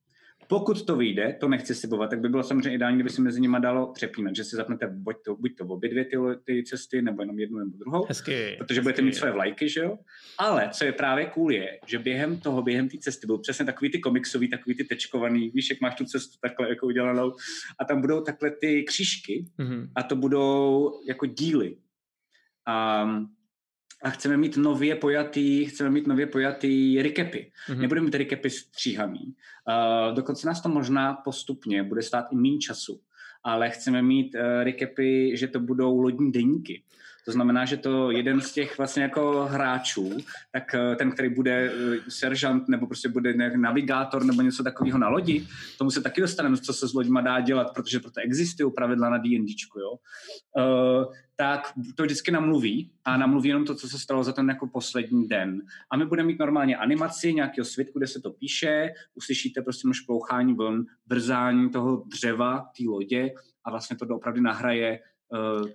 Pokud 0.52 0.86
to 0.86 0.96
vyjde, 0.96 1.38
to 1.40 1.48
nechci 1.48 1.76
slibovat, 1.76 2.10
tak 2.10 2.20
by 2.20 2.30
bylo 2.30 2.44
samozřejmě 2.44 2.74
ideální, 2.74 2.98
kdyby 2.98 3.10
se 3.10 3.22
mezi 3.22 3.42
nimi 3.42 3.58
dalo 3.60 3.94
přepínat, 3.94 4.36
že 4.36 4.44
si 4.44 4.56
zapnete 4.56 4.88
buď 4.88 5.16
to, 5.26 5.36
buď 5.36 5.56
to 5.58 5.66
obě 5.66 5.90
dvě 5.90 6.06
ty, 6.06 6.18
ty 6.44 6.64
cesty, 6.64 7.02
nebo 7.02 7.22
jenom 7.22 7.40
jednu 7.40 7.58
nebo 7.60 7.78
druhou, 7.78 8.06
hezky, 8.10 8.56
protože 8.58 8.80
hezky. 8.80 8.84
budete 8.84 9.02
mít 9.02 9.16
své 9.16 9.32
vlajky, 9.32 9.70
že 9.70 9.80
jo? 9.80 9.98
Ale 10.38 10.70
co 10.74 10.86
je 10.86 10.92
právě 10.92 11.26
cool 11.26 11.52
je, 11.52 11.80
že 11.88 12.00
během 12.00 12.40
toho, 12.40 12.62
během 12.62 12.90
té 12.90 12.98
cesty 12.98 13.28
budou 13.28 13.38
přesně 13.38 13.66
takový 13.66 13.92
ty 13.92 14.00
komiksový, 14.00 14.50
takový 14.50 14.76
ty 14.76 14.84
tečkovaný, 14.84 15.50
víš, 15.50 15.70
jak 15.70 15.82
máš 15.82 15.96
tu 15.96 16.06
cestu 16.06 16.38
takhle 16.42 16.70
jako 16.70 16.86
udělanou 16.86 17.32
a 17.80 17.86
tam 17.86 18.02
budou 18.02 18.22
takhle 18.22 18.52
ty 18.52 18.84
křížky 18.84 19.46
mm-hmm. 19.60 19.88
a 19.96 20.04
to 20.04 20.16
budou 20.16 20.92
jako 21.08 21.26
díly. 21.26 21.78
Um, 23.04 23.28
a 24.04 24.10
chceme 24.10 24.38
mít 24.38 24.58
nově 24.58 24.96
pojatý, 24.96 25.66
chceme 25.66 25.90
mít 25.90 26.08
nově 26.08 26.28
pojatý 26.28 27.02
recapy. 27.02 27.52
Mm-hmm. 27.70 27.80
Nebudeme 27.80 28.06
mít 28.06 28.16
recapy 28.16 28.50
stříhaný. 28.50 29.22
Uh, 29.24 30.16
dokonce 30.16 30.48
nás 30.48 30.62
to 30.62 30.70
možná 30.70 31.14
postupně 31.14 31.84
bude 31.84 32.02
stát 32.02 32.26
i 32.32 32.36
méně 32.36 32.58
času, 32.58 33.02
ale 33.44 33.70
chceme 33.70 34.02
mít 34.02 34.36
uh, 34.36 34.64
recapy, 34.64 35.38
že 35.38 35.48
to 35.48 35.60
budou 35.60 36.00
lodní 36.00 36.32
deníky. 36.32 36.84
To 37.26 37.32
znamená, 37.32 37.66
že 37.66 37.78
to 37.78 38.12
jeden 38.12 38.42
z 38.42 38.52
těch 38.52 38.78
vlastně 38.78 39.04
jako 39.04 39.48
hráčů, 39.52 40.18
tak 40.52 40.76
eh, 40.76 40.96
ten, 40.96 41.12
který 41.12 41.30
bude 41.30 41.72
eh, 41.74 41.98
seržant 42.10 42.68
nebo 42.68 42.88
prostě 42.88 43.10
bude 43.10 43.34
navigátor 43.58 44.26
nebo 44.26 44.42
něco 44.42 44.64
takového 44.64 44.98
na 44.98 45.10
lodi, 45.10 45.48
tomu 45.78 45.92
se 45.92 46.02
taky 46.02 46.22
dostaneme, 46.22 46.58
co 46.58 46.74
se 46.74 46.88
s 46.88 46.94
loďma 46.94 47.22
dá 47.22 47.40
dělat, 47.40 47.74
protože 47.74 48.00
proto 48.00 48.22
existují 48.22 48.74
pravidla 48.74 49.10
na 49.10 49.18
D&Dčku, 49.18 49.80
jo. 49.80 49.92
Uh, 50.58 51.14
tak 51.36 51.74
to 51.96 52.04
vždycky 52.04 52.32
namluví 52.32 52.92
a 53.06 53.18
namluví 53.18 53.50
jenom 53.50 53.66
to, 53.66 53.76
co 53.76 53.90
se 53.90 54.00
stalo 54.00 54.24
za 54.24 54.34
ten 54.34 54.50
jako 54.50 54.68
poslední 54.68 55.28
den. 55.28 55.62
A 55.92 55.98
my 55.98 56.06
budeme 56.06 56.28
mít 56.28 56.40
normálně 56.40 56.78
animaci 56.78 57.34
nějakého 57.34 57.66
světku, 57.66 58.00
kde 58.00 58.08
se 58.08 58.20
to 58.22 58.32
píše, 58.32 58.90
uslyšíte 59.16 59.62
prostě 59.62 59.88
šplouchání 59.92 60.54
vln, 60.54 60.86
brzání 61.06 61.70
toho 61.70 62.04
dřeva, 62.08 62.60
té 62.78 62.84
lodě 62.88 63.32
a 63.66 63.72
vlastně 63.72 63.98
to 63.98 64.16
opravdu 64.16 64.42
nahraje 64.42 65.00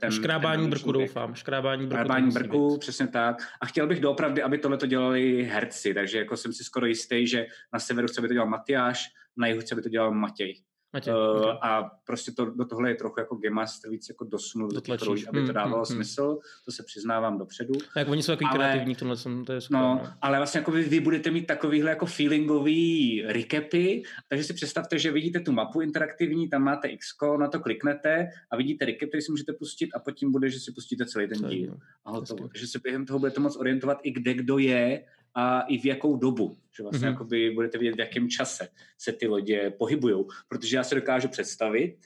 ten, 0.01 0.11
škrábání 0.11 0.63
ten 0.63 0.71
brku, 0.71 0.93
doufám. 0.93 1.35
Škrábání 1.35 1.87
brku, 1.87 2.03
škrábání 2.03 2.31
brku 2.31 2.71
být. 2.71 2.81
přesně 2.81 3.07
tak. 3.07 3.37
A 3.61 3.67
chtěl 3.67 3.87
bych 3.87 4.01
doopravdy, 4.01 4.43
aby 4.43 4.59
tohle 4.59 4.77
to 4.77 4.87
dělali 4.87 5.43
herci, 5.43 5.95
takže 5.95 6.19
jako 6.19 6.37
jsem 6.37 6.53
si 6.53 6.65
skoro 6.65 6.87
jistý, 6.87 7.27
že 7.27 7.47
na 7.73 7.79
severu 7.79 8.09
chce, 8.09 8.21
aby 8.21 8.29
to 8.29 8.35
dělal 8.35 8.49
Matyáš, 8.49 9.05
na 9.37 9.47
jihu 9.47 9.61
chce, 9.61 9.75
aby 9.75 9.83
to 9.83 9.89
dělal 9.89 10.15
Matěj. 10.15 10.55
Matě, 10.97 11.15
uh, 11.15 11.19
okay. 11.19 11.59
A 11.63 11.91
prostě 12.07 12.33
to, 12.33 12.45
do 12.45 12.65
tohle 12.65 12.91
je 12.91 12.95
trochu 12.95 13.21
jako 13.21 13.37
Game 13.37 13.55
Master 13.55 13.91
víc 13.91 14.09
jako 14.09 14.25
dosunul 14.25 14.71
do 14.71 14.81
těch 14.81 15.03
rolí, 15.03 15.29
aby 15.29 15.39
to 15.39 15.45
hmm, 15.45 15.55
dávalo 15.55 15.79
mm, 15.79 15.85
smysl, 15.85 16.29
mm. 16.29 16.39
to 16.65 16.73
se 16.73 16.83
přiznávám 16.83 17.39
dopředu. 17.39 17.75
A 17.95 17.99
jak 17.99 18.09
oni 18.09 18.23
jsou 18.23 18.33
takový 18.33 18.49
ale, 18.51 18.59
kreativní 18.59 18.95
v 18.95 18.99
tomhle, 18.99 19.17
to 19.47 19.53
je 19.53 19.61
super. 19.61 19.81
No, 19.81 19.95
no, 19.95 20.13
ale 20.23 20.39
vlastně 20.39 20.59
jako 20.59 20.71
vy, 20.71 20.83
vy 20.83 21.01
budete 21.01 21.31
mít 21.31 21.47
takovýhle 21.47 21.91
jako 21.91 22.07
feelingový 22.07 23.23
recapy, 23.27 24.03
takže 24.29 24.45
si 24.45 24.55
představte, 24.55 24.99
že 24.99 25.13
vidíte 25.13 25.41
tu 25.41 25.53
mapu 25.53 25.81
interaktivní, 25.81 26.49
tam 26.49 26.63
máte 26.63 26.89
X, 26.89 27.09
na 27.39 27.49
to 27.49 27.61
kliknete 27.61 28.29
a 28.51 28.57
vidíte 28.57 28.85
recap, 28.85 29.09
který 29.09 29.23
si 29.23 29.33
můžete 29.33 29.53
pustit 29.53 29.91
a 29.95 29.99
potom 29.99 30.33
bude, 30.33 30.51
že 30.51 30.61
si 30.61 30.73
pustíte 30.73 31.07
celý 31.07 31.29
ten 31.29 31.49
díl. 31.49 31.77
A 32.05 32.11
hotovo. 32.11 32.49
Takže 32.49 32.67
se 32.67 32.79
během 32.79 33.07
toho 33.07 33.19
budete 33.19 33.41
moc 33.41 33.57
orientovat 33.57 33.99
i 34.03 34.11
kde 34.11 34.35
kdo 34.35 34.59
je 34.59 35.05
a 35.37 35.61
i 35.61 35.79
v 35.79 35.85
jakou 35.85 36.17
dobu. 36.17 36.57
Že 36.77 36.83
vlastně 36.83 37.09
mm-hmm. 37.09 37.13
jakoby 37.13 37.51
budete 37.51 37.79
vidět, 37.79 37.95
v 37.95 38.01
jakém 38.01 38.29
čase 38.29 38.69
se 38.99 39.13
ty 39.13 39.27
lodě 39.27 39.73
pohybují. 39.79 40.25
Protože 40.49 40.77
já 40.77 40.85
se 40.85 40.95
dokážu 40.95 41.29
představit, 41.29 41.97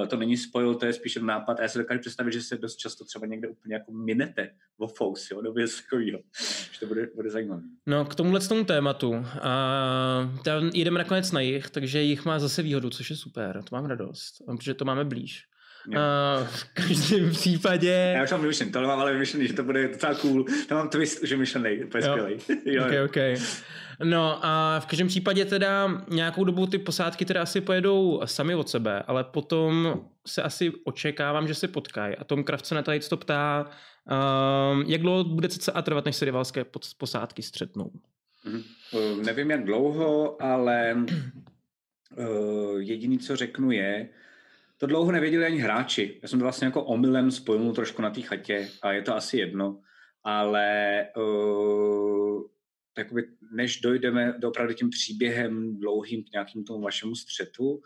Uh, 0.00 0.06
to 0.06 0.16
není 0.16 0.36
spojil, 0.36 0.74
to 0.74 0.86
je 0.86 0.92
spíš 0.92 1.16
nápad. 1.16 1.58
A 1.58 1.62
já 1.62 1.68
si 1.68 1.78
dokážu 1.78 2.00
představit, 2.00 2.32
že 2.32 2.42
se 2.42 2.56
dost 2.56 2.76
často 2.76 3.04
třeba 3.04 3.26
někde 3.26 3.48
úplně 3.48 3.74
jako 3.74 3.92
minete 3.92 4.50
vo 4.78 4.88
Fous, 4.88 5.30
jo, 5.30 5.42
nebo 5.42 5.58
něco 5.58 5.82
takového. 5.82 6.18
Že 6.72 6.80
to 6.80 6.86
bude, 6.86 7.08
bude 7.14 7.30
zajímavé. 7.30 7.62
No, 7.86 8.04
k 8.04 8.14
tomuhle 8.14 8.40
tomu 8.40 8.64
tématu. 8.64 9.14
A 9.42 10.32
tam 10.44 10.70
jdeme 10.74 10.98
nakonec 10.98 11.32
na 11.32 11.40
jich, 11.40 11.70
takže 11.70 12.02
jich 12.02 12.24
má 12.24 12.38
zase 12.38 12.62
výhodu, 12.62 12.90
což 12.90 13.10
je 13.10 13.16
super. 13.16 13.62
To 13.62 13.76
mám 13.76 13.84
radost, 13.84 14.42
protože 14.46 14.74
to 14.74 14.84
máme 14.84 15.04
blíž. 15.04 15.42
Uh, 15.86 16.46
v 16.46 16.64
každém 16.74 17.30
případě... 17.30 18.12
Já 18.16 18.24
už 18.24 18.30
mám 18.30 18.40
vymyšlený, 18.40 18.72
tohle 18.72 18.88
mám 18.88 19.00
ale 19.00 19.12
vymyšlený, 19.12 19.46
že 19.46 19.52
to 19.52 19.62
bude 19.62 19.88
docela 19.88 20.14
cool. 20.14 20.44
Tam 20.68 20.78
mám 20.78 20.88
twist 20.88 21.22
už 21.22 21.30
vymyšlený, 21.30 21.78
to 21.90 21.98
je 21.98 22.02
skvělý. 22.02 22.36
jo, 22.64 22.84
okay, 22.84 23.04
okay. 23.04 23.36
No 24.02 24.46
a 24.46 24.80
v 24.80 24.86
každém 24.86 25.08
případě 25.08 25.44
teda 25.44 26.02
nějakou 26.10 26.44
dobu 26.44 26.66
ty 26.66 26.78
posádky 26.78 27.24
teda 27.24 27.42
asi 27.42 27.60
pojedou 27.60 28.20
sami 28.24 28.54
od 28.54 28.68
sebe, 28.68 29.02
ale 29.06 29.24
potom 29.24 30.00
se 30.26 30.42
asi 30.42 30.72
očekávám, 30.84 31.48
že 31.48 31.54
se 31.54 31.68
potkají. 31.68 32.16
A 32.16 32.24
Tom 32.24 32.44
Kraft 32.44 32.66
se 32.66 32.74
na 32.74 32.82
tady 32.82 33.00
to 33.00 33.16
ptá, 33.16 33.70
um, 34.72 34.82
jak 34.82 35.00
dlouho 35.00 35.24
bude 35.24 35.48
a 35.74 35.82
trvat, 35.82 36.04
než 36.04 36.16
se 36.16 36.24
rivalské 36.24 36.64
posádky 36.98 37.42
střetnou? 37.42 37.90
Mm-hmm. 38.46 38.64
Uh, 38.92 39.22
nevím, 39.22 39.50
jak 39.50 39.64
dlouho, 39.64 40.42
ale 40.42 40.96
uh, 42.16 42.78
jediný, 42.78 43.18
co 43.18 43.36
řeknu 43.36 43.70
je, 43.70 44.08
to 44.78 44.86
dlouho 44.86 45.12
nevěděli 45.12 45.44
ani 45.44 45.58
hráči. 45.58 46.18
Já 46.22 46.28
jsem 46.28 46.38
to 46.38 46.42
vlastně 46.42 46.64
jako 46.64 46.84
omylem 46.84 47.30
spojil 47.30 47.72
trošku 47.72 48.02
na 48.02 48.10
té 48.10 48.20
chatě 48.20 48.68
a 48.82 48.92
je 48.92 49.02
to 49.02 49.16
asi 49.16 49.38
jedno, 49.38 49.80
ale 50.24 51.06
uh, 51.16 52.42
takoby, 52.94 53.22
než 53.52 53.80
dojdeme 53.80 54.34
do 54.38 54.48
opravdu 54.48 54.74
tím 54.74 54.90
příběhem 54.90 55.78
dlouhým 55.80 56.24
k 56.24 56.32
nějakým 56.32 56.64
tomu 56.64 56.80
vašemu 56.80 57.14
střetu, 57.14 57.82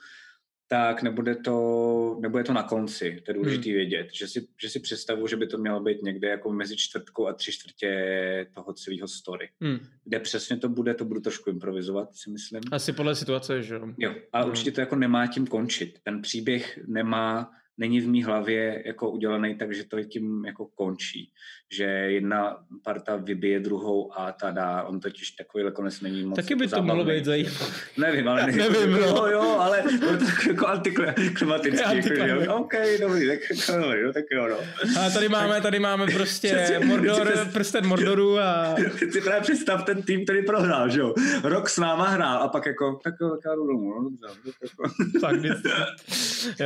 tak 0.71 1.03
nebude 1.03 1.35
to, 1.35 2.19
nebude 2.21 2.45
to 2.45 2.53
na 2.53 2.63
konci. 2.63 3.23
To 3.25 3.31
je 3.31 3.35
důležité 3.35 3.69
hmm. 3.69 3.77
vědět, 3.77 4.09
že 4.13 4.29
si, 4.29 4.49
že 4.63 4.69
si 4.69 4.81
představu, 4.81 5.27
že 5.27 5.37
by 5.37 5.47
to 5.47 5.59
mělo 5.59 5.81
být 5.81 6.03
někde 6.03 6.29
jako 6.29 6.53
mezi 6.53 6.77
čtvrtkou 6.77 7.27
a 7.27 7.33
tři 7.33 7.53
čtvrtě 7.53 8.47
toho 8.55 8.73
celého 8.73 9.09
story. 9.09 9.49
Hmm. 9.61 9.79
Kde 10.05 10.21
přesně 10.21 10.57
to 10.57 10.69
bude, 10.69 10.95
to 10.95 11.05
budu 11.05 11.21
trošku 11.21 11.51
improvizovat, 11.51 12.17
si 12.17 12.31
myslím. 12.31 12.61
Asi 12.73 12.93
podle 12.93 13.15
situace, 13.15 13.63
že 13.63 13.75
jo. 13.75 13.89
Jo, 13.99 14.15
ale 14.33 14.45
hmm. 14.45 14.51
určitě 14.51 14.73
to 14.73 14.81
jako 14.81 14.97
nemá 14.97 15.27
tím 15.27 15.47
končit. 15.47 15.99
Ten 16.03 16.23
příběh 16.23 16.79
nemá 16.87 17.51
není 17.79 18.01
v 18.01 18.09
mý 18.09 18.25
hlavě 18.25 18.83
jako 18.87 19.11
udělaný 19.11 19.55
tak, 19.55 19.75
že 19.75 19.85
to 19.85 20.03
tím 20.03 20.45
jako 20.45 20.67
končí. 20.67 21.33
Že 21.77 21.85
jedna 21.85 22.57
parta 22.83 23.17
vybije 23.17 23.61
druhou 23.61 24.19
a 24.19 24.33
ta 24.33 24.51
dá. 24.51 24.83
On 24.83 25.01
totiž 25.01 25.31
takový 25.31 25.65
konec 25.73 26.01
není 26.01 26.25
moc 26.25 26.37
Taky 26.37 26.55
by 26.55 26.69
to 26.69 26.83
mohlo 26.83 27.05
být 27.05 27.25
zajímavé. 27.25 27.67
Nevím, 27.97 28.29
ale 28.29 28.47
nevím. 28.47 28.59
nevím 28.59 28.93
no. 28.93 28.99
jo, 28.99 29.27
jo, 29.27 29.57
ale 29.61 29.83
on 29.83 30.19
to 30.19 30.25
jako 30.49 30.67
antiklimatický. 30.67 31.79
Jako, 32.19 32.55
OK, 32.55 32.73
dobrý, 33.01 33.29
tak, 33.29 33.39
dobrý, 33.81 34.03
no, 34.03 34.13
tak 34.13 34.25
jo, 34.33 34.49
no. 34.49 34.57
A 35.01 35.11
tady 35.11 35.29
máme, 35.29 35.61
tady 35.61 35.79
máme 35.79 36.07
prostě 36.07 36.81
Mordor, 36.85 37.49
prsten 37.53 37.87
Mordoru 37.87 38.39
a... 38.39 38.77
si 39.13 39.21
právě 39.21 39.41
představ 39.41 39.85
ten 39.85 40.03
tým, 40.03 40.25
který 40.25 40.43
prohrál, 40.43 40.89
že 40.89 41.01
jo. 41.01 41.15
Rok 41.43 41.69
s 41.69 41.79
náma 41.79 42.09
hrál 42.09 42.43
a 42.43 42.49
pak 42.49 42.67
jako, 42.67 43.01
tak 43.05 43.15
jo, 43.21 43.31
tak 43.31 43.41
já 43.47 43.55
jdu 43.55 43.67
domů, 43.67 43.95
no 43.95 44.03
dobře. 44.05 44.27
Jako. 44.63 44.89
Fakt, 45.21 45.41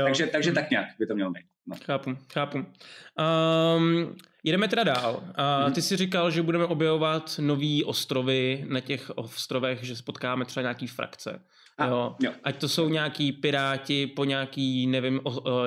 takže, 0.05 0.27
takže 0.27 0.53
tak 0.53 0.71
nějak 0.71 0.87
by 1.03 1.07
to 1.07 1.15
mělo 1.15 1.31
být. 1.31 1.47
No. 1.67 1.77
Chápu, 1.85 2.17
chápu. 2.33 2.59
Um, 2.59 4.17
jedeme 4.45 4.69
teda 4.69 4.85
dál. 4.85 5.23
Uh. 5.67 5.73
Ty 5.73 5.83
jsi 5.83 5.97
říkal, 5.97 6.31
že 6.31 6.43
budeme 6.43 6.65
objevovat 6.65 7.41
nové 7.43 7.85
ostrovy 7.85 8.65
na 8.69 8.81
těch 8.81 9.11
ostrovech, 9.15 9.85
že 9.85 9.97
spotkáme 9.97 10.45
třeba 10.45 10.63
nějaký 10.63 10.87
frakce. 10.87 11.43
A, 11.79 11.87
jo. 11.87 12.17
Jo. 12.23 12.33
Ať 12.45 12.61
to 12.61 12.69
jsou 12.69 12.89
nějaký 12.89 13.33
piráti 13.33 14.07
po 14.07 14.25
nějaký, 14.25 14.87
nevím, 14.87 15.21
o, 15.23 15.31
o, 15.31 15.65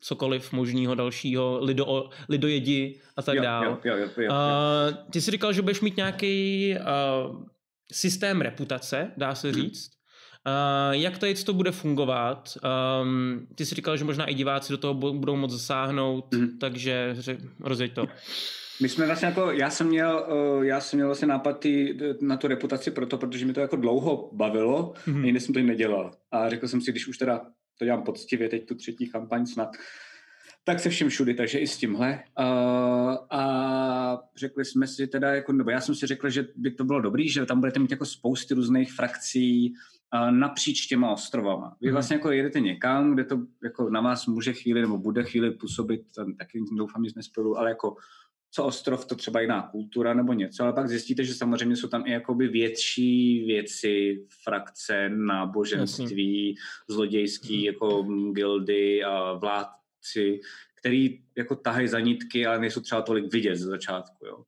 cokoliv 0.00 0.52
možného 0.52 0.94
dalšího, 0.94 1.58
lido, 1.62 2.10
lidojedi 2.28 3.00
a 3.16 3.22
tak 3.22 3.40
dále. 3.40 3.66
Jo, 3.66 3.78
jo, 3.84 3.96
jo, 3.96 4.08
jo, 4.16 4.22
jo. 4.22 4.30
Uh, 4.30 5.10
ty 5.10 5.20
jsi 5.20 5.30
říkal, 5.30 5.52
že 5.52 5.62
budeš 5.62 5.80
mít 5.80 5.96
nějaký 5.96 6.74
uh, 6.76 7.44
systém 7.92 8.40
reputace, 8.40 9.12
dá 9.16 9.34
se 9.34 9.50
hmm. 9.50 9.70
Uh, 10.46 10.94
jak 10.94 11.18
tady 11.18 11.34
to 11.34 11.52
bude 11.52 11.70
fungovat? 11.70 12.58
Um, 13.02 13.46
ty 13.54 13.66
jsi 13.66 13.74
říkal, 13.74 13.96
že 13.96 14.04
možná 14.04 14.24
i 14.24 14.34
diváci 14.34 14.72
do 14.72 14.78
toho 14.78 14.94
budou 14.94 15.36
moct 15.36 15.52
zasáhnout, 15.52 16.34
mm. 16.34 16.58
takže 16.58 17.16
rozjeď 17.60 17.92
to. 17.92 18.06
My 18.82 18.88
jsme 18.88 19.06
vlastně 19.06 19.26
jako, 19.26 19.50
já 19.50 19.70
jsem 19.70 19.86
měl, 19.86 20.26
uh, 20.56 20.64
já 20.64 20.80
jsem 20.80 20.96
měl 20.96 21.08
vlastně 21.08 21.28
nápad 21.28 21.52
tý, 21.52 21.98
na 22.20 22.36
tu 22.36 22.46
reputaci 22.46 22.90
proto, 22.90 23.18
protože 23.18 23.46
mi 23.46 23.52
to 23.52 23.60
jako 23.60 23.76
dlouho 23.76 24.30
bavilo 24.32 24.94
mm. 25.06 25.22
a 25.22 25.26
jiný 25.26 25.40
jsem 25.40 25.54
to 25.54 25.60
nedělal. 25.60 26.12
A 26.30 26.48
řekl 26.48 26.68
jsem 26.68 26.80
si, 26.80 26.90
když 26.90 27.08
už 27.08 27.18
teda 27.18 27.40
to 27.78 27.84
dělám 27.84 28.02
poctivě, 28.02 28.48
teď 28.48 28.66
tu 28.66 28.74
třetí 28.74 29.10
kampaň 29.10 29.46
snad, 29.46 29.68
tak 30.64 30.80
se 30.80 30.90
všem 30.90 31.08
všudy, 31.08 31.34
takže 31.34 31.58
i 31.58 31.66
s 31.66 31.76
tímhle. 31.76 32.22
Uh, 32.38 33.16
a 33.30 34.18
řekli 34.36 34.64
jsme 34.64 34.86
si 34.86 35.06
teda, 35.06 35.34
jako, 35.34 35.52
nebo 35.52 35.70
já 35.70 35.80
jsem 35.80 35.94
si 35.94 36.06
řekl, 36.06 36.30
že 36.30 36.46
by 36.56 36.70
to 36.70 36.84
bylo 36.84 37.00
dobrý, 37.00 37.28
že 37.28 37.46
tam 37.46 37.60
budete 37.60 37.78
mít 37.78 37.90
jako 37.90 38.06
spousty 38.06 38.54
různých 38.54 38.92
frakcí, 38.92 39.74
napříč 40.30 40.86
těma 40.86 41.12
ostrovama. 41.12 41.76
Vy 41.80 41.86
mhm. 41.88 41.92
vlastně 41.92 42.16
jako 42.16 42.30
jedete 42.30 42.60
někam, 42.60 43.14
kde 43.14 43.24
to 43.24 43.38
jako 43.64 43.90
na 43.90 44.00
vás 44.00 44.26
může 44.26 44.52
chvíli 44.52 44.80
nebo 44.80 44.98
bude 44.98 45.24
chvíli 45.24 45.50
působit, 45.50 46.02
tam 46.16 46.34
taky 46.34 46.60
doufám, 46.78 47.04
že 47.04 47.10
jsme 47.10 47.22
spolu, 47.22 47.58
ale 47.58 47.70
jako 47.70 47.96
co 48.50 48.64
ostrov, 48.64 49.06
to 49.06 49.14
třeba 49.14 49.40
jiná 49.40 49.62
kultura 49.62 50.14
nebo 50.14 50.32
něco, 50.32 50.64
ale 50.64 50.72
pak 50.72 50.88
zjistíte, 50.88 51.24
že 51.24 51.34
samozřejmě 51.34 51.76
jsou 51.76 51.88
tam 51.88 52.06
i 52.06 52.10
jakoby 52.10 52.48
větší 52.48 53.44
věci, 53.44 54.26
frakce, 54.42 55.08
náboženství, 55.08 56.48
Jasně. 56.48 56.94
zlodějský 56.94 57.56
mhm. 57.56 57.64
jako 57.64 58.02
gildy 58.32 59.04
a 59.04 59.32
vládci, 59.32 60.40
který 60.74 61.20
jako 61.36 61.56
tahají 61.56 61.88
za 61.88 62.00
nitky, 62.00 62.46
ale 62.46 62.58
nejsou 62.58 62.80
třeba 62.80 63.02
tolik 63.02 63.32
vidět 63.32 63.56
ze 63.56 63.66
začátku. 63.66 64.26
Jo. 64.26 64.44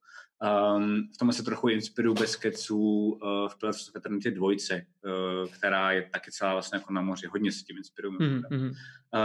Um, 0.77 1.09
v 1.15 1.19
tom 1.19 1.33
se 1.33 1.43
trochu 1.43 1.69
inspiruju 1.69 2.15
bez 2.15 2.37
keců 2.37 2.79
uh, 2.79 3.49
v 3.49 3.59
Pillars 3.59 3.89
of 3.89 3.97
Eternity 3.97 4.31
dvojce, 4.31 4.87
uh, 5.05 5.51
která 5.51 5.93
je 5.93 6.09
taky 6.13 6.31
celá 6.31 6.53
vlastně 6.53 6.77
jako 6.77 6.93
na 6.93 7.03
moři. 7.03 7.27
Hodně 7.27 7.53
se 7.53 7.65
tím 7.65 7.77
inspiruju. 7.77 8.19
Mm-hmm. 8.19 8.75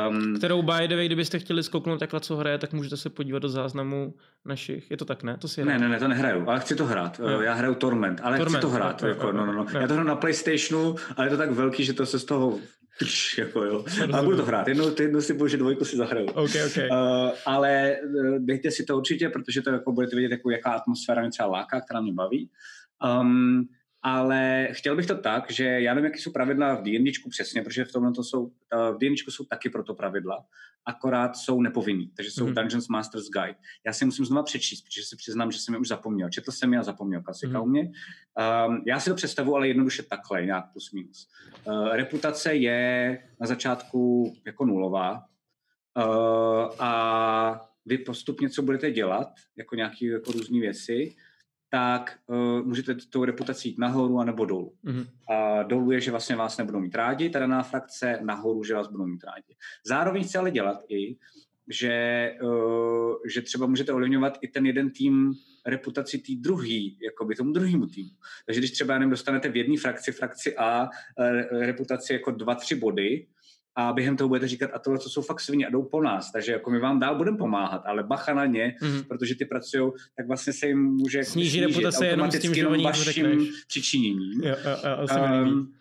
Um, 0.10 0.38
Kterou 0.38 0.62
by 0.62 0.88
the 0.88 0.96
way, 0.96 1.06
kdybyste 1.06 1.40
chtěli 1.40 1.64
zkouknout 1.64 2.00
takhle, 2.00 2.20
co 2.20 2.36
hraje, 2.36 2.58
tak 2.58 2.74
můžete 2.74 2.98
se 2.98 3.10
podívat 3.10 3.40
do 3.40 3.50
záznamu 3.50 4.14
našich. 4.46 4.92
Je 4.92 4.98
to 4.98 5.06
tak, 5.06 5.24
ne? 5.24 5.38
To 5.38 5.48
si 5.48 5.66
ne, 5.66 5.80
ne, 5.80 5.90
ne, 5.90 6.00
to 6.00 6.08
nehraju, 6.08 6.50
ale 6.50 6.60
chci 6.60 6.76
to 6.76 6.86
hrát. 6.86 7.20
No. 7.20 7.42
Já 7.42 7.54
hraju 7.54 7.76
Torment, 7.76 8.20
ale 8.24 8.38
Torment, 8.38 8.58
chci 8.58 8.62
to 8.62 8.70
hrát. 8.70 9.02
No, 9.02 9.08
jako, 9.08 9.32
no, 9.32 9.46
no, 9.46 9.54
no. 9.54 9.66
Já 9.80 9.88
to 9.88 9.94
hraju 9.94 10.08
na 10.08 10.16
Playstationu, 10.16 10.96
ale 11.18 11.28
je 11.28 11.30
to 11.32 11.38
tak 11.38 11.52
velký, 11.52 11.86
že 11.86 11.94
to 11.94 12.06
se 12.06 12.20
z 12.20 12.26
toho 12.26 12.60
jako 13.38 13.64
jo. 13.64 13.86
A 14.14 14.24
budu 14.24 14.38
to 14.38 14.46
hrát. 14.46 14.68
Jednou, 14.68 14.92
jednou 15.00 15.22
si 15.22 15.34
bože 15.34 15.58
dvojku 15.58 15.86
si 15.86 15.98
zahraju. 15.98 16.28
Okay, 16.28 16.66
okay. 16.66 16.90
Uh, 16.92 17.32
ale 17.46 17.98
dejte 18.40 18.72
si 18.72 18.86
to 18.86 18.98
určitě, 18.98 19.30
protože 19.30 19.62
to 19.62 19.70
jako 19.70 19.92
budete 19.92 20.16
vidět, 20.16 20.32
jako, 20.32 20.50
jaká 20.50 20.72
atmosféra 20.72 21.22
mě 21.22 21.32
třeba 21.32 21.50
láká, 21.50 21.82
která 21.82 22.02
mě 22.02 22.14
baví. 22.14 22.50
Um, 23.22 23.68
ale 24.04 24.68
chtěl 24.72 24.96
bych 24.96 25.06
to 25.06 25.18
tak, 25.18 25.52
že 25.52 25.64
já 25.64 25.94
nevím, 25.94 26.06
jaké 26.06 26.20
jsou 26.20 26.32
pravidla 26.32 26.76
v 26.76 26.84
D&Dčku 26.84 27.30
přesně, 27.30 27.62
protože 27.62 27.86
v 27.86 27.92
tomhle 27.92 28.12
to 28.12 28.24
jsou, 28.24 28.52
v 28.74 28.98
D&Dčku 28.98 29.32
jsou 29.32 29.46
taky 29.46 29.70
proto 29.70 29.94
pravidla, 29.94 30.46
akorát 30.86 31.38
jsou 31.38 31.62
nepovinný, 31.62 32.12
takže 32.16 32.32
jsou 32.32 32.46
mm-hmm. 32.46 32.54
Dungeons 32.54 32.88
Master's 32.88 33.30
Guide. 33.30 33.56
Já 33.86 33.94
si 33.94 34.06
musím 34.06 34.26
znova 34.26 34.44
přečíst, 34.44 34.82
protože 34.82 35.04
si 35.04 35.16
přiznám, 35.16 35.52
že 35.52 35.60
jsem 35.60 35.74
je 35.74 35.80
už 35.80 35.88
zapomněl. 35.88 36.30
Četl 36.30 36.52
jsem 36.52 36.74
je 36.74 36.80
a 36.80 36.84
zapomněl 36.84 37.22
klasika 37.22 37.60
mm-hmm. 37.60 37.64
u 37.64 37.66
mě. 37.66 37.92
Um, 38.68 38.84
já 38.88 39.00
si 39.00 39.10
to 39.10 39.16
představu, 39.16 39.56
ale 39.56 39.68
jednoduše 39.68 40.04
takhle, 40.04 40.46
nějak 40.46 40.72
plus 40.72 40.92
minus. 40.92 41.28
Uh, 41.64 41.90
reputace 41.96 42.54
je 42.56 43.20
na 43.40 43.48
začátku 43.48 44.34
jako 44.46 44.66
nulová 44.66 45.12
uh, 45.98 46.70
a 46.80 47.68
vy 47.86 47.98
postupně, 47.98 48.50
co 48.50 48.62
budete 48.62 48.92
dělat, 48.92 49.28
jako 49.58 49.76
nějaké 49.76 50.06
jako 50.06 50.32
různé 50.32 50.60
věci, 50.60 51.16
tak 51.72 52.20
uh, 52.28 52.66
můžete 52.66 52.96
tou 52.96 53.26
reputací 53.26 53.70
jít 53.70 53.78
nahoru 53.78 54.20
a 54.20 54.26
nebo 54.26 54.46
dolů. 54.46 54.74
Mm-hmm. 54.86 55.08
A 55.30 55.64
dolů 55.64 55.92
je, 55.92 56.02
že 56.02 56.12
vlastně 56.12 56.36
vás 56.36 56.58
nebudou 56.58 56.80
mít 56.80 56.96
rádi, 56.96 57.30
ta 57.30 57.40
daná 57.40 57.64
frakce, 57.64 58.20
nahoru, 58.22 58.64
že 58.64 58.74
vás 58.74 58.88
budou 58.88 59.06
mít 59.06 59.24
rádi. 59.24 59.56
Zároveň 59.86 60.24
chci 60.24 60.38
ale 60.38 60.52
dělat 60.52 60.84
i, 60.90 61.16
že, 61.68 62.34
uh, 62.44 63.16
že 63.34 63.42
třeba 63.42 63.66
můžete 63.66 63.94
ovlivňovat 63.94 64.38
i 64.42 64.48
ten 64.48 64.66
jeden 64.66 64.90
tým 64.90 65.34
reputaci 65.66 66.18
té 66.18 66.34
druhý, 66.36 66.98
jakoby 67.02 67.36
tomu 67.36 67.52
druhému 67.52 67.88
týmu. 67.88 68.12
Takže 68.46 68.62
když 68.62 68.72
třeba 68.72 68.94
jenom 68.94 69.10
dostanete 69.10 69.50
v 69.50 69.56
jedné 69.56 69.78
frakci, 69.78 70.12
frakci 70.12 70.58
A, 70.58 70.84
uh, 70.84 71.62
reputaci 71.62 72.14
jako 72.14 72.32
dva, 72.32 72.56
tři 72.56 72.76
body, 72.76 73.28
a 73.76 73.94
během 73.94 74.18
toho 74.18 74.28
budete 74.28 74.48
říkat, 74.48 74.72
a 74.74 74.80
tohle 74.80 75.00
to 75.00 75.10
jsou 75.10 75.22
fakt 75.22 75.40
svině 75.40 75.68
a 75.68 75.70
jdou 75.70 75.84
po 75.84 76.02
nás, 76.02 76.32
takže 76.32 76.52
jako 76.52 76.72
my 76.72 76.80
vám 76.80 77.00
dál 77.00 77.16
budeme 77.16 77.38
pomáhat, 77.38 77.82
ale 77.86 78.04
bacha 78.04 78.34
na 78.34 78.46
ně, 78.46 78.76
mm-hmm. 78.82 79.04
protože 79.08 79.36
ty 79.36 79.46
pracují, 79.46 79.92
tak 80.18 80.28
vlastně 80.28 80.54
se 80.54 80.68
jim 80.68 80.84
může 80.84 81.24
snížit 81.24 81.62
reputace 81.62 82.08
jenom 82.08 82.32
s 82.32 82.40
tím, 82.40 82.54
že 82.54 82.68
vaším 82.68 83.48
přičiněním. 83.68 84.42
Jo, 84.44 84.56
jo, 84.66 84.78
jo, 84.84 85.08
um, 85.46 85.74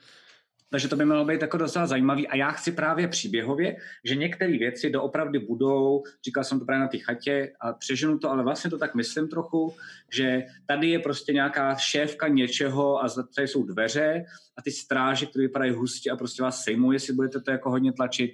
takže 0.71 0.89
to 0.89 0.97
by 0.97 1.05
mělo 1.05 1.25
být 1.25 1.43
jako 1.43 1.57
docela 1.57 1.87
zajímavý. 1.87 2.29
A 2.29 2.37
já 2.37 2.51
chci 2.51 2.73
právě 2.73 3.09
příběhově, 3.09 3.77
že 4.05 4.17
některé 4.17 4.59
věci 4.59 4.91
doopravdy 4.91 5.39
budou, 5.39 6.03
říkal 6.25 6.45
jsem 6.45 6.59
to 6.59 6.65
právě 6.65 6.81
na 6.81 6.89
té 6.89 6.99
chatě 6.99 7.53
a 7.61 7.73
přeženu 7.73 8.19
to, 8.19 8.31
ale 8.31 8.43
vlastně 8.43 8.71
to 8.71 8.79
tak 8.79 8.95
myslím 8.95 9.29
trochu, 9.29 9.75
že 10.13 10.45
tady 10.67 10.91
je 10.91 10.99
prostě 10.99 11.33
nějaká 11.33 11.75
šéfka 11.75 12.29
něčeho 12.29 13.05
a 13.05 13.09
tady 13.35 13.49
jsou 13.49 13.63
dveře 13.63 14.25
a 14.57 14.63
ty 14.63 14.71
stráže, 14.71 15.27
které 15.27 15.43
vypadají 15.43 15.73
hustě 15.73 16.11
a 16.11 16.17
prostě 16.17 16.43
vás 16.43 16.63
sejmou, 16.63 16.93
jestli 16.93 17.15
budete 17.15 17.41
to 17.41 17.51
jako 17.51 17.71
hodně 17.71 17.93
tlačit, 17.93 18.31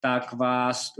tak, 0.00 0.32
vás, 0.32 0.92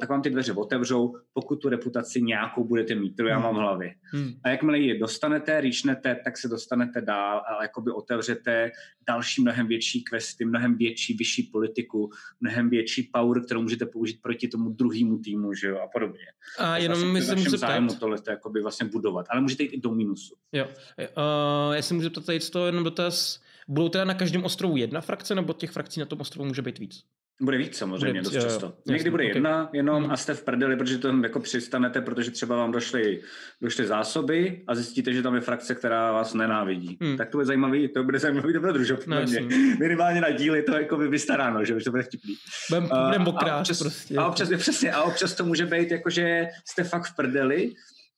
tak 0.00 0.08
vám 0.08 0.22
ty 0.22 0.30
dveře 0.30 0.52
otevřou, 0.52 1.16
pokud 1.32 1.56
tu 1.56 1.68
reputaci 1.68 2.22
nějakou 2.22 2.64
budete 2.64 2.94
mít, 2.94 3.14
kterou 3.14 3.28
já 3.28 3.38
mám 3.38 3.54
v 3.54 3.58
hlavě. 3.58 3.94
Hmm. 4.02 4.32
A 4.44 4.48
jakmile 4.48 4.78
ji 4.78 4.98
dostanete, 4.98 5.60
říšnete, 5.60 6.20
tak 6.24 6.38
se 6.38 6.48
dostanete 6.48 7.00
dál 7.00 7.38
a 7.38 7.62
jakoby 7.62 7.90
otevřete 7.90 8.70
další 9.08 9.42
mnohem 9.42 9.66
větší 9.66 10.04
questy, 10.04 10.44
mnohem 10.44 10.76
větší, 10.76 11.14
vyšší 11.14 11.42
politiku, 11.42 12.10
mnohem 12.40 12.70
větší 12.70 13.02
power, 13.02 13.44
kterou 13.44 13.62
můžete 13.62 13.86
použít 13.86 14.22
proti 14.22 14.48
tomu 14.48 14.70
druhému 14.70 15.18
týmu, 15.18 15.54
že 15.54 15.68
jo, 15.68 15.78
a 15.78 15.88
podobně. 15.92 16.26
A 16.58 16.76
jenom 16.76 16.98
vlastně 16.98 17.12
myslím, 17.12 17.38
že 17.38 17.58
zájmu 17.58 17.94
tohle 17.94 18.20
to 18.20 18.30
jakoby 18.30 18.62
vlastně 18.62 18.88
budovat, 18.88 19.26
ale 19.30 19.40
můžete 19.40 19.62
jít 19.62 19.72
i 19.72 19.80
do 19.80 19.90
minusu. 19.90 20.34
Jo, 20.52 20.64
uh, 20.66 21.74
já 21.74 21.82
si 21.82 21.94
můžu 21.94 22.10
ptat 22.10 22.26
tady 22.26 22.40
to 22.40 22.66
jenom 22.66 22.84
dotaz, 22.84 23.40
budou 23.68 23.88
teda 23.88 24.04
na 24.04 24.14
každém 24.14 24.44
ostrovu 24.44 24.76
jedna 24.76 25.00
frakce, 25.00 25.34
nebo 25.34 25.52
těch 25.52 25.70
frakcí 25.70 26.00
na 26.00 26.06
tom 26.06 26.20
ostrovu 26.20 26.48
může 26.48 26.62
být 26.62 26.78
víc? 26.78 27.04
Bude 27.40 27.56
víc 27.56 27.76
samozřejmě, 27.76 28.22
bude, 28.22 28.22
dost 28.22 28.44
často. 28.44 28.66
Jo, 28.66 28.72
Někdy 28.86 29.10
bude 29.10 29.24
okay. 29.24 29.36
jedna 29.36 29.70
jenom 29.72 30.02
hmm. 30.02 30.12
a 30.12 30.16
jste 30.16 30.34
v 30.34 30.44
prdeli, 30.44 30.76
protože 30.76 30.98
to 30.98 31.08
jako 31.22 31.40
přistanete, 31.40 32.00
protože 32.00 32.30
třeba 32.30 32.56
vám 32.56 32.72
došly, 32.72 33.20
došly 33.62 33.86
zásoby 33.86 34.64
a 34.68 34.74
zjistíte, 34.74 35.12
že 35.12 35.22
tam 35.22 35.34
je 35.34 35.40
frakce, 35.40 35.74
která 35.74 36.12
vás 36.12 36.34
nenávidí. 36.34 36.98
Hmm. 37.02 37.16
Tak 37.16 37.30
to 37.30 37.36
bude 37.36 37.46
zajímavý, 37.46 37.88
to 37.88 38.04
bude 38.04 38.18
zajímavý 38.18 38.52
dobrodružov. 38.52 39.06
No, 39.06 39.16
Minimálně 39.78 40.20
na 40.20 40.30
díly 40.30 40.62
to 40.62 40.76
jako 40.76 40.96
by 40.96 41.08
vystaráno, 41.08 41.64
že 41.64 41.74
už 41.74 41.84
to 41.84 41.90
bude 41.90 42.02
vtipný. 42.02 42.34
Budem, 42.70 42.88
budem 43.06 43.22
a, 43.22 43.56
občas, 43.58 43.78
prostě. 43.78 44.16
A 44.16 44.26
občas, 44.26 44.48
přesně, 44.56 44.92
a 44.92 45.02
občas 45.02 45.34
to 45.34 45.44
může 45.44 45.66
být 45.66 45.90
jako, 45.90 46.10
že 46.10 46.46
jste 46.64 46.84
fakt 46.84 47.04
v 47.04 47.16
prdeli, 47.16 47.72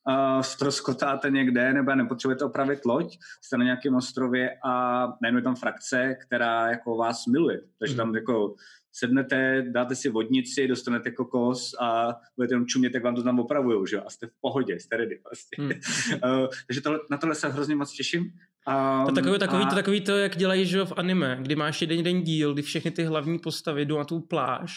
uh, 0.08 0.40
stroskotáte 0.40 1.30
někde, 1.30 1.72
nebo 1.72 1.94
nepotřebujete 1.94 2.44
opravit 2.44 2.84
loď, 2.84 3.18
jste 3.42 3.58
na 3.58 3.64
nějakém 3.64 3.94
ostrově 3.94 4.50
a 4.64 5.06
najednou 5.22 5.38
je 5.38 5.44
tam 5.44 5.56
frakce, 5.56 6.16
která 6.26 6.68
jako 6.68 6.96
vás 6.96 7.26
miluje. 7.26 7.60
Takže 7.78 7.94
hmm. 7.94 7.98
tam 7.98 8.14
jako 8.14 8.54
sednete, 8.98 9.64
dáte 9.70 9.94
si 9.94 10.08
vodnici, 10.08 10.68
dostanete 10.68 11.10
kokos 11.10 11.74
a 11.80 12.14
budete 12.36 12.54
jenom 12.54 12.66
čumět, 12.66 12.94
jak 12.94 13.02
vám 13.02 13.14
to 13.14 13.22
tam 13.22 13.40
opravujou, 13.40 13.86
že? 13.86 14.00
a 14.00 14.10
jste 14.10 14.26
v 14.26 14.30
pohodě, 14.40 14.80
jste 14.80 14.96
ready 14.96 15.20
vlastně. 15.24 15.56
Hmm. 15.58 16.40
uh, 16.40 16.48
takže 16.66 16.80
tohle, 16.80 16.98
na 17.10 17.16
tohle 17.16 17.34
se 17.34 17.48
hrozně 17.48 17.76
moc 17.76 17.92
těším. 17.92 18.22
Um, 18.22 19.06
to 19.06 19.12
takový, 19.12 19.38
takový, 19.38 19.62
a... 19.64 19.66
to, 19.66 19.74
takový 19.74 20.00
to, 20.00 20.16
jak 20.16 20.36
dělají 20.36 20.66
že 20.66 20.84
v 20.84 20.92
anime, 20.96 21.38
kdy 21.42 21.56
máš 21.56 21.80
jeden 21.80 22.02
den 22.02 22.22
díl, 22.22 22.54
kdy 22.54 22.62
všechny 22.62 22.90
ty 22.90 23.04
hlavní 23.04 23.38
postavy 23.38 23.84
jdou 23.84 23.98
na 23.98 24.04
tu 24.04 24.20
pláž 24.20 24.72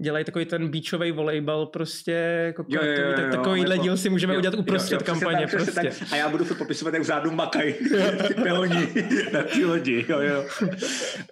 dělají 0.00 0.24
takový 0.24 0.44
ten 0.44 0.68
beachový 0.68 1.12
volejbal 1.12 1.66
prostě, 1.66 2.12
jako 2.46 2.64
jo, 2.68 2.80
jo, 2.84 3.02
jo, 3.02 3.12
tak 3.16 3.30
takovýhle 3.30 3.78
díl 3.78 3.96
si 3.96 4.10
můžeme 4.10 4.34
jo, 4.34 4.38
udělat 4.38 4.54
uprostřed 4.54 4.94
jo, 4.94 4.98
jo, 5.00 5.06
kampaně. 5.06 5.46
Tak, 5.46 5.50
prostě. 5.50 5.72
Tak. 5.72 6.12
A 6.12 6.16
já 6.16 6.28
budu 6.28 6.44
furt 6.44 6.56
popisovat, 6.56 6.94
jak 6.94 7.02
vzadu 7.02 7.30
makají 7.30 7.74
ty 8.28 8.34
peoni 8.34 8.88
na 9.32 9.42
ty 9.42 9.64
lodi. 9.64 10.06
Jo, 10.08 10.20
jo. 10.20 10.44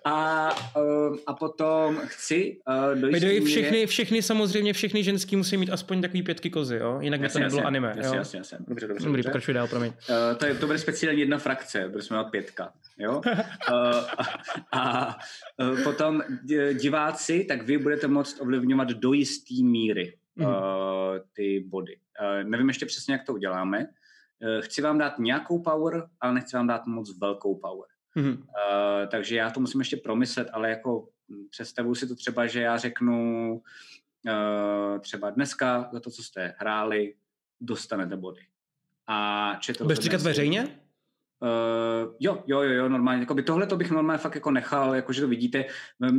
A, 0.05 0.51
uh, 0.77 1.17
a 1.27 1.35
potom 1.35 2.01
chci 2.05 2.57
uh, 2.93 3.01
dojít 3.01 3.15
míře... 3.15 3.41
všechny, 3.41 3.87
všechny 3.87 4.23
samozřejmě, 4.23 4.73
všechny 4.73 5.05
ženský 5.05 5.37
musí 5.37 5.57
mít 5.57 5.71
aspoň 5.71 6.03
takový 6.03 6.23
pětky 6.23 6.51
kozy, 6.51 6.77
jo? 6.77 6.99
Jinak 7.01 7.21
by 7.21 7.29
to 7.29 7.39
nebylo 7.39 7.59
jasně, 7.59 7.67
anime. 7.67 7.89
Jasně, 7.97 8.07
jo? 8.07 8.15
jasně, 8.15 8.39
jasně. 8.39 8.59
Dobře, 8.69 8.87
dobře. 8.87 9.07
Dobrý, 9.07 9.23
pokračuj 9.23 9.55
dál, 9.55 9.69
promiň. 9.69 9.93
Uh, 10.09 10.39
to, 10.39 10.47
je, 10.47 10.55
to 10.55 10.67
bude 10.67 10.79
speciálně 10.79 11.21
jedna 11.21 11.39
frakce, 11.39 11.89
protože 11.93 12.07
jsme 12.07 12.17
měli 12.17 12.31
pětka. 12.31 12.73
Jo? 12.99 13.23
uh, 13.27 13.33
a, 14.73 14.81
a 14.81 15.17
uh, 15.59 15.83
potom 15.83 16.23
diváci, 16.75 17.45
tak 17.49 17.63
vy 17.63 17.79
budete 17.79 18.07
moct 18.07 18.41
ovlivňovat 18.51 18.88
do 18.88 19.12
jisté 19.12 19.55
míry 19.62 20.18
mm. 20.36 20.46
uh, 20.46 20.53
ty 21.32 21.61
body. 21.68 21.96
Uh, 21.96 22.51
nevím 22.51 22.68
ještě 22.68 22.86
přesně, 22.86 23.12
jak 23.12 23.26
to 23.26 23.32
uděláme. 23.32 23.78
Uh, 23.78 24.61
chci 24.61 24.82
vám 24.82 24.98
dát 24.98 25.18
nějakou 25.18 25.62
power, 25.62 26.09
ale 26.20 26.34
nechci 26.34 26.57
vám 26.57 26.66
dát 26.66 26.86
moc 26.86 27.18
velkou 27.18 27.55
power. 27.55 27.88
Mm. 28.14 28.28
Uh, 28.28 28.36
takže 29.11 29.36
já 29.36 29.51
to 29.51 29.61
musím 29.61 29.80
ještě 29.80 29.96
promyslet, 29.96 30.48
ale 30.53 30.70
jako 30.70 31.09
představuji 31.51 31.94
si 31.94 32.09
to 32.09 32.14
třeba, 32.14 32.46
že 32.46 32.61
já 32.61 32.76
řeknu 32.76 33.53
uh, 34.26 34.98
třeba 35.01 35.30
dneska 35.30 35.88
za 35.92 36.01
to, 36.01 36.11
co 36.11 36.22
jste 36.22 36.55
hráli, 36.59 37.14
dostanete 37.61 38.16
body. 38.16 38.40
A 39.07 39.61
Budeš 39.80 39.98
říkat 39.98 40.22
veřejně? 40.22 40.80
Uh, 41.43 42.12
jo, 42.20 42.43
jo, 42.47 42.62
jo, 42.62 42.72
jo, 42.72 42.88
normálně. 42.88 43.20
Jakoby 43.20 43.43
tohle 43.43 43.66
to 43.66 43.76
bych 43.76 43.91
normálně 43.91 44.18
fakt 44.18 44.34
jako 44.34 44.51
nechal, 44.51 44.95
jako 44.95 45.12
že 45.12 45.20
to 45.20 45.28
vidíte. 45.28 45.64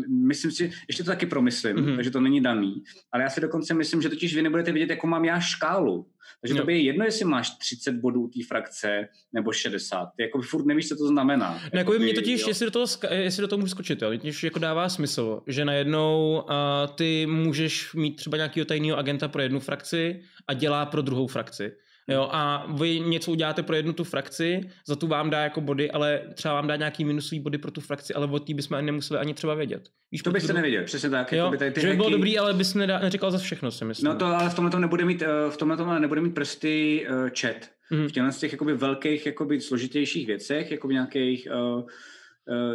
Myslím 0.09 0.51
si, 0.51 0.72
ještě 0.88 1.03
to 1.03 1.11
taky 1.11 1.26
promyslím, 1.26 1.76
mm-hmm. 1.76 1.95
takže 1.95 2.11
to 2.11 2.22
není 2.22 2.41
daný. 2.41 2.84
Ale 3.11 3.24
já 3.24 3.30
si 3.30 3.41
dokonce 3.41 3.74
myslím, 3.74 4.01
že 4.01 4.09
totiž 4.09 4.36
vy 4.36 4.41
nebudete 4.41 4.72
vidět, 4.72 4.89
jako 4.89 5.07
mám 5.07 5.26
já 5.26 5.39
škálu. 5.39 6.07
Takže 6.41 6.55
to 6.55 6.65
by 6.65 6.74
je 6.74 6.82
jedno, 6.82 7.05
jestli 7.05 7.26
máš 7.26 7.49
30 7.49 7.95
bodů 7.95 8.28
té 8.28 8.39
frakce 8.47 9.07
nebo 9.34 9.51
60. 9.51 10.09
Ty 10.15 10.24
jako 10.24 10.41
furt 10.41 10.65
nevíš, 10.65 10.88
co 10.88 10.95
to 10.95 11.07
znamená. 11.07 11.61
No, 11.74 11.80
jako 11.80 11.93
mě 11.93 12.13
totiž, 12.13 12.47
jestli 12.47 12.65
do, 12.65 12.72
toho, 12.72 12.86
jestli 13.11 13.41
do 13.41 13.47
toho 13.47 13.59
můžu 13.59 13.69
skočit, 13.69 14.01
jo, 14.01 14.09
totiž 14.09 14.43
jako 14.43 14.59
dává 14.59 14.89
smysl, 14.89 15.41
že 15.47 15.65
najednou 15.65 16.43
uh, 16.49 16.95
ty 16.95 17.26
můžeš 17.26 17.93
mít 17.93 18.15
třeba 18.15 18.38
nějakého 18.38 18.65
tajného 18.65 18.97
agenta 18.97 19.28
pro 19.28 19.41
jednu 19.41 19.59
frakci 19.59 20.22
a 20.47 20.53
dělá 20.53 20.86
pro 20.86 21.01
druhou 21.01 21.28
frakci. 21.28 21.72
Jo, 22.08 22.30
a 22.32 22.66
vy 22.74 22.99
něco 22.99 23.32
uděláte 23.32 23.64
pro 23.64 23.76
jednu 23.76 23.93
tu 23.93 24.04
frakci, 24.04 24.62
za 24.88 24.95
tu 24.95 25.08
vám 25.08 25.30
dá 25.30 25.39
jako 25.43 25.62
body, 25.62 25.91
ale 25.91 26.22
třeba 26.34 26.54
vám 26.54 26.68
dá 26.68 26.76
nějaký 26.76 27.06
minusový 27.06 27.39
body 27.39 27.58
pro 27.58 27.72
tu 27.72 27.82
frakci, 27.82 28.14
ale 28.14 28.28
o 28.28 28.39
té 28.39 28.54
bychom 28.54 28.86
nemuseli 28.86 29.20
ani 29.20 29.34
třeba 29.34 29.54
vědět. 29.54 29.89
Víš, 30.12 30.22
to 30.22 30.32
byste 30.32 30.54
nevěděl, 30.54 30.84
přesně 30.84 31.10
tak. 31.10 31.32
Jo, 31.32 31.52
by 31.52 31.58
ty 31.58 31.82
že 31.82 31.88
by 31.88 31.95
bylo 31.95 32.10
dobrý, 32.10 32.39
ale 32.39 32.54
bys 32.54 32.74
nedá, 32.74 32.99
neříkal 32.99 33.32
za 33.32 33.38
všechno, 33.38 33.72
si 33.72 33.86
myslím. 33.86 34.10
No 34.10 34.16
to 34.16 34.26
ale 34.26 34.49
v 34.49 34.54
tomhle 34.54 34.80
nebude 34.80 35.06
mít, 35.06 35.22
eh, 35.22 35.28
v 35.49 35.58
tomhle 35.58 35.99
nebude 35.99 36.22
mít 36.22 36.36
prsty 36.36 37.08
uh, 37.10 37.30
chat. 37.39 37.70
Mm. 37.91 38.08
V 38.08 38.12
těchto 38.12 38.32
z 38.32 38.38
těch 38.38 38.52
jakoby 38.52 38.74
velkých, 38.74 39.26
jakoby 39.26 39.62
složitějších 39.62 40.28
věcech, 40.28 40.72
jako 40.72 40.88
v 40.88 40.91
nějakých 40.91 41.47
uh, 41.76 41.84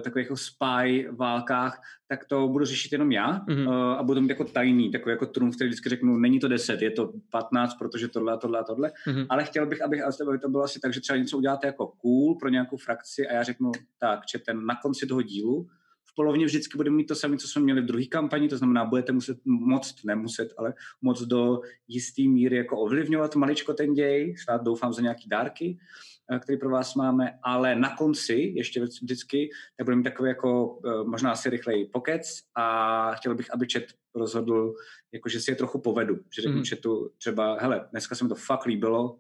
takových 0.05 0.25
jako 0.25 0.37
spy 0.37 1.09
válkách, 1.11 1.81
tak 2.09 2.25
to 2.25 2.49
budu 2.49 2.65
řešit 2.65 2.93
jenom 2.93 3.13
já 3.13 3.39
mm-hmm. 3.39 3.97
a 3.99 4.03
budu 4.03 4.21
mít 4.21 4.29
jako 4.29 4.45
tajný, 4.45 4.91
takový 4.91 5.11
jako 5.11 5.27
trumf, 5.27 5.57
který 5.57 5.69
vždycky 5.69 5.89
řeknu, 5.89 6.17
není 6.17 6.41
to 6.41 6.49
10, 6.49 6.83
je 6.83 6.91
to 6.91 7.13
15, 7.31 7.75
protože 7.75 8.09
tohle 8.09 8.33
a 8.33 8.37
tohle 8.37 8.59
a 8.59 8.63
tohle, 8.65 8.93
mm-hmm. 9.07 9.27
ale 9.29 9.45
chtěl 9.45 9.67
bych, 9.67 9.83
abych, 9.83 10.03
aby 10.03 10.39
to 10.39 10.49
bylo 10.49 10.65
asi 10.65 10.81
tak, 10.81 10.95
že 10.95 11.01
třeba 11.01 11.17
něco 11.17 11.37
uděláte 11.37 11.67
jako 11.67 11.87
cool 11.87 12.39
pro 12.39 12.49
nějakou 12.49 12.77
frakci 12.77 13.29
a 13.29 13.33
já 13.33 13.43
řeknu, 13.43 13.73
tak, 13.99 14.21
ten 14.47 14.67
na 14.67 14.75
konci 14.83 15.07
toho 15.07 15.23
dílu 15.23 15.67
v 16.05 16.15
polovině 16.15 16.47
vždycky 16.47 16.77
budeme 16.77 16.97
mít 16.97 17.07
to 17.07 17.15
samé, 17.15 17.37
co 17.37 17.49
jsme 17.49 17.63
měli 17.63 17.81
v 17.81 17.87
druhé 17.87 18.05
kampani, 18.05 18.49
to 18.49 18.59
znamená, 18.59 18.85
budete 18.85 19.13
muset 19.13 19.39
moc, 19.45 20.05
nemuset, 20.05 20.49
ale 20.59 20.75
moc 21.03 21.23
do 21.23 21.61
jistý 21.89 22.29
míry 22.29 22.57
jako 22.57 22.81
ovlivňovat 22.81 23.37
maličko 23.37 23.75
ten 23.75 23.95
děj, 23.95 24.35
snad 24.37 24.63
doufám 24.63 24.93
za 24.93 25.03
nějaký 25.03 25.29
dárky 25.29 25.79
Eh, 25.79 26.16
který 26.41 26.59
pro 26.59 26.71
vás 26.71 26.95
máme, 26.95 27.39
ale 27.43 27.75
na 27.75 27.97
konci, 27.97 28.53
ještě 28.57 28.85
vždycky, 29.03 29.51
tak 29.77 29.85
budeme 29.85 29.99
mít 29.99 30.05
takový 30.05 30.29
jako 30.29 30.79
eh, 30.87 31.05
možná 31.05 31.33
asi 31.33 31.51
rychleji 31.51 31.85
pokec 31.85 32.41
a 32.57 33.15
chtěl 33.15 33.35
bych, 33.35 33.55
aby 33.55 33.67
chat 33.73 33.83
rozhodl, 34.15 34.75
jako 35.13 35.29
že 35.29 35.41
si 35.41 35.51
je 35.51 35.55
trochu 35.55 35.81
povedu, 35.81 36.17
že 36.37 36.43
řeknu 36.43 36.61
mm-hmm. 36.61 36.77
chatu 36.77 37.11
třeba, 37.19 37.59
hele, 37.61 37.89
dneska 37.91 38.15
se 38.15 38.25
mi 38.25 38.29
to 38.29 38.35
fakt 38.35 38.67
líbilo, 38.67 39.19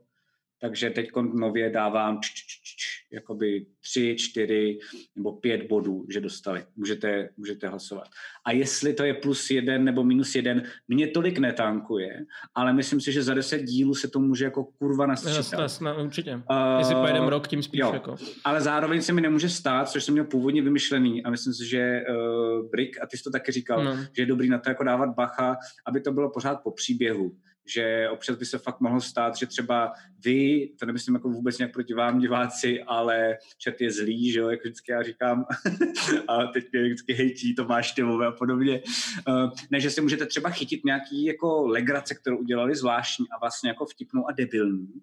takže 0.60 0.90
teď 0.90 1.08
nově 1.34 1.70
dávám 1.70 2.20
č, 2.20 2.28
č, 2.28 2.34
č, 2.34 2.76
č, 2.76 3.14
jakoby 3.14 3.66
tři, 3.80 4.16
čtyři 4.18 4.78
nebo 5.16 5.32
pět 5.32 5.62
bodů, 5.68 6.06
že 6.12 6.20
dostali. 6.20 6.64
Můžete, 6.76 7.28
můžete 7.36 7.68
hlasovat. 7.68 8.08
A 8.46 8.52
jestli 8.52 8.94
to 8.94 9.04
je 9.04 9.14
plus 9.14 9.50
jeden 9.50 9.84
nebo 9.84 10.04
minus 10.04 10.34
jeden, 10.34 10.62
mě 10.88 11.06
tolik 11.06 11.38
netankuje, 11.38 12.24
ale 12.54 12.72
myslím 12.72 13.00
si, 13.00 13.12
že 13.12 13.22
za 13.22 13.34
deset 13.34 13.62
dílů 13.62 13.94
se 13.94 14.08
to 14.08 14.20
může 14.20 14.44
jako 14.44 14.64
kurva 14.64 15.06
nasčítat. 15.06 15.60
Jasně, 15.60 15.92
určitě. 15.92 16.34
Uh, 16.34 16.78
jestli 16.78 16.94
pojedeme 16.94 17.30
rok, 17.30 17.48
tím 17.48 17.62
spíš. 17.62 17.80
Jo. 17.80 17.90
Jako. 17.92 18.16
Ale 18.44 18.60
zároveň 18.60 19.02
se 19.02 19.12
mi 19.12 19.20
nemůže 19.20 19.48
stát, 19.48 19.88
což 19.88 20.04
jsem 20.04 20.12
měl 20.12 20.24
původně 20.24 20.62
vymyšlený 20.62 21.24
a 21.24 21.30
myslím 21.30 21.54
si, 21.54 21.68
že 21.68 22.02
uh, 22.10 22.70
Brick, 22.70 23.02
a 23.02 23.06
ty 23.06 23.16
jsi 23.16 23.22
to 23.22 23.30
taky 23.30 23.52
říkal, 23.52 23.84
no. 23.84 23.96
že 23.96 24.22
je 24.22 24.26
dobrý 24.26 24.48
na 24.48 24.58
to 24.58 24.70
jako 24.70 24.84
dávat 24.84 25.14
bacha, 25.14 25.56
aby 25.86 26.00
to 26.00 26.12
bylo 26.12 26.30
pořád 26.30 26.56
po 26.62 26.70
příběhu 26.70 27.36
že 27.68 28.08
občas 28.10 28.36
by 28.36 28.44
se 28.44 28.58
fakt 28.58 28.80
mohlo 28.80 29.00
stát, 29.00 29.36
že 29.36 29.46
třeba 29.46 29.92
vy, 30.24 30.70
to 30.78 30.86
nemyslím 30.86 31.14
jako 31.14 31.28
vůbec 31.28 31.58
nějak 31.58 31.72
proti 31.72 31.94
vám 31.94 32.18
diváci, 32.18 32.82
ale 32.82 33.36
čet 33.58 33.80
je 33.80 33.90
zlý, 33.92 34.32
že 34.32 34.40
jo, 34.40 34.48
jak 34.48 34.64
vždycky 34.64 34.92
já 34.92 35.02
říkám, 35.02 35.44
a 36.28 36.46
teď 36.46 36.64
mě 36.72 36.82
vždycky 36.82 37.12
hejtí 37.12 37.54
Tomáš 37.54 37.92
Těvové 37.92 38.26
a 38.26 38.32
podobně, 38.32 38.82
uh, 39.28 39.50
ne, 39.70 39.80
že 39.80 39.90
si 39.90 40.00
můžete 40.00 40.26
třeba 40.26 40.50
chytit 40.50 40.84
nějaký 40.84 41.24
jako 41.24 41.66
legrace, 41.66 42.14
kterou 42.14 42.36
udělali 42.36 42.76
zvláštní 42.76 43.26
a 43.30 43.38
vlastně 43.38 43.70
jako 43.70 43.86
vtipnou 43.86 44.28
a 44.28 44.32
debilní 44.32 45.02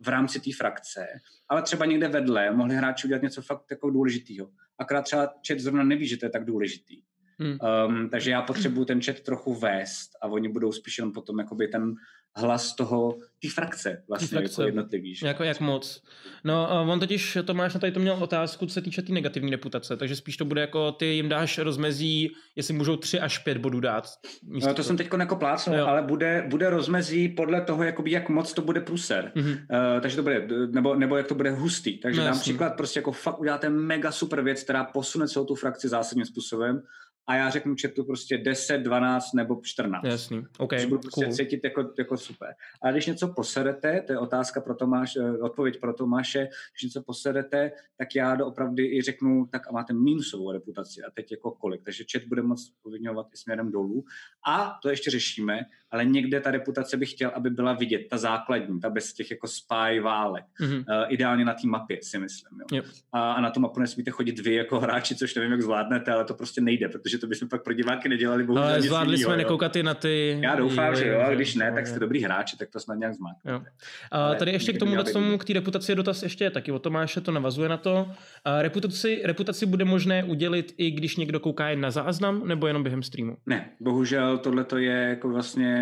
v 0.00 0.08
rámci 0.08 0.40
té 0.40 0.50
frakce, 0.56 1.06
ale 1.48 1.62
třeba 1.62 1.86
někde 1.86 2.08
vedle 2.08 2.50
mohli 2.50 2.74
hráči 2.74 3.06
udělat 3.06 3.22
něco 3.22 3.42
fakt 3.42 3.70
jako 3.70 3.90
důležitého. 3.90 4.50
Akorát 4.78 5.02
třeba 5.02 5.34
chat 5.48 5.60
zrovna 5.60 5.84
neví, 5.84 6.06
že 6.06 6.16
to 6.16 6.26
je 6.26 6.30
tak 6.30 6.44
důležitý. 6.44 7.02
Hmm. 7.38 7.58
Um, 7.88 8.08
takže 8.08 8.30
já 8.30 8.42
potřebuji 8.42 8.84
ten 8.84 9.02
chat 9.02 9.20
trochu 9.20 9.54
vést 9.54 10.10
a 10.22 10.26
oni 10.26 10.48
budou 10.48 10.72
spíš 10.72 10.98
jenom 10.98 11.12
potom 11.12 11.38
jakoby 11.38 11.68
ten 11.68 11.94
hlas 12.36 12.74
toho 12.74 13.18
ty 13.42 13.48
frakce 13.48 14.02
vlastně 14.08 14.28
ty 14.28 14.34
frakce. 14.34 14.62
jako 14.62 14.68
jednotlivý. 14.68 15.14
Že? 15.14 15.26
Jako 15.26 15.44
jak 15.44 15.60
moc. 15.60 16.02
No, 16.44 16.86
on 16.88 17.00
totiž, 17.00 17.38
Tomáš 17.44 17.74
na 17.74 17.80
tady 17.80 17.92
to 17.92 18.00
měl 18.00 18.14
otázku, 18.14 18.66
co 18.66 18.74
se 18.74 18.82
týče 18.82 19.02
té 19.02 19.06
tý 19.06 19.12
negativní 19.12 19.50
reputace, 19.50 19.96
takže 19.96 20.16
spíš 20.16 20.36
to 20.36 20.44
bude 20.44 20.60
jako, 20.60 20.92
ty 20.92 21.06
jim 21.06 21.28
dáš 21.28 21.58
rozmezí, 21.58 22.30
jestli 22.56 22.74
můžou 22.74 22.96
tři 22.96 23.20
až 23.20 23.38
pět 23.38 23.58
bodů 23.58 23.80
dát. 23.80 24.08
No, 24.42 24.60
to, 24.60 24.74
to 24.74 24.82
jsem 24.82 24.96
teď 24.96 25.08
jako 25.18 25.36
plácnul, 25.36 25.80
ale 25.80 26.02
bude, 26.02 26.44
bude 26.48 26.70
rozmezí 26.70 27.28
podle 27.28 27.60
toho, 27.60 27.82
jakoby, 27.82 28.10
jak 28.10 28.28
moc 28.28 28.52
to 28.52 28.62
bude 28.62 28.80
pruser. 28.80 29.32
Mm-hmm. 29.36 29.52
Uh, 29.94 30.00
takže 30.00 30.16
to 30.16 30.22
bude, 30.22 30.48
nebo, 30.70 30.94
nebo 30.94 31.16
jak 31.16 31.26
to 31.26 31.34
bude 31.34 31.50
hustý. 31.50 31.98
Takže 31.98 32.20
no, 32.20 32.24
dám 32.24 32.34
jasný. 32.34 32.52
příklad, 32.52 32.76
prostě 32.76 32.98
jako 32.98 33.12
fakt 33.12 33.40
uděláte 33.40 33.70
mega 33.70 34.12
super 34.12 34.42
věc, 34.42 34.62
která 34.62 34.84
posune 34.84 35.28
celou 35.28 35.46
tu 35.46 35.54
frakci 35.54 35.88
zásadním 35.88 36.26
způsobem 36.26 36.82
a 37.26 37.34
já 37.34 37.50
řeknu 37.50 37.74
chatu 37.82 38.04
prostě 38.04 38.38
10, 38.38 38.78
12 38.78 39.32
nebo 39.34 39.60
14. 39.62 40.04
Jasný, 40.04 40.44
OK, 40.58 40.72
budu 40.88 41.00
prostě 41.00 41.24
cool. 41.24 41.34
cítit 41.34 41.60
jako, 41.64 41.92
jako 41.98 42.16
super. 42.16 42.54
A 42.82 42.90
když 42.90 43.06
něco 43.06 43.28
poserete, 43.32 44.00
to 44.06 44.12
je 44.12 44.18
otázka 44.18 44.60
pro 44.60 44.74
Tomáš, 44.74 45.16
eh, 45.16 45.38
odpověď 45.38 45.80
pro 45.80 45.92
Tomáše, 45.92 46.48
když 46.72 46.82
něco 46.82 47.02
poserete, 47.02 47.72
tak 47.96 48.14
já 48.14 48.34
doopravdy 48.34 48.96
i 48.96 49.02
řeknu, 49.02 49.46
tak 49.46 49.68
a 49.68 49.72
máte 49.72 49.92
minusovou 49.92 50.52
reputaci 50.52 51.02
a 51.02 51.10
teď 51.10 51.32
jako 51.32 51.50
kolik. 51.50 51.82
Takže 51.82 52.04
chat 52.12 52.28
bude 52.28 52.42
moc 52.42 52.72
povinňovat 52.82 53.26
i 53.34 53.36
směrem 53.36 53.70
dolů. 53.70 54.04
A 54.46 54.78
to 54.82 54.90
ještě 54.90 55.10
řešíme, 55.10 55.60
ale 55.92 56.04
někde 56.04 56.40
ta 56.40 56.50
reputace 56.50 56.96
bych 56.96 57.10
chtěl, 57.10 57.30
aby 57.34 57.50
byla 57.50 57.72
vidět, 57.72 58.02
ta 58.10 58.18
základní, 58.18 58.80
ta 58.80 58.90
bez 58.90 59.12
těch 59.12 59.30
jako 59.30 59.48
spy 59.48 60.00
válek. 60.00 60.44
Mm-hmm. 60.60 60.78
Uh, 60.78 61.12
ideálně 61.12 61.44
na 61.44 61.54
té 61.54 61.66
mapě, 61.66 61.98
si 62.02 62.18
myslím. 62.18 62.60
Jo. 62.60 62.66
Yep. 62.76 62.84
A, 63.12 63.32
a 63.32 63.40
na 63.40 63.50
tu 63.50 63.60
mapu 63.60 63.80
nesmíte 63.80 64.10
chodit 64.10 64.38
vy 64.38 64.54
jako 64.54 64.80
hráči, 64.80 65.14
což 65.14 65.34
nevím, 65.34 65.50
jak 65.50 65.62
zvládnete, 65.62 66.12
ale 66.12 66.24
to 66.24 66.34
prostě 66.34 66.60
nejde, 66.60 66.88
protože 66.88 67.18
to 67.18 67.26
bychom 67.26 67.48
pak 67.48 67.64
pro 67.64 67.74
diváky 67.74 68.08
nedělali. 68.08 68.44
Bohužel 68.44 68.68
ale 68.68 68.82
zvládli 68.82 69.18
jsme 69.18 69.32
jo. 69.32 69.36
nekoukat 69.36 69.76
i 69.76 69.82
na 69.82 69.94
ty... 69.94 70.38
Já 70.42 70.54
doufám, 70.54 70.96
že 70.96 71.08
jo, 71.08 71.20
a 71.20 71.34
když 71.34 71.54
ne, 71.54 71.72
tak 71.72 71.86
jste 71.86 71.98
dobrý 71.98 72.22
hráči, 72.22 72.56
tak 72.56 72.70
to 72.70 72.80
snad 72.80 72.94
nějak 72.94 73.14
zmáknete. 73.14 73.70
A 74.10 74.34
tady 74.34 74.52
ještě 74.52 74.72
k 74.72 74.78
tomu, 74.78 74.96
k 74.96 75.12
tomu, 75.12 75.38
k 75.38 75.44
té 75.44 75.52
reputaci 75.52 75.92
je 75.92 75.96
dotaz 75.96 76.22
ještě 76.22 76.50
taky 76.50 76.72
o 76.72 76.78
Tomáše, 76.78 77.20
to 77.20 77.32
navazuje 77.32 77.68
na 77.68 77.76
to. 77.76 78.08
A 78.44 78.62
reputaci, 78.62 79.22
reputaci 79.24 79.66
bude 79.66 79.84
možné 79.84 80.24
udělit 80.24 80.74
i 80.76 80.90
když 80.90 81.16
někdo 81.16 81.40
kouká 81.40 81.68
jen 81.68 81.80
na 81.80 81.90
záznam, 81.90 82.48
nebo 82.48 82.66
jenom 82.66 82.82
během 82.82 83.02
streamu? 83.02 83.36
Ne, 83.46 83.70
bohužel 83.80 84.38
tohle 84.38 84.64
to 84.64 84.78
je 84.78 84.92
jako 84.92 85.28
vlastně, 85.28 85.81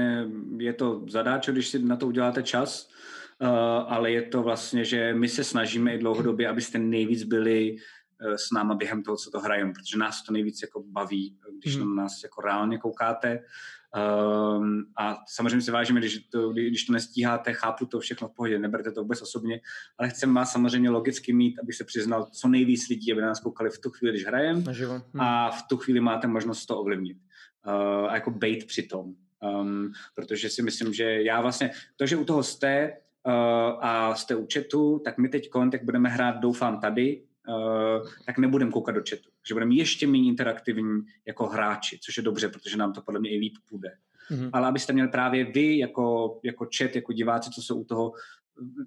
je 0.58 0.72
to 0.72 1.04
zadáč, 1.08 1.48
když 1.48 1.68
si 1.68 1.78
na 1.78 1.96
to 1.96 2.06
uděláte 2.06 2.42
čas, 2.42 2.88
uh, 3.40 3.48
ale 3.88 4.10
je 4.10 4.22
to 4.22 4.42
vlastně, 4.42 4.84
že 4.84 5.14
my 5.14 5.28
se 5.28 5.44
snažíme 5.44 5.94
i 5.94 5.98
dlouhodobě, 5.98 6.48
abyste 6.48 6.78
nejvíc 6.78 7.22
byli 7.22 7.76
uh, 7.76 8.34
s 8.34 8.50
náma 8.50 8.74
během 8.74 9.02
toho, 9.02 9.16
co 9.16 9.30
to 9.30 9.40
hrajeme, 9.40 9.72
protože 9.72 9.98
nás 9.98 10.22
to 10.22 10.32
nejvíc 10.32 10.62
jako 10.62 10.82
baví, 10.86 11.36
když 11.60 11.76
mm. 11.76 11.96
na 11.96 12.02
nás 12.02 12.22
jako 12.22 12.40
reálně 12.40 12.78
koukáte. 12.78 13.40
Um, 13.96 14.84
a 14.96 15.16
samozřejmě 15.28 15.60
se 15.60 15.72
vážíme, 15.72 16.00
když 16.00 16.18
to, 16.18 16.50
když 16.50 16.84
to 16.84 16.92
nestíháte, 16.92 17.52
chápu 17.52 17.86
to 17.86 18.00
všechno 18.00 18.28
v 18.28 18.34
pohodě, 18.34 18.58
neberte 18.58 18.92
to 18.92 19.02
vůbec 19.02 19.22
osobně, 19.22 19.60
ale 19.98 20.08
chceme 20.08 20.32
vás 20.32 20.52
samozřejmě 20.52 20.90
logicky 20.90 21.32
mít, 21.32 21.58
aby 21.62 21.72
se 21.72 21.84
přiznal 21.84 22.26
co 22.32 22.48
nejvíc 22.48 22.88
lidí, 22.88 23.12
aby 23.12 23.20
nás 23.20 23.40
koukali 23.40 23.70
v 23.70 23.78
tu 23.78 23.90
chvíli, 23.90 24.12
když 24.12 24.26
hrajeme 24.26 24.62
hm. 25.14 25.20
a 25.20 25.50
v 25.50 25.62
tu 25.68 25.76
chvíli 25.76 26.00
máte 26.00 26.26
možnost 26.26 26.66
to 26.66 26.78
ovlivnit. 26.78 27.18
Uh, 27.66 28.10
a 28.10 28.14
jako 28.14 28.30
bait 28.30 28.66
při 28.66 28.82
tom. 28.82 29.14
Um, 29.40 29.92
protože 30.14 30.50
si 30.50 30.62
myslím, 30.62 30.94
že 30.94 31.22
já 31.22 31.40
vlastně, 31.40 31.70
to, 31.96 32.06
že 32.06 32.16
u 32.16 32.24
toho 32.24 32.42
jste 32.42 32.96
uh, 33.26 33.32
a 33.80 34.14
jste 34.14 34.36
u 34.36 34.46
chatu, 34.54 35.00
tak 35.04 35.18
my 35.18 35.28
teď, 35.28 35.50
jak 35.72 35.84
budeme 35.84 36.08
hrát, 36.08 36.40
doufám, 36.40 36.80
tady, 36.80 37.22
uh, 37.48 38.08
tak 38.26 38.38
nebudeme 38.38 38.70
koukat 38.70 38.94
do 38.94 39.02
chatu. 39.10 39.30
Že 39.48 39.54
budeme 39.54 39.74
ještě 39.74 40.06
méně 40.06 40.28
interaktivní 40.28 41.02
jako 41.26 41.46
hráči, 41.46 41.98
což 42.02 42.16
je 42.16 42.22
dobře, 42.22 42.48
protože 42.48 42.76
nám 42.76 42.92
to 42.92 43.02
podle 43.02 43.20
mě 43.20 43.30
i 43.30 43.38
líp 43.38 43.54
půjde. 43.68 43.96
Mm-hmm. 44.30 44.50
Ale 44.52 44.68
abyste 44.68 44.92
měli 44.92 45.08
právě 45.08 45.44
vy 45.44 45.78
jako, 45.78 46.38
jako 46.42 46.68
chat, 46.76 46.96
jako 46.96 47.12
diváci, 47.12 47.50
co 47.50 47.62
jsou 47.62 47.80
u 47.80 47.84
toho, 47.84 48.12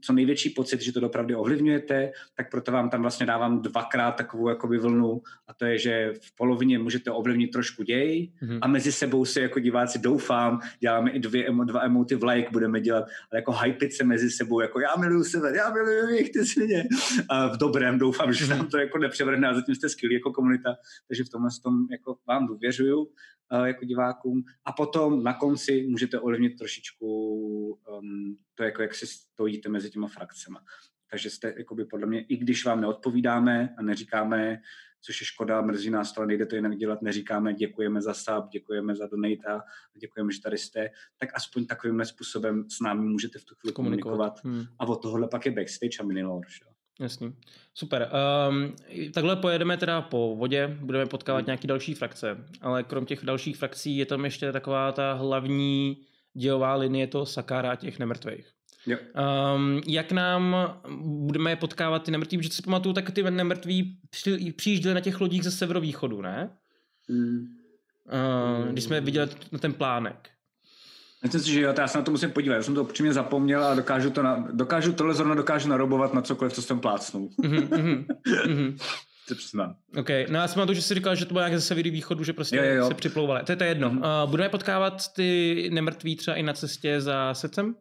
co 0.01 0.14
největší 0.14 0.49
pocit, 0.49 0.82
že 0.82 0.93
to 0.93 1.01
opravdu 1.01 1.39
ovlivňujete, 1.39 2.11
tak 2.36 2.51
proto 2.51 2.72
vám 2.72 2.89
tam 2.89 3.01
vlastně 3.01 3.26
dávám 3.26 3.61
dvakrát 3.61 4.11
takovou 4.11 4.49
jakoby 4.49 4.78
vlnu 4.78 5.22
a 5.47 5.53
to 5.53 5.66
je, 5.66 5.78
že 5.78 6.14
v 6.22 6.36
polovině 6.36 6.80
můžete 6.80 7.11
ovlivnit 7.11 7.51
trošku 7.51 7.84
děj 7.84 8.32
mm-hmm. 8.41 8.59
a 8.61 8.68
mezi 8.68 8.91
sebou 8.91 9.26
se 9.26 9.41
jako 9.41 9.59
diváci 9.59 9.99
doufám, 9.99 10.59
děláme 10.80 11.11
i 11.11 11.20
dvě, 11.20 11.47
dva 11.66 11.84
emoty 11.84 12.16
v 12.16 12.24
like 12.24 12.49
budeme 12.51 12.82
dělat, 12.82 13.03
ale 13.32 13.39
jako 13.39 13.51
hypit 13.51 13.93
se 13.93 14.03
mezi 14.03 14.32
sebou, 14.32 14.59
jako 14.59 14.80
já 14.80 14.95
miluju 14.95 15.24
sebe, 15.24 15.57
já 15.57 15.70
miluju 15.74 16.09
jich, 16.09 16.30
ty 16.30 16.45
svině. 16.45 16.84
A 17.30 17.47
v 17.47 17.57
dobrém 17.57 17.99
doufám, 17.99 18.34
že 18.34 18.47
nám 18.47 18.68
to 18.68 18.78
jako 18.78 18.97
nepřevrhne 18.97 19.47
a 19.47 19.53
zatím 19.53 19.76
jste 19.76 19.89
skvělí 19.89 20.16
jako 20.16 20.32
komunita, 20.32 20.76
takže 21.07 21.24
v 21.24 21.30
tomhle 21.30 21.49
tom 21.64 21.74
jako 21.91 22.18
vám 22.28 22.47
důvěřuju 22.47 23.07
uh, 23.53 23.64
jako 23.64 23.86
divákům. 23.86 24.43
A 24.66 24.72
potom 24.72 25.24
na 25.24 25.34
konci 25.34 25.88
můžete 25.89 26.20
ovlivnit 26.20 26.57
trošičku 26.57 27.07
um, 27.99 28.38
to, 28.55 28.64
jako 28.64 28.82
jak 28.82 28.95
si 28.95 29.05
stojíte 29.34 29.70
mezi 29.70 29.90
těma 29.90 30.08
frakcemi. 30.08 30.58
Takže 31.10 31.30
jste, 31.30 31.54
jakoby, 31.58 31.86
podle 31.86 32.08
mě, 32.08 32.22
i 32.22 32.38
když 32.38 32.66
vám 32.66 32.82
neodpovídáme 32.82 33.76
a 33.78 33.82
neříkáme, 33.82 34.58
což 35.02 35.22
je 35.22 35.28
škoda, 35.28 35.62
mrzí 35.62 35.90
nás 35.90 36.14
to, 36.14 36.22
ale 36.22 36.28
nejde 36.28 36.46
to 36.46 36.56
jinak 36.56 36.78
dělat, 36.78 37.02
neříkáme 37.02 37.54
děkujeme 37.54 38.02
za 38.02 38.14
sub, 38.14 38.50
děkujeme 38.52 38.96
za 38.96 39.08
donate 39.08 39.48
a 39.48 39.62
děkujeme, 40.00 40.32
že 40.32 40.42
tady 40.42 40.58
jste, 40.58 40.90
tak 41.18 41.30
aspoň 41.34 41.66
takovým 41.66 42.06
způsobem 42.06 42.70
s 42.70 42.80
námi 42.80 43.02
můžete 43.02 43.40
v 43.40 43.46
tu 43.46 43.56
chvíli 43.56 43.74
komunikovat. 43.74 44.40
komunikovat. 44.40 44.66
Hmm. 44.66 44.76
A 44.80 44.88
od 44.88 45.02
tohohle 45.02 45.28
pak 45.28 45.46
je 45.46 45.52
backstage 45.52 45.98
a 46.00 46.04
minilor. 46.04 46.42
Že? 46.50 46.66
Jasný. 47.00 47.36
Super. 47.74 48.10
Um, 48.50 48.76
takhle 49.14 49.36
pojedeme 49.36 49.78
teda 49.78 50.02
po 50.02 50.36
vodě, 50.36 50.78
budeme 50.82 51.06
potkávat 51.06 51.42
hmm. 51.42 51.48
nějaký 51.48 51.68
další 51.68 51.94
frakce, 51.94 52.38
ale 52.62 52.84
krom 52.84 53.06
těch 53.06 53.26
dalších 53.26 53.58
frakcí 53.58 53.98
je 53.98 54.06
tam 54.06 54.26
ještě 54.26 54.52
taková 54.52 54.92
ta 54.92 55.14
hlavní 55.14 55.98
dělová 56.34 56.76
linie 56.76 57.08
toho 57.08 57.26
Sakára 57.26 57.76
těch 57.76 58.00
nemrtvých. 58.00 58.54
Jo. 58.86 58.98
Um, 59.56 59.82
jak 59.88 60.12
nám 60.12 60.56
budeme 61.02 61.52
je 61.52 61.56
potkávat 61.56 62.04
ty 62.04 62.12
nemrtví, 62.12 62.38
protože 62.38 62.50
si 62.50 62.62
pamatuju, 62.62 62.94
tak 62.94 63.12
ty 63.12 63.24
nemrtví 63.24 63.98
přijížděli 64.56 64.96
na 64.96 65.02
těch 65.02 65.22
lodích 65.22 65.44
ze 65.44 65.52
severovýchodu, 65.52 66.22
ne? 66.22 66.50
Mm. 67.10 67.46
Uh, 68.60 68.72
když 68.72 68.84
jsme 68.84 69.02
viděli 69.02 69.30
na 69.52 69.60
ten 69.60 69.74
plánek. 69.74 70.30
Myslím 71.24 71.42
si, 71.42 71.52
že 71.52 71.62
jo, 71.62 71.74
já 71.78 71.88
se 71.88 71.98
na 71.98 72.04
to 72.04 72.12
musím 72.12 72.32
podívat. 72.32 72.56
Já 72.56 72.64
jsem 72.64 72.76
to 72.76 72.84
upřímně 72.84 73.14
zapomněl 73.14 73.66
a 73.66 73.76
dokážu, 73.76 74.10
to 74.10 74.24
na, 74.24 74.48
dokážu 74.52 74.94
tohle 74.94 75.14
zrovna 75.14 75.36
dokážu 75.36 75.70
narobovat 75.70 76.14
na 76.14 76.22
cokoliv, 76.22 76.54
co 76.54 76.62
jsem 76.62 76.80
plácnul. 76.80 77.30
Mm-hmm, 77.44 77.68
mm-hmm. 77.68 78.78
se 79.28 79.36
přiznám. 79.38 79.76
OK, 79.98 80.10
no 80.30 80.40
já 80.40 80.48
jsem 80.48 80.60
na 80.60 80.66
to, 80.66 80.74
že 80.74 80.82
jsi 80.82 80.94
říkal, 80.94 81.16
že 81.16 81.26
to 81.26 81.34
bylo 81.34 81.46
nějak 81.46 81.60
ze 81.60 81.62
severu 81.62 81.92
východu, 81.92 82.24
že 82.24 82.34
prostě 82.34 82.58
jo, 82.58 82.64
jo, 82.64 82.74
jo. 82.74 82.88
se 82.88 82.94
připlouvali. 82.94 83.44
To 83.44 83.52
je 83.52 83.56
to 83.56 83.64
jedno. 83.64 83.90
Mm-hmm. 83.90 84.24
Uh, 84.24 84.30
budeme 84.30 84.50
potkávat 84.50 85.14
ty 85.14 85.70
nemrtví 85.74 86.16
třeba 86.16 86.38
i 86.38 86.44
na 86.44 86.54
cestě 86.54 87.02
za 87.02 87.34
secem? 87.34 87.76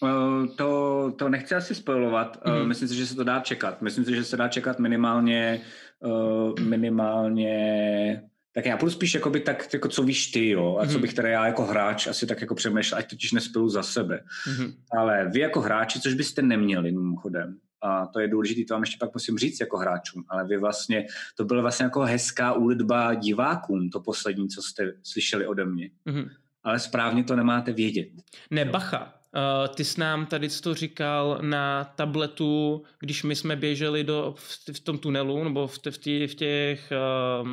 Uh, 0.00 0.46
to, 0.56 1.12
to 1.18 1.28
nechci 1.28 1.54
asi 1.54 1.74
spojovat. 1.74 2.44
Mm-hmm. 2.44 2.66
Myslím 2.66 2.88
si, 2.88 2.94
že 2.94 3.06
se 3.06 3.14
to 3.14 3.24
dá 3.24 3.40
čekat. 3.40 3.82
Myslím 3.82 4.04
si, 4.04 4.14
že 4.14 4.24
se 4.24 4.36
dá 4.36 4.48
čekat 4.48 4.78
minimálně 4.78 5.60
uh, 6.00 6.60
minimálně 6.60 8.22
tak 8.58 8.66
já 8.66 8.76
budu 8.76 8.90
spíš 8.90 9.14
jakoby 9.14 9.40
tak, 9.40 9.72
jako 9.72 9.88
co 9.88 10.02
víš 10.02 10.30
ty, 10.30 10.48
jo, 10.48 10.78
a 10.80 10.86
co 10.86 10.92
mhm. 10.92 11.00
bych 11.00 11.14
teda 11.14 11.28
já 11.28 11.46
jako 11.46 11.64
hráč 11.64 12.06
asi 12.06 12.26
tak 12.26 12.40
jako 12.40 12.54
přemýšlel, 12.54 12.98
ať 12.98 13.10
totiž 13.10 13.32
nespilu 13.32 13.68
za 13.68 13.82
sebe. 13.82 14.20
Mm-hmm. 14.48 14.74
Ale 14.98 15.30
vy 15.32 15.40
jako 15.40 15.60
hráči, 15.60 16.00
což 16.00 16.14
byste 16.14 16.42
neměli 16.42 16.92
mimochodem, 16.92 17.56
a 17.82 18.06
to 18.06 18.20
je 18.20 18.28
důležité, 18.28 18.64
to 18.68 18.74
vám 18.74 18.82
ještě 18.82 18.96
pak 19.00 19.14
musím 19.14 19.38
říct 19.38 19.60
jako 19.60 19.78
hráčům, 19.78 20.24
ale 20.28 20.46
vy 20.46 20.56
vlastně, 20.56 21.06
to 21.36 21.44
byla 21.44 21.62
vlastně 21.62 21.84
jako 21.84 22.00
hezká 22.00 22.52
úlitba 22.52 23.14
divákům, 23.14 23.90
to 23.90 24.00
poslední, 24.00 24.48
co 24.48 24.62
jste 24.62 24.92
slyšeli 25.02 25.46
ode 25.46 25.64
mě. 25.64 25.90
Mm-hmm. 26.06 26.28
Ale 26.64 26.78
správně 26.78 27.24
to 27.24 27.36
nemáte 27.36 27.72
vědět. 27.72 28.08
Ne, 28.50 28.64
bacha, 28.64 29.17
Uh, 29.34 29.74
ty 29.74 29.84
jsi 29.84 30.00
nám 30.00 30.26
tady 30.26 30.48
to 30.48 30.74
říkal 30.74 31.38
na 31.42 31.84
tabletu, 31.84 32.82
když 33.00 33.22
my 33.22 33.36
jsme 33.36 33.56
běželi 33.56 34.04
do, 34.04 34.34
v, 34.38 34.58
v 34.72 34.80
tom 34.80 34.98
tunelu, 34.98 35.44
nebo 35.44 35.66
v, 35.66 35.78
v, 35.90 35.98
tě, 35.98 36.26
v 36.26 36.34
těch 36.34 36.92
uh, 37.42 37.48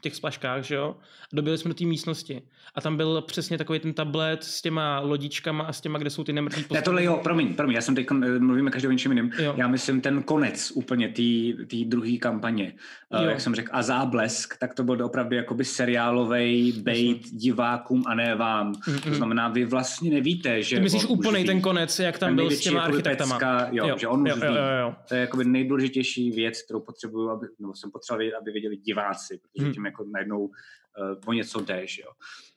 těch 0.00 0.14
splaškách, 0.14 0.62
že 0.62 0.74
jo? 0.74 0.96
A 1.32 1.36
dobili 1.36 1.58
jsme 1.58 1.68
do 1.68 1.74
té 1.74 1.84
místnosti. 1.84 2.42
A 2.74 2.80
tam 2.80 2.96
byl 2.96 3.22
přesně 3.22 3.58
takový 3.58 3.78
ten 3.78 3.92
tablet 3.92 4.44
s 4.44 4.62
těma 4.62 5.00
lodičkama 5.00 5.64
a 5.64 5.72
s 5.72 5.80
těma, 5.80 5.98
kde 5.98 6.10
jsou 6.10 6.24
ty 6.24 6.32
nemrtví 6.32 6.62
postavy. 6.62 6.78
Já 6.78 6.82
tohle 6.82 7.04
jo, 7.04 7.20
promiň, 7.22 7.54
promiň, 7.54 7.74
já 7.74 7.80
jsem 7.80 7.94
teď 7.94 8.06
eh, 8.10 8.38
mluvíme 8.38 8.70
každý 8.70 8.88
o 8.88 8.90
něčem 8.90 9.12
jiným. 9.12 9.32
Jo. 9.38 9.54
Já 9.56 9.68
myslím 9.68 10.00
ten 10.00 10.22
konec 10.22 10.72
úplně 10.74 11.08
té 11.70 11.76
druhé 11.84 12.16
kampaně, 12.16 12.72
uh, 13.08 13.24
jak 13.24 13.40
jsem 13.40 13.54
řekl, 13.54 13.70
a 13.72 13.82
záblesk, 13.82 14.56
tak 14.58 14.74
to 14.74 14.84
byl 14.84 15.04
opravdu 15.04 15.36
jakoby 15.36 15.64
seriálový 15.64 16.72
bait 16.72 17.22
divákům 17.32 18.04
a 18.06 18.14
ne 18.14 18.34
vám. 18.34 18.72
Mm-hmm. 18.72 19.08
To 19.08 19.14
znamená, 19.14 19.48
vy 19.48 19.64
vlastně 19.64 20.10
nevíte, 20.10 20.62
že... 20.62 20.76
Ty 20.76 20.82
myslíš 20.82 21.04
úplný 21.04 21.44
ten 21.44 21.60
konec, 21.60 21.98
jak 21.98 22.18
tam 22.18 22.36
byl 22.36 22.50
s 22.50 22.60
těma 22.60 22.82
architektama. 22.82 23.34
Pecka, 23.34 23.68
jo, 23.72 23.86
jo, 23.86 23.98
že 23.98 24.08
on 24.08 24.26
jo, 24.26 24.36
jo, 24.36 24.44
jo, 24.44 24.54
jo. 24.80 24.94
To 25.08 25.14
je 25.14 25.20
jakoby 25.20 25.44
nejdůležitější 25.44 26.30
věc, 26.30 26.62
kterou 26.62 26.80
potřebuju, 26.80 27.30
aby, 27.30 27.46
no, 27.58 27.74
jsem 27.74 27.90
potřeboval, 27.90 28.26
aby 28.40 28.52
věděli 28.52 28.76
diváci, 28.76 29.40
protože 29.42 29.72
tím 29.72 29.84
jako 29.90 30.04
najednou 30.12 30.40
uh, 30.44 30.52
o 31.26 31.32
něco 31.32 31.60
jde, 31.60 31.86
že 31.86 32.02
jo. 32.02 32.10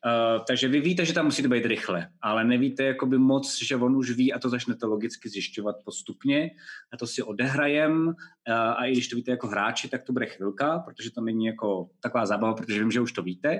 Uh, 0.05 0.45
takže 0.47 0.67
vy 0.67 0.79
víte, 0.79 1.05
že 1.05 1.13
tam 1.13 1.25
musíte 1.25 1.47
být 1.47 1.65
rychle, 1.65 2.09
ale 2.21 2.43
nevíte 2.43 2.83
jakoby 2.83 3.17
moc, 3.17 3.63
že 3.63 3.75
on 3.75 3.95
už 3.95 4.11
ví 4.11 4.33
a 4.33 4.39
to 4.39 4.49
začnete 4.49 4.85
logicky 4.85 5.29
zjišťovat 5.29 5.75
postupně 5.85 6.51
a 6.93 6.97
to 6.97 7.07
si 7.07 7.23
odehrajem 7.23 8.07
uh, 8.07 8.13
a 8.53 8.85
i 8.85 8.91
když 8.91 9.07
to 9.07 9.15
víte 9.15 9.31
jako 9.31 9.47
hráči, 9.47 9.89
tak 9.89 10.03
to 10.03 10.13
bude 10.13 10.25
chvilka, 10.25 10.79
protože 10.79 11.11
to 11.11 11.21
není 11.21 11.45
jako 11.45 11.89
taková 11.99 12.25
zábava, 12.25 12.53
protože 12.53 12.79
vím, 12.79 12.91
že 12.91 13.01
už 13.01 13.11
to 13.11 13.23
víte, 13.23 13.59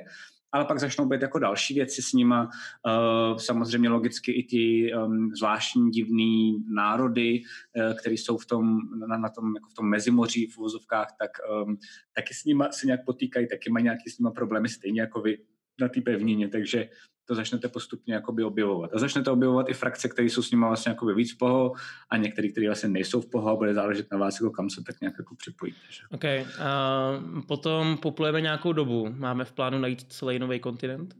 ale 0.53 0.65
pak 0.65 0.79
začnou 0.79 1.05
být 1.05 1.21
jako 1.21 1.39
další 1.39 1.73
věci 1.73 2.01
s 2.01 2.13
nima. 2.13 2.43
Uh, 2.43 3.37
samozřejmě 3.37 3.89
logicky 3.89 4.31
i 4.31 4.43
ty 4.43 4.93
um, 4.93 5.31
zvláštní 5.35 5.91
divný 5.91 6.63
národy, 6.73 7.41
uh, 7.41 7.97
které 7.97 8.13
jsou 8.13 8.37
v 8.37 8.45
tom, 8.45 8.79
na, 9.07 9.29
tom, 9.29 9.55
jako 9.55 9.69
v 9.69 9.73
tom 9.73 9.89
mezimoří 9.89 10.47
v 10.47 10.57
uvozovkách, 10.57 11.07
tak 11.19 11.31
um, 11.65 11.77
taky 12.15 12.33
s 12.33 12.45
nima 12.45 12.71
se 12.71 12.87
nějak 12.87 13.05
potýkají, 13.05 13.47
taky 13.47 13.69
mají 13.69 13.83
nějaký 13.83 14.09
s 14.09 14.19
nima 14.19 14.31
problémy, 14.31 14.69
stejně 14.69 15.01
jako 15.01 15.21
vy 15.21 15.37
na 15.81 15.89
té 15.89 16.01
pevnině, 16.01 16.49
takže 16.49 16.89
to 17.25 17.35
začnete 17.35 17.69
postupně 17.69 18.13
jakoby 18.13 18.43
objevovat. 18.43 18.91
A 18.93 18.99
začnete 18.99 19.31
objevovat 19.31 19.69
i 19.69 19.73
frakce, 19.73 20.09
které 20.09 20.27
jsou 20.27 20.41
s 20.41 20.51
nimi 20.51 20.65
vlastně 20.65 20.89
jakoby 20.89 21.13
víc 21.13 21.33
v 21.33 21.37
poho 21.37 21.73
a 22.09 22.17
některé, 22.17 22.47
které 22.47 22.67
vlastně 22.67 22.89
nejsou 22.89 23.21
v 23.21 23.29
poho 23.29 23.49
a 23.49 23.55
bude 23.55 23.73
záležet 23.73 24.07
na 24.11 24.17
vás, 24.17 24.39
jako 24.39 24.51
kam 24.51 24.69
se 24.69 24.83
tak 24.83 25.01
nějak 25.01 25.13
jako 25.17 25.35
připojíte. 25.35 25.79
Že? 25.89 26.01
OK. 26.11 26.25
A 26.59 27.11
potom 27.47 27.97
poplujeme 27.97 28.41
nějakou 28.41 28.73
dobu. 28.73 29.15
Máme 29.17 29.45
v 29.45 29.51
plánu 29.51 29.79
najít 29.79 30.01
celý 30.01 30.39
nový 30.39 30.59
kontinent? 30.59 31.15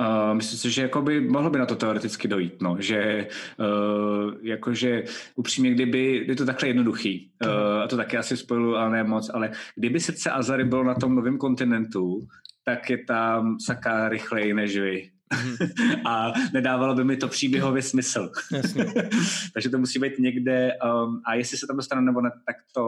Uh, 0.00 0.34
myslím 0.34 0.58
si, 0.58 0.70
že 0.70 0.82
jakoby 0.82 1.20
mohlo 1.20 1.50
by 1.50 1.58
na 1.58 1.66
to 1.66 1.76
teoreticky 1.76 2.28
dojít, 2.28 2.62
no, 2.62 2.76
že 2.78 3.28
uh, 3.58 4.34
jakože 4.42 5.04
upřímně, 5.36 5.70
kdyby, 5.70 6.24
je 6.28 6.36
to 6.36 6.46
takhle 6.46 6.68
jednoduchý, 6.68 7.30
uh, 7.44 7.82
a 7.82 7.86
to 7.86 7.96
taky 7.96 8.16
asi 8.16 8.36
spojilu, 8.36 8.76
ale 8.76 8.90
ne 8.90 9.04
moc, 9.04 9.30
ale 9.34 9.50
kdyby 9.76 10.00
srdce 10.00 10.30
Azary 10.30 10.64
bylo 10.64 10.84
na 10.84 10.94
tom 10.94 11.14
novém 11.14 11.38
kontinentu, 11.38 12.28
tak 12.68 12.90
je 12.90 13.04
tam 13.04 13.60
saka 13.60 14.08
rychleji 14.08 14.54
než 14.54 14.78
vy. 14.78 15.10
Mm-hmm. 15.34 16.00
a 16.06 16.32
nedávalo 16.52 16.94
by 16.94 17.04
mi 17.04 17.16
to 17.16 17.28
příběhově 17.28 17.82
smysl. 17.82 18.30
Takže 19.54 19.70
to 19.70 19.78
musí 19.78 19.98
být 19.98 20.18
někde 20.18 20.72
um, 20.84 21.22
a 21.26 21.34
jestli 21.34 21.56
se 21.58 21.66
tam 21.66 21.76
dostanu 21.76 22.00
nebo 22.00 22.20
ne, 22.20 22.30
tak 22.46 22.56
to 22.74 22.84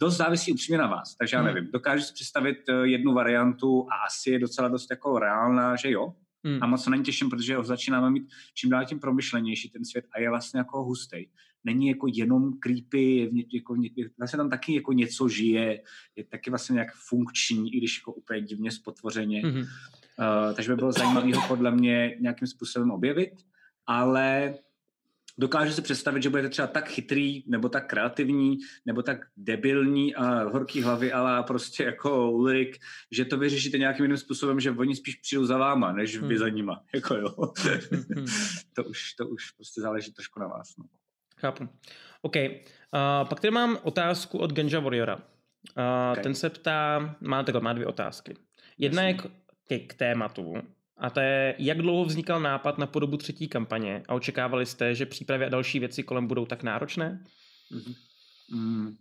dost 0.00 0.16
závisí 0.16 0.52
upřímně 0.52 0.78
na 0.78 0.86
vás. 0.86 1.16
Takže 1.16 1.36
já 1.36 1.42
mm. 1.42 1.46
nevím, 1.46 1.70
dokážu 1.72 2.02
si 2.04 2.14
představit 2.14 2.58
uh, 2.68 2.84
jednu 2.84 3.14
variantu 3.14 3.86
a 3.90 4.06
asi 4.06 4.30
je 4.30 4.38
docela 4.38 4.68
dost 4.68 4.90
jako 4.90 5.18
reálná, 5.18 5.76
že 5.76 5.90
jo. 5.90 6.12
Mm. 6.42 6.58
A 6.62 6.66
moc 6.66 6.84
se 6.84 6.90
na 6.90 6.96
ní 6.96 7.02
těším, 7.02 7.30
protože 7.30 7.56
ho 7.56 7.64
začínáme 7.64 8.10
mít 8.10 8.28
čím 8.54 8.70
dál 8.70 8.84
tím 8.84 9.00
promyšlenější 9.00 9.70
ten 9.70 9.84
svět 9.84 10.04
a 10.14 10.20
je 10.20 10.30
vlastně 10.30 10.58
jako 10.58 10.84
hustý 10.84 11.26
není 11.64 11.88
jako 11.88 12.06
jenom 12.14 12.52
creepy, 12.58 13.16
je 13.16 13.44
jako, 13.52 13.76
vlastně 14.18 14.36
tam 14.36 14.50
taky 14.50 14.74
jako 14.74 14.92
něco 14.92 15.28
žije, 15.28 15.82
je 16.16 16.24
taky 16.24 16.50
vlastně 16.50 16.72
nějak 16.74 16.94
funkční, 17.08 17.74
i 17.74 17.78
když 17.78 17.98
jako 17.98 18.12
úplně 18.12 18.40
divně 18.40 18.70
spotvořeně. 18.70 19.42
Mm-hmm. 19.42 19.66
Uh, 20.18 20.54
takže 20.54 20.72
by 20.72 20.76
bylo 20.76 20.92
zajímavé 20.92 21.34
ho 21.34 21.48
podle 21.48 21.70
mě 21.70 22.16
nějakým 22.20 22.48
způsobem 22.48 22.90
objevit, 22.90 23.32
ale 23.86 24.54
dokážu 25.38 25.72
si 25.72 25.82
představit, 25.82 26.22
že 26.22 26.30
budete 26.30 26.48
třeba 26.48 26.68
tak 26.68 26.88
chytrý, 26.88 27.44
nebo 27.46 27.68
tak 27.68 27.88
kreativní, 27.88 28.58
nebo 28.86 29.02
tak 29.02 29.18
debilní 29.36 30.14
a 30.14 30.42
horký 30.42 30.82
hlavy, 30.82 31.12
ale 31.12 31.42
prostě 31.42 31.84
jako 31.84 32.30
Ulrik, 32.32 32.76
že 33.10 33.24
to 33.24 33.38
vyřešíte 33.38 33.78
nějakým 33.78 34.04
jiným 34.04 34.16
způsobem, 34.16 34.60
že 34.60 34.70
oni 34.70 34.96
spíš 34.96 35.14
přijdou 35.14 35.44
za 35.44 35.58
váma, 35.58 35.92
než 35.92 36.16
vy 36.16 36.26
hmm. 36.26 36.38
za 36.38 36.48
nima. 36.48 36.82
Jako 36.94 37.14
jo. 37.14 37.52
Hmm. 37.90 38.26
to, 38.72 38.84
už, 38.84 39.14
to 39.14 39.28
už 39.28 39.50
prostě 39.50 39.80
záleží 39.80 40.12
trošku 40.12 40.40
na 40.40 40.46
vás. 40.46 40.76
No. 40.78 40.84
Chápu. 41.44 41.68
OK. 42.22 42.36
Uh, 42.36 43.28
pak 43.28 43.40
tady 43.40 43.50
mám 43.50 43.78
otázku 43.82 44.38
od 44.38 44.52
Genja 44.52 44.80
Warriora. 44.80 45.16
Uh, 45.16 45.22
okay. 46.12 46.22
Ten 46.22 46.34
se 46.34 46.50
ptá, 46.50 47.16
má, 47.20 47.42
takhle, 47.42 47.60
má 47.60 47.72
dvě 47.72 47.86
otázky. 47.86 48.36
Jedna 48.78 49.02
Jasně. 49.02 49.30
je 49.70 49.78
k, 49.78 49.86
k 49.86 49.94
tématu, 49.94 50.54
a 50.96 51.10
to 51.10 51.20
je, 51.20 51.54
jak 51.58 51.78
dlouho 51.78 52.04
vznikal 52.04 52.40
nápad 52.40 52.78
na 52.78 52.86
podobu 52.86 53.16
třetí 53.16 53.48
kampaně 53.48 54.02
a 54.08 54.14
očekávali 54.14 54.66
jste, 54.66 54.94
že 54.94 55.06
přípravy 55.06 55.44
a 55.44 55.48
další 55.48 55.78
věci 55.78 56.02
kolem 56.02 56.26
budou 56.26 56.46
tak 56.46 56.62
náročné? 56.62 57.24
Mm-hmm. 57.72 57.94
Mm. 58.50 58.96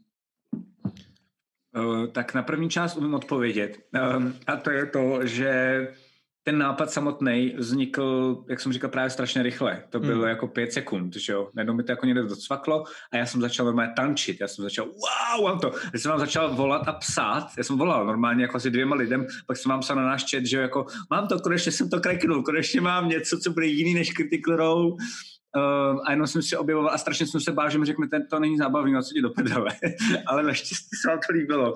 Uh, 1.78 2.08
tak 2.08 2.34
na 2.34 2.44
první 2.44 2.70
část 2.70 2.96
umím 2.96 3.14
odpovědět. 3.14 3.78
Uh, 3.96 4.32
a 4.48 4.56
to 4.56 4.72
je 4.72 4.86
to, 4.86 5.28
že 5.28 5.88
ten 6.44 6.58
nápad 6.58 6.92
samotný 6.92 7.54
vznikl, 7.58 8.38
jak 8.50 8.60
jsem 8.60 8.74
říkal, 8.74 8.90
právě 8.90 9.10
strašně 9.10 9.44
rychle. 9.44 9.84
To 9.90 10.00
bylo 10.00 10.20
hmm. 10.20 10.30
jako 10.30 10.48
pět 10.48 10.74
sekund, 10.74 11.16
že 11.16 11.34
jo. 11.34 11.50
Najednou 11.56 11.74
mi 11.74 11.84
to 11.84 11.92
jako 11.92 12.06
někde 12.06 12.24
docvaklo 12.24 12.84
a 13.12 13.18
já 13.18 13.26
jsem 13.26 13.42
začal 13.42 13.66
normálně 13.66 13.94
tančit. 13.96 14.42
Já 14.42 14.48
jsem 14.48 14.64
začal, 14.64 14.86
wow, 14.86 15.44
mám 15.44 15.60
to. 15.60 15.72
Já 15.94 16.00
jsem 16.00 16.12
vám 16.12 16.20
začal 16.20 16.56
volat 16.56 16.88
a 16.88 16.92
psát. 16.92 17.48
Já 17.58 17.64
jsem 17.64 17.78
volal 17.78 18.06
normálně 18.06 18.42
jako 18.44 18.58
asi 18.58 18.70
dvěma 18.70 18.96
lidem, 18.96 19.26
pak 19.48 19.58
jsem 19.58 19.70
vám 19.70 19.80
psal 19.80 19.96
na 19.96 20.04
náš 20.04 20.32
chat, 20.32 20.46
že 20.46 20.58
jo, 20.58 20.62
jako 20.62 20.86
mám 21.10 21.28
to, 21.28 21.40
konečně 21.40 21.72
jsem 21.72 21.90
to 21.90 22.00
kreknul, 22.00 22.44
konečně 22.44 22.82
mám 22.82 23.10
něco, 23.10 23.40
co 23.40 23.52
bude 23.52 23.66
jiný 23.66 23.94
než 23.94 24.12
Critical 24.12 24.56
Role 24.56 24.96
Uh, 25.58 26.00
a 26.06 26.12
jenom 26.12 26.28
jsem 26.28 26.42
si 26.42 26.58
objevoval 26.58 26.94
a 26.94 26.98
strašně 26.98 27.28
jsem 27.28 27.42
se 27.42 27.52
bál, 27.52 27.70
že 27.70 27.78
mi 27.78 27.86
řeknete, 27.86 28.20
to 28.20 28.40
není 28.40 28.58
zábavný, 28.58 28.94
co 29.04 29.14
ti 29.14 29.22
do 29.22 29.30
pedale. 29.30 29.70
Ale 30.26 30.44
naštěstí 30.44 30.96
se 31.02 31.10
vám 31.10 31.20
to 31.28 31.34
líbilo. 31.34 31.74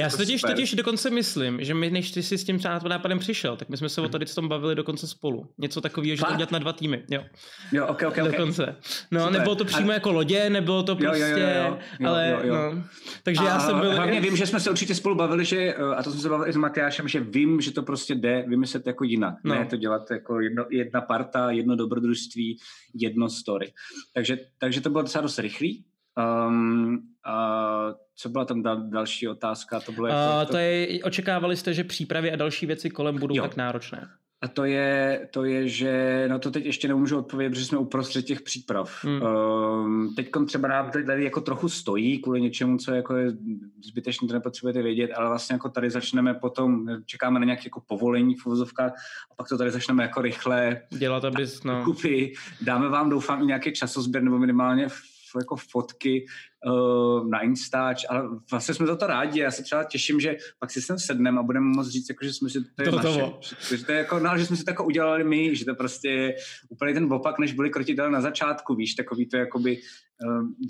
Já 0.00 0.10
si 0.10 0.16
totiž, 0.16 0.42
totiž 0.42 0.74
dokonce 0.74 1.10
myslím, 1.10 1.64
že 1.64 1.74
my, 1.74 1.90
než 1.90 2.10
ty 2.10 2.22
jsi 2.22 2.38
s 2.38 2.44
tím 2.44 2.58
nápadem 2.88 3.18
přišel, 3.18 3.56
tak 3.56 3.68
my 3.68 3.76
jsme 3.76 3.88
se 3.88 4.00
o 4.00 4.08
tady 4.08 4.26
s 4.26 4.34
tom 4.34 4.48
bavili 4.48 4.74
dokonce 4.74 5.06
spolu. 5.06 5.48
Něco 5.58 5.80
takového, 5.80 6.16
že 6.16 6.22
to 6.22 6.32
udělat 6.32 6.50
na 6.50 6.58
dva 6.58 6.72
týmy. 6.72 7.04
Jo, 7.10 7.24
jo 7.72 7.86
ok, 7.86 8.02
ok, 8.02 8.08
okay. 8.08 8.24
Dokonce. 8.24 8.76
No, 9.10 9.20
Super. 9.20 9.38
nebylo 9.38 9.54
to 9.54 9.64
přímo 9.64 9.90
a... 9.90 9.94
jako 9.94 10.12
lodě, 10.12 10.50
nebylo 10.50 10.82
to 10.82 10.96
prostě, 10.96 11.20
jo, 11.20 11.28
jo, 11.28 11.36
jo, 11.38 11.64
jo. 11.64 11.78
Jo, 12.00 12.08
ale 12.08 12.30
jo, 12.30 12.48
jo. 12.48 12.54
no. 12.54 12.82
Takže 13.22 13.40
a, 13.40 13.44
já 13.44 13.60
jsem 13.60 13.80
byl... 13.80 13.94
Hlavně 13.94 14.20
vím, 14.20 14.36
že 14.36 14.46
jsme 14.46 14.60
se 14.60 14.70
určitě 14.70 14.94
spolu 14.94 15.14
bavili, 15.14 15.44
že, 15.44 15.56
eh, 15.56 15.94
a 15.96 16.02
to 16.02 16.10
jsem 16.10 16.20
se 16.20 16.28
bavil 16.28 16.48
i 16.48 16.52
s 16.52 16.56
Matyášem, 16.56 17.08
že 17.08 17.20
vím, 17.20 17.60
že 17.60 17.72
to 17.72 17.82
prostě 17.82 18.14
jde 18.14 18.44
vymyslet 18.48 18.86
jako 18.86 19.04
jinak. 19.04 19.34
No. 19.44 19.54
Ne 19.54 19.66
to 19.66 19.76
dělat 19.76 20.10
jako 20.10 20.40
jedno, 20.40 20.64
jedna 20.70 21.00
parta, 21.00 21.50
jedno 21.50 21.76
dobrodružství, 21.76 22.58
jedno 23.16 23.30
story. 23.30 23.72
Takže, 24.14 24.38
takže 24.58 24.80
to 24.80 24.90
bylo 24.90 25.02
docela 25.02 25.22
dost 25.22 25.38
rychlý. 25.38 25.84
Um, 26.48 26.94
uh, 27.26 27.94
co 28.14 28.28
byla 28.28 28.44
tam 28.44 28.62
dal, 28.62 28.76
další 28.76 29.28
otázka? 29.28 29.80
To, 29.80 29.92
bylo 29.92 30.06
jako, 30.06 30.36
uh, 30.36 30.46
to... 30.46 30.52
to 30.52 30.58
je, 30.58 31.04
očekávali 31.04 31.56
jste, 31.56 31.74
že 31.74 31.84
přípravy 31.84 32.32
a 32.32 32.36
další 32.36 32.66
věci 32.66 32.90
kolem 32.90 33.18
budou 33.18 33.36
jo. 33.36 33.42
tak 33.42 33.56
náročné? 33.56 34.08
A 34.46 34.48
to 34.48 34.64
je, 34.64 35.28
to 35.30 35.44
je, 35.44 35.68
že 35.68 36.24
na 36.28 36.38
to 36.38 36.50
teď 36.50 36.64
ještě 36.64 36.88
nemůžu 36.88 37.18
odpovědět, 37.18 37.50
protože 37.50 37.64
jsme 37.64 37.78
uprostřed 37.78 38.22
těch 38.22 38.42
příprav. 38.42 39.04
Hmm. 39.04 39.22
Um, 39.22 40.14
teď 40.16 40.30
třeba 40.46 40.68
nám 40.68 40.90
tady 40.90 41.24
jako 41.24 41.40
trochu 41.40 41.68
stojí 41.68 42.18
kvůli 42.18 42.40
něčemu, 42.40 42.78
co 42.78 42.94
jako 42.94 43.16
je 43.16 43.32
zbytečně, 43.84 44.28
to 44.28 44.34
nepotřebujete 44.34 44.82
vědět, 44.82 45.10
ale 45.16 45.28
vlastně 45.28 45.54
jako 45.54 45.68
tady 45.68 45.90
začneme 45.90 46.34
potom, 46.34 46.86
čekáme 47.06 47.40
na 47.40 47.44
nějaké 47.44 47.62
jako 47.64 47.82
povolení 47.86 48.34
v 48.34 48.46
uvozovkách 48.46 48.92
a 49.30 49.34
pak 49.36 49.48
to 49.48 49.58
tady 49.58 49.70
začneme 49.70 50.02
jako 50.02 50.22
rychle 50.22 50.80
dělat, 50.90 51.24
abys, 51.24 51.62
no. 51.64 51.84
Kupy. 51.84 52.32
Dáme 52.60 52.88
vám, 52.88 53.10
doufám, 53.10 53.42
i 53.42 53.46
nějaký 53.46 53.72
časozběr 53.72 54.22
nebo 54.22 54.38
minimálně 54.38 54.88
jako 55.38 55.56
fotky 55.56 56.26
uh, 56.66 57.28
na 57.28 57.40
Instač, 57.40 58.04
ale 58.08 58.22
vlastně 58.50 58.74
jsme 58.74 58.86
za 58.86 58.96
to 58.96 59.06
rádi. 59.06 59.40
Já 59.40 59.50
se 59.50 59.62
třeba 59.62 59.84
těším, 59.84 60.20
že 60.20 60.36
pak 60.58 60.70
si 60.70 60.82
sem 60.82 60.98
sedneme 60.98 61.40
a 61.40 61.42
budeme 61.42 61.66
moct 61.66 61.88
říct, 61.88 62.08
jako, 62.08 62.24
že 62.24 62.32
jsme 62.32 62.50
si 62.50 62.58
to, 62.64 62.82
je 62.82 62.90
to 62.90 62.96
naše, 62.96 63.32
že, 63.40 63.76
že, 63.76 63.84
to 63.84 63.92
je 63.92 63.98
jako, 63.98 64.18
no, 64.18 64.38
že 64.38 64.46
jsme 64.46 64.56
si 64.56 64.64
to 64.64 64.70
jako 64.70 64.84
udělali 64.84 65.24
my, 65.24 65.56
že 65.56 65.64
to 65.64 65.74
prostě 65.74 66.10
je 66.10 66.34
úplně 66.68 66.94
ten 66.94 67.12
opak, 67.12 67.38
než 67.38 67.52
byli 67.52 67.70
krotitelé 67.70 68.10
na 68.10 68.20
začátku, 68.20 68.74
víš, 68.74 68.94
takový 68.94 69.28
to 69.28 69.36
jakoby 69.36 69.80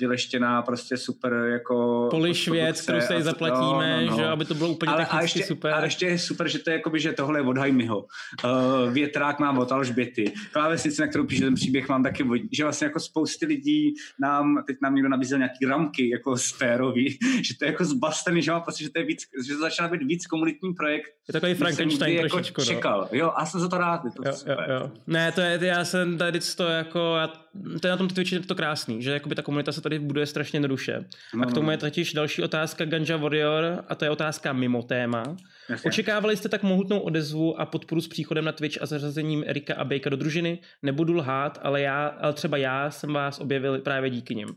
vyleštěná 0.00 0.62
prostě 0.62 0.96
super 0.96 1.32
jako 1.32 2.06
Poliš 2.10 2.48
věc, 2.48 2.80
kterou 2.80 3.00
se 3.00 3.22
zaplatíme, 3.22 3.96
no, 3.96 4.06
no, 4.06 4.10
no. 4.10 4.16
že 4.16 4.26
aby 4.26 4.44
to 4.44 4.54
bylo 4.54 4.70
úplně 4.70 4.92
Ale, 4.92 5.06
a 5.06 5.22
ještě, 5.22 5.44
super. 5.44 5.74
A 5.74 5.84
ještě 5.84 6.06
je 6.06 6.18
super, 6.18 6.48
že 6.48 6.58
to 6.58 6.70
je 6.70 6.76
jakoby, 6.76 7.00
že 7.00 7.12
tohle 7.12 7.38
je 7.38 7.42
od. 7.42 8.06
Uh, 8.44 8.92
větrák 8.92 9.38
mám 9.38 9.58
od 9.58 9.72
Alžběty. 9.72 10.32
Klávesnice, 10.52 11.02
na 11.02 11.08
kterou 11.08 11.26
píše 11.26 11.44
ten 11.44 11.54
příběh, 11.54 11.88
mám 11.88 12.02
taky, 12.02 12.24
že 12.52 12.62
vlastně 12.62 12.84
jako 12.84 13.00
spousty 13.00 13.46
lidí 13.46 13.94
nám, 14.20 14.62
teď 14.66 14.76
nám 14.82 14.94
někdo 14.94 15.08
nabízel 15.08 15.38
nějaký 15.38 15.66
ramky 15.66 16.10
jako 16.10 16.36
sférový, 16.36 17.18
že 17.42 17.58
to 17.58 17.64
je 17.64 17.70
jako 17.70 17.84
zbastený, 17.84 18.42
že 18.42 18.52
mám 18.52 18.62
pocit, 18.62 18.84
že 18.84 18.90
to 18.90 18.98
je 18.98 19.04
víc, 19.04 19.22
že 19.46 19.54
to 19.54 19.60
začíná 19.60 19.88
být 19.88 20.02
víc 20.02 20.26
komunitní 20.26 20.74
projekt. 20.74 21.10
Je 21.28 21.32
takový 21.32 21.54
Frankenstein 21.54 22.16
jako 22.16 22.28
trošičku. 22.28 22.60
No. 22.60 22.64
čekal. 22.64 23.08
Jo, 23.12 23.32
a 23.36 23.46
jsem 23.46 23.60
za 23.60 23.68
to 23.68 23.78
rád. 23.78 24.02
To 24.16 24.22
jo, 24.28 24.32
jo, 24.46 24.56
jo. 24.68 24.90
Ne, 25.06 25.32
to 25.32 25.40
je, 25.40 25.58
já 25.60 25.84
jsem 25.84 26.18
tady 26.18 26.40
to 26.56 26.64
jako, 26.64 27.16
já, 27.16 27.32
to 27.80 27.86
je 27.86 27.90
na 27.90 27.96
tom 27.96 28.08
Twitchi 28.08 28.40
to 28.40 28.54
krásný, 28.54 29.02
že 29.02 29.10
jakoby 29.10 29.34
ta 29.34 29.42
komunita 29.42 29.72
se 29.72 29.80
tady 29.80 29.98
buduje 29.98 30.26
strašně 30.26 30.56
jednoduše. 30.56 31.04
No, 31.34 31.42
a 31.42 31.46
k 31.46 31.52
tomu 31.52 31.66
no. 31.66 31.72
je 31.72 31.78
totiž 31.78 32.12
další 32.12 32.42
otázka 32.42 32.84
Ganja 32.84 33.16
Warrior 33.16 33.84
a 33.88 33.94
to 33.94 34.04
je 34.04 34.10
otázka 34.10 34.52
mimo 34.52 34.82
téma. 34.82 35.36
Jasně. 35.68 35.88
Očekávali 35.88 36.36
jste 36.36 36.48
tak 36.48 36.62
mohutnou 36.62 36.98
odezvu 36.98 37.60
a 37.60 37.66
podporu 37.66 38.00
s 38.00 38.08
příchodem 38.08 38.44
na 38.44 38.52
Twitch 38.52 38.82
a 38.82 38.86
zařazením 38.86 39.44
Erika 39.46 39.74
a 39.74 39.84
Bejka 39.84 40.10
do 40.10 40.16
družiny? 40.16 40.58
Nebudu 40.82 41.14
lhát, 41.14 41.58
ale 41.62 41.80
já, 41.80 42.06
ale 42.06 42.32
třeba 42.32 42.56
já 42.56 42.90
jsem 42.90 43.12
vás 43.12 43.38
objevil 43.38 43.78
právě 43.78 44.10
díky 44.10 44.34
nim. 44.34 44.48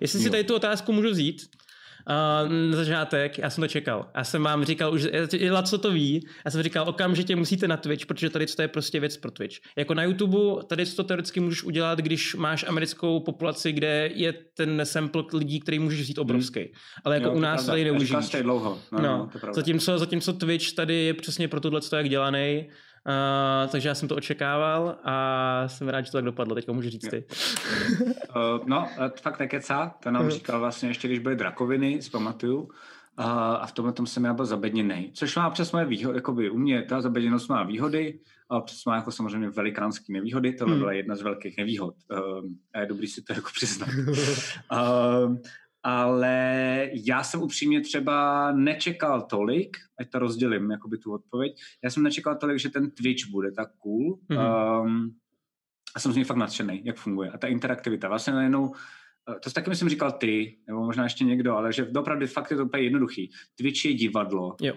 Jestli 0.00 0.20
si 0.20 0.30
tady 0.30 0.44
tu 0.44 0.54
otázku 0.54 0.92
můžu 0.92 1.10
vzít, 1.10 1.42
Uh, 2.08 2.52
na 2.70 2.76
začátek, 2.76 3.38
já 3.38 3.50
jsem 3.50 3.62
to 3.62 3.68
čekal. 3.68 4.10
Já 4.16 4.24
jsem 4.24 4.42
vám 4.42 4.64
říkal, 4.64 4.94
už 4.94 5.06
i 5.36 5.50
co 5.62 5.78
to 5.78 5.90
ví, 5.90 6.26
já 6.44 6.50
jsem 6.50 6.62
říkal, 6.62 6.88
okamžitě 6.88 7.36
musíte 7.36 7.68
na 7.68 7.76
Twitch, 7.76 8.06
protože 8.06 8.30
tady 8.30 8.46
to 8.46 8.62
je 8.62 8.68
prostě 8.68 9.00
věc 9.00 9.16
pro 9.16 9.30
Twitch. 9.30 9.56
Jako 9.76 9.94
na 9.94 10.02
YouTube, 10.02 10.64
tady 10.66 10.86
to 10.86 11.04
teoreticky 11.04 11.40
můžeš 11.40 11.62
udělat, 11.62 11.98
když 11.98 12.34
máš 12.34 12.64
americkou 12.68 13.20
populaci, 13.20 13.72
kde 13.72 14.10
je 14.14 14.32
ten 14.32 14.80
sample 14.84 15.24
lidí, 15.34 15.60
který 15.60 15.78
můžeš 15.78 16.00
vzít 16.00 16.18
obrovský. 16.18 16.60
Hmm. 16.60 16.68
Ale 17.04 17.14
jako 17.14 17.28
jo, 17.28 17.34
u 17.34 17.40
nás 17.40 17.66
tady 17.66 17.84
neužíš. 17.84 18.30
dlouho. 18.42 18.78
No, 18.92 19.00
no, 19.02 19.30
no, 19.46 19.54
zatímco, 19.54 19.98
zatímco 19.98 20.32
Twitch 20.32 20.72
tady 20.72 20.94
je 20.94 21.14
přesně 21.14 21.48
pro 21.48 21.60
tohle, 21.60 21.80
jak 21.96 22.08
dělaný 22.08 22.68
Uh, 23.06 23.70
takže 23.70 23.88
já 23.88 23.94
jsem 23.94 24.08
to 24.08 24.16
očekával 24.16 24.96
a 25.04 25.68
jsem 25.68 25.88
rád, 25.88 26.00
že 26.00 26.10
to 26.10 26.18
tak 26.18 26.24
dopadlo. 26.24 26.54
Teďka 26.54 26.72
můžu 26.72 26.90
říct 26.90 27.08
ty. 27.08 27.24
uh, 28.00 28.60
no, 28.66 28.88
fakt 29.20 29.38
nekecá. 29.38 29.94
To 30.02 30.10
nám 30.10 30.30
říkal 30.30 30.60
vlastně 30.60 30.88
ještě, 30.88 31.08
když 31.08 31.18
byly 31.18 31.36
drakoviny, 31.36 32.02
zpamatuju. 32.02 32.68
a 33.16 33.66
v 33.66 33.72
tomhle 33.72 33.92
tom 33.92 34.06
jsem 34.06 34.24
já 34.24 34.34
byl 34.34 34.46
zabedněný. 34.46 35.10
Což 35.14 35.36
má 35.36 35.48
občas 35.48 35.72
moje 35.72 35.84
výhody, 35.84 36.18
jakoby 36.18 36.50
u 36.50 36.58
mě 36.58 36.82
ta 36.82 37.00
zabedněnost 37.00 37.50
má 37.50 37.62
výhody, 37.62 38.18
a 38.52 38.56
občas 38.58 38.84
má 38.84 38.96
jako 38.96 39.12
samozřejmě 39.12 39.50
velikánský 39.50 40.12
nevýhody, 40.12 40.52
tohle 40.52 40.74
hmm. 40.74 40.80
byla 40.80 40.92
jedna 40.92 41.16
z 41.16 41.22
velkých 41.22 41.56
nevýhod. 41.56 41.94
Um, 42.10 42.58
a 42.74 42.80
je 42.80 42.86
dobrý 42.86 43.06
si 43.06 43.22
to 43.22 43.32
jako 43.32 43.50
přiznat. 43.54 43.88
um, 43.88 45.42
ale 45.82 46.90
já 47.06 47.22
jsem 47.22 47.42
upřímně 47.42 47.80
třeba 47.80 48.52
nečekal 48.52 49.22
tolik, 49.22 49.76
ať 50.00 50.10
to 50.10 50.18
rozdělím, 50.18 50.70
jakoby 50.70 50.98
tu 50.98 51.12
odpověď, 51.12 51.60
já 51.84 51.90
jsem 51.90 52.02
nečekal 52.02 52.36
tolik, 52.36 52.58
že 52.58 52.68
ten 52.68 52.90
Twitch 52.90 53.26
bude 53.30 53.52
tak 53.52 53.68
cool. 53.78 54.18
Mm-hmm. 54.30 54.82
Um, 54.82 55.14
a 55.94 56.00
jsem 56.00 56.12
z 56.12 56.16
něj 56.16 56.24
fakt 56.24 56.36
nadšený, 56.36 56.80
jak 56.84 56.96
funguje. 56.96 57.30
A 57.30 57.38
ta 57.38 57.46
interaktivita. 57.46 58.08
Vlastně 58.08 58.32
najednou, 58.32 58.74
eh, 59.30 59.40
to 59.40 59.50
taky 59.50 59.70
myslím 59.70 59.88
říkal 59.88 60.12
ty, 60.12 60.56
nebo 60.66 60.84
možná 60.84 61.04
ještě 61.04 61.24
někdo, 61.24 61.56
ale 61.56 61.72
že 61.72 61.86
opravdu 61.96 62.26
fakt 62.26 62.50
je 62.50 62.56
to 62.56 62.64
úplně 62.64 62.82
jednoduchý. 62.82 63.30
Twitch 63.54 63.84
je 63.84 63.94
divadlo, 63.94 64.56
jo. 64.60 64.74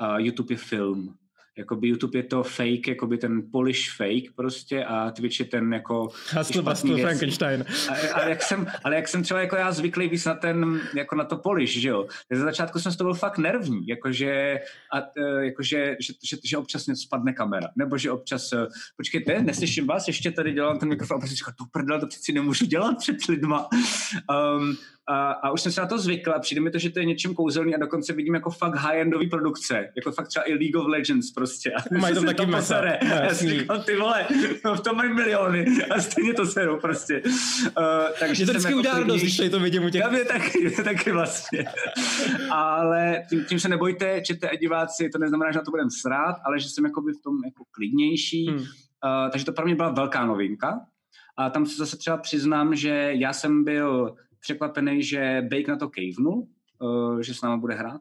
Uh, 0.00 0.16
YouTube 0.16 0.54
je 0.54 0.58
film 0.58 1.14
jakoby 1.58 1.88
YouTube 1.88 2.18
je 2.18 2.22
to 2.22 2.42
fake, 2.42 2.88
jakoby 2.88 3.18
ten 3.18 3.42
Polish 3.50 3.96
fake 3.96 4.32
prostě 4.34 4.84
a 4.84 5.10
Twitch 5.10 5.40
je 5.40 5.46
ten 5.46 5.72
jako 5.72 6.08
Hustle 6.38 6.62
Bustle 6.62 7.00
Frankenstein. 7.00 7.64
A, 7.88 7.92
a, 8.14 8.28
jak 8.28 8.42
jsem, 8.42 8.66
ale 8.84 8.96
jak 8.96 9.08
jsem 9.08 9.22
třeba 9.22 9.40
jako 9.40 9.56
já 9.56 9.72
zvyklý 9.72 10.08
víc 10.08 10.24
na 10.24 10.34
ten, 10.34 10.80
jako 10.94 11.14
na 11.16 11.24
to 11.24 11.36
Polish, 11.36 11.72
že 11.72 11.88
jo. 11.88 12.06
Za 12.32 12.44
začátku 12.44 12.78
jsem 12.78 12.92
z 12.92 12.96
toho 12.96 13.08
byl 13.08 13.14
fakt 13.14 13.38
nervní, 13.38 13.86
jakože, 13.86 14.60
a, 14.92 14.98
e, 14.98 15.44
jakože 15.44 15.96
že, 16.00 16.12
že, 16.24 16.36
že, 16.44 16.56
občas 16.58 16.86
něco 16.86 17.02
spadne 17.02 17.32
kamera, 17.32 17.68
nebo 17.76 17.98
že 17.98 18.10
občas, 18.10 18.52
e, 18.52 18.66
počkejte, 18.96 19.42
neslyším 19.42 19.86
vás, 19.86 20.06
ještě 20.06 20.30
tady 20.30 20.52
dělám 20.52 20.78
ten 20.78 20.88
mikrofon 20.88 21.16
a 21.16 21.18
prostě 21.18 21.36
říkám, 21.36 21.54
to 21.58 21.64
prdel, 21.72 22.00
to 22.00 22.06
přeci 22.06 22.32
nemůžu 22.32 22.66
dělat 22.66 22.96
před 22.98 23.16
lidma. 23.28 23.68
Um, 24.58 24.76
a, 25.08 25.32
a 25.32 25.50
už 25.50 25.60
jsem 25.60 25.72
se 25.72 25.80
na 25.80 25.86
to 25.86 25.98
zvykl 25.98 26.32
a 26.32 26.38
přijde 26.38 26.60
mi 26.60 26.70
to, 26.70 26.78
že 26.78 26.90
to 26.90 26.98
je 26.98 27.04
něčím 27.04 27.34
kouzelný 27.34 27.74
a 27.74 27.78
dokonce 27.78 28.12
vidím 28.12 28.34
jako 28.34 28.50
fakt 28.50 28.74
high-endový 28.74 29.30
produkce, 29.30 29.88
jako 29.96 30.12
fakt 30.12 30.28
třeba 30.28 30.48
i 30.48 30.54
League 30.54 30.76
of 30.76 30.86
Legends 30.86 31.30
prostě. 31.30 31.72
A 31.72 31.98
mají 31.98 32.14
to 32.14 32.24
taky 32.24 32.46
masa. 32.46 32.84
Já 32.84 33.34
si 33.34 33.48
říkám, 33.48 33.82
ty 33.82 33.96
vole, 33.96 34.26
no 34.64 34.74
v 34.74 34.80
tom 34.80 34.96
mají 34.96 35.14
miliony 35.14 35.66
a 35.90 36.00
stejně 36.00 36.34
to 36.34 36.46
serou 36.46 36.80
prostě. 36.80 37.22
Uh, 37.24 37.32
takže 38.20 38.46
to 38.46 38.52
vždycky 38.52 38.70
jako 38.70 38.78
udělá 38.78 38.98
radost, 38.98 39.20
když 39.20 39.40
to 39.50 39.60
vidím 39.60 39.84
u 39.84 39.90
těch. 39.90 40.00
Já 40.00 40.08
mě 40.08 40.24
taky, 40.24 40.70
taky 40.84 41.12
vlastně. 41.12 41.64
ale 42.50 43.22
tím, 43.28 43.44
tím, 43.44 43.60
se 43.60 43.68
nebojte, 43.68 44.20
čete 44.20 44.48
a 44.48 44.56
diváci, 44.56 45.08
to 45.08 45.18
neznamená, 45.18 45.52
že 45.52 45.58
na 45.58 45.64
to 45.64 45.70
budeme 45.70 45.90
srát, 45.90 46.36
ale 46.44 46.60
že 46.60 46.68
jsem 46.68 46.84
jakoby 46.84 47.12
v 47.12 47.22
tom 47.22 47.34
jako 47.44 47.64
klidnější. 47.70 48.46
Hmm. 48.46 48.58
Uh, 48.58 48.64
takže 49.32 49.46
to 49.46 49.52
pro 49.52 49.64
mě 49.64 49.74
byla 49.74 49.90
velká 49.90 50.26
novinka. 50.26 50.80
A 51.38 51.50
tam 51.50 51.66
se 51.66 51.76
zase 51.76 51.96
třeba 51.96 52.16
přiznám, 52.16 52.74
že 52.74 53.10
já 53.12 53.32
jsem 53.32 53.64
byl 53.64 54.16
překvapený, 54.40 55.02
že 55.02 55.42
Bake 55.50 55.68
na 55.68 55.76
to 55.76 55.88
kejvnul, 55.88 56.48
uh, 56.78 57.20
že 57.20 57.34
s 57.34 57.42
náma 57.42 57.56
bude 57.56 57.74
hrát, 57.74 58.00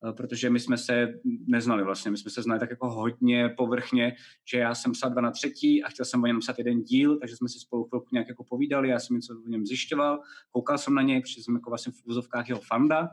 uh, 0.00 0.12
protože 0.12 0.50
my 0.50 0.60
jsme 0.60 0.78
se 0.78 1.08
neznali 1.46 1.84
vlastně, 1.84 2.10
my 2.10 2.16
jsme 2.16 2.30
se 2.30 2.42
znali 2.42 2.60
tak 2.60 2.70
jako 2.70 2.90
hodně 2.90 3.48
povrchně, 3.48 4.12
že 4.50 4.58
já 4.58 4.74
jsem 4.74 4.92
psal 4.92 5.10
dva 5.10 5.20
na 5.20 5.30
třetí 5.30 5.84
a 5.84 5.88
chtěl 5.88 6.04
jsem 6.04 6.22
o 6.22 6.26
něm 6.26 6.38
psat 6.38 6.58
jeden 6.58 6.82
díl, 6.82 7.18
takže 7.18 7.36
jsme 7.36 7.48
si 7.48 7.58
spolu 7.58 7.84
chvilku 7.84 8.08
nějak 8.12 8.28
jako 8.28 8.44
povídali, 8.44 8.88
já 8.88 8.98
jsem 8.98 9.16
něco 9.16 9.34
o 9.46 9.48
něm 9.48 9.66
zjišťoval, 9.66 10.20
koukal 10.50 10.78
jsem 10.78 10.94
na 10.94 11.02
něj, 11.02 11.20
protože 11.20 11.42
jsem 11.42 11.54
jako 11.54 11.70
vlastně 11.70 11.92
v 11.92 12.06
úzovkách 12.06 12.48
jeho 12.48 12.60
fanda, 12.60 13.08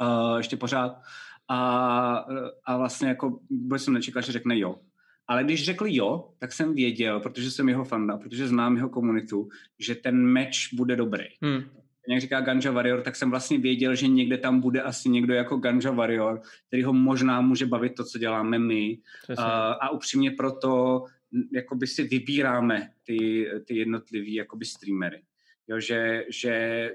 uh, 0.00 0.36
ještě 0.36 0.56
pořád, 0.56 1.02
a, 1.48 2.26
a 2.64 2.76
vlastně 2.76 3.08
jako 3.08 3.38
vůbec 3.50 3.84
jsem 3.84 3.94
nečekal, 3.94 4.22
že 4.22 4.32
řekne 4.32 4.58
jo. 4.58 4.80
Ale 5.28 5.44
když 5.44 5.64
řekl 5.64 5.84
jo, 5.88 6.28
tak 6.38 6.52
jsem 6.52 6.74
věděl, 6.74 7.20
protože 7.20 7.50
jsem 7.50 7.68
jeho 7.68 7.84
fanda, 7.84 8.16
protože 8.16 8.48
znám 8.48 8.76
jeho 8.76 8.88
komunitu, 8.88 9.48
že 9.78 9.94
ten 9.94 10.26
match 10.26 10.72
bude 10.72 10.96
dobrý. 10.96 11.24
Hmm. 11.42 11.62
Jak 12.08 12.20
říká 12.20 12.40
Ganja 12.40 12.72
Warrior, 12.72 13.02
tak 13.02 13.16
jsem 13.16 13.30
vlastně 13.30 13.58
věděl, 13.58 13.94
že 13.94 14.08
někde 14.08 14.38
tam 14.38 14.60
bude 14.60 14.82
asi 14.82 15.08
někdo 15.08 15.34
jako 15.34 15.56
Ganja 15.56 15.90
Warrior, 15.90 16.40
který 16.66 16.82
ho 16.82 16.92
možná 16.92 17.40
může 17.40 17.66
bavit 17.66 17.94
to, 17.94 18.04
co 18.04 18.18
děláme 18.18 18.58
my. 18.58 18.98
A, 19.38 19.72
a 19.72 19.90
upřímně 19.90 20.30
proto 20.30 21.04
jakoby 21.52 21.86
si 21.86 22.04
vybíráme 22.04 22.90
ty, 23.04 23.48
ty 23.64 23.76
jednotlivý 23.76 24.34
jakoby 24.34 24.64
streamery. 24.64 25.22
Jo, 25.68 25.80
že, 25.80 26.24
že 26.28 26.50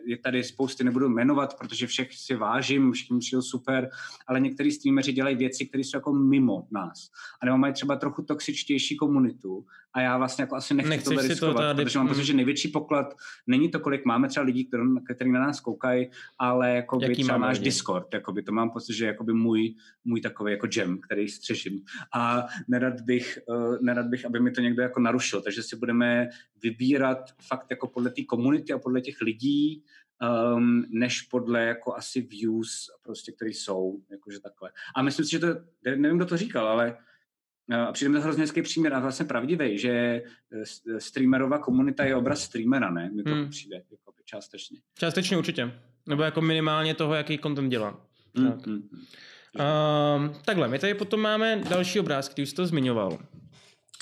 je 0.06 0.18
tady 0.18 0.44
spousty, 0.44 0.84
nebudu 0.84 1.10
jmenovat, 1.10 1.58
protože 1.58 1.88
všech 1.88 2.14
si 2.14 2.36
vážím, 2.36 2.92
všichni 2.92 3.20
přijel 3.20 3.42
super, 3.42 3.90
ale 4.28 4.40
některý 4.40 4.72
streameři 4.72 5.14
dělají 5.14 5.36
věci, 5.36 5.66
které 5.66 5.84
jsou 5.84 5.98
jako 5.98 6.14
mimo 6.14 6.68
nás. 6.72 7.12
A 7.42 7.46
nebo 7.46 7.58
mají 7.58 7.74
třeba 7.74 7.96
trochu 7.96 8.22
toxičtější 8.22 8.98
komunitu 8.98 9.66
a 9.94 10.02
já 10.02 10.18
vlastně 10.18 10.42
jako 10.44 10.56
asi 10.56 10.74
nechci 10.74 10.90
Nechceš 10.90 11.16
to 11.16 11.22
riskovat, 11.22 11.56
to 11.56 11.62
tady... 11.62 11.84
protože 11.84 12.00
mám 12.00 12.08
pocit, 12.08 12.24
že 12.24 12.34
největší 12.34 12.68
poklad 12.68 13.14
není 13.48 13.72
to, 13.72 13.80
kolik 13.80 14.06
máme 14.06 14.28
třeba 14.28 14.46
lidí, 14.46 14.70
kteří 15.16 15.32
na 15.32 15.40
nás 15.40 15.60
koukají, 15.60 16.10
ale 16.40 16.76
jako 16.76 16.98
by 16.98 17.16
třeba 17.16 17.38
náš 17.38 17.58
lidi? 17.58 17.66
Discord, 17.66 18.08
by 18.32 18.44
to 18.44 18.52
mám 18.52 18.70
pocit, 18.70 18.94
že 18.94 19.16
by 19.24 19.34
můj, 19.34 19.76
můj 20.06 20.22
takový 20.22 20.52
jako 20.52 20.68
gem, 20.68 21.00
který 21.02 21.28
střeším. 21.28 21.82
A 22.14 22.48
nerad 22.68 23.02
bych, 23.02 23.40
uh, 23.48 23.78
nerad 23.82 24.06
bych, 24.06 24.26
aby 24.26 24.40
mi 24.40 24.52
to 24.52 24.62
někdo 24.62 24.82
jako 24.82 25.00
narušil, 25.00 25.42
takže 25.42 25.64
si 25.64 25.76
budeme 25.76 26.30
vybírat 26.64 27.18
fakt 27.42 27.68
jako 27.70 27.88
podle 27.88 28.10
té 28.10 28.24
komunity 28.24 28.74
a 28.74 28.80
podle 28.80 29.02
těch 29.02 29.22
lidí, 29.22 29.84
um, 30.56 30.86
než 30.90 31.22
podle 31.22 31.66
jako 31.66 31.96
asi 31.96 32.22
views, 32.22 32.88
prostě, 33.04 33.32
které 33.32 33.52
jsou, 33.52 34.02
jakože 34.12 34.40
takhle. 34.40 34.72
A 34.96 35.02
myslím 35.02 35.26
si, 35.26 35.32
že 35.32 35.40
to, 35.40 35.48
nevím, 35.86 36.18
kdo 36.18 36.26
to 36.26 36.38
říkal, 36.38 36.68
ale 36.68 36.98
a 37.74 37.92
přijde 37.92 38.10
mi 38.10 38.16
to 38.16 38.22
hrozně 38.22 38.44
hezký 38.44 38.62
příměr 38.62 38.94
a 38.94 39.00
vlastně 39.00 39.26
pravdivý, 39.26 39.78
že 39.78 39.90
eh, 39.92 41.00
streamerová 41.00 41.58
komunita 41.58 42.04
je 42.04 42.16
obraz 42.16 42.44
streamera, 42.44 42.92
ne? 42.92 43.10
Mi 43.16 43.24
to 43.24 43.30
hmm. 43.30 43.50
přijde 43.50 43.76
jako 43.76 44.12
částečně. 44.32 44.78
Částečně 44.98 45.38
určitě. 45.38 45.72
Nebo 46.08 46.24
jako 46.24 46.42
minimálně 46.42 46.94
toho, 46.94 47.14
jaký 47.14 47.38
content 47.38 47.70
dělá. 47.70 48.06
Hmm. 48.38 48.52
Tak. 48.52 48.68
Hmm. 48.68 48.90
Uh, 49.60 50.36
takhle, 50.46 50.68
my 50.68 50.80
tady 50.80 50.94
potom 50.94 51.20
máme 51.20 51.62
další 51.70 52.00
obrázky, 52.00 52.32
který 52.32 52.46
jsi 52.46 52.56
to 52.56 52.66
zmiňoval. 52.66 53.18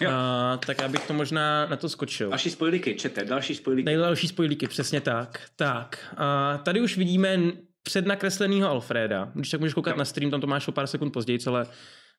Jo. 0.01 0.09
Uh, 0.09 0.59
tak 0.65 0.80
abych 0.80 1.07
to 1.07 1.13
možná 1.13 1.65
na 1.65 1.76
to 1.76 1.89
skočil. 1.89 2.30
Další 2.30 2.49
spojlíky, 2.49 2.95
čete, 2.95 3.26
další 3.26 3.55
spojlíky. 3.55 3.86
Tady 3.86 3.97
další 3.97 4.28
spojlíky, 4.28 4.67
přesně 4.67 5.01
tak. 5.01 5.41
Tak, 5.55 6.13
uh, 6.13 6.63
tady 6.63 6.82
už 6.82 6.97
vidíme 6.97 7.39
přednakreslenýho 7.84 8.70
Alfreda. 8.70 9.32
Když 9.34 9.49
tak 9.49 9.59
můžeš 9.59 9.74
koukat 9.74 9.93
jo. 9.93 9.97
na 9.97 10.05
stream, 10.05 10.32
tam 10.32 10.41
to 10.41 10.47
máš 10.47 10.67
o 10.67 10.72
pár 10.72 10.88
sekund 10.88 11.13
později, 11.13 11.39
ale 11.47 11.67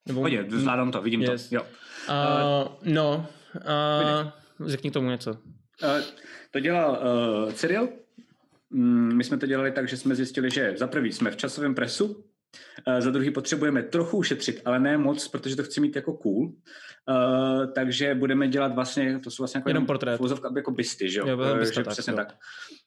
nebo... 0.07 0.20
Pojď, 0.20 0.51
zvládám 0.51 0.92
to, 0.92 1.03
vidím 1.03 1.22
yes. 1.22 1.48
to. 1.48 1.55
Jo. 1.55 1.62
Uh, 1.62 2.92
no, 2.92 3.26
uh, 3.55 4.68
řekni 4.68 4.90
tomu 4.90 5.11
něco. 5.11 5.30
Uh, 5.30 6.01
to 6.51 6.61
dělal 6.61 6.90
uh, 7.46 7.53
Cyril. 7.53 7.88
Mm, 8.70 9.16
my 9.16 9.24
jsme 9.24 9.38
to 9.38 9.46
dělali 9.46 9.72
tak, 9.72 9.88
že 9.88 9.96
jsme 9.96 10.14
zjistili, 10.14 10.51
že 10.51 10.74
za 10.76 10.86
prvý 10.86 11.12
jsme 11.12 11.30
v 11.30 11.36
časovém 11.36 11.74
presu, 11.74 12.24
Uh, 12.88 13.01
za 13.01 13.11
druhý 13.11 13.30
potřebujeme 13.30 13.82
trochu 13.82 14.16
ušetřit, 14.16 14.62
ale 14.64 14.80
ne 14.80 14.98
moc, 14.98 15.28
protože 15.28 15.57
to 15.57 15.62
chci 15.62 15.80
mít 15.80 15.96
jako 15.96 16.12
cool. 16.12 16.53
Uh, 17.09 17.72
takže 17.74 18.14
budeme 18.14 18.48
dělat 18.48 18.74
vlastně, 18.74 19.18
to 19.18 19.30
jsou 19.30 19.42
vlastně 19.42 19.59
jako 19.59 19.70
jenom 19.70 19.86
portrét. 19.86 20.20
jako 20.57 20.70
bysty, 20.70 21.11
že 21.11 21.20
jo? 21.20 21.26
jo 21.28 21.38
uh, 21.38 21.61
že 21.61 21.72
tak, 21.72 21.88
přesně 21.88 22.11
jo. 22.11 22.16
tak. 22.16 22.36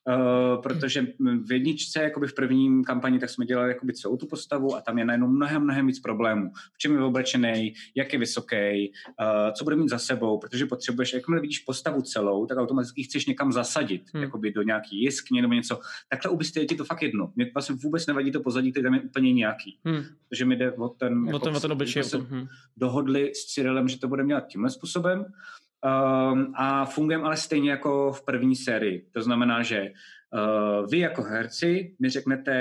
Uh, 0.10 0.62
protože 0.62 1.08
v 1.48 1.52
jedničce, 1.52 2.04
jakoby 2.04 2.28
v 2.28 2.36
prvním 2.36 2.84
kampani, 2.84 3.20
tak 3.20 3.30
jsme 3.30 3.46
dělali 3.46 3.70
jakoby 3.70 3.94
celou 3.94 4.18
tu 4.18 4.28
postavu 4.28 4.76
a 4.76 4.82
tam 4.82 4.98
je 4.98 5.06
najednou 5.06 5.28
mnohem, 5.28 5.64
mnohem 5.64 5.88
víc 5.88 6.00
problémů. 6.00 6.50
V 6.74 6.78
čem 6.78 6.96
je 6.96 7.04
oblečený, 7.04 7.74
jak 7.96 8.14
je 8.14 8.20
vysoký, 8.20 8.92
uh, 9.22 9.54
co 9.54 9.64
bude 9.64 9.76
mít 9.76 9.90
za 9.90 10.00
sebou, 10.00 10.38
protože 10.40 10.66
potřebuješ, 10.66 11.14
jakmile 11.14 11.42
vidíš 11.42 11.60
postavu 11.60 12.02
celou, 12.02 12.46
tak 12.46 12.58
automaticky 12.58 13.04
chceš 13.04 13.26
někam 13.26 13.52
zasadit, 13.52 14.02
hmm. 14.14 14.24
jakoby 14.24 14.52
do 14.52 14.62
nějaký 14.62 15.02
jiskně 15.02 15.42
nebo 15.42 15.54
něco. 15.54 15.80
Takhle 16.10 16.32
u 16.32 16.38
bysty 16.38 16.60
je 16.60 16.66
ti 16.66 16.76
to 16.76 16.86
fakt 16.86 17.02
jedno. 17.02 17.32
Mě 17.36 17.52
vlastně 17.54 17.76
vůbec 17.84 18.08
nevadí 18.08 18.32
to 18.32 18.40
pozadí, 18.40 18.72
který 18.72 18.84
tam 18.84 18.94
je 18.94 19.02
úplně 19.02 19.34
nějaký. 19.54 19.80
Hmm. 19.86 20.04
Takže 20.30 20.46
mi 20.46 20.56
jde 20.56 20.72
o 20.72 20.90
ten, 20.90 21.24
o 21.24 21.26
jako, 21.26 21.40
ten, 21.40 21.56
o 21.56 21.60
ten 21.60 21.72
obličej. 21.72 22.04
Hmm. 22.30 22.48
Dohodli 22.78 23.32
s 23.36 23.46
Cyrilem, 23.46 23.88
že 23.88 24.00
to 24.00 24.08
bude 24.08 24.26
dělat 24.26 24.48
tímhle 24.48 24.70
způsobem. 24.70 25.20
Um, 25.20 26.54
a 26.56 26.86
fungujeme 26.86 27.24
ale 27.24 27.38
stejně 27.38 27.72
jako 27.72 28.12
v 28.12 28.26
první 28.26 28.56
sérii. 28.56 29.08
To 29.12 29.22
znamená, 29.22 29.64
že 29.64 29.92
uh, 30.34 30.90
vy 30.90 31.00
jako 31.00 31.24
herci 31.24 31.96
mi 32.00 32.10
řeknete, 32.10 32.54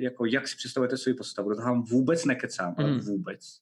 jako 0.00 0.26
jak 0.26 0.48
si 0.48 0.56
představujete 0.56 0.96
svou 0.96 1.14
postavu. 1.14 1.48
Do 1.48 1.56
toho 1.56 1.68
vám 1.68 1.82
vůbec 1.82 2.24
nekecám, 2.24 2.68
mm. 2.68 2.74
ale 2.78 2.88
hmm. 2.88 3.00
vůbec. 3.00 3.60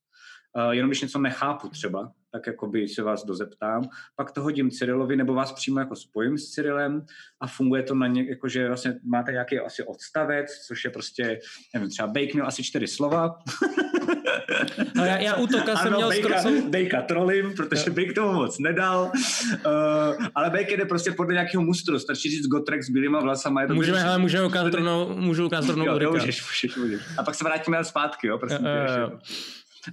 Uh, 0.56 0.70
jenom 0.70 0.90
když 0.90 1.02
něco 1.02 1.18
nechápu 1.18 1.68
třeba, 1.68 2.12
tak 2.36 2.46
jako 2.46 2.66
by 2.66 2.88
se 2.88 3.02
vás 3.02 3.24
dozeptám. 3.24 3.82
Pak 4.16 4.32
to 4.32 4.42
hodím 4.42 4.70
Cyrilovi, 4.70 5.16
nebo 5.16 5.34
vás 5.34 5.52
přímo 5.52 5.80
jako 5.80 5.96
spojím 5.96 6.38
s 6.38 6.50
Cyrilem 6.50 7.06
a 7.40 7.46
funguje 7.46 7.82
to 7.82 7.94
na 7.94 8.06
ně, 8.06 8.28
jako 8.28 8.48
že 8.48 8.68
vlastně 8.68 8.94
máte 9.04 9.32
nějaký 9.32 9.58
asi 9.58 9.82
odstavec, 9.82 10.46
což 10.66 10.84
je 10.84 10.90
prostě, 10.90 11.38
nevím, 11.74 11.90
třeba 11.90 12.08
Bake 12.08 12.34
měl 12.34 12.46
asi 12.46 12.62
čtyři 12.62 12.86
slova. 12.86 13.34
No 14.94 15.04
já, 15.04 15.18
já 15.18 15.34
útoka 15.34 15.76
jsem 15.76 15.94
měl 15.94 16.08
Bejka, 16.08 16.40
skoro... 16.40 16.62
Bejka 16.68 17.02
trolím, 17.02 17.54
protože 17.56 17.90
Bake 17.90 18.12
tomu 18.12 18.32
moc 18.32 18.58
nedal, 18.58 19.12
uh, 19.66 20.26
ale 20.34 20.50
Bake 20.50 20.76
jde 20.76 20.84
prostě 20.84 21.12
podle 21.12 21.34
nějakého 21.34 21.62
mustru, 21.62 21.98
stačí 21.98 22.30
říct 22.30 22.46
Gotrek 22.46 22.82
s 22.82 22.90
bílýma 22.90 23.20
vlasama. 23.20 23.62
Je 23.62 23.68
to 23.68 23.74
můžeme, 23.74 24.04
ale 24.04 24.18
můžeme 24.18 24.46
ukázat 24.46 24.74
rovnou, 24.74 25.16
můžu 25.16 25.46
ukázat 25.46 25.68
rovnou 25.68 26.12
můžeš, 26.12 26.46
můžeš, 26.46 26.76
můžeš. 26.76 27.02
A 27.18 27.22
pak 27.22 27.34
se 27.34 27.44
vrátíme 27.44 27.84
zpátky, 27.84 28.26
jo, 28.26 28.38
prosím. 28.38 28.66
Jo, 28.66 28.72
jo, 28.72 29.00
jo. 29.00 29.18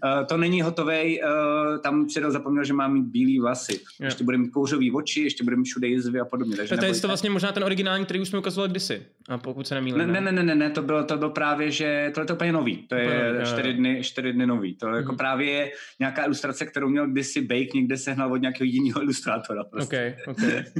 Uh, 0.03 0.25
to 0.25 0.37
není 0.37 0.61
hotový, 0.61 1.21
uh, 1.21 1.29
tam 1.77 2.07
Cyril 2.07 2.31
zapomněl, 2.31 2.63
že 2.63 2.73
má 2.73 2.87
mít 2.87 3.05
bílý 3.05 3.39
vlasy. 3.39 3.73
Yeah. 3.73 4.11
Ještě 4.11 4.23
bude 4.23 4.37
mít 4.37 4.49
kouřový 4.49 4.91
oči, 4.91 5.21
ještě 5.21 5.43
bude 5.43 5.55
mít 5.55 5.63
všude 5.63 5.87
jizvy 5.87 6.19
a 6.19 6.25
podobně. 6.25 6.57
Takže 6.57 6.77
to 6.77 6.85
je 6.85 6.93
to 6.93 7.07
vlastně 7.07 7.29
možná 7.29 7.51
ten 7.51 7.63
originální, 7.63 8.05
který 8.05 8.19
už 8.19 8.29
jsme 8.29 8.39
ukazovali 8.39 8.71
kdysi, 8.71 9.05
a 9.29 9.37
pokud 9.37 9.67
se 9.67 9.75
nemýlím. 9.75 9.97
Ne, 9.97 10.21
ne, 10.21 10.31
ne, 10.31 10.43
ne, 10.43 10.55
ne, 10.55 10.69
to 10.69 10.81
bylo, 10.81 11.03
to 11.03 11.17
bylo 11.17 11.29
právě, 11.29 11.71
že 11.71 12.11
to 12.13 12.19
je 12.19 12.25
to 12.25 12.33
úplně 12.33 12.51
nový, 12.51 12.77
to 12.77 12.95
je 12.95 13.41
čtyři 13.45 13.73
dny, 13.73 14.03
čtyři 14.03 14.33
dny 14.33 14.45
nový. 14.45 14.75
To 14.75 14.87
je 14.87 14.95
jako 14.95 15.11
mm. 15.11 15.17
právě 15.17 15.71
nějaká 15.99 16.25
ilustrace, 16.25 16.65
kterou 16.65 16.89
měl 16.89 17.07
kdysi 17.07 17.41
Bake 17.41 17.73
někde 17.73 17.97
sehnal 17.97 18.33
od 18.33 18.37
nějakého 18.37 18.65
jiného 18.65 19.01
ilustrátora. 19.01 19.63
Prostě. 19.63 20.17
Okay, 20.25 20.33
okay. 20.33 20.63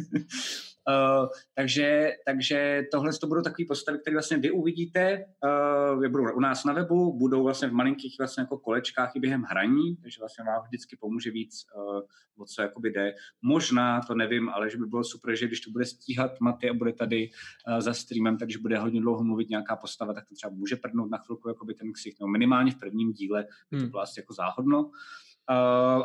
Uh, 0.90 1.28
takže, 1.56 2.12
takže 2.26 2.84
tohle 2.92 3.12
to 3.22 3.28
budou 3.28 3.42
takové 3.42 3.66
postavy, 3.68 4.00
které 4.00 4.16
vlastně 4.16 4.38
vy 4.38 4.52
uvidíte, 4.52 5.26
uh, 5.96 6.08
budou 6.08 6.36
u 6.36 6.40
nás 6.40 6.64
na 6.64 6.74
webu, 6.74 7.18
budou 7.18 7.44
vlastně 7.44 7.68
v 7.68 7.74
malinkých 7.74 8.16
vlastně 8.20 8.42
jako 8.42 8.58
kolečkách 8.58 9.16
i 9.16 9.20
během 9.20 9.42
hraní, 9.42 9.96
takže 9.96 10.20
vlastně 10.20 10.46
vám 10.46 10.64
vždycky 10.64 10.98
pomůže 11.00 11.32
víc, 11.32 11.66
uh, 11.76 12.02
o 12.38 12.46
co 12.46 12.62
jakoby 12.62 12.92
jde. 12.92 13.14
Možná, 13.42 14.02
to 14.02 14.16
nevím, 14.16 14.50
ale 14.50 14.70
že 14.70 14.78
by 14.78 14.86
bylo 14.86 15.04
super, 15.04 15.36
že 15.36 15.48
když 15.48 15.62
to 15.62 15.72
bude 15.72 15.86
stíhat 15.86 16.40
Maty 16.40 16.70
a 16.70 16.74
bude 16.74 16.94
tady 16.94 17.30
uh, 17.68 17.80
za 17.80 17.94
streamem, 17.94 18.38
takže 18.38 18.60
bude 18.60 18.80
hodně 18.80 19.02
dlouho 19.02 19.24
mluvit 19.24 19.50
nějaká 19.50 19.76
postava, 19.76 20.14
tak 20.14 20.26
to 20.30 20.36
třeba 20.36 20.54
může 20.54 20.76
prdnout 20.76 21.12
na 21.12 21.18
chvilku 21.18 21.48
jakoby 21.50 21.74
ten 21.74 21.94
ksicht, 21.94 22.18
no 22.22 22.28
minimálně 22.28 22.72
v 22.72 22.80
prvním 22.80 23.14
díle 23.14 23.46
by 23.72 23.78
to 23.78 23.82
hmm. 23.84 23.92
bylo 23.92 24.02
asi 24.02 24.20
jako 24.20 24.34
záhodno. 24.34 24.84
Uh, 24.84 24.92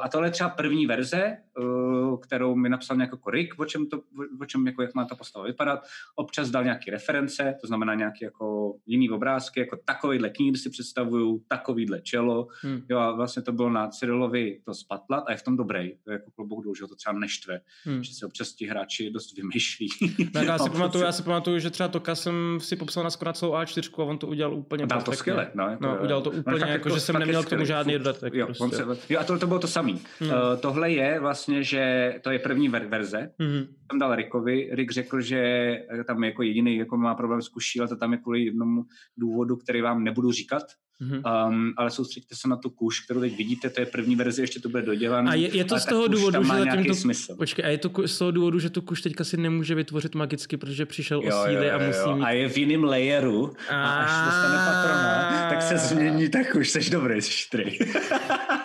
a 0.01 0.09
tohle 0.13 0.27
je 0.27 0.31
třeba 0.33 0.51
první 0.51 0.87
verze, 0.87 1.37
uh, 1.59 2.21
kterou 2.21 2.55
mi 2.55 2.69
napsal 2.69 2.97
nějaký 2.97 3.13
jako 3.13 3.31
Rick, 3.31 3.61
o 3.61 3.65
čem, 3.65 3.87
to, 3.87 4.01
o 4.41 4.45
čem 4.45 4.67
jako, 4.67 4.83
jak 4.83 4.95
má 4.95 5.05
ta 5.05 5.15
postava 5.15 5.45
vypadat. 5.45 5.81
Občas 6.17 6.51
dal 6.51 6.65
nějaké 6.65 6.91
reference, 6.91 7.55
to 7.61 7.67
znamená 7.67 7.95
nějaké 7.95 8.25
jako 8.25 8.75
jiný 8.87 9.11
obrázky, 9.11 9.61
jako 9.61 9.79
takovýhle 9.85 10.31
knír 10.31 10.59
si 10.59 10.71
představuju, 10.71 11.43
takovýhle 11.49 12.01
čelo. 12.01 12.49
Hmm. 12.63 12.83
Jo, 12.89 12.99
a 12.99 13.13
vlastně 13.13 13.43
to 13.43 13.53
bylo 13.53 13.71
na 13.71 13.89
Cyrilovi 13.89 14.61
to 14.65 14.75
spatlat 14.75 15.25
a 15.27 15.31
je 15.31 15.37
v 15.37 15.43
tom 15.43 15.57
dobrý. 15.57 15.93
To 16.05 16.11
je 16.11 16.13
jako 16.13 16.31
klobouk 16.31 16.65
dolů, 16.65 16.75
že 16.75 16.85
ho 16.85 16.89
to 16.89 16.95
třeba 16.95 17.13
neštve, 17.19 17.61
hmm. 17.85 18.03
že 18.03 18.15
se 18.15 18.27
občas 18.27 18.53
ti 18.53 18.67
hráči 18.67 19.11
dost 19.11 19.37
vymýšlí. 19.37 19.89
Tak 20.33 20.47
já, 20.47 20.59
si 20.59 20.71
pamatuju, 20.71 21.05
já 21.05 21.13
si 21.13 21.23
pamatuju, 21.23 21.59
že 21.59 21.71
třeba 21.71 21.89
Toka 21.89 22.15
jsem 22.15 22.59
si 22.61 22.77
popsal 22.77 23.05
na 23.05 23.11
skoro 23.11 23.33
celou 23.33 23.53
A4 23.53 24.03
a 24.03 24.05
on 24.05 24.19
to 24.19 24.27
udělal 24.27 24.55
úplně 24.55 24.87
Dal 24.87 25.03
to 25.03 25.13
skvěle. 25.13 25.51
No, 25.55 25.69
jako, 25.69 25.87
no, 25.87 25.99
udělal 26.03 26.23
to 26.23 26.31
úplně, 26.31 26.43
no, 26.47 26.57
jako, 26.57 26.71
jako, 26.71 26.91
že 26.91 27.01
jsem 27.01 27.19
neměl 27.19 27.45
k 27.45 27.49
tomu 27.49 27.65
žádný 27.65 27.99
dodatek. 27.99 28.35
Jo, 28.35 28.47
prostě. 28.47 28.77
se, 28.77 28.85
jo, 29.09 29.21
a 29.21 29.25
to, 29.29 29.39
to 29.39 29.47
bylo 29.47 29.59
to 29.59 29.69
samý. 29.69 30.01
Hmm. 30.21 30.31
Uh, 30.31 30.37
tohle 30.61 30.91
je 30.91 31.21
vlastně, 31.21 31.63
že 31.63 32.15
to 32.23 32.31
je 32.31 32.39
první 32.39 32.71
ver- 32.71 32.89
verze. 32.89 33.31
Hmm. 33.39 33.67
Tam 33.91 33.99
dal 33.99 34.15
Rickovi. 34.15 34.69
Rick 34.73 34.93
řekl, 34.93 35.21
že 35.21 35.73
tam 36.07 36.25
jako 36.25 36.43
jediný 36.43 36.77
jako 36.77 36.97
má 36.97 37.15
problém 37.15 37.43
s 37.43 37.49
kuší, 37.49 37.81
ale 37.81 37.89
to 37.89 37.97
tam 37.97 38.13
je 38.13 38.19
kvůli 38.19 38.45
jednomu 38.45 38.85
důvodu, 39.17 39.57
který 39.57 39.81
vám 39.81 40.05
nebudu 40.05 40.33
říkat. 40.33 40.63
Mm-hmm. 41.03 41.49
Um, 41.49 41.75
ale 41.77 41.91
soustředíte 41.91 42.35
se 42.37 42.49
na 42.49 42.57
tu 42.57 42.71
kuš, 42.71 43.01
kterou 43.01 43.21
teď 43.21 43.37
vidíte, 43.37 43.71
to 43.71 43.81
je 43.81 43.87
první 43.87 44.17
verze, 44.17 44.43
ještě 44.43 44.61
to 44.61 44.69
bude 44.69 44.83
dodělané. 44.83 45.31
A 45.31 45.35
je, 45.35 45.57
je 45.57 45.65
to 45.65 45.79
z 45.79 45.87
toho 45.87 46.09
důvodu, 46.09 46.45
že 46.45 46.49
zatím 46.49 46.85
to, 46.85 46.95
smysl. 46.95 47.37
Počkej, 47.37 47.65
a 47.65 47.69
je 47.69 47.79
to 47.79 48.09
z 48.09 48.19
toho 48.19 48.31
důvodu, 48.31 48.59
že 48.59 48.71
tu 48.71 48.83
kuš 48.83 49.03
teďka 49.03 49.25
si 49.25 49.37
nemůže 49.37 49.75
vytvořit 49.75 50.15
magicky, 50.15 50.57
protože 50.57 50.87
přišel 50.87 51.23
jo, 51.25 51.41
o 51.41 51.45
síly 51.45 51.67
jo, 51.67 51.73
jo, 51.73 51.81
a 51.81 51.87
musí 51.87 51.99
jo. 51.99 52.17
mít... 52.17 52.25
A 52.25 52.31
je 52.31 52.49
v 52.49 52.57
jiném 52.59 52.85
layeru 52.85 53.53
a, 53.71 53.85
a 53.85 54.05
až 54.05 54.27
dostane 54.27 54.59
patrona, 54.67 55.49
tak 55.51 55.63
se 55.63 55.79
změní 55.79 56.29
ta 56.29 56.39
kuš, 56.53 56.71
jsi 56.71 56.91
dobrý, 56.91 57.23
jsi 57.23 57.31
štrý. 57.31 57.79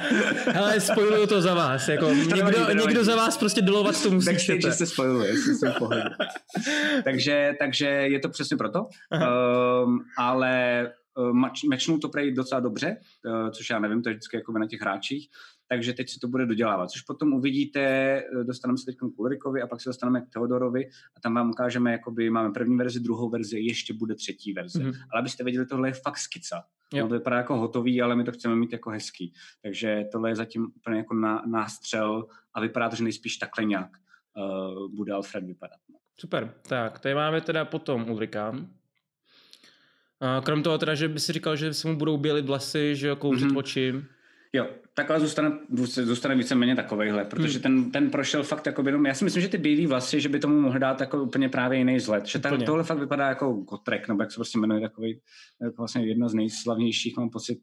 Hele, 0.46 0.80
spojuju 0.80 1.26
to 1.26 1.40
za 1.40 1.54
vás, 1.54 1.88
jako 1.88 2.10
někdo, 2.12 2.36
nevadí, 2.36 2.78
někdo 2.78 3.04
za 3.04 3.16
vás 3.16 3.38
prostě 3.38 3.62
dolovat 3.62 4.02
to 4.02 4.10
musí. 4.10 4.38
Že 4.38 4.72
se 4.72 4.86
spojuje, 4.86 5.36
jsem 5.36 5.72
takže, 7.04 7.52
takže 7.58 7.86
je 7.86 8.18
to 8.18 8.28
přesně 8.28 8.56
proto, 8.56 8.86
um, 9.84 10.04
ale 10.18 10.86
mečnou 11.68 11.98
to 11.98 12.08
prej 12.08 12.32
docela 12.32 12.60
dobře, 12.60 12.96
eh, 13.26 13.50
což 13.50 13.70
já 13.70 13.78
nevím, 13.78 14.02
to 14.02 14.08
je 14.08 14.14
vždycky 14.14 14.36
jako 14.36 14.52
na 14.52 14.66
těch 14.66 14.80
hráčích, 14.80 15.28
takže 15.68 15.92
teď 15.92 16.10
se 16.10 16.20
to 16.20 16.28
bude 16.28 16.46
dodělávat, 16.46 16.90
což 16.90 17.02
potom 17.02 17.32
uvidíte, 17.32 17.80
eh, 17.80 18.24
dostaneme 18.44 18.78
se 18.78 18.84
teď 18.84 18.96
k 18.96 19.18
Ulrikovi 19.18 19.62
a 19.62 19.66
pak 19.66 19.80
se 19.80 19.88
dostaneme 19.88 20.20
k 20.20 20.28
Teodorovi 20.32 20.86
a 21.16 21.20
tam 21.22 21.34
vám 21.34 21.50
ukážeme, 21.50 21.92
jakoby 21.92 22.30
máme 22.30 22.50
první 22.50 22.76
verzi, 22.76 23.00
druhou 23.00 23.30
verzi, 23.30 23.60
ještě 23.60 23.94
bude 23.94 24.14
třetí 24.14 24.52
verze. 24.52 24.78
Mm-hmm. 24.78 24.94
Ale 25.12 25.20
abyste 25.20 25.44
věděli, 25.44 25.66
tohle 25.66 25.88
je 25.88 25.92
fakt 25.92 26.18
skica. 26.18 26.62
No, 26.94 27.08
to 27.08 27.14
vypadá 27.14 27.36
jako 27.36 27.56
hotový, 27.56 28.02
ale 28.02 28.16
my 28.16 28.24
to 28.24 28.32
chceme 28.32 28.56
mít 28.56 28.72
jako 28.72 28.90
hezký. 28.90 29.32
Takže 29.62 30.04
tohle 30.12 30.30
je 30.30 30.36
zatím 30.36 30.72
úplně 30.76 30.98
jako 30.98 31.14
na, 31.14 31.42
nástřel 31.46 32.26
a 32.54 32.60
vypadá 32.60 32.88
to, 32.88 32.96
že 32.96 33.04
nejspíš 33.04 33.36
takhle 33.36 33.64
nějak 33.64 33.90
uh, 34.36 34.94
bude 34.94 35.12
Alfred 35.12 35.44
vypadat. 35.44 35.78
Super, 36.20 36.54
tak 36.68 36.98
tady 36.98 37.14
máme 37.14 37.40
teda 37.40 37.64
potom 37.64 38.10
Ulrika. 38.10 38.54
Krom 40.44 40.62
toho 40.62 40.78
teda, 40.78 40.94
že 40.94 41.08
by 41.08 41.20
si 41.20 41.32
říkal, 41.32 41.56
že 41.56 41.74
se 41.74 41.88
mu 41.88 41.96
budou 41.96 42.16
bělit 42.16 42.46
vlasy, 42.46 42.96
že 42.96 43.08
jo, 43.08 43.16
kouřit 43.16 43.48
mm-hmm. 43.48 43.58
oči. 43.58 43.94
Jo, 44.52 44.66
takhle 44.94 45.20
zůstane, 45.20 45.58
zůstane 45.86 46.34
víceméně 46.34 46.76
takovejhle, 46.76 47.24
protože 47.24 47.52
hmm. 47.52 47.62
ten, 47.62 47.90
ten 47.90 48.10
prošel 48.10 48.42
fakt 48.42 48.66
jako 48.66 48.82
jenom, 48.86 49.06
já 49.06 49.14
si 49.14 49.24
myslím, 49.24 49.42
že 49.42 49.48
ty 49.48 49.58
bílé 49.58 49.86
vlasy, 49.86 50.20
že 50.20 50.28
by 50.28 50.38
tomu 50.38 50.60
mohl 50.60 50.78
dát 50.78 51.00
jako 51.00 51.22
úplně 51.22 51.48
právě 51.48 51.78
jiný 51.78 51.96
vzhled, 51.96 52.26
že 52.26 52.38
tak, 52.38 52.62
tohle 52.62 52.84
fakt 52.84 52.98
vypadá 52.98 53.28
jako 53.28 53.52
Gotrek, 53.52 54.08
nebo 54.08 54.22
jak 54.22 54.32
se 54.32 54.36
prostě 54.36 54.58
jmenuje, 54.58 54.80
takový, 54.80 55.20
jako 55.62 55.74
vlastně 55.78 56.06
jedna 56.06 56.28
z 56.28 56.34
nejslavnějších, 56.34 57.16
mám 57.16 57.30
pocit, 57.30 57.58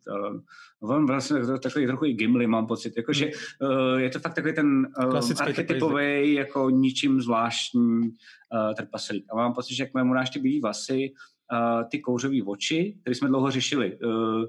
uh, 0.81 1.05
vlastně 1.05 1.39
takový 1.63 1.85
trochu 1.85 2.05
i 2.05 2.13
Gimli, 2.13 2.47
mám 2.47 2.67
pocit, 2.67 2.93
jako, 2.97 3.11
hmm. 3.11 3.19
že 3.19 3.25
uh, 3.61 3.97
je 3.97 4.09
to 4.09 4.19
fakt 4.19 4.33
takový 4.33 4.53
ten 4.53 4.87
uh, 5.03 5.19
archetypový, 5.39 6.33
jako 6.33 6.69
ničím 6.69 7.21
zvláštní 7.21 7.99
uh, 7.99 8.73
trpaslík. 8.77 9.25
A 9.31 9.35
mám 9.35 9.53
pocit, 9.53 9.75
že 9.75 9.83
jak 9.83 10.03
mu 10.03 10.13
dáš 10.13 10.29
ty 10.29 10.39
bílé 10.39 10.61
vlasy, 10.61 11.13
ty 11.91 11.99
kouřové 11.99 12.37
oči, 12.45 12.95
které 13.01 13.15
jsme 13.15 13.27
dlouho 13.27 13.51
řešili. 13.51 13.97
Uh, 14.03 14.45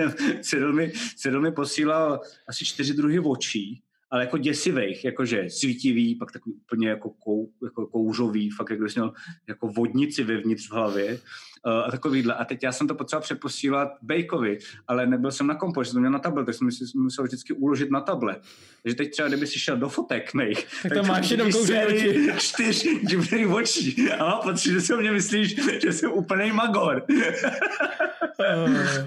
Cyril, 0.40 0.72
mi, 0.72 0.92
Cyril 1.16 1.40
mi 1.40 1.52
posílal 1.52 2.20
asi 2.48 2.64
čtyři 2.64 2.94
druhy 2.94 3.20
očí, 3.20 3.82
ale 4.10 4.22
jako 4.22 4.38
děsivých, 4.38 5.04
jakože 5.04 5.50
svítivý, 5.50 6.14
pak 6.14 6.32
takový 6.32 6.54
úplně 6.54 6.88
jako, 6.88 7.10
kou, 7.10 7.50
jako 7.64 7.86
kouřový, 7.86 8.50
fakt 8.50 8.70
jak 8.70 8.80
měl 8.94 9.12
jako 9.48 9.68
vodnici 9.68 10.24
vevnitř 10.24 10.68
v 10.68 10.72
hlavě 10.72 11.18
a 11.64 11.90
takovýhle. 11.90 12.34
A 12.34 12.44
teď 12.44 12.62
já 12.62 12.72
jsem 12.72 12.88
to 12.88 12.94
potřeboval 12.94 13.22
přeposílat 13.22 13.88
Bejkovi, 14.02 14.58
ale 14.88 15.06
nebyl 15.06 15.30
jsem 15.30 15.46
na 15.46 15.54
kompo, 15.54 15.84
že 15.84 15.90
jsem 15.90 16.00
měl 16.00 16.12
na 16.12 16.18
tablet, 16.18 16.44
tak 16.44 16.54
jsem 16.54 16.70
si 16.70 16.84
musel 16.94 17.24
vždycky 17.24 17.52
uložit 17.52 17.90
na 17.90 18.00
tablet. 18.00 18.42
Takže 18.82 18.96
teď 18.96 19.10
třeba, 19.10 19.28
kdyby 19.28 19.46
si 19.46 19.58
šel 19.58 19.76
do 19.76 19.88
fotek 19.88 20.34
mých, 20.34 20.66
tak, 20.82 20.82
tak 20.82 20.92
tam 20.92 21.06
máš 21.06 21.30
jenom 21.30 21.48
oči. 21.48 22.32
čtyř 22.38 22.86
divných 23.02 23.48
očí. 23.48 24.10
A 24.10 24.36
pocit, 24.36 24.72
že 24.72 24.80
si 24.80 24.94
o 24.94 24.96
mě 24.96 25.12
myslíš, 25.12 25.56
že 25.82 25.92
jsem 25.92 26.12
úplný 26.12 26.52
magor. 26.52 27.04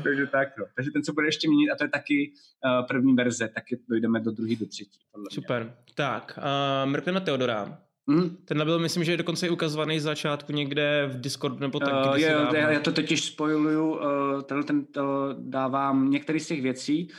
Takže 0.03 0.27
tak, 0.27 0.57
no. 0.57 0.65
Takže 0.75 0.91
ten, 0.91 1.03
co 1.03 1.13
bude 1.13 1.27
ještě 1.27 1.47
měnit, 1.47 1.71
a 1.71 1.75
to 1.75 1.83
je 1.83 1.89
taky 1.89 2.31
uh, 2.65 2.87
první 2.87 3.15
verze, 3.15 3.47
taky 3.47 3.79
dojdeme 3.89 4.19
do 4.19 4.31
druhé, 4.31 4.55
do 4.55 4.65
třetí. 4.65 4.99
Super. 5.31 5.73
Tak, 5.95 6.37
uh, 6.37 6.89
mrkneme 6.89 7.21
Teodora. 7.21 7.77
Mm. 8.07 8.37
Ten 8.45 8.63
byl, 8.63 8.79
myslím, 8.79 9.03
že 9.03 9.11
je 9.11 9.17
dokonce 9.17 9.47
i 9.47 9.49
ukazovaný 9.49 9.99
z 9.99 10.03
začátku 10.03 10.51
někde 10.51 11.09
v 11.11 11.21
Discordu 11.21 11.59
nebo 11.59 11.79
tak. 11.79 11.93
Uh, 11.93 12.19
jo, 12.19 12.47
já, 12.53 12.71
já 12.71 12.79
to 12.79 12.91
totiž 12.91 13.23
spojuju, 13.23 13.91
uh, 13.91 14.01
ten, 14.41 14.63
ten 14.63 14.85
to 14.85 15.35
dávám 15.39 16.09
některé 16.09 16.39
z 16.39 16.47
těch 16.47 16.61
věcí, 16.61 17.07
uh, 17.11 17.15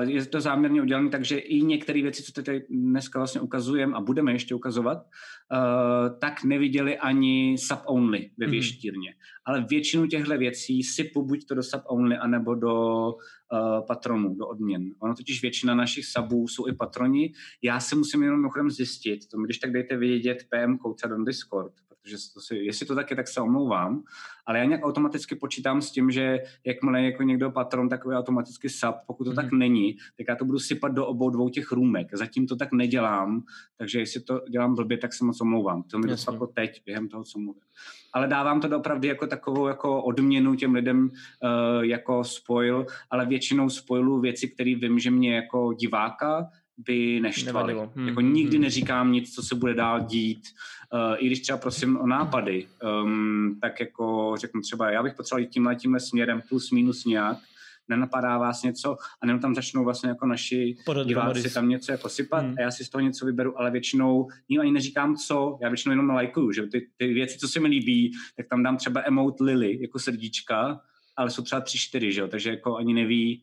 je 0.00 0.26
to 0.26 0.40
záměrně 0.40 0.82
udělané, 0.82 1.10
takže 1.10 1.38
i 1.38 1.62
některé 1.62 2.02
věci, 2.02 2.22
co 2.22 2.42
tady 2.42 2.64
dneska 2.70 3.18
vlastně 3.18 3.40
ukazujeme 3.40 3.96
a 3.96 4.00
budeme 4.00 4.32
ještě 4.32 4.54
ukazovat, 4.54 4.98
uh, 4.98 6.18
tak 6.18 6.44
neviděli 6.44 6.98
ani 6.98 7.56
sub-only 7.58 8.30
ve 8.38 8.46
mhm. 8.46 8.50
věštírně. 8.50 9.10
Mm. 9.10 9.16
Ale 9.44 9.66
většinu 9.70 10.06
těchto 10.06 10.38
věcí 10.38 10.82
sypu 10.82 11.22
buď 11.22 11.46
to 11.46 11.54
do 11.54 11.62
sub-only, 11.62 12.18
anebo 12.18 12.54
do 12.54 13.06
uh, 13.06 13.86
patronů, 13.86 14.34
do 14.34 14.46
odměn. 14.46 14.90
Ono 14.98 15.14
totiž 15.14 15.42
většina 15.42 15.74
našich 15.74 16.06
subů 16.06 16.48
jsou 16.48 16.68
i 16.68 16.72
patroni. 16.72 17.32
Já 17.62 17.80
si 17.80 17.96
musím 17.96 18.22
jenom 18.22 18.38
mimochodem 18.38 18.70
zjistit, 18.70 19.28
to 19.30 19.38
mi 19.38 19.44
když 19.44 19.58
tak 19.58 19.72
dejte 19.72 19.96
vědět 19.96 20.46
PM 20.50 20.76
Kouca 20.76 21.08
do 21.08 21.24
Discord, 21.24 21.72
protože 22.04 22.16
to 22.34 22.40
si, 22.40 22.56
jestli 22.56 22.86
to 22.86 22.94
tak 22.94 23.10
je, 23.10 23.16
tak 23.16 23.28
se 23.28 23.40
omlouvám, 23.40 24.02
ale 24.46 24.58
já 24.58 24.64
nějak 24.64 24.84
automaticky 24.84 25.34
počítám 25.34 25.82
s 25.82 25.90
tím, 25.90 26.10
že 26.10 26.38
jakmile 26.64 27.00
je 27.00 27.10
jako 27.10 27.22
někdo 27.22 27.50
patron, 27.50 27.88
takový 27.88 28.16
automaticky 28.16 28.68
sub, 28.68 28.94
pokud 29.06 29.24
to 29.24 29.30
mm. 29.30 29.36
tak 29.36 29.52
není, 29.52 29.96
tak 30.16 30.26
já 30.28 30.36
to 30.36 30.44
budu 30.44 30.58
sypat 30.58 30.92
do 30.92 31.06
obou 31.06 31.30
dvou 31.30 31.48
těch 31.48 31.72
růmek. 31.72 32.06
Zatím 32.12 32.46
to 32.46 32.56
tak 32.56 32.72
nedělám, 32.72 33.42
takže 33.76 33.98
jestli 33.98 34.20
to 34.20 34.40
dělám 34.50 34.74
blbě, 34.74 34.98
tak 34.98 35.14
se 35.14 35.24
moc 35.24 35.40
omlouvám. 35.40 35.82
To 35.82 35.98
mi 35.98 36.08
to 36.08 36.32
jako 36.32 36.46
teď, 36.46 36.82
během 36.86 37.08
toho, 37.08 37.24
co 37.24 37.38
mluvím. 37.38 37.62
Ale 38.12 38.28
dávám 38.28 38.60
to 38.60 38.78
opravdu 38.78 39.08
jako 39.08 39.26
takovou 39.26 39.66
jako 39.66 40.02
odměnu 40.02 40.54
těm 40.54 40.74
lidem 40.74 41.10
uh, 41.10 41.84
jako 41.84 42.24
spoil, 42.24 42.86
ale 43.10 43.26
většinou 43.26 43.70
spoilu 43.70 44.20
věci, 44.20 44.48
které 44.48 44.74
vím, 44.74 44.98
že 44.98 45.10
mě 45.10 45.34
jako 45.36 45.72
diváka 45.72 46.48
by 46.78 47.20
neštvaly. 47.20 47.74
Hmm. 47.94 48.08
Jako 48.08 48.20
nikdy 48.20 48.56
hmm. 48.56 48.62
neříkám 48.62 49.12
nic, 49.12 49.34
co 49.34 49.42
se 49.42 49.54
bude 49.54 49.74
dál 49.74 50.00
dít. 50.00 50.42
Uh, 50.92 51.16
I 51.18 51.26
když 51.26 51.40
třeba 51.40 51.58
prosím 51.58 51.96
o 51.96 52.06
nápady, 52.06 52.66
um, 53.02 53.58
tak 53.60 53.80
jako 53.80 54.34
řeknu 54.38 54.60
třeba, 54.60 54.90
já 54.90 55.02
bych 55.02 55.14
potřeboval 55.14 55.40
jít 55.40 55.50
tímhle, 55.50 55.76
tímhle 55.76 56.00
směrem 56.00 56.42
plus 56.48 56.70
minus 56.70 57.04
nějak, 57.04 57.38
nenapadá 57.88 58.38
vás 58.38 58.62
něco 58.62 58.92
a 58.92 59.26
jenom 59.26 59.40
tam 59.40 59.54
začnou 59.54 59.84
vlastně 59.84 60.08
jako 60.08 60.26
naši 60.26 60.76
Podot 60.84 61.06
diváci 61.06 61.54
tam 61.54 61.68
něco 61.68 61.92
jako 61.92 62.08
sypat 62.08 62.44
hmm. 62.44 62.54
a 62.58 62.60
já 62.60 62.70
si 62.70 62.84
z 62.84 62.90
toho 62.90 63.02
něco 63.02 63.26
vyberu, 63.26 63.58
ale 63.58 63.70
většinou 63.70 64.28
ním 64.48 64.60
ani 64.60 64.72
neříkám 64.72 65.16
co, 65.16 65.58
já 65.62 65.68
většinou 65.68 65.92
jenom 65.92 66.10
lajkuju, 66.10 66.52
že 66.52 66.62
ty, 66.62 66.88
ty 66.96 67.14
věci, 67.14 67.38
co 67.38 67.48
se 67.48 67.60
mi 67.60 67.68
líbí, 67.68 68.12
tak 68.36 68.46
tam 68.48 68.62
dám 68.62 68.76
třeba 68.76 69.02
emote 69.06 69.44
Lily 69.44 69.78
jako 69.82 69.98
srdíčka, 69.98 70.80
ale 71.16 71.30
jsou 71.30 71.42
třeba 71.42 71.60
tři, 71.60 71.78
čtyři, 71.78 72.12
že 72.12 72.20
jo? 72.20 72.28
takže 72.28 72.50
jako 72.50 72.76
ani 72.76 72.94
neví, 72.94 73.42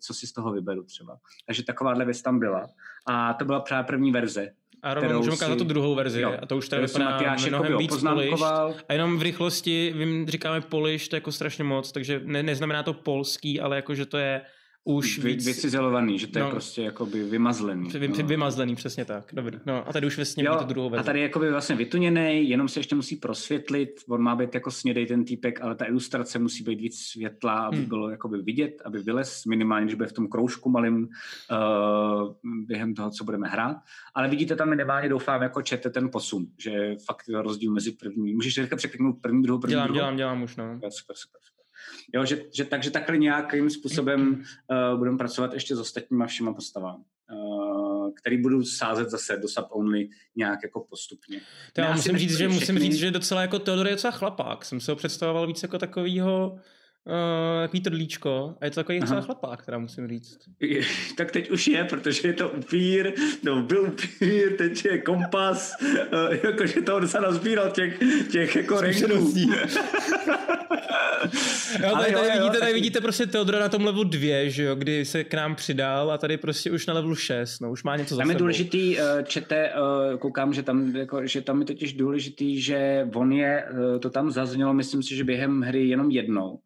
co 0.00 0.14
si 0.14 0.26
z 0.26 0.32
toho 0.32 0.52
vyberu 0.52 0.84
třeba. 0.84 1.18
Takže 1.46 1.62
takováhle 1.62 2.04
věc 2.04 2.22
tam 2.22 2.38
byla. 2.38 2.66
A 3.06 3.34
to 3.34 3.44
byla 3.44 3.60
právě 3.60 3.86
první 3.86 4.12
verze. 4.12 4.50
A 4.82 4.94
rovnou 4.94 5.16
můžeme 5.18 5.36
ukázat 5.36 5.58
tu 5.58 5.64
druhou 5.64 5.94
verzi. 5.94 6.20
Jo, 6.20 6.36
a 6.42 6.46
to 6.46 6.56
už 6.56 6.68
tady 6.68 6.86
vypadá 6.86 7.36
mnohem 7.48 7.78
víc 7.78 7.96
polišt. 8.02 8.42
A 8.88 8.92
jenom 8.92 9.18
v 9.18 9.22
rychlosti, 9.22 9.94
vím, 9.96 10.26
říkáme 10.28 10.60
poliš, 10.60 11.08
to 11.08 11.16
jako 11.16 11.32
strašně 11.32 11.64
moc, 11.64 11.92
takže 11.92 12.20
ne, 12.24 12.42
neznamená 12.42 12.82
to 12.82 12.94
polský, 12.94 13.60
ale 13.60 13.76
jako, 13.76 13.94
že 13.94 14.06
to 14.06 14.18
je 14.18 14.42
už 14.84 15.18
Vy, 15.18 15.32
víc... 15.32 15.46
Vycizelovaný, 15.46 16.18
že 16.18 16.26
to 16.26 16.38
no, 16.38 16.44
je 16.44 16.50
prostě 16.50 16.82
jakoby 16.82 17.24
vymazlený. 17.24 17.88
Vy, 17.90 18.08
no. 18.08 18.14
Vymazlený, 18.14 18.76
přesně 18.76 19.04
tak. 19.04 19.24
Dobrý. 19.32 19.58
No 19.66 19.88
a 19.88 19.92
tady 19.92 20.06
už 20.06 20.16
vlastně 20.16 20.44
jo, 20.44 20.56
tu 20.58 20.64
druhou 20.64 20.90
verzi. 20.90 21.00
A 21.00 21.04
tady 21.04 21.18
je 21.18 21.22
jakoby 21.22 21.50
vlastně 21.50 21.76
vytuněný, 21.76 22.48
jenom 22.48 22.68
se 22.68 22.80
ještě 22.80 22.94
musí 22.94 23.16
prosvětlit. 23.16 23.90
On 24.08 24.22
má 24.22 24.36
být 24.36 24.54
jako 24.54 24.70
snědej 24.70 25.06
ten 25.06 25.24
týpek, 25.24 25.60
ale 25.60 25.74
ta 25.74 25.88
ilustrace 25.88 26.38
musí 26.38 26.64
být 26.64 26.80
víc 26.80 26.98
světla, 26.98 27.52
aby 27.52 27.76
hmm. 27.76 27.86
bylo 27.86 28.10
jakoby 28.10 28.42
vidět, 28.42 28.82
aby 28.84 28.98
vylez 28.98 29.44
minimálně, 29.44 29.84
když 29.84 29.94
bude 29.94 30.08
v 30.08 30.12
tom 30.12 30.28
kroužku 30.28 30.70
malým 30.70 30.96
uh, 31.02 32.34
během 32.66 32.94
toho, 32.94 33.10
co 33.10 33.24
budeme 33.24 33.48
hrát. 33.48 33.76
Ale 34.14 34.28
vidíte 34.28 34.56
tam 34.56 34.68
minimálně, 34.68 35.08
doufám, 35.08 35.42
jako 35.42 35.62
čete 35.62 35.90
ten 35.90 36.10
posun, 36.10 36.46
že 36.58 36.96
fakt 37.06 37.28
rozdíl 37.28 37.72
mezi 37.72 37.92
první. 37.92 38.34
Můžeš 38.34 38.54
říkat 38.54 38.76
překliknout 38.76 39.16
první, 39.20 39.42
druhou, 39.42 39.60
první, 39.60 39.72
dělám, 39.72 39.86
druhou? 39.86 39.98
Dělám, 39.98 40.16
dělám 40.16 40.42
už, 40.42 40.56
no. 40.56 40.74
Super, 40.74 40.90
super, 40.90 41.16
super. 41.16 41.59
Jo, 42.14 42.24
že, 42.24 42.44
že, 42.54 42.64
takže 42.64 42.90
takhle 42.90 43.18
nějakým 43.18 43.70
způsobem 43.70 44.42
uh, 44.92 44.98
budeme 44.98 45.18
pracovat 45.18 45.54
ještě 45.54 45.76
s 45.76 45.80
ostatníma 45.80 46.26
všema 46.26 46.54
postavami, 46.54 47.04
uh, 47.32 48.10
který 48.14 48.42
budu 48.42 48.64
sázet 48.64 49.10
zase 49.10 49.36
do 49.36 49.48
sub-only 49.48 50.08
nějak 50.36 50.58
jako 50.62 50.86
postupně. 50.90 51.40
To 51.72 51.80
já 51.80 51.92
musím 51.92 52.18
říct, 52.18 52.36
že 52.36 52.48
musím 52.48 52.78
říct, 52.78 52.96
že 52.96 53.10
docela 53.10 53.42
jako 53.42 53.58
Teodor 53.58 53.86
je 53.86 53.92
docela 53.92 54.10
chlapák. 54.10 54.64
Jsem 54.64 54.80
se 54.80 54.92
ho 54.92 54.96
představoval 54.96 55.46
víc 55.46 55.62
jako 55.62 55.78
takovýho 55.78 56.58
Uh, 57.10 57.62
takový 57.62 57.80
trdlíčko 57.80 58.54
a 58.60 58.64
je 58.64 58.70
to 58.70 58.74
takový 58.74 59.00
docela 59.00 59.20
chlapák, 59.20 59.62
která 59.62 59.78
musím 59.78 60.08
říct. 60.08 60.38
tak 61.16 61.30
teď 61.30 61.50
už 61.50 61.66
je, 61.66 61.84
protože 61.84 62.28
je 62.28 62.32
to 62.32 62.48
upír, 62.48 63.12
no 63.42 63.62
byl 63.62 63.82
upír, 63.82 64.56
teď 64.56 64.84
je 64.84 64.98
kompas, 64.98 65.74
uh, 65.82 66.34
jakože 66.44 66.82
to 66.82 67.00
docela 67.00 67.22
nazbíral 67.22 67.70
těch, 67.70 67.98
těch 68.30 68.56
jako 68.56 68.80
renků. 68.80 69.32
jo, 71.82 71.96
tady, 71.96 72.12
tady, 72.12 72.28
jo, 72.28 72.32
vidíte, 72.32 72.58
tady 72.58 72.72
vidíte 72.72 73.00
prostě 73.00 73.26
Teodora 73.26 73.60
na 73.60 73.68
tom 73.68 73.84
levelu 73.84 74.04
2, 74.04 74.50
že 74.50 74.62
jo, 74.62 74.74
kdy 74.74 75.04
se 75.04 75.24
k 75.24 75.34
nám 75.34 75.54
přidal 75.54 76.10
a 76.10 76.18
tady 76.18 76.36
prostě 76.36 76.70
už 76.70 76.86
na 76.86 76.94
levelu 76.94 77.14
6, 77.14 77.60
no 77.60 77.70
už 77.70 77.82
má 77.82 77.96
něco 77.96 78.14
za 78.14 78.22
Tam 78.22 78.30
je 78.30 78.36
důležitý, 78.36 78.96
uh, 78.96 79.02
čete, 79.24 79.72
uh, 80.12 80.18
koukám, 80.18 80.54
že 80.54 80.62
tam, 80.62 80.96
jako, 80.96 81.26
že 81.26 81.40
tam 81.40 81.60
je 81.60 81.66
totiž 81.66 81.92
důležitý, 81.92 82.60
že 82.60 83.08
on 83.14 83.32
je, 83.32 83.64
uh, 83.70 84.00
to 84.00 84.10
tam 84.10 84.30
zaznělo, 84.30 84.74
myslím 84.74 85.02
si, 85.02 85.16
že 85.16 85.24
během 85.24 85.60
hry 85.60 85.88
jenom 85.88 86.10
jednou. 86.10 86.58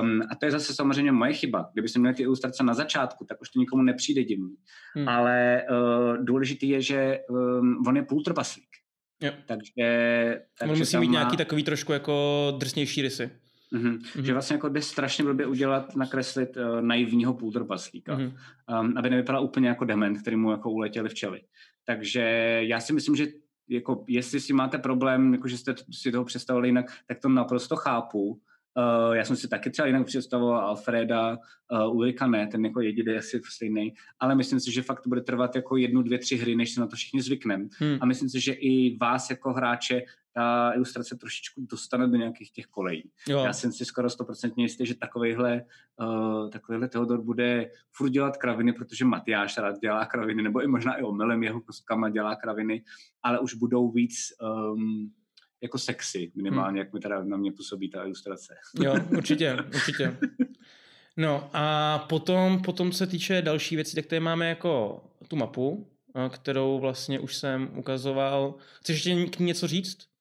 Um, 0.00 0.22
a 0.30 0.34
to 0.34 0.46
je 0.46 0.52
zase 0.52 0.74
samozřejmě 0.74 1.12
moje 1.12 1.32
chyba. 1.32 1.70
Kdyby 1.72 1.88
jsem 1.88 2.02
měl 2.02 2.14
ty 2.14 2.22
ilustrace 2.22 2.64
na 2.64 2.74
začátku, 2.74 3.24
tak 3.24 3.40
už 3.40 3.50
to 3.50 3.58
nikomu 3.58 3.82
nepřijde 3.82 4.24
divný. 4.24 4.54
Hmm. 4.94 5.08
Ale 5.08 5.62
uh, 5.70 6.24
důležitý 6.24 6.68
je, 6.68 6.82
že 6.82 7.18
um, 7.28 7.82
on 7.86 7.96
je 7.96 8.02
půltrpaslík. 8.02 8.68
Jo. 9.22 9.32
Takže, 9.46 10.40
takže 10.58 10.72
on 10.72 10.78
musí 10.78 10.96
mít 10.96 11.06
má... 11.06 11.12
nějaký 11.12 11.36
takový 11.36 11.64
trošku 11.64 11.92
jako 11.92 12.54
drsnější 12.58 13.02
rysy. 13.02 13.30
Mm-hmm. 13.72 13.98
Mm-hmm. 13.98 14.22
Že 14.22 14.32
vlastně 14.32 14.54
jako 14.54 14.68
jde 14.68 14.82
strašně 14.82 15.24
blbě 15.24 15.46
udělat, 15.46 15.96
nakreslit 15.96 16.56
uh, 16.56 16.80
naivního 16.80 17.34
půltrpaslíka, 17.34 18.16
mm-hmm. 18.16 18.32
um, 18.80 18.98
aby 18.98 19.10
nevypadal 19.10 19.44
úplně 19.44 19.68
jako 19.68 19.84
dement, 19.84 20.20
který 20.20 20.36
mu 20.36 20.50
jako 20.50 20.70
uletěli 20.70 21.08
včely. 21.08 21.40
Takže 21.84 22.20
já 22.62 22.80
si 22.80 22.92
myslím, 22.92 23.16
že 23.16 23.26
jako, 23.68 24.04
jestli 24.08 24.40
si 24.40 24.52
máte 24.52 24.78
problém, 24.78 25.34
jako 25.34 25.48
že 25.48 25.58
jste 25.58 25.74
si 25.92 26.12
toho 26.12 26.24
představili 26.24 26.68
jinak, 26.68 26.86
tak 27.06 27.18
to 27.18 27.28
naprosto 27.28 27.76
chápu. 27.76 28.40
Uh, 28.76 29.16
já 29.16 29.24
jsem 29.24 29.36
si 29.36 29.48
taky 29.48 29.70
třeba 29.70 29.86
jinak 29.86 30.06
představoval 30.06 30.60
Alfreda, 30.60 31.30
uh, 31.30 31.96
Ulrika 31.96 32.26
ne, 32.26 32.46
ten 32.46 32.64
jako 32.64 32.80
jediný 32.80 33.16
asi 33.16 33.40
stejný, 33.50 33.94
ale 34.20 34.34
myslím 34.34 34.60
si, 34.60 34.72
že 34.72 34.82
fakt 34.82 35.00
to 35.00 35.08
bude 35.08 35.20
trvat 35.20 35.56
jako 35.56 35.76
jednu, 35.76 36.02
dvě, 36.02 36.18
tři 36.18 36.36
hry, 36.36 36.56
než 36.56 36.74
se 36.74 36.80
na 36.80 36.86
to 36.86 36.96
všichni 36.96 37.22
zvykneme. 37.22 37.64
Hmm. 37.78 37.98
A 38.00 38.06
myslím 38.06 38.28
si, 38.28 38.40
že 38.40 38.52
i 38.52 38.96
vás 39.00 39.30
jako 39.30 39.52
hráče 39.52 40.02
ta 40.34 40.72
ilustrace 40.74 41.16
trošičku 41.16 41.66
dostane 41.70 42.08
do 42.08 42.16
nějakých 42.16 42.52
těch 42.52 42.66
kolejí. 42.66 43.10
Jo. 43.28 43.44
Já 43.44 43.52
jsem 43.52 43.72
si 43.72 43.84
skoro 43.84 44.10
stoprocentně 44.10 44.64
jistý, 44.64 44.86
že 44.86 44.94
takovýhle, 44.94 45.64
uh, 46.00 46.50
takovýhle 46.50 46.88
Teodor 46.88 47.22
bude 47.22 47.70
furt 47.92 48.08
dělat 48.08 48.36
kraviny, 48.36 48.72
protože 48.72 49.04
Matyáš 49.04 49.58
rád 49.58 49.78
dělá 49.78 50.06
kraviny, 50.06 50.42
nebo 50.42 50.62
i 50.62 50.66
možná 50.66 50.94
i 50.94 51.02
omylem 51.02 51.42
jeho 51.42 51.60
kostkama 51.60 52.10
dělá 52.10 52.36
kraviny, 52.36 52.84
ale 53.22 53.40
už 53.40 53.54
budou 53.54 53.90
víc 53.90 54.14
um, 54.72 55.12
jako 55.62 55.78
sexy, 55.78 56.32
minimálně, 56.34 56.68
hmm. 56.68 56.78
jak 56.78 56.92
mi 56.92 57.00
teda 57.00 57.24
na 57.24 57.36
mě 57.36 57.52
působí 57.52 57.90
ta 57.90 58.04
ilustrace. 58.04 58.54
Jo, 58.80 58.94
určitě, 59.16 59.56
určitě. 59.74 60.16
No 61.16 61.50
a 61.52 61.98
potom, 61.98 62.62
potom 62.62 62.92
se 62.92 63.06
týče 63.06 63.42
další 63.42 63.76
věcí, 63.76 63.94
tak 63.94 64.06
tady 64.06 64.20
máme 64.20 64.48
jako 64.48 65.04
tu 65.28 65.36
mapu, 65.36 65.88
kterou 66.28 66.78
vlastně 66.78 67.20
už 67.20 67.36
jsem 67.36 67.70
ukazoval. 67.76 68.54
Chceš 68.80 68.96
ještě 69.04 69.26
k 69.26 69.38
ní 69.38 69.46
něco 69.46 69.66
říct? 69.66 70.11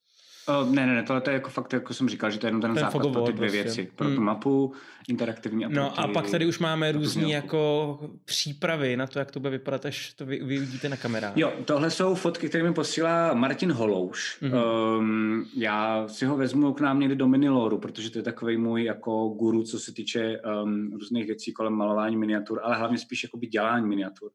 Uh, 0.49 0.73
ne, 0.73 0.87
ne, 0.87 0.95
ne, 0.95 1.03
tohle 1.03 1.21
je 1.27 1.33
jako 1.33 1.49
fakt, 1.49 1.73
jako 1.73 1.93
jsem 1.93 2.09
říkal, 2.09 2.31
že 2.31 2.39
to 2.39 2.45
je 2.45 2.47
jenom 2.47 2.61
ten, 2.61 2.73
ten 2.73 2.83
základ 2.83 3.11
pro 3.11 3.21
ty 3.21 3.33
dvě 3.33 3.49
prostě. 3.49 3.63
věci. 3.63 3.91
Pro 3.95 4.07
hmm. 4.07 4.15
tu 4.15 4.21
mapu, 4.21 4.73
interaktivní 5.07 5.65
a 5.65 5.69
No 5.69 5.99
a 5.99 6.07
pak 6.07 6.29
tady 6.29 6.45
už 6.45 6.59
máme 6.59 6.91
různé 6.91 7.29
jako 7.29 7.99
přípravy 8.25 8.97
na 8.97 9.07
to, 9.07 9.19
jak 9.19 9.31
to 9.31 9.39
bude 9.39 9.51
vypadat, 9.51 9.85
až 9.85 10.13
to 10.13 10.25
vy, 10.25 10.43
vy 10.43 10.59
vidíte 10.59 10.89
na 10.89 10.97
kamerách. 10.97 11.37
Jo, 11.37 11.53
tohle 11.65 11.91
jsou 11.91 12.15
fotky, 12.15 12.49
které 12.49 12.63
mi 12.63 12.73
posílá 12.73 13.33
Martin 13.33 13.71
Holouš. 13.71 14.37
Mm-hmm. 14.41 14.97
Um, 14.97 15.45
já 15.55 16.07
si 16.07 16.25
ho 16.25 16.37
vezmu 16.37 16.73
k 16.73 16.81
nám 16.81 16.99
někdy 16.99 17.15
do 17.15 17.27
Miniloru, 17.27 17.77
protože 17.77 18.09
to 18.09 18.19
je 18.19 18.23
takový 18.23 18.57
můj 18.57 18.83
jako 18.83 19.27
guru, 19.27 19.63
co 19.63 19.79
se 19.79 19.93
týče 19.93 20.41
um, 20.63 20.91
různých 20.93 21.25
věcí 21.25 21.53
kolem 21.53 21.73
malování 21.73 22.17
miniatur, 22.17 22.59
ale 22.63 22.77
hlavně 22.77 22.97
spíš 22.97 23.23
jako 23.23 23.37
dělání 23.37 23.87
miniatur. 23.87 24.31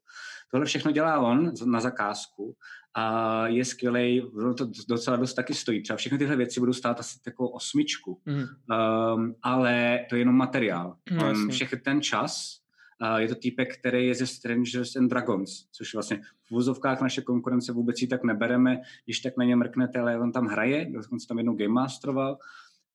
Tohle 0.51 0.65
všechno 0.65 0.91
dělá 0.91 1.19
on 1.19 1.51
na 1.65 1.79
zakázku 1.79 2.55
a 2.97 3.47
je 3.47 3.65
skvělý, 3.65 4.31
to 4.57 4.69
docela 4.89 5.17
dost 5.17 5.33
taky 5.33 5.53
stojí. 5.53 5.81
Třeba 5.83 5.97
všechny 5.97 6.17
tyhle 6.17 6.35
věci 6.35 6.59
budou 6.59 6.73
stát 6.73 6.99
asi 6.99 7.19
jako 7.25 7.49
osmičku, 7.49 8.21
mm. 8.25 8.35
um, 8.35 9.35
ale 9.43 10.05
to 10.09 10.15
je 10.15 10.21
jenom 10.21 10.35
materiál. 10.35 10.97
Mm, 11.11 11.23
um, 11.23 11.49
všechny 11.49 11.79
ten 11.79 12.01
čas, 12.01 12.59
uh, 13.01 13.17
je 13.17 13.27
to 13.27 13.35
týpek, 13.35 13.77
který 13.77 14.07
je 14.07 14.15
ze 14.15 14.27
Strangers 14.27 14.95
and 14.95 15.07
Dragons, 15.07 15.65
což 15.71 15.93
vlastně 15.93 16.21
v 16.47 16.51
vozovkách 16.51 17.01
naše 17.01 17.21
konkurence 17.21 17.71
vůbec 17.71 18.01
ji 18.01 18.07
tak 18.07 18.23
nebereme, 18.23 18.81
když 19.05 19.19
tak 19.19 19.37
na 19.37 19.43
ně 19.43 19.55
mrknete, 19.55 19.99
ale 19.99 20.19
on 20.19 20.31
tam 20.31 20.45
hraje, 20.45 20.85
dokonce 20.91 21.27
tam 21.27 21.37
jednou 21.37 21.55
game 21.55 21.73
masteroval, 21.73 22.37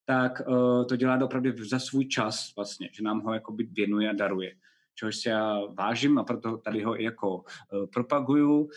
tak 0.05 0.43
uh, 0.49 0.87
to 0.87 0.97
dělá 0.97 1.25
opravdu 1.25 1.65
za 1.65 1.79
svůj 1.79 2.07
čas 2.07 2.53
vlastně, 2.57 2.89
že 2.93 3.03
nám 3.03 3.21
ho 3.21 3.35
jakoby 3.35 3.69
věnuje 3.73 4.11
a 4.11 4.13
daruje 4.13 4.53
čehož 4.95 5.17
si 5.17 5.29
já 5.29 5.61
vážím 5.79 6.19
a 6.19 6.25
proto 6.25 6.57
tady 6.57 6.83
ho 6.83 7.01
i 7.01 7.05
jako 7.05 7.37
uh, 7.37 7.43
propaguju. 7.93 8.69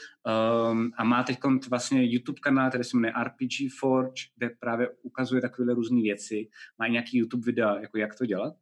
Um, 0.71 0.91
a 0.97 1.03
má 1.03 1.23
teď 1.23 1.39
vlastně 1.69 2.11
YouTube 2.11 2.39
kanál, 2.41 2.69
který 2.69 2.83
se 2.83 2.97
jmenuje 2.97 3.13
RPG 3.23 3.53
Forge, 3.79 4.21
kde 4.37 4.49
právě 4.59 4.89
ukazuje 5.01 5.41
takové 5.41 5.73
různé 5.73 6.01
věci. 6.01 6.47
Má 6.79 6.85
i 6.85 6.91
nějaký 6.91 7.17
YouTube 7.17 7.45
videa, 7.45 7.79
jako 7.79 7.97
jak 7.97 8.15
to 8.15 8.25
dělat. 8.25 8.53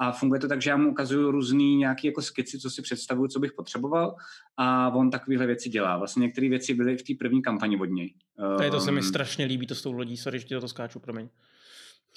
A 0.00 0.12
funguje 0.12 0.40
to 0.40 0.48
tak, 0.48 0.62
že 0.62 0.70
já 0.70 0.76
mu 0.76 0.90
ukazuju 0.90 1.30
různý 1.30 1.76
nějaký 1.76 2.06
jako 2.06 2.22
skici, 2.22 2.58
co 2.58 2.70
si 2.70 2.82
představuju, 2.82 3.28
co 3.28 3.40
bych 3.40 3.52
potřeboval 3.52 4.16
a 4.56 4.90
on 4.90 5.10
takovéhle 5.10 5.46
věci 5.46 5.68
dělá. 5.68 5.98
Vlastně 5.98 6.20
některé 6.20 6.48
věci 6.48 6.74
byly 6.74 6.96
v 6.96 7.02
té 7.02 7.12
první 7.18 7.42
kampani 7.42 7.80
od 7.80 7.84
něj. 7.84 8.14
Tady 8.58 8.70
to 8.70 8.80
se 8.80 8.90
mi 8.90 8.98
ehm, 8.98 9.06
strašně 9.06 9.44
líbí, 9.44 9.66
to 9.66 9.74
s 9.74 9.82
tou 9.82 9.92
lodí, 9.92 10.16
sorry, 10.16 10.38
že 10.38 10.60
to 10.60 10.68
skáču, 10.68 11.00
promiň. 11.00 11.28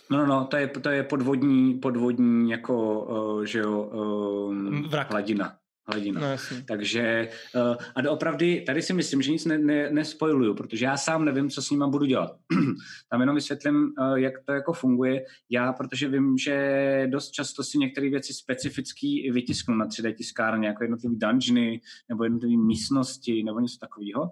No, 0.10 0.18
no, 0.18 0.26
no, 0.26 0.46
to 0.46 0.58
je, 0.58 0.68
to 0.68 0.90
je 0.90 1.04
podvodní, 1.04 1.74
podvodní 1.74 2.52
jako, 2.52 3.02
uh, 3.02 3.44
že 3.44 3.60
jo, 3.60 3.82
um, 3.82 4.90
hladina. 5.10 5.54
hladina. 5.88 6.22
No, 6.22 6.28
Takže, 6.68 7.30
uh, 7.56 7.76
a 7.96 8.02
doopravdy, 8.02 8.62
tady 8.62 8.82
si 8.82 8.94
myslím, 8.94 9.22
že 9.22 9.32
nic 9.32 9.46
ne, 9.46 9.58
ne, 9.58 9.90
nespojiluju, 9.92 10.54
protože 10.54 10.86
já 10.86 10.98
sám 10.98 11.26
nevím, 11.26 11.50
co 11.50 11.62
s 11.62 11.70
nima 11.70 11.88
budu 11.88 12.06
dělat. 12.06 12.32
Tam 13.10 13.22
jenom 13.22 13.36
vysvětlím, 13.36 13.94
uh, 14.00 14.16
jak 14.16 14.34
to 14.46 14.52
jako 14.52 14.74
funguje. 14.74 15.26
Já, 15.50 15.74
protože 15.74 16.08
vím, 16.08 16.38
že 16.38 17.08
dost 17.12 17.32
často 17.32 17.64
si 17.64 17.78
některé 17.78 18.10
věci 18.10 18.34
specifický 18.34 19.32
vytisknu 19.32 19.76
na 19.76 19.88
3D 19.88 20.14
tiskárně, 20.14 20.68
jako 20.68 20.84
jednotlivé 20.84 21.16
dungeony, 21.18 21.82
nebo 22.10 22.24
jednotlivé 22.24 22.64
místnosti, 22.64 23.44
nebo 23.44 23.60
něco 23.60 23.78
takového 23.80 24.32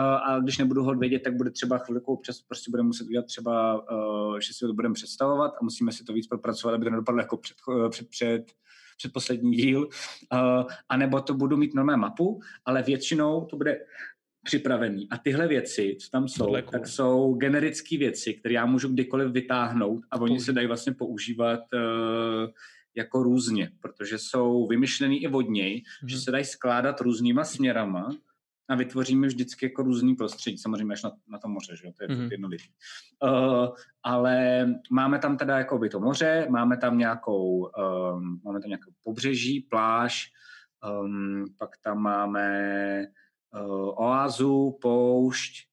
a 0.00 0.40
když 0.40 0.58
nebudu 0.58 0.82
ho 0.82 0.94
vědět, 0.94 1.22
tak 1.22 1.36
bude 1.36 1.50
třeba 1.50 1.78
chvilku 1.78 2.12
občas 2.12 2.40
prostě 2.40 2.70
budeme 2.70 2.86
muset 2.86 3.06
udělat 3.06 3.26
třeba, 3.26 3.74
uh, 3.92 4.38
že 4.38 4.52
si 4.54 4.66
to 4.66 4.72
budeme 4.72 4.94
představovat 4.94 5.52
a 5.60 5.64
musíme 5.64 5.92
si 5.92 6.04
to 6.04 6.12
víc 6.12 6.26
propracovat, 6.26 6.74
aby 6.74 6.84
to 6.84 6.90
nedopadlo 6.90 7.20
jako 7.20 7.36
před, 7.36 7.56
před, 7.90 8.08
před, 8.08 8.44
před 8.96 9.12
poslední 9.12 9.52
díl. 9.56 9.80
Uh, 9.80 10.64
a 10.88 10.96
nebo 10.96 11.20
to 11.20 11.34
budu 11.34 11.56
mít 11.56 11.74
normální 11.74 12.00
mapu, 12.00 12.40
ale 12.64 12.82
většinou 12.82 13.44
to 13.44 13.56
bude 13.56 13.80
připravený. 14.44 15.08
A 15.10 15.18
tyhle 15.18 15.48
věci, 15.48 15.96
co 16.00 16.10
tam 16.10 16.28
jsou, 16.28 16.56
tak 16.70 16.86
jsou 16.86 17.34
generické 17.34 17.98
věci, 17.98 18.34
které 18.34 18.54
já 18.54 18.66
můžu 18.66 18.88
kdykoliv 18.88 19.32
vytáhnout 19.32 20.02
a 20.10 20.20
oni 20.20 20.40
se 20.40 20.52
dají 20.52 20.66
vlastně 20.66 20.92
používat 20.92 21.60
uh, 21.74 22.50
jako 22.94 23.22
různě, 23.22 23.70
protože 23.80 24.18
jsou 24.18 24.66
vymyšlený 24.66 25.22
i 25.22 25.28
vodněj, 25.28 25.82
hmm. 26.00 26.08
že 26.08 26.18
se 26.18 26.30
dají 26.30 26.44
skládat 26.44 27.00
různýma 27.00 27.44
směrama 27.44 28.08
a 28.68 28.74
vytvoříme 28.74 29.26
vždycky 29.26 29.66
jako 29.66 29.82
různý 29.82 30.14
prostředí, 30.14 30.58
samozřejmě 30.58 30.92
až 30.92 31.02
na, 31.02 31.12
na 31.28 31.38
to 31.38 31.48
moře, 31.48 31.76
že 31.76 31.86
jo, 31.86 31.92
to 31.98 32.04
je 32.04 32.08
mm-hmm. 32.08 32.30
jednoduché. 32.30 32.68
Uh, 33.22 33.68
ale 34.02 34.66
máme 34.90 35.18
tam 35.18 35.36
teda 35.36 35.58
jako 35.58 35.78
by 35.78 35.88
to 35.88 36.00
moře, 36.00 36.46
máme 36.50 36.76
tam 36.76 36.98
nějakou, 36.98 37.58
um, 37.58 38.40
máme 38.44 38.60
tam 38.60 38.68
nějakou 38.68 38.90
pobřeží, 39.04 39.60
pláž, 39.60 40.28
um, 41.02 41.44
pak 41.58 41.70
tam 41.82 41.98
máme 41.98 43.06
uh, 43.54 44.02
oázu, 44.02 44.78
poušť, 44.82 45.71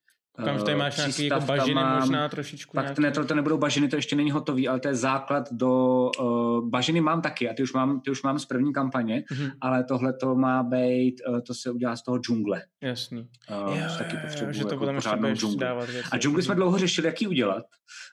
Že 0.58 0.64
tady 0.64 0.78
máš 0.78 0.98
nějaký 0.98 1.26
jako 1.26 1.46
bažiny 1.46 1.76
mám, 1.76 2.00
možná 2.00 2.30
trošičku. 2.30 2.76
Pak 2.76 2.86
nějaký... 2.86 3.02
ne, 3.02 3.12
to, 3.12 3.26
to 3.26 3.36
nebudou 3.36 3.58
bažiny, 3.58 3.88
to 3.88 3.96
ještě 3.96 4.16
není 4.16 4.32
hotový, 4.32 4.68
ale 4.68 4.80
to 4.80 4.88
je 4.88 4.96
základ 4.96 5.48
do... 5.52 5.72
Uh, 6.20 6.70
bažiny 6.70 7.02
mám 7.02 7.22
taky 7.22 7.50
a 7.50 7.54
ty 7.54 7.64
už 7.64 7.74
mám, 7.74 8.02
ty 8.02 8.12
už 8.12 8.24
mám 8.24 8.40
z 8.40 8.46
první 8.46 8.74
kampaně, 8.74 9.24
mm-hmm. 9.32 9.52
ale 9.62 9.84
tohle 9.84 10.14
to 10.14 10.36
má 10.36 10.64
být, 10.64 11.22
uh, 11.28 11.40
to 11.40 11.54
se 11.54 11.72
udělá 11.72 11.96
z 11.96 12.04
toho 12.04 12.18
džungle. 12.18 12.62
Jasný. 12.82 13.28
Uh, 13.68 13.78
jo, 13.78 13.86
taky 13.98 14.18
potřebuji 14.18 14.54
že 14.54 14.66
to 14.66 14.74
jako 14.74 14.94
pořádnou 14.94 15.34
džungli. 15.34 15.68
A 16.12 16.18
džungli 16.18 16.44
jsme 16.44 16.56
dlouho 16.56 16.78
řešili, 16.78 17.08
jak 17.08 17.22
ji 17.22 17.28
udělat, 17.28 17.66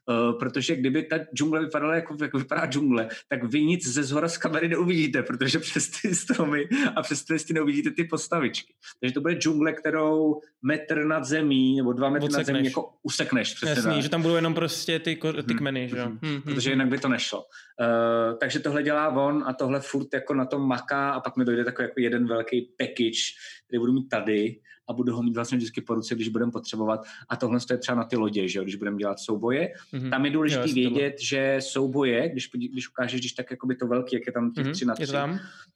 uh, 0.08 0.38
protože 0.38 0.76
kdyby 0.76 1.02
ta 1.02 1.16
džungle 1.34 1.60
vypadala 1.60 1.94
jako, 1.94 2.16
jako 2.20 2.38
vypadá 2.38 2.66
džungle, 2.66 3.08
tak 3.28 3.44
vy 3.44 3.64
nic 3.64 3.86
ze 3.86 4.02
zhora 4.02 4.28
z 4.28 4.38
kamery 4.38 4.68
neuvidíte, 4.68 5.22
protože 5.22 5.58
přes 5.58 5.88
ty 5.88 6.14
stromy 6.14 6.68
a 6.96 7.02
přes 7.02 7.24
ty 7.24 7.54
neuvidíte 7.54 7.90
ty 7.90 8.04
postavičky. 8.04 8.74
Takže 9.00 9.14
to 9.14 9.20
bude 9.20 9.34
džungle, 9.34 9.72
kterou 9.72 10.40
metr 10.62 11.04
nad 11.04 11.24
zemí 11.24 11.76
nebo 11.76 11.92
dva 11.92 12.10
metry 12.22 12.38
nad 12.38 12.46
zemí 12.46 12.64
jako 12.64 12.92
usekneš. 13.02 13.54
Přesně 13.54 13.70
Jasný, 13.70 13.92
tak. 13.92 14.02
že 14.02 14.08
tam 14.08 14.22
budou 14.22 14.34
jenom 14.34 14.54
prostě 14.54 14.98
ty, 14.98 15.16
ty 15.16 15.28
hmm. 15.32 15.58
kmeny, 15.58 15.88
že 15.88 15.98
jo? 15.98 16.04
Hmm. 16.06 16.18
Hmm. 16.22 16.42
Protože 16.42 16.70
jinak 16.70 16.88
by 16.88 16.98
to 16.98 17.08
nešlo. 17.08 17.38
Uh, 17.40 18.38
takže 18.38 18.60
tohle 18.60 18.82
dělá 18.82 19.08
on 19.08 19.44
a 19.46 19.52
tohle 19.52 19.80
furt 19.80 20.14
jako 20.14 20.34
na 20.34 20.44
tom 20.44 20.68
maká 20.68 21.10
a 21.10 21.20
pak 21.20 21.36
mi 21.36 21.44
dojde 21.44 21.64
takový 21.64 21.84
jako 21.84 22.00
jeden 22.00 22.26
velký 22.26 22.72
package, 22.78 23.20
který 23.66 23.78
budu 23.78 23.92
mít 23.92 24.08
tady 24.08 24.60
a 24.88 24.92
budu 24.92 25.16
ho 25.16 25.22
mít 25.22 25.34
vlastně 25.34 25.58
vždycky 25.58 25.80
po 25.80 25.94
ruce, 25.94 26.14
když 26.14 26.28
budeme 26.28 26.52
potřebovat. 26.52 27.00
A 27.28 27.36
tohle 27.36 27.58
je 27.70 27.78
třeba 27.78 27.96
na 27.96 28.04
ty 28.04 28.16
lodě, 28.16 28.48
že 28.48 28.58
jo, 28.58 28.62
když 28.62 28.76
budeme 28.76 28.96
dělat 28.96 29.18
souboje. 29.18 29.72
Mm-hmm. 29.94 30.10
Tam 30.10 30.24
je 30.24 30.30
důležité 30.30 30.72
vědět, 30.72 31.14
že 31.20 31.56
souboje, 31.60 32.28
když, 32.28 32.50
když 32.70 32.88
ukážeš, 32.88 33.20
když 33.20 33.32
tak 33.32 33.50
jako 33.50 33.66
by 33.66 33.76
to 33.76 33.86
velký, 33.86 34.16
jak 34.16 34.26
je 34.26 34.32
tam 34.32 34.52
těch 34.52 34.66
mm-hmm. 34.66 34.72
tři 34.72 34.84
na 34.84 34.94
tři, 34.94 35.06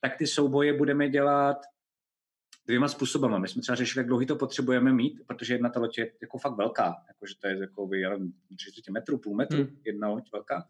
tak 0.00 0.16
ty 0.16 0.26
souboje 0.26 0.78
budeme 0.78 1.08
dělat 1.08 1.56
dvěma 2.66 2.88
způsobama. 2.88 3.38
My 3.38 3.48
jsme 3.48 3.62
třeba 3.62 3.76
řešili, 3.76 4.00
jak 4.00 4.06
dlouhý 4.06 4.26
to 4.26 4.36
potřebujeme 4.36 4.92
mít, 4.92 5.20
protože 5.26 5.54
jedna 5.54 5.68
ta 5.68 5.80
loď 5.80 5.98
je 5.98 6.12
jako 6.22 6.38
fakt 6.38 6.56
velká, 6.56 6.94
jakože 7.08 7.34
to 7.40 7.48
je 7.48 7.58
jako 7.58 7.86
by, 7.86 8.00
já 8.00 8.10
nevím, 8.10 8.32
30 8.56 8.90
metrů, 8.90 9.18
půl 9.18 9.36
metru, 9.36 9.58
hmm. 9.58 9.76
jedna 9.84 10.08
loď 10.08 10.32
velká, 10.32 10.64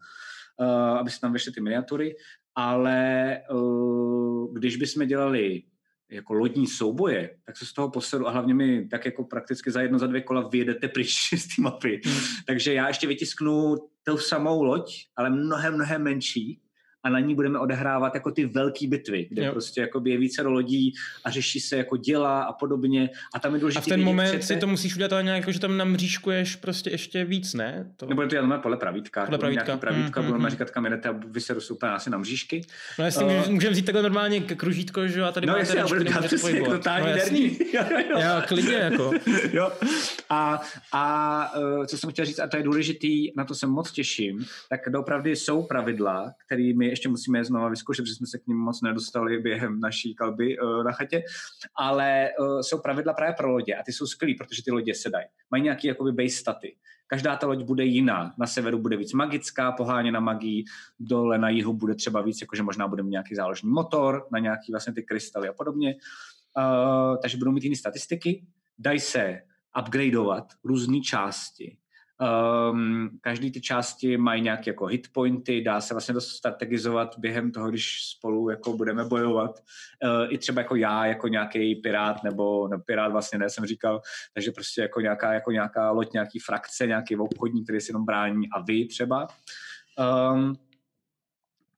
uh, 0.59 0.67
aby 0.67 1.09
se 1.11 1.19
tam 1.19 1.33
vešly 1.33 1.51
ty 1.51 1.61
miniatury, 1.61 2.15
ale 2.55 3.37
uh, 3.51 4.53
když 4.57 4.75
bychom 4.75 5.07
dělali 5.07 5.63
jako 6.11 6.33
lodní 6.33 6.67
souboje, 6.67 7.37
tak 7.45 7.57
se 7.57 7.65
z 7.65 7.73
toho 7.73 7.89
posedu 7.89 8.27
a 8.27 8.31
hlavně 8.31 8.53
mi 8.53 8.87
tak 8.87 9.05
jako 9.05 9.23
prakticky 9.23 9.71
za 9.71 9.81
jedno, 9.81 9.99
za 9.99 10.07
dvě 10.07 10.21
kola 10.21 10.49
vyjedete 10.49 10.87
pryč 10.87 11.33
z 11.37 11.55
té 11.55 11.61
mapy. 11.61 12.01
Hmm. 12.05 12.19
Takže 12.47 12.73
já 12.73 12.87
ještě 12.87 13.07
vytisknu 13.07 13.75
tou 14.03 14.17
samou 14.17 14.63
loď, 14.63 14.93
ale 15.15 15.29
mnohem, 15.29 15.73
mnohem 15.73 16.03
menší, 16.03 16.61
a 17.03 17.09
na 17.09 17.19
ní 17.19 17.35
budeme 17.35 17.59
odehrávat 17.59 18.15
jako 18.15 18.31
ty 18.31 18.45
velké 18.45 18.87
bitvy, 18.87 19.27
kde 19.29 19.45
jo. 19.45 19.51
prostě 19.51 19.81
jako 19.81 20.01
je 20.05 20.17
více 20.17 20.41
lodí 20.41 20.93
a 21.23 21.29
řeší 21.29 21.59
se 21.59 21.77
jako 21.77 21.97
děla 21.97 22.43
a 22.43 22.53
podobně. 22.53 23.09
A 23.33 23.39
tam 23.39 23.53
je 23.53 23.59
důležité. 23.59 23.79
A 23.79 23.81
v 23.81 23.85
ten 23.85 24.03
moment 24.03 24.29
přece... 24.29 24.53
si 24.53 24.59
to 24.59 24.67
musíš 24.67 24.95
udělat 24.95 25.13
ale 25.13 25.23
nějak, 25.23 25.39
jako, 25.39 25.51
že 25.51 25.59
tam 25.59 25.77
namřížkuješ 25.77 26.55
prostě 26.55 26.89
ještě 26.89 27.25
víc, 27.25 27.53
ne? 27.53 27.91
To... 27.97 28.05
Nebo 28.05 28.27
to 28.27 28.35
je 28.35 28.41
podle 28.61 28.77
pravítka. 28.77 29.25
Podle 29.25 29.37
pravítka. 29.37 29.77
Pravítka, 29.77 30.21
mm, 30.21 30.27
budeme 30.27 30.43
mm, 30.43 30.49
říkat, 30.49 30.71
kam 30.71 30.85
jdete 30.85 31.09
a 31.09 31.11
vyseru 31.11 31.61
se 31.61 31.73
úplně 31.73 31.91
asi 31.91 32.09
na 32.09 32.17
mřížky. 32.17 32.61
No 32.99 33.05
jasně, 33.05 33.25
uh, 33.25 33.49
můžeme 33.49 33.71
vzít 33.71 33.85
takhle 33.85 34.03
normálně 34.03 34.41
kružítko, 34.41 35.07
že 35.07 35.23
a 35.23 35.31
tady 35.31 35.47
no, 35.47 35.53
máte 35.53 36.27
přesně, 36.27 36.59
jako 36.59 36.71
totální 36.71 37.07
no, 37.07 37.13
derní. 37.13 37.57
jo, 38.09 38.41
klidně 38.47 38.75
jako. 38.75 39.11
jo. 39.53 39.71
A, 40.29 40.61
a 40.91 41.55
uh, 41.57 41.85
co 41.85 41.97
jsem 41.97 42.11
chtěl 42.11 42.25
říct, 42.25 42.39
a 42.39 42.47
to 42.47 42.57
je 42.57 42.63
důležitý, 42.63 43.31
na 43.37 43.45
to 43.45 43.55
se 43.55 43.67
moc 43.67 43.91
těším, 43.91 44.45
tak 44.69 44.79
opravdu 44.97 45.29
jsou 45.29 45.63
pravidla, 45.63 46.33
kterými 46.45 46.90
ještě 46.91 47.09
musíme 47.09 47.45
znova 47.45 47.69
vyzkoušet, 47.69 48.03
protože 48.03 48.15
jsme 48.15 48.27
se 48.27 48.37
k 48.37 48.47
ním 48.47 48.57
moc 48.57 48.81
nedostali 48.81 49.39
během 49.39 49.79
naší 49.79 50.15
kalby 50.15 50.59
uh, 50.59 50.83
na 50.83 50.91
chatě, 50.91 51.23
ale 51.77 52.29
uh, 52.39 52.61
jsou 52.61 52.79
pravidla 52.79 53.13
právě 53.13 53.35
pro 53.37 53.51
lodě 53.51 53.75
a 53.75 53.83
ty 53.83 53.93
jsou 53.93 54.07
skvělý, 54.07 54.35
protože 54.35 54.63
ty 54.63 54.71
lodě 54.71 54.95
se 54.95 55.09
dají. 55.09 55.25
Mají 55.51 55.63
nějaký 55.63 55.87
jakoby 55.87 56.11
base 56.11 56.35
staty. 56.35 56.75
Každá 57.07 57.35
ta 57.35 57.47
loď 57.47 57.63
bude 57.63 57.85
jiná. 57.85 58.33
Na 58.37 58.47
severu 58.47 58.79
bude 58.79 58.97
víc 58.97 59.13
magická, 59.13 59.71
poháněna 59.71 60.19
magii, 60.19 60.63
dole 60.99 61.37
na 61.37 61.49
jihu 61.49 61.73
bude 61.73 61.95
třeba 61.95 62.21
víc, 62.21 62.41
jakože 62.41 62.63
možná 62.63 62.87
bude 62.87 63.03
mít 63.03 63.09
nějaký 63.09 63.35
záložní 63.35 63.69
motor, 63.69 64.27
na 64.31 64.39
nějaký 64.39 64.71
vlastně 64.71 64.93
ty 64.93 65.03
krystaly 65.03 65.47
a 65.47 65.53
podobně. 65.53 65.95
Uh, 66.57 67.17
takže 67.21 67.37
budou 67.37 67.51
mít 67.51 67.63
jiné 67.63 67.75
statistiky. 67.75 68.45
Dají 68.79 68.99
se 68.99 69.41
upgradeovat 69.79 70.53
různé 70.63 70.99
části 70.99 71.77
Um, 72.21 73.09
každý 73.21 73.51
ty 73.51 73.61
části 73.61 74.17
mají 74.17 74.41
nějaké 74.41 74.69
jako 74.69 74.85
hitpointy, 74.85 75.61
dá 75.61 75.81
se 75.81 75.93
vlastně 75.93 76.13
to 76.13 76.21
strategizovat 76.21 77.15
během 77.17 77.51
toho, 77.51 77.69
když 77.69 78.05
spolu 78.05 78.49
jako 78.49 78.77
budeme 78.77 79.05
bojovat. 79.05 79.59
Uh, 80.03 80.33
I 80.33 80.37
třeba 80.37 80.61
jako 80.61 80.75
já, 80.75 81.05
jako 81.05 81.27
nějaký 81.27 81.75
pirát, 81.75 82.23
nebo, 82.23 82.67
nebo 82.67 82.83
pirát 82.83 83.11
vlastně 83.11 83.39
ne, 83.39 83.49
jsem 83.49 83.65
říkal, 83.65 84.01
takže 84.33 84.51
prostě 84.51 84.81
jako 84.81 85.01
nějaká, 85.01 85.33
jako 85.33 85.51
nějaká 85.51 85.91
loď, 85.91 86.13
nějaký 86.13 86.39
frakce, 86.39 86.87
nějaký 86.87 87.15
obchodník, 87.15 87.63
který 87.65 87.81
si 87.81 87.89
jenom 87.89 88.05
brání 88.05 88.49
a 88.49 88.61
vy 88.61 88.85
třeba. 88.85 89.27
Um, 90.33 90.55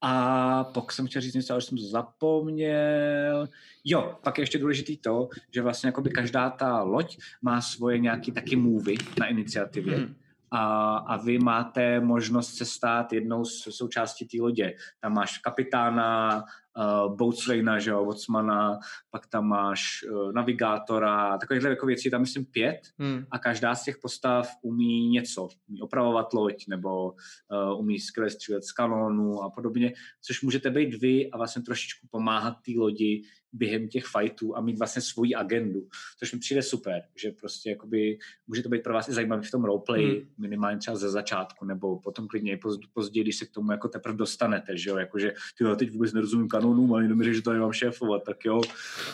a 0.01 0.63
pak 0.63 0.91
jsem 0.91 1.07
chtěl 1.07 1.21
říct 1.21 1.33
něco, 1.33 1.53
ale 1.53 1.61
jsem 1.61 1.77
zapomněl. 1.77 3.49
Jo, 3.85 4.17
pak 4.23 4.37
je 4.37 4.41
ještě 4.41 4.57
důležitý 4.57 4.97
to, 4.97 5.29
že 5.51 5.61
vlastně 5.61 5.91
každá 6.15 6.49
ta 6.49 6.81
loď 6.81 7.17
má 7.41 7.61
svoje 7.61 7.97
nějaký 7.97 8.31
taky 8.31 8.55
move 8.55 8.93
na 9.19 9.25
iniciativě. 9.25 9.97
Hmm 9.97 10.15
a, 10.53 10.95
a 10.97 11.17
vy 11.17 11.39
máte 11.39 11.99
možnost 11.99 12.55
se 12.55 12.65
stát 12.65 13.13
jednou 13.13 13.45
z 13.45 13.61
součástí 13.69 14.27
té 14.27 14.37
lodě. 14.41 14.73
Tam 14.99 15.13
máš 15.13 15.37
kapitána, 15.37 16.43
uh, 16.77 17.15
boatswaina, 17.15 17.79
že 17.79 17.91
jo, 17.91 18.05
botsmana, 18.05 18.79
pak 19.11 19.27
tam 19.27 19.47
máš 19.47 19.81
uh, 20.11 20.31
navigátora, 20.31 21.37
takovýchhle 21.37 21.69
jako 21.69 21.85
věcí 21.85 22.11
tam 22.11 22.21
myslím 22.21 22.45
pět 22.45 22.79
hmm. 22.99 23.25
a 23.31 23.39
každá 23.39 23.75
z 23.75 23.83
těch 23.83 23.97
postav 23.97 24.49
umí 24.61 25.09
něco. 25.09 25.47
Umí 25.69 25.81
opravovat 25.81 26.33
loď 26.33 26.67
nebo 26.67 27.11
uh, 27.11 27.79
umí 27.79 27.99
skvěle 27.99 28.29
střílet 28.29 28.63
z 28.63 28.71
kanónu 28.71 29.41
a 29.41 29.49
podobně, 29.49 29.93
což 30.21 30.41
můžete 30.41 30.69
být 30.69 31.01
vy 31.01 31.31
a 31.31 31.37
vlastně 31.37 31.61
trošičku 31.61 32.07
pomáhat 32.11 32.53
té 32.65 32.71
lodi 32.77 33.23
během 33.53 33.87
těch 33.87 34.05
fightů 34.05 34.57
a 34.57 34.61
mít 34.61 34.77
vlastně 34.77 35.01
svoji 35.01 35.35
agendu, 35.35 35.87
což 36.19 36.33
mi 36.33 36.39
přijde 36.39 36.61
super, 36.61 37.01
že 37.15 37.31
prostě 37.31 37.69
jakoby 37.69 38.17
může 38.47 38.63
to 38.63 38.69
být 38.69 38.83
pro 38.83 38.93
vás 38.93 39.09
i 39.09 39.13
zajímavý 39.13 39.47
v 39.47 39.51
tom 39.51 39.63
roleplay, 39.63 40.05
hmm. 40.05 40.27
minimálně 40.37 40.77
třeba 40.77 40.97
ze 40.97 41.09
začátku, 41.09 41.65
nebo 41.65 41.99
potom 41.99 42.27
klidně 42.27 42.53
i 42.53 42.59
později, 42.93 43.23
když 43.23 43.37
se 43.37 43.45
k 43.45 43.51
tomu 43.51 43.71
jako 43.71 43.87
teprve 43.87 44.17
dostanete, 44.17 44.77
že 44.77 44.89
jo, 44.89 44.97
jakože 44.97 45.33
ty 45.57 45.63
jo, 45.63 45.75
teď 45.75 45.91
vůbec 45.91 46.13
nerozumím 46.13 46.47
kanonům, 46.47 46.93
ale 46.93 47.03
jenom 47.03 47.23
že 47.23 47.41
to 47.41 47.53
nemám 47.53 47.73
šéfovat, 47.73 48.23
tak 48.23 48.45
jo, 48.45 48.61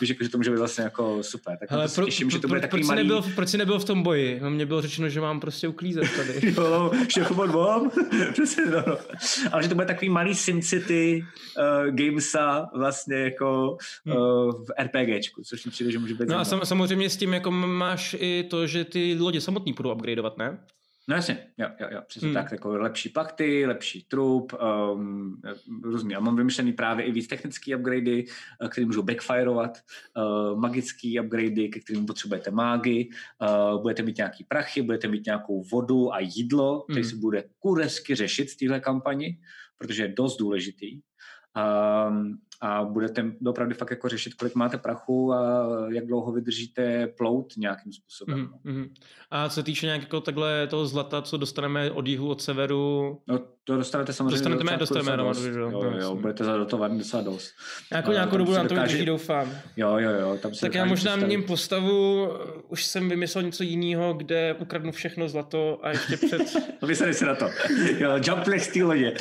víš, 0.00 0.10
jako, 0.10 0.24
že 0.24 0.30
to 0.30 0.38
může 0.38 0.50
být 0.50 0.58
vlastně 0.58 0.84
jako 0.84 1.22
super. 1.22 1.58
Tak 1.58 1.72
Ale 1.72 1.88
pro, 1.88 2.04
těším, 2.04 2.28
pro, 2.28 2.36
že 2.36 2.40
to 2.40 2.48
bude 2.48 2.60
pro, 2.60 2.68
proč 2.68 2.86
malý... 2.86 3.02
Nebyl, 3.02 3.22
proč 3.34 3.48
jsi 3.48 3.58
nebyl 3.58 3.78
v 3.78 3.84
tom 3.84 4.02
boji? 4.02 4.40
No, 4.42 4.50
mně 4.50 4.66
bylo 4.66 4.82
řečeno, 4.82 5.08
že 5.08 5.20
mám 5.20 5.40
prostě 5.40 5.68
uklízet 5.68 6.04
tady. 6.16 6.54
jo, 6.56 6.92
šéfovat 7.08 7.50
vám? 7.50 7.90
Přesně, 8.32 8.66
no. 8.66 8.98
Ale 9.52 9.62
že 9.62 9.68
to 9.68 9.74
bude 9.74 9.86
takový 9.86 10.08
malý 10.08 10.34
SimCity 10.34 11.24
uh, 11.58 11.94
gamesa 11.94 12.68
vlastně 12.74 13.16
jako 13.16 13.76
hmm. 14.04 14.16
uh, 14.16 14.29
v 14.52 14.66
RPGčku, 14.82 15.42
což 15.44 15.64
mi 15.64 15.70
přijde, 15.70 15.92
že 15.92 15.98
může 15.98 16.14
být 16.14 16.28
No 16.28 16.38
a 16.38 16.44
sam, 16.44 16.60
samozřejmě 16.64 17.10
s 17.10 17.16
tím 17.16 17.34
jako 17.34 17.50
máš 17.50 18.16
i 18.18 18.44
to, 18.50 18.66
že 18.66 18.84
ty 18.84 19.16
lodě 19.20 19.40
samotný 19.40 19.72
budou 19.72 19.92
upgradeovat, 19.94 20.38
ne? 20.38 20.58
No 21.10 21.16
jasně, 21.16 21.46
jo, 21.58 21.68
jo, 21.80 21.88
jo 21.90 22.00
přesně 22.06 22.28
hmm. 22.28 22.34
tak, 22.34 22.52
jako 22.52 22.68
lepší 22.78 23.08
pakty, 23.08 23.66
lepší 23.66 24.04
trup, 24.04 24.52
um, 24.92 25.40
různý. 25.82 26.14
A 26.14 26.20
mám 26.20 26.36
vymyšlený 26.36 26.72
právě 26.72 27.04
i 27.04 27.12
víc 27.12 27.26
technické 27.26 27.76
upgradey, 27.76 28.26
eh, 28.64 28.68
které 28.68 28.86
můžou 28.86 29.02
backfireovat, 29.02 29.78
uh, 30.16 30.60
magické 30.60 31.20
upgradey, 31.20 31.68
ke 31.68 31.80
kterým 31.80 32.06
potřebujete 32.06 32.50
mágy, 32.50 33.08
uh, 33.42 33.82
budete 33.82 34.02
mít 34.02 34.16
nějaký 34.16 34.44
prachy, 34.44 34.82
budete 34.82 35.08
mít 35.08 35.26
nějakou 35.26 35.62
vodu 35.62 36.14
a 36.14 36.20
jídlo, 36.20 36.80
který 36.80 37.02
hmm. 37.02 37.10
se 37.10 37.16
bude 37.16 37.44
kuresky 37.58 38.14
řešit 38.14 38.50
v 38.50 38.56
téhle 38.56 38.80
kampani, 38.80 39.38
protože 39.78 40.02
je 40.02 40.08
dost 40.08 40.36
důležitý. 40.36 41.00
Um, 42.08 42.38
a 42.60 42.84
budete 42.84 43.32
opravdu 43.46 43.74
fakt 43.74 43.90
jako 43.90 44.08
řešit, 44.08 44.34
kolik 44.34 44.54
máte 44.54 44.78
prachu 44.78 45.32
a 45.32 45.66
jak 45.92 46.06
dlouho 46.06 46.32
vydržíte 46.32 47.06
plout 47.06 47.56
nějakým 47.56 47.92
způsobem. 47.92 48.50
Mm-hmm. 48.64 48.90
A 49.30 49.48
co 49.48 49.54
se 49.54 49.62
týče 49.62 49.86
nějak 49.86 50.00
jako 50.02 50.20
takhle 50.20 50.66
toho 50.66 50.86
zlata, 50.86 51.22
co 51.22 51.36
dostaneme 51.36 51.90
od 51.90 52.06
jihu, 52.06 52.28
od 52.28 52.42
severu? 52.42 53.18
No 53.26 53.38
to 53.64 53.76
dostanete 53.76 54.12
samozřejmě 54.12 54.30
dostanete, 54.30 54.64
do 54.64 54.78
dostaneme 54.78 55.16
dost. 55.16 55.44
Jo, 55.44 55.70
jo, 55.70 55.92
jo, 56.00 56.14
budete 56.14 56.44
zadotovat 56.44 56.92
docela 56.92 57.22
dost. 57.22 57.52
Jako 57.92 58.12
nějakou 58.12 58.36
dobu 58.36 58.52
nám 58.52 58.68
to 58.68 58.74
vydrží, 58.74 59.04
doufám. 59.04 59.52
Jo, 59.76 59.98
jo, 59.98 60.10
jo. 60.10 60.38
Tam 60.42 60.54
se 60.54 60.60
tak 60.60 60.74
já 60.74 60.84
možná 60.84 61.16
měním 61.16 61.42
postavu, 61.42 62.28
už 62.68 62.84
jsem 62.84 63.08
vymyslel 63.08 63.44
něco 63.44 63.62
jiného, 63.62 64.14
kde 64.14 64.54
ukradnu 64.58 64.92
všechno 64.92 65.28
zlato 65.28 65.78
a 65.82 65.90
ještě 65.90 66.16
před... 66.26 66.42
Vysady 66.82 67.14
se 67.14 67.26
na 67.26 67.34
to. 67.34 67.46
Jo, 67.98 68.10
jump 68.26 68.46
lodě. 68.82 69.14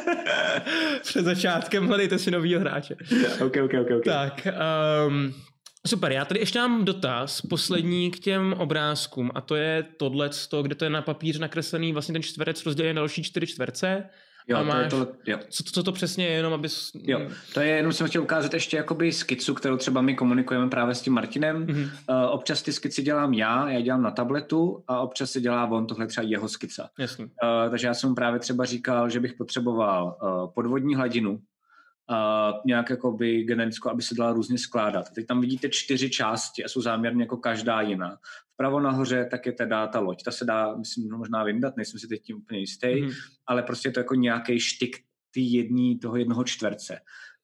před 1.02 1.24
začátkem 1.24 1.86
hledejte 1.86 2.18
si 2.18 2.30
novýho 2.50 2.60
hráče. 2.60 2.96
ok, 3.44 3.56
ok, 3.64 3.74
ok. 3.80 3.90
okay. 3.98 4.00
Tak, 4.04 4.46
um, 5.06 5.34
Super, 5.86 6.12
já 6.12 6.24
tady 6.24 6.40
ještě 6.40 6.58
mám 6.58 6.84
dotaz, 6.84 7.40
poslední 7.40 8.10
k 8.10 8.18
těm 8.18 8.52
obrázkům 8.52 9.30
a 9.34 9.40
to 9.40 9.56
je 9.56 9.84
tohle, 9.96 10.30
kde 10.62 10.74
to 10.74 10.84
je 10.84 10.90
na 10.90 11.02
papíře 11.02 11.38
nakreslený 11.38 11.92
vlastně 11.92 12.12
ten 12.12 12.22
čtverec 12.22 12.66
rozdělený 12.66 12.94
na 12.94 13.00
další 13.00 13.22
čtyři 13.22 13.46
čtverce 13.46 14.04
Jo, 14.48 14.56
a 14.56 14.62
máš, 14.62 14.90
to 14.90 14.98
je 14.98 15.06
to, 15.06 15.12
jo. 15.26 15.38
Co, 15.50 15.64
co 15.64 15.82
to 15.82 15.92
přesně 15.92 16.26
je, 16.26 16.32
jenom 16.32 16.52
abys... 16.52 16.90
Jo, 16.94 17.20
to 17.54 17.60
je 17.60 17.68
jenom 17.68 17.92
jsem 17.92 18.06
chtěl 18.06 18.22
ukázat 18.22 18.54
ještě 18.54 18.76
jakoby 18.76 19.12
skicu, 19.12 19.54
kterou 19.54 19.76
třeba 19.76 20.00
my 20.00 20.14
komunikujeme 20.14 20.70
právě 20.70 20.94
s 20.94 21.02
tím 21.02 21.12
Martinem. 21.12 21.66
Mm-hmm. 21.66 21.82
Uh, 21.82 22.30
občas 22.30 22.62
ty 22.62 22.72
skici 22.72 23.02
dělám 23.02 23.34
já, 23.34 23.70
já 23.70 23.80
dělám 23.80 24.02
na 24.02 24.10
tabletu 24.10 24.84
a 24.88 25.00
občas 25.00 25.30
se 25.30 25.40
dělá 25.40 25.66
on, 25.66 25.86
tohle 25.86 26.06
třeba 26.06 26.26
jeho 26.26 26.48
skica. 26.48 26.90
Jasně. 26.98 27.24
Uh, 27.24 27.70
takže 27.70 27.86
já 27.86 27.94
jsem 27.94 28.14
právě 28.14 28.40
třeba 28.40 28.64
říkal, 28.64 29.10
že 29.10 29.20
bych 29.20 29.34
potřeboval 29.34 30.16
uh, 30.22 30.54
podvodní 30.54 30.94
hladinu, 30.94 31.40
uh, 32.10 32.60
nějak 32.66 32.90
jakoby 32.90 33.42
generickou, 33.42 33.90
aby 33.90 34.02
se 34.02 34.14
dala 34.14 34.32
různě 34.32 34.58
skládat. 34.58 35.10
Teď 35.10 35.26
tam 35.26 35.40
vidíte 35.40 35.68
čtyři 35.68 36.10
části 36.10 36.64
a 36.64 36.68
jsou 36.68 36.82
záměrně 36.82 37.22
jako 37.22 37.36
každá 37.36 37.80
jiná. 37.80 38.18
Vpravo 38.52 38.80
nahoře 38.80 39.28
tak 39.30 39.46
je 39.46 39.52
teda 39.52 39.86
ta 39.86 40.00
loď. 40.00 40.22
Ta 40.22 40.30
se 40.30 40.44
dá, 40.44 40.76
myslím, 40.76 41.12
možná 41.12 41.44
vyndat, 41.44 41.76
nejsem 41.76 42.00
si 42.00 42.08
teď 42.08 42.22
tím 42.22 42.36
úplně 42.36 42.60
jistý, 42.60 42.86
mm-hmm. 42.86 43.14
ale 43.46 43.62
prostě 43.62 43.88
je 43.88 43.92
to 43.92 44.00
jako 44.00 44.14
nějaký 44.14 44.60
štik 44.60 44.96
ty 45.30 45.40
jední, 45.40 45.98
toho 45.98 46.16
jednoho 46.16 46.44
čtverce. 46.44 46.98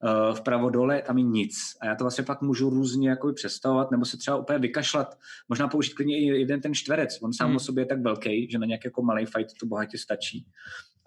Uh, 0.05 0.37
vpravo 0.37 0.71
dole 0.71 1.03
tam 1.03 1.19
je 1.19 1.25
nic. 1.25 1.57
A 1.81 1.87
já 1.87 1.95
to 1.95 2.05
vlastně 2.05 2.25
pak 2.25 2.43
můžu 2.43 2.71
různě 2.71 3.09
jako 3.09 3.33
představovat, 3.33 3.91
nebo 3.91 4.05
se 4.05 4.17
třeba 4.17 4.37
úplně 4.37 4.59
vykašlat, 4.59 5.19
možná 5.49 5.69
použít 5.69 5.95
klidně 5.95 6.19
i 6.19 6.25
jeden 6.25 6.61
ten 6.61 6.75
čtverec. 6.75 7.19
On 7.23 7.33
sám 7.33 7.51
mm. 7.51 7.57
o 7.57 7.61
sobě 7.61 7.83
je 7.83 7.87
tak 7.87 8.01
velký, 8.01 8.51
že 8.51 8.59
na 8.59 8.67
nějaký 8.67 8.83
jako 8.87 9.03
malý 9.03 9.27
fight 9.27 9.59
to 9.61 9.67
bohatě 9.67 9.99
stačí. 9.99 10.47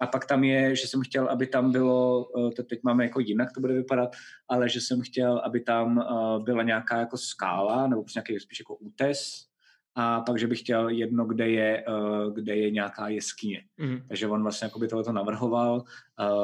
A 0.00 0.06
pak 0.06 0.26
tam 0.26 0.44
je, 0.44 0.76
že 0.76 0.86
jsem 0.86 1.00
chtěl, 1.02 1.28
aby 1.28 1.46
tam 1.46 1.72
bylo, 1.72 2.28
eh, 2.38 2.50
to 2.50 2.62
teď 2.62 2.80
máme 2.82 3.04
jako 3.04 3.20
jinak 3.20 3.52
to 3.52 3.60
bude 3.60 3.74
vypadat, 3.74 4.10
ale 4.48 4.68
že 4.68 4.80
jsem 4.80 5.00
chtěl, 5.00 5.38
aby 5.38 5.60
tam 5.60 5.98
eh, 6.00 6.42
byla 6.44 6.62
nějaká 6.62 6.98
jako 6.98 7.16
skála, 7.16 7.86
nebo 7.86 8.04
nějaký 8.14 8.40
spíš 8.40 8.58
jako 8.60 8.74
útes, 8.74 9.49
a 9.94 10.20
pak, 10.20 10.38
že 10.38 10.46
bych 10.46 10.58
chtěl 10.58 10.88
jedno, 10.88 11.24
kde 11.24 11.48
je, 11.48 11.84
uh, 11.88 12.34
kde 12.34 12.56
je 12.56 12.70
nějaká 12.70 13.08
jeskyně. 13.08 13.62
Mm. 13.78 14.00
Takže 14.08 14.26
on 14.26 14.42
vlastně 14.42 14.66
jako 14.66 14.78
by 14.78 14.88
tohle 14.88 15.12
navrhoval, 15.12 15.82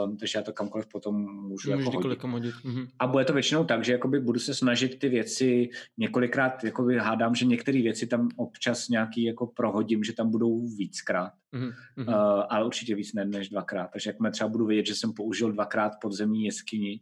um, 0.05 0.17
takže 0.17 0.39
já 0.39 0.43
to 0.43 0.53
kamkoliv 0.53 0.87
potom 0.87 1.15
můžu 1.43 1.71
jako 1.71 1.91
hodit. 1.91 2.23
hodit. 2.23 2.55
Mm. 2.65 2.87
A 2.99 3.07
bude 3.07 3.25
to 3.25 3.33
většinou 3.33 3.65
tak, 3.65 3.85
že 3.85 3.93
jakoby 3.93 4.21
budu 4.21 4.41
se 4.41 4.55
snažit 4.55 4.99
ty 4.99 5.09
věci 5.09 5.69
několikrát, 5.99 6.65
jakoby 6.65 6.99
hádám, 6.99 7.35
že 7.35 7.47
některé 7.47 7.83
věci 7.83 8.07
tam 8.07 8.29
občas 8.37 8.89
nějaký 8.89 9.25
jako 9.25 9.47
prohodím, 9.47 10.05
že 10.05 10.13
tam 10.13 10.31
budou 10.31 10.67
víckrát. 10.67 11.33
Mm. 11.53 11.69
Uh, 12.09 12.15
ale 12.49 12.67
určitě 12.67 12.95
víc 12.95 13.13
ne, 13.15 13.25
než 13.25 13.49
dvakrát. 13.49 13.91
Takže 13.93 14.11
jakmile 14.11 14.31
třeba 14.31 14.49
budu 14.49 14.67
vědět, 14.67 14.87
že 14.87 14.95
jsem 14.95 15.13
použil 15.13 15.53
dvakrát 15.53 15.93
podzemní 16.01 16.45
jeskyni, 16.45 17.01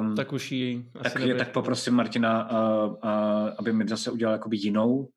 Um, 0.00 0.16
tak 0.16 0.32
už 0.32 0.52
ji 0.52 0.90
tak, 1.02 1.20
je, 1.20 1.34
tak 1.34 1.52
poprosím 1.52 1.94
Martina, 1.94 2.50
uh, 2.50 2.90
uh, 2.90 3.50
aby 3.58 3.72
mi 3.72 3.88
zase 3.88 4.10
udělal 4.10 4.34
jakoby 4.34 4.56
jinou, 4.56 5.08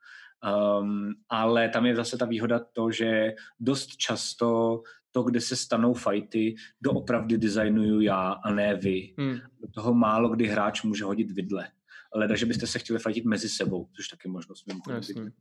Um, 0.44 1.14
ale 1.30 1.70
tam 1.70 1.86
je 1.86 1.96
zase 1.96 2.18
ta 2.18 2.26
výhoda 2.26 2.60
to, 2.60 2.92
že 2.92 3.34
dost 3.60 3.98
často 3.98 4.82
to, 5.12 5.24
kde 5.24 5.42
se 5.42 5.56
stanou 5.56 5.94
fighty, 5.94 6.56
doopravdy 6.82 7.38
designuju 7.38 8.02
já 8.02 8.32
a 8.32 8.52
ne 8.52 8.76
vy. 8.76 9.14
Hmm. 9.18 9.38
Do 9.62 9.68
toho 9.74 9.94
málo 9.94 10.30
kdy 10.30 10.48
hráč 10.48 10.84
může 10.84 11.04
hodit 11.04 11.32
vidle 11.32 11.68
leda, 12.16 12.36
že 12.36 12.46
byste 12.46 12.68
se 12.68 12.80
chtěli 12.80 13.00
fajtit 13.00 13.26
mezi 13.26 13.50
sebou, 13.50 13.88
což 13.96 14.08
taky 14.08 14.28
možnost 14.28 14.68
mimo 14.68 14.80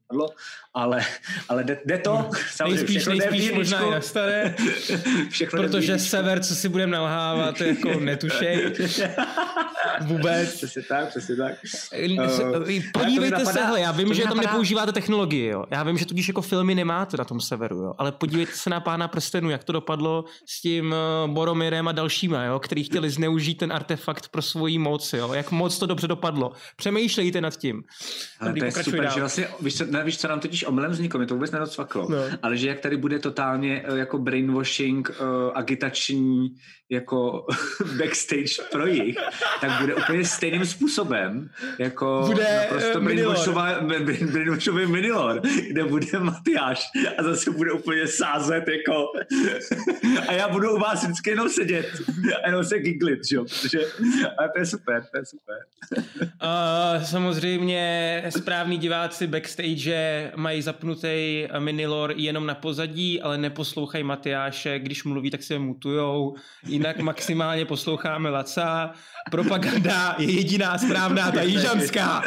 padlo, 0.09 0.29
ale, 0.75 1.01
ale 1.49 1.65
jde, 1.65 1.81
jde 1.87 1.99
to. 1.99 2.31
Nejspíš, 2.69 3.07
nejspíš 3.07 3.53
možná 3.53 3.81
i 3.81 3.91
na 3.91 4.01
staré, 4.01 4.55
všechno 5.31 5.63
protože 5.63 5.99
sever, 5.99 6.45
co 6.45 6.55
si 6.55 6.69
budeme 6.69 6.93
nalhávat, 6.93 7.61
jako 7.61 8.01
netušej. 8.01 8.73
Vůbec. 10.01 10.57
Přesně 10.57 10.83
tak, 10.83 11.09
přesně 11.09 11.37
tak. 11.37 11.55
Uh, 12.19 12.67
podívejte 12.93 13.47
se, 13.47 13.65
hele, 13.65 13.81
já 13.81 13.93
vím, 13.93 14.15
že 14.15 14.23
tam 14.23 14.37
nepoužíváte 14.37 14.93
technologii, 14.93 15.47
jo. 15.47 15.65
Já 15.71 15.83
vím, 15.83 15.99
že 15.99 16.07
tudíž 16.07 16.29
jako 16.29 16.43
filmy 16.43 16.75
nemáte 16.75 17.17
na 17.17 17.25
tom 17.25 17.41
severu, 17.41 17.77
jo. 17.77 17.95
Ale 17.99 18.13
podívejte 18.13 18.53
se 18.53 18.71
na 18.71 18.81
pána 18.81 19.09
prstenů, 19.09 19.51
jak 19.51 19.65
to 19.65 19.73
dopadlo 19.73 20.25
s 20.47 20.61
tím 20.61 20.95
uh, 21.25 21.31
Boromirem 21.35 21.89
a 21.89 21.93
dalšíma, 21.93 22.45
jo, 22.45 22.59
který 22.59 22.85
chtěli 22.85 23.11
zneužít 23.11 23.55
ten 23.55 23.73
artefakt 23.73 24.29
pro 24.29 24.43
svoji 24.43 24.79
moc, 24.79 25.13
jo. 25.13 25.33
Jak 25.33 25.51
moc 25.51 25.79
to 25.79 25.87
dobře 25.87 26.09
dopadlo. 26.09 26.53
Přemýšlejte 26.77 27.41
nad 27.41 27.57
tím. 27.57 27.83
Ale 28.41 28.53
to 28.53 28.65
je 28.65 28.73
super, 28.73 29.01
dál. 29.01 29.15
že 29.15 29.21
vlastně, 29.21 29.49
víš 29.61 29.77
co, 29.77 29.85
nevíš, 29.87 30.19
co 30.19 30.29
nám 30.29 30.41
totiž 30.41 30.65
omylem 30.65 30.91
vzniklo, 30.91 31.21
mi 31.21 31.27
to 31.27 31.35
vůbec 31.35 31.51
nedocvaklo, 31.51 32.09
no. 32.11 32.19
ale 32.43 32.57
že 32.57 32.69
jak 32.69 32.81
tady 32.81 32.97
bude 32.97 33.19
totálně 33.19 33.85
eh, 33.85 33.99
jako 33.99 34.19
brainwashing, 34.19 35.11
uh, 35.11 35.17
agitační, 35.55 36.57
jako 36.91 37.47
backstage 37.99 38.69
pro 38.73 38.87
jich, 38.87 39.17
tak 39.61 39.81
bude 39.81 39.95
úplně 39.95 40.25
stejným 40.25 40.67
způsobem, 40.67 41.51
jako 41.79 42.23
bude 42.27 42.61
naprosto 42.63 43.01
uh, 43.01 44.33
brainwashový 44.33 44.87
minilor, 44.87 45.41
kde 45.69 45.85
bude 45.85 46.19
Matyáš 46.19 46.87
a 47.19 47.23
zase 47.23 47.51
bude 47.51 47.73
úplně 47.73 48.07
sázet 48.07 48.65
jako 48.69 49.07
a 50.29 50.33
já 50.33 50.49
budu 50.49 50.75
u 50.75 50.79
vás 50.79 51.03
vždycky 51.03 51.31
jenom 51.31 51.49
sedět 51.49 51.87
a 52.43 52.47
jenom 52.49 52.65
se 52.65 52.79
giglit, 52.79 53.29
že 53.29 53.37
jo, 53.37 53.45
protože 53.45 53.79
ale 54.39 54.49
to 54.49 54.59
je 54.59 54.67
super, 54.67 55.05
to 55.13 55.19
je 55.19 55.25
super. 55.25 55.57
Uh, 56.45 57.03
samozřejmě 57.03 58.23
správní 58.31 58.79
diváci 58.79 59.27
backstage 59.27 60.33
mají 60.37 60.63
zapnutý 60.63 61.47
minilor 61.59 62.13
jenom 62.17 62.47
na 62.47 62.55
pozadí, 62.55 63.21
ale 63.21 63.39
neposlouchají 63.39 64.05
Matyáše, 64.05 64.79
když 64.79 65.05
mluví, 65.05 65.31
tak 65.31 65.43
se 65.43 65.59
mutujou, 65.59 66.35
jinak 66.67 66.99
maximálně 66.99 67.65
posloucháme 67.65 68.31
Laca. 68.31 68.93
Propaganda 69.31 70.17
je 70.19 70.31
jediná 70.31 70.79
správná, 70.79 71.33
ta 71.33 71.43
jižanská. 71.43 72.23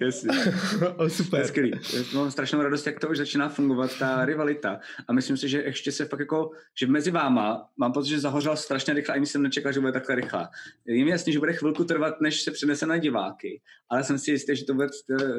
Jasně. 0.00 0.30
o, 0.96 1.08
super. 1.08 1.46
Je 1.56 1.72
Mám 2.14 2.30
strašnou 2.30 2.62
radost, 2.62 2.86
jak 2.86 3.00
to 3.00 3.08
už 3.08 3.18
začíná 3.18 3.48
fungovat, 3.48 3.98
ta 3.98 4.24
rivalita. 4.24 4.80
A 5.08 5.12
myslím 5.12 5.36
si, 5.36 5.48
že 5.48 5.62
ještě 5.62 5.92
se 5.92 6.04
fakt 6.04 6.20
jako, 6.20 6.50
že 6.74 6.86
mezi 6.86 7.10
váma 7.10 7.68
mám 7.76 7.92
pocit, 7.92 8.08
že 8.08 8.20
zahořel 8.20 8.56
strašně 8.56 8.94
rychle, 8.94 9.14
ani 9.14 9.26
jsem 9.26 9.42
nečekal, 9.42 9.72
že 9.72 9.80
bude 9.80 9.92
takhle 9.92 10.14
rychle. 10.14 10.48
Je 10.86 11.04
mi 11.04 11.10
jasný, 11.10 11.32
že 11.36 11.40
bude 11.40 11.52
chvilku 11.52 11.84
trvat, 11.84 12.20
než 12.20 12.42
se 12.42 12.50
přenese 12.50 12.86
na 12.86 12.96
diváky, 12.96 13.60
ale 13.90 14.04
jsem 14.04 14.18
si 14.18 14.30
jistý, 14.30 14.56
že 14.56 14.64
to 14.64 14.74
bude 14.74 14.88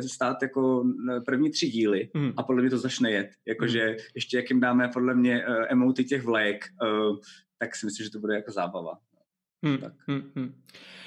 stát 0.08 0.42
jako 0.42 0.84
první 1.26 1.50
tři 1.50 1.68
díly 1.68 2.10
mm. 2.14 2.34
a 2.38 2.44
podle 2.44 2.62
mě 2.62 2.70
to 2.70 2.78
začne 2.78 3.12
jet. 3.12 3.30
Jakože 3.48 3.90
mm. 3.90 3.96
ještě 4.16 4.38
jak 4.38 4.50
jim 4.50 4.60
dáme 4.60 4.90
podle 4.94 5.16
mě 5.16 5.48
uh, 5.48 5.66
emoty 5.70 6.04
těch 6.04 6.24
vlajek, 6.24 6.66
uh, 6.84 7.18
tak 7.58 7.76
si 7.76 7.86
myslím, 7.86 8.04
že 8.04 8.12
to 8.12 8.20
bude 8.20 8.36
jako 8.36 8.52
zábava. 8.52 8.94
Hmm, 9.66 9.78
tak. 9.78 9.94
Hmm. 10.08 10.62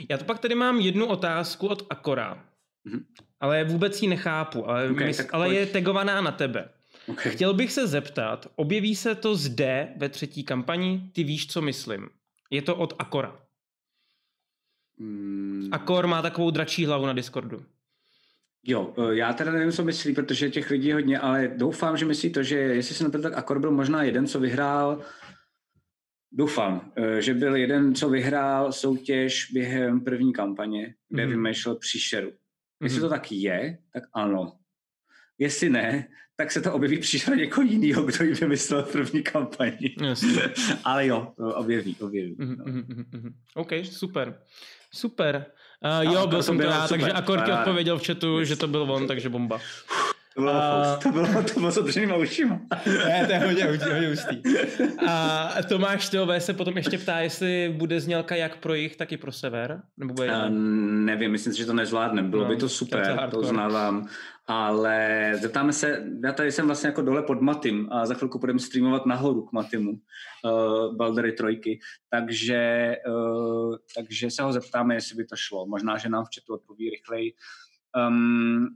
Já 0.09 0.19
to 0.19 0.25
pak 0.25 0.39
tady 0.39 0.55
mám 0.55 0.81
jednu 0.81 1.07
otázku 1.07 1.67
od 1.67 1.87
Akora, 1.91 2.45
hmm. 2.87 3.05
ale 3.41 3.65
vůbec 3.65 4.03
ji 4.03 4.09
nechápu, 4.09 4.69
ale, 4.69 4.91
okay, 4.91 5.09
mys- 5.09 5.29
ale 5.33 5.55
je 5.55 5.67
tagovaná 5.67 6.21
na 6.21 6.33
tebe. 6.33 6.69
Okay. 7.07 7.33
Chtěl 7.33 7.55
bych 7.55 7.73
se 7.73 7.87
zeptat, 7.87 8.47
objeví 8.57 8.97
se 8.97 9.15
to 9.15 9.35
zde 9.35 9.95
ve 9.97 10.09
třetí 10.09 10.45
kampani? 10.45 11.11
Ty 11.13 11.25
víš, 11.25 11.47
co 11.47 11.63
myslím. 11.63 12.09
Je 12.51 12.63
to 12.63 12.77
od 12.77 12.95
Akora. 12.99 13.50
Hmm. 15.01 15.69
Akor 15.73 16.07
má 16.07 16.23
takovou 16.23 16.51
dračí 16.51 16.87
hlavu 16.87 17.07
na 17.07 17.13
Discordu. 17.13 17.65
Jo, 18.65 18.95
e, 18.99 19.17
já 19.17 19.33
teda 19.33 19.53
nevím, 19.53 19.73
co 19.73 19.85
myslí, 19.85 20.15
protože 20.15 20.51
těch 20.51 20.71
lidí 20.71 20.89
je 20.89 20.95
hodně, 20.95 21.19
ale 21.19 21.49
doufám, 21.57 21.97
že 21.97 22.05
myslí 22.05 22.31
to, 22.33 22.43
že 22.43 22.57
jestli 22.59 22.95
se 22.95 23.05
nepletu, 23.05 23.23
tak 23.23 23.39
Akor 23.39 23.59
byl 23.59 23.71
možná 23.71 24.03
jeden, 24.03 24.27
co 24.27 24.41
vyhrál 24.41 25.03
Doufám, 26.33 26.93
e, 26.97 27.23
že 27.23 27.35
byl 27.35 27.57
jeden, 27.57 27.95
co 27.95 28.09
vyhrál 28.09 28.73
soutěž 28.73 29.51
během 29.53 30.01
první 30.01 30.33
kampaně, 30.33 30.95
kde 31.09 31.27
mm-hmm. 31.27 31.31
vymýšlel 31.31 31.77
příšeru. 31.77 32.33
Jestli 32.83 32.99
mm-hmm. 32.99 33.03
to 33.03 33.09
tak 33.09 33.33
je, 33.33 33.79
tak 33.93 34.03
ano. 34.15 34.59
Jestli 35.39 35.71
ne, 35.71 36.09
tak 36.37 36.53
se 36.53 36.61
to 36.61 36.73
objeví 36.73 36.99
příště 36.99 37.31
někoho 37.31 37.67
jiného, 37.67 38.03
kdo 38.03 38.25
ji 38.25 38.35
vymyslel 38.35 38.83
v 38.83 38.93
první 38.93 39.23
kampani. 39.23 39.97
Ale 40.85 41.07
jo, 41.07 41.33
objeví, 41.37 41.97
objeví. 42.01 42.37
Mm-hmm, 42.37 42.85
mm-hmm. 42.85 43.33
OK, 43.55 43.71
super. 43.85 44.43
Super. 44.93 45.47
Uh, 46.05 46.13
jo, 46.13 46.27
byl 46.27 46.43
jsem 46.43 46.59
to 46.59 46.65
já, 46.65 46.89
takže 46.89 47.13
Akorky 47.13 47.53
odpověděl 47.53 47.99
v 47.99 48.07
chatu, 48.07 48.45
že 48.45 48.57
to 48.57 48.69
byl 48.69 48.93
on, 48.93 49.07
takže 49.07 49.29
bomba. 49.29 49.61
To 50.35 50.41
bylo, 50.41 50.55
a... 50.55 50.97
to 50.97 51.13
bylo, 51.13 51.27
to 51.27 51.61
bylo 51.61 51.73
s 51.73 51.79
otevřenýma 51.79 52.17
ušima. 52.17 52.61
ne, 52.87 53.27
to 53.27 53.33
je 53.33 53.39
hodně, 53.39 53.65
hodně, 53.65 53.87
hodně 53.87 54.09
hustý. 54.09 54.43
A 55.09 55.49
Tomáš 55.69 56.09
Teové 56.09 56.41
se 56.41 56.55
potom 56.55 56.77
ještě 56.77 56.99
ptá, 56.99 57.19
jestli 57.19 57.75
bude 57.77 58.01
znělka 58.01 58.35
jak 58.35 58.57
pro 58.57 58.75
jich, 58.75 58.97
tak 58.97 59.13
i 59.13 59.17
pro 59.17 59.33
sever? 59.33 59.83
Nebo 59.97 60.15
bude 60.15 60.29
uh, 60.29 60.49
nevím, 60.51 61.31
myslím 61.31 61.53
si, 61.53 61.59
že 61.59 61.67
to 61.67 61.75
nezvládneme. 61.75 62.29
Bylo 62.29 62.43
no, 62.43 62.49
by 62.49 62.57
to 62.57 62.69
super, 62.69 63.19
to, 63.25 63.31
to 63.31 63.41
uznávám. 63.41 64.09
Ale 64.47 65.33
zeptáme 65.41 65.73
se, 65.73 66.05
já 66.25 66.33
tady 66.33 66.53
jsem 66.53 66.67
vlastně 66.67 66.87
jako 66.87 67.03
dole 67.03 67.23
pod 67.23 67.41
Matym 67.41 67.89
a 67.93 68.07
za 68.07 68.15
chvilku 68.15 68.39
budeme 68.39 68.59
streamovat 68.59 69.07
nahoru 69.07 69.43
k 69.43 69.53
Matymu, 69.53 69.91
uh, 69.91 70.97
Baldery 70.97 71.33
trojky, 71.33 71.79
takže, 72.11 72.95
uh, 73.09 73.77
takže 73.97 74.31
se 74.31 74.43
ho 74.43 74.53
zeptáme, 74.53 74.95
jestli 74.95 75.17
by 75.17 75.25
to 75.25 75.37
šlo. 75.37 75.67
Možná, 75.67 75.99
že 75.99 76.09
nám 76.09 76.25
v 76.25 76.29
chatu 76.35 76.55
odpoví 76.55 76.91
rychleji. 76.91 77.33
Um, 78.09 78.69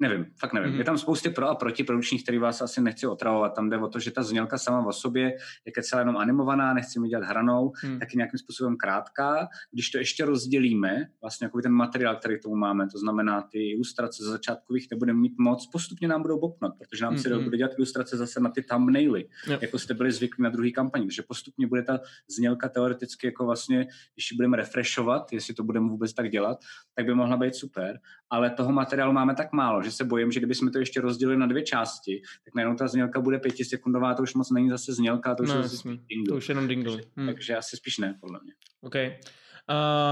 Nevím, 0.00 0.26
fakt 0.40 0.52
nevím. 0.52 0.72
Mm-hmm. 0.72 0.78
Je 0.78 0.84
tam 0.84 0.98
spousty 0.98 1.30
pro 1.30 1.48
a 1.48 1.54
proti 1.54 1.84
produkčních, 1.84 2.22
který 2.22 2.38
vás 2.38 2.62
asi 2.62 2.80
nechci 2.80 3.06
otravovat. 3.06 3.54
Tam 3.54 3.70
jde 3.70 3.78
o 3.78 3.88
to, 3.88 3.98
že 3.98 4.10
ta 4.10 4.22
znělka 4.22 4.58
sama 4.58 4.86
o 4.86 4.92
sobě 4.92 5.36
je 5.66 5.82
celá 5.82 6.00
jenom 6.00 6.16
animovaná, 6.16 6.74
nechci 6.74 7.00
mi 7.00 7.08
dělat 7.08 7.24
hranou, 7.24 7.72
mm. 7.84 7.98
taky 7.98 8.16
nějakým 8.16 8.38
způsobem 8.38 8.76
krátká. 8.76 9.48
Když 9.72 9.90
to 9.90 9.98
ještě 9.98 10.24
rozdělíme, 10.24 11.06
vlastně 11.20 11.44
jako 11.44 11.60
ten 11.60 11.72
materiál, 11.72 12.16
který 12.16 12.38
k 12.38 12.42
tomu 12.42 12.56
máme, 12.56 12.88
to 12.92 12.98
znamená 12.98 13.42
ty 13.42 13.70
ilustrace 13.70 14.24
ze 14.24 14.30
začátkových 14.30 14.86
nebudeme 14.90 15.18
mít 15.20 15.34
moc, 15.38 15.66
postupně 15.66 16.08
nám 16.08 16.22
budou 16.22 16.40
bopnout, 16.40 16.74
protože 16.78 17.04
nám 17.04 17.14
mm-hmm. 17.14 17.38
se 17.38 17.38
bude 17.38 17.56
dělat 17.56 17.72
ilustrace 17.78 18.16
zase 18.16 18.40
na 18.40 18.50
ty 18.50 18.62
thumbnaily, 18.62 19.28
yep. 19.48 19.62
jako 19.62 19.78
jste 19.78 19.94
byli 19.94 20.12
zvyklí 20.12 20.44
na 20.44 20.50
druhý 20.50 20.72
kampaní. 20.72 21.06
Takže 21.06 21.22
postupně 21.22 21.66
bude 21.66 21.82
ta 21.82 22.00
znělka 22.30 22.68
teoreticky 22.68 23.26
jako 23.26 23.44
vlastně, 23.44 23.86
když 24.14 24.30
ji 24.30 24.36
budeme 24.36 24.56
refreshovat, 24.56 25.32
jestli 25.32 25.54
to 25.54 25.62
budeme 25.62 25.88
vůbec 25.88 26.14
tak 26.14 26.30
dělat, 26.30 26.58
tak 26.94 27.06
by 27.06 27.14
mohla 27.14 27.36
být 27.36 27.54
super. 27.54 28.00
Ale 28.30 28.50
toho 28.50 28.72
materiálu 28.72 29.12
máme 29.12 29.34
tak 29.34 29.52
málo, 29.52 29.82
že 29.88 29.96
se 29.96 30.04
bojím, 30.04 30.32
že 30.32 30.40
kdybychom 30.40 30.72
to 30.72 30.78
ještě 30.78 31.00
rozdělili 31.00 31.38
na 31.38 31.46
dvě 31.46 31.62
části, 31.62 32.22
tak 32.44 32.54
najednou 32.54 32.76
ta 32.76 32.88
znělka 32.88 33.20
bude 33.20 33.38
pětisekundová, 33.38 34.14
to 34.14 34.22
už 34.22 34.34
moc 34.34 34.50
není 34.50 34.68
zase 34.68 34.92
znělka, 34.92 35.34
to 35.34 35.42
už 35.42 35.48
no, 35.48 35.56
je 35.56 35.62
zase 35.62 35.88
dingle. 35.88 36.28
To 36.28 36.36
už 36.36 36.48
jenom 36.48 36.68
dingle. 36.68 36.96
Takže, 36.96 37.10
hmm. 37.16 37.26
takže 37.26 37.56
asi 37.56 37.76
spíš 37.76 37.98
ne, 37.98 38.18
podle 38.20 38.40
mě. 38.44 38.52
OK. 38.80 38.94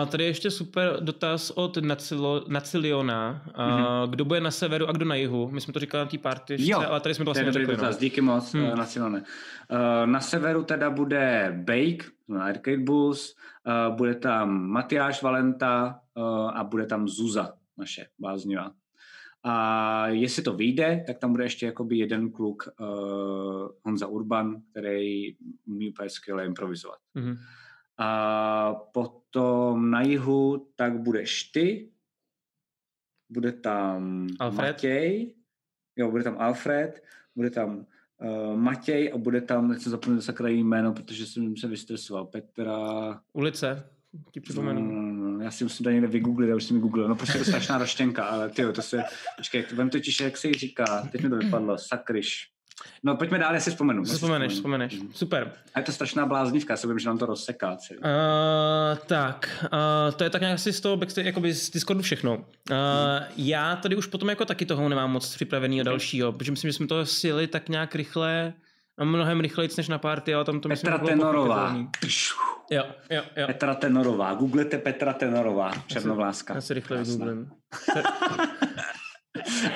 Uh, 0.03 0.09
tady 0.09 0.25
je 0.25 0.31
ještě 0.31 0.51
super 0.51 0.97
dotaz 1.01 1.51
od 1.51 1.77
Nacilo, 1.77 2.45
Naciliona. 2.49 3.43
Uh, 3.47 3.65
mm-hmm. 3.65 4.11
Kdo 4.11 4.25
bude 4.25 4.41
na 4.41 4.51
severu 4.51 4.89
a 4.89 4.93
kdo 4.93 5.05
na 5.05 5.15
jihu? 5.15 5.51
My 5.51 5.61
jsme 5.61 5.73
to 5.73 5.79
říkali 5.79 6.05
na 6.05 6.11
té 6.11 6.19
party, 6.19 6.57
jo, 6.59 6.85
ale 6.89 7.01
tady 7.01 7.15
jsme 7.15 7.25
to 7.25 7.29
vlastně 7.29 7.53
řekli. 7.53 7.77
Dotaz. 7.77 7.97
No. 7.97 8.01
Díky 8.01 8.21
moc, 8.21 8.53
hmm. 8.53 8.79
Nacilone. 8.79 9.19
Uh, 9.19 10.07
na 10.07 10.21
severu 10.21 10.65
teda 10.65 10.91
bude 10.91 11.55
Bake, 11.65 12.05
Arcade 12.41 12.79
Bulls, 12.79 13.35
uh, 13.67 13.97
bude 13.97 14.15
tam 14.15 14.71
Matyáš 14.71 15.23
Valenta 15.23 16.01
uh, 16.15 16.25
a 16.59 16.65
bude 16.65 16.87
tam 16.87 17.09
Zuza, 17.09 17.53
naše 17.79 18.07
bláznivá. 18.19 18.73
A 19.49 20.09
jestli 20.09 20.43
to 20.43 20.53
vyjde, 20.53 21.05
tak 21.07 21.19
tam 21.19 21.33
bude 21.33 21.45
ještě 21.45 21.67
jakoby 21.67 21.99
jeden 21.99 22.31
kluk, 22.31 22.69
uh, 22.81 23.69
Honza 23.83 24.07
Urban, 24.07 24.63
který 24.71 25.37
umí 25.67 25.91
úplně 25.91 26.11
skvěle 26.11 26.47
improvizovat. 26.47 26.99
Mm-hmm. 27.17 27.39
A 27.99 28.75
potom 28.75 29.91
na 29.91 30.03
jihu 30.03 30.69
tak 30.77 30.99
budeš 30.99 31.43
ty, 31.45 31.91
bude 33.31 33.53
tam 33.53 34.27
Alfred. 34.39 34.67
Matěj, 34.67 35.35
jo, 35.97 36.11
bude 36.11 36.25
tam 36.25 36.37
Alfred, 36.39 37.03
bude 37.37 37.51
tam 37.51 37.87
uh, 38.19 38.57
Matěj 38.57 39.13
a 39.15 39.19
bude 39.19 39.41
tam, 39.41 39.69
nechci 39.69 39.91
zapomenout 39.91 40.23
sakra 40.23 40.49
jméno, 40.49 40.93
protože 40.93 41.27
jsem 41.27 41.57
se 41.57 41.69
vystresoval, 41.69 42.25
Petra... 42.25 43.21
Ulice 43.33 43.91
ti 44.31 44.41
připomenu. 44.41 44.81
Mm, 44.81 45.06
já 45.47 45.51
si 45.51 45.65
musím 45.65 45.85
tady 45.85 45.95
někde 45.95 46.09
vygooglit, 46.09 46.49
já 46.49 46.57
už 46.57 46.65
jsem 46.65 46.77
mi 46.77 46.83
googlil. 46.83 47.09
No 47.09 47.15
prostě 47.15 47.39
to 47.39 47.45
strašná 47.45 47.79
roštěnka, 47.79 48.25
ale 48.25 48.49
ty 48.49 48.73
to 48.73 48.83
se, 48.83 49.05
počkej, 49.37 49.65
vem 49.73 49.91
totiž, 49.91 50.21
jak 50.21 50.37
se 50.37 50.49
jí 50.49 50.55
říká, 50.55 51.09
teď 51.13 51.23
mi 51.23 51.31
to 51.31 51.37
vypadlo, 51.37 51.79
sakryš. 51.79 52.49
No 53.03 53.17
pojďme 53.17 53.39
dál, 53.39 53.55
já 53.55 53.61
si 53.61 53.71
vzpomenu. 53.71 54.05
Vzpomeneš, 54.05 54.53
vzpomeneš. 54.53 55.01
Mm. 55.01 55.13
Super. 55.13 55.53
A 55.75 55.79
je 55.79 55.85
to 55.85 55.93
strašná 55.93 56.27
bláznivka, 56.27 56.73
já 56.73 56.77
se 56.77 56.87
vím, 56.87 56.99
že 56.99 57.09
nám 57.09 57.19
to 57.19 57.27
rozseká. 57.27 57.73
Uh, 57.73 58.07
tak, 59.07 59.67
uh, 59.73 60.15
to 60.17 60.25
je 60.25 60.31
tak 60.31 60.41
nějak 60.41 60.55
asi 60.55 60.73
z 60.73 60.81
toho 60.81 60.97
backstage, 60.97 61.27
jakoby 61.27 61.55
z 61.55 61.71
Discordu 61.71 62.03
všechno. 62.03 62.35
Uh, 62.37 62.41
mm. 62.41 63.25
Já 63.37 63.77
tady 63.77 63.97
už 63.97 64.07
potom 64.07 64.29
jako 64.29 64.45
taky 64.45 64.67
toho 64.67 64.89
nemám 64.89 65.13
moc 65.13 65.35
připravený 65.35 65.81
okay. 65.81 65.85
dalšího, 65.85 66.33
protože 66.33 66.51
myslím, 66.51 66.69
že 66.69 66.73
jsme 66.73 66.87
to 66.87 67.07
sjeli 67.07 67.47
tak 67.47 67.69
nějak 67.69 67.95
rychle, 67.95 68.53
a 68.99 69.05
mnohem 69.05 69.41
rychleji 69.41 69.71
než 69.77 69.89
na 69.89 69.99
party, 69.99 70.35
ale 70.35 70.45
tam 70.45 70.61
to 70.61 70.69
myslím, 70.69 70.93
Petra 70.93 71.07
Tenorová. 71.07 71.77
Jo, 72.71 72.85
jo, 73.11 73.23
jo. 73.37 73.47
Petra 73.47 73.75
Tenorová. 73.75 74.35
Googlete 74.35 74.79
Petra 74.79 75.13
Tenorová, 75.13 75.73
černovláska. 75.87 76.55
Já 76.55 76.61
si 76.61 76.75
rychle 76.75 77.03
vygooglím. 77.03 77.51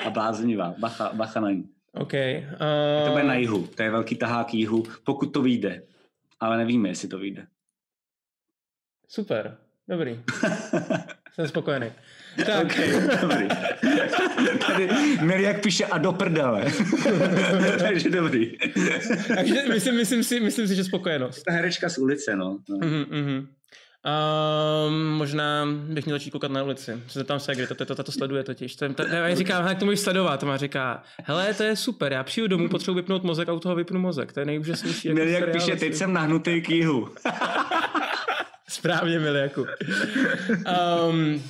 A 0.05 0.09
bláznivá. 0.09 0.73
Bacha, 0.79 1.13
bacha 1.13 1.39
na 1.39 1.51
ní. 1.51 1.69
OK. 1.93 2.13
Uh... 2.13 3.05
To 3.05 3.11
bude 3.11 3.23
na 3.23 3.33
jihu. 3.33 3.67
To 3.67 3.83
je 3.83 3.91
velký 3.91 4.15
tahák 4.15 4.53
jihu, 4.53 4.83
pokud 5.03 5.25
to 5.25 5.41
vyjde. 5.41 5.83
Ale 6.39 6.57
nevíme, 6.57 6.89
jestli 6.89 7.07
to 7.07 7.17
vyjde. 7.17 7.47
Super. 9.07 9.57
Dobrý. 9.89 10.23
Jsem 11.33 11.47
spokojený. 11.47 11.91
Tak. 12.45 12.65
Okay, 12.65 12.91
dobrý. 13.21 13.47
Tady 15.19 15.43
jak 15.43 15.61
píše 15.61 15.85
a 15.85 15.97
do 15.97 16.11
prdele. 16.11 16.65
Takže 17.79 18.09
dobrý. 18.09 18.57
Takže 19.35 19.63
myslím, 19.69 19.95
myslím, 19.95 20.23
si, 20.23 20.39
myslím 20.39 20.67
si, 20.67 20.75
že 20.75 20.83
spokojenost. 20.83 21.43
Ta 21.43 21.51
herečka 21.51 21.89
z 21.89 21.97
ulice, 21.97 22.35
no. 22.35 22.59
no. 22.69 22.77
Uh-huh, 22.77 23.05
uh-huh. 23.05 23.47
Um, 24.05 25.09
možná 25.09 25.65
bych 25.65 26.05
měl 26.05 26.15
začít 26.17 26.31
koukat 26.31 26.51
na 26.51 26.63
ulici. 26.63 26.91
Se 27.07 27.19
zeptám 27.19 27.39
se, 27.39 27.55
kde 27.55 27.67
to, 27.67 27.75
to, 27.75 27.95
to, 27.95 28.03
to 28.03 28.11
sleduje 28.11 28.43
totiž. 28.43 28.75
To, 28.75 28.93
to, 28.93 29.07
já 29.07 29.35
říkám, 29.35 29.67
jak 29.67 29.79
to 29.79 29.85
můžeš 29.85 29.99
sledovat. 29.99 30.43
A 30.43 30.57
říká, 30.57 31.03
hele, 31.23 31.53
to 31.53 31.63
je 31.63 31.75
super, 31.75 32.13
já 32.13 32.23
přijdu 32.23 32.47
domů, 32.47 32.69
potřebuji 32.69 32.95
vypnout 32.95 33.23
mozek 33.23 33.49
a 33.49 33.53
u 33.53 33.59
toho 33.59 33.75
vypnu 33.75 33.99
mozek. 33.99 34.33
To 34.33 34.39
je 34.39 34.45
nejúžasnější. 34.45 35.07
Jako 35.07 35.21
jak 35.21 35.51
píše, 35.51 35.75
teď 35.75 35.95
jsem 35.95 36.13
nahnutý 36.13 36.61
k 36.61 36.69
jihu. 36.69 37.09
Správně, 38.67 39.19
Miliaku. 39.19 39.65
Um, 41.09 41.43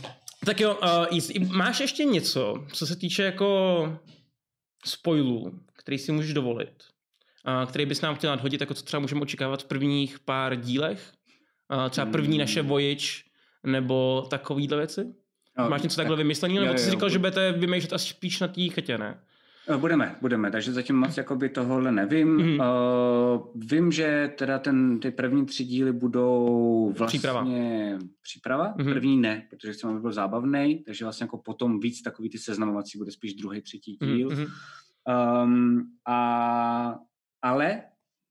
tak 0.45 0.59
jo, 0.59 0.80
uh, 0.84 1.47
máš 1.51 1.80
ještě 1.80 2.03
něco, 2.03 2.65
co 2.73 2.88
se 2.88 2.95
týče 2.95 3.23
jako 3.23 3.99
spoilů, 4.85 5.59
který 5.73 5.97
si 5.97 6.11
můžeš 6.11 6.34
dovolit, 6.34 6.84
uh, 7.47 7.69
který 7.69 7.85
bys 7.85 8.01
nám 8.01 8.15
chtěl 8.15 8.30
nadhodit, 8.30 8.61
jako 8.61 8.73
co 8.73 8.84
třeba 8.84 8.99
můžeme 8.99 9.22
očekávat 9.22 9.63
v 9.63 9.65
prvních 9.65 10.19
pár 10.19 10.55
dílech? 10.55 11.13
Uh, 11.73 11.89
třeba 11.89 12.11
první 12.11 12.38
naše 12.38 12.61
voyage, 12.61 13.07
nebo 13.63 14.27
takovýhle 14.30 14.77
věci? 14.77 15.05
No, 15.57 15.69
Máš 15.69 15.81
něco 15.81 15.95
takhle 15.95 16.15
tak, 16.15 16.23
vymyslený, 16.23 16.59
nebo 16.59 16.73
ty 16.73 16.80
jsi 16.80 16.91
říkal, 16.91 17.09
že 17.09 17.19
budete 17.19 17.51
vymýšlet 17.51 17.93
asi 17.93 18.07
spíš 18.07 18.39
na 18.39 18.47
té 18.47 18.69
chetě, 18.69 18.97
ne? 18.97 19.23
Eh, 19.67 19.77
budeme, 19.77 20.15
budeme, 20.21 20.51
takže 20.51 20.73
zatím 20.73 20.95
moc 20.95 21.17
jakoby 21.17 21.49
tohohle 21.49 21.91
nevím. 21.91 22.27
Mm. 22.27 22.59
Uh, 22.59 22.65
vím, 23.55 23.91
že 23.91 24.33
teda 24.38 24.59
ten, 24.59 24.99
ty 24.99 25.11
první 25.11 25.45
tři 25.45 25.65
díly 25.65 25.93
budou 25.93 26.93
vlastně... 26.97 27.19
Příprava. 27.19 27.47
Příprava? 28.21 28.73
Mm. 28.77 28.85
První 28.85 29.17
ne, 29.17 29.47
protože 29.49 29.73
chceme, 29.73 29.93
aby 29.93 30.01
byl 30.01 30.11
zábavný, 30.11 30.83
takže 30.85 31.05
vlastně 31.05 31.23
jako 31.23 31.38
potom 31.38 31.79
víc 31.79 32.01
takový 32.01 32.29
ty 32.29 32.38
seznamovací 32.38 32.97
bude 32.97 33.11
spíš 33.11 33.33
druhý, 33.33 33.61
třetí 33.61 33.97
díl. 34.01 34.29
Mm. 34.29 34.45
Um, 35.43 35.83
a, 36.07 36.99
ale 37.41 37.81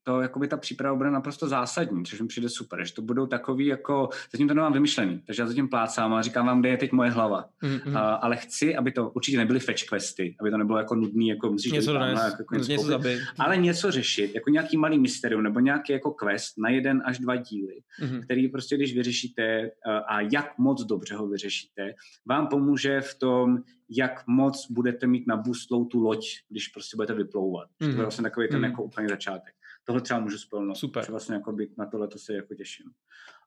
to 0.03 0.21
jakoby 0.21 0.49
ta 0.49 0.57
příprava 0.57 0.97
bude 0.97 1.11
naprosto 1.11 1.49
zásadní, 1.49 2.05
což 2.05 2.21
mi 2.21 2.29
přijde 2.29 2.49
super, 2.49 2.85
že 2.85 2.95
to 2.95 3.03
budou 3.03 3.27
takový 3.27 3.67
jako, 3.67 4.09
zatím 4.33 4.49
to 4.49 4.55
nemám 4.55 4.73
vymyšlený, 4.73 5.23
takže 5.27 5.43
já 5.43 5.47
zatím 5.47 5.69
plácám 5.69 6.15
a 6.15 6.23
říkám 6.23 6.47
vám, 6.47 6.61
kde 6.61 6.69
je 6.69 6.77
teď 6.77 6.93
moje 6.93 7.11
hlava. 7.11 7.45
Mm-hmm. 7.63 7.99
A, 7.99 8.15
ale 8.15 8.37
chci, 8.37 8.77
aby 8.77 8.93
to 8.93 9.11
určitě 9.11 9.39
nebyly 9.39 9.61
fetch 9.61 9.83
questy, 9.89 10.37
aby 10.41 10.51
to 10.51 10.59
nebylo 10.59 10.79
jako 10.79 10.95
nudný, 10.95 11.29
jako 11.29 11.53
musíš 11.53 11.73
něco, 11.73 11.93
tam, 11.93 12.03
jako, 12.03 12.37
jako 12.39 12.55
něco, 12.55 12.73
něco 12.73 12.87
zabít. 12.87 13.21
ale 13.39 13.57
něco 13.57 13.91
řešit, 13.91 14.35
jako 14.35 14.51
nějaký 14.51 14.77
malý 14.77 14.99
mysterium 14.99 15.43
nebo 15.43 15.61
nějaký 15.61 15.93
jako 15.93 16.11
quest 16.11 16.59
na 16.59 16.69
jeden 16.69 17.03
až 17.05 17.19
dva 17.19 17.37
díly, 17.37 17.75
mm-hmm. 18.03 18.23
který 18.23 18.49
prostě 18.49 18.77
když 18.77 18.95
vyřešíte 18.95 19.71
a 20.09 20.21
jak 20.21 20.59
moc 20.59 20.85
dobře 20.85 21.15
ho 21.15 21.29
vyřešíte, 21.29 21.95
vám 22.27 22.47
pomůže 22.47 23.01
v 23.01 23.15
tom, 23.15 23.59
jak 23.91 24.27
moc 24.27 24.67
budete 24.71 25.07
mít 25.07 25.27
na 25.27 25.43
tu 25.91 26.01
loď, 26.01 26.27
když 26.49 26.69
prostě 26.69 26.97
budete 26.97 27.15
vyplouvat. 27.15 27.69
Mm-hmm. 27.69 27.79
To 27.79 27.85
je 27.85 27.93
mhm. 27.93 28.03
vlastně 28.03 28.23
takový 28.23 28.49
ten 28.49 28.61
mm-hmm. 28.61 28.65
jako 28.65 28.83
úplně 28.83 29.09
začátek 29.09 29.55
tohle 29.91 30.03
třeba 30.03 30.21
můžu 30.21 30.39
spolnout. 30.39 30.77
Super. 30.77 31.05
Že 31.05 31.11
vlastně 31.11 31.35
jako 31.35 31.57
na 31.79 31.87
tohle 31.87 32.09
to 32.09 32.19
se 32.19 32.35
jako 32.35 32.55
těším. 32.55 32.87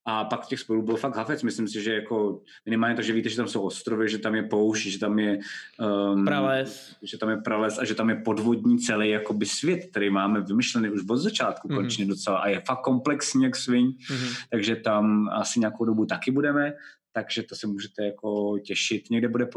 A 0.06 0.26
pak 0.26 0.45
těch 0.48 0.60
spolů 0.60 0.82
byl 0.82 0.95
fakt 0.95 1.15
hafec. 1.15 1.44
Myslím 1.44 1.68
si, 1.68 1.82
že 1.82 1.94
jako 1.94 2.41
minimálně 2.65 2.95
to, 2.95 3.02
že 3.02 3.14
víte, 3.14 3.30
že 3.30 3.36
tam 3.36 3.48
jsou 3.48 3.61
ostrovy, 3.61 4.10
že 4.10 4.18
tam 4.18 4.36
je 4.36 4.44
poušť, 4.44 4.88
že 4.88 4.99
tam 4.99 5.20
je 5.20 5.40
um, 5.80 6.26
prales. 6.26 6.95
že 7.03 7.18
tam 7.18 7.30
je 7.30 7.38
prales 7.38 7.80
a 7.80 7.86
že 7.86 7.95
tam 7.95 8.10
je 8.10 8.15
podvodní 8.15 8.80
celý 8.80 9.10
jakoby 9.10 9.45
svět, 9.45 9.86
který 9.91 10.10
máme 10.10 10.41
vymyšlený 10.41 10.90
už 10.90 11.02
od 11.10 11.18
začátku 11.18 11.68
mm-hmm. 11.68 11.76
konečně 11.76 12.06
docela 12.06 12.38
a 12.38 12.48
je 12.48 12.61
fakt 12.68 12.82
komplexní 12.82 13.44
jak 13.44 13.56
svin, 13.56 13.88
mm-hmm. 13.88 14.48
takže 14.52 14.76
tam 14.76 15.30
asi 15.30 15.60
nějakou 15.60 15.86
dobu 15.86 16.06
taky 16.06 16.32
budeme, 16.32 16.74
takže 17.11 17.44
to 17.44 17.56
se 17.56 17.68
můžete 17.68 18.06
jako 18.06 18.60
těšit. 18.65 19.10
Někde 19.10 19.28
bude 19.28 19.48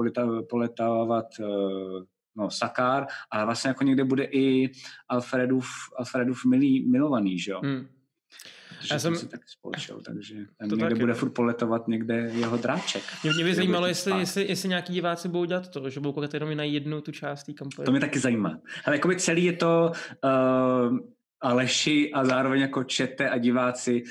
poletávat 0.48 1.26
uh, 1.40 2.02
no, 2.36 2.50
Sakár, 2.50 3.06
ale 3.30 3.44
vlastně 3.44 3.68
jako 3.68 3.84
někde 3.84 4.04
bude 4.04 4.24
i 4.24 4.70
Alfredův, 5.08 5.68
Alfredův 5.96 6.44
milý, 6.44 6.88
milovaný, 6.88 7.38
že 7.38 7.50
jo? 7.50 7.60
Hmm. 7.64 7.88
já 8.90 8.98
jsem 8.98 9.16
si 9.16 9.28
taky 9.28 9.44
společil, 9.46 10.00
takže 10.04 10.34
tam 10.58 10.68
někde 10.68 10.84
taky, 10.88 11.00
bude 11.00 11.12
no. 11.12 11.18
furt 11.18 11.30
poletovat 11.30 11.88
někde 11.88 12.14
jeho 12.14 12.56
dráček. 12.56 13.02
Mě, 13.22 13.32
mě 13.32 13.44
by 13.44 13.54
zajímalo, 13.54 13.86
jestli, 13.86 14.18
jestli, 14.18 14.48
jestli, 14.48 14.68
nějaký 14.68 14.92
diváci 14.92 15.28
budou 15.28 15.44
dělat 15.44 15.68
to, 15.68 15.90
že 15.90 16.00
budou 16.00 16.12
koukat 16.12 16.34
jenom 16.34 16.56
na 16.56 16.64
jednu 16.64 17.00
tu 17.00 17.12
část 17.12 17.44
té 17.44 17.52
kampaně. 17.52 17.84
To 17.84 17.90
mě 17.90 18.00
taky 18.00 18.18
zajímá. 18.18 18.60
Ale 18.84 18.96
jakoby 18.96 19.16
celý 19.16 19.44
je 19.44 19.52
to 19.52 19.92
uh, 20.24 20.98
Aleši 21.40 22.12
a 22.12 22.24
zároveň 22.24 22.60
jako 22.60 22.84
čete 22.84 23.30
a 23.30 23.38
diváci 23.38 24.02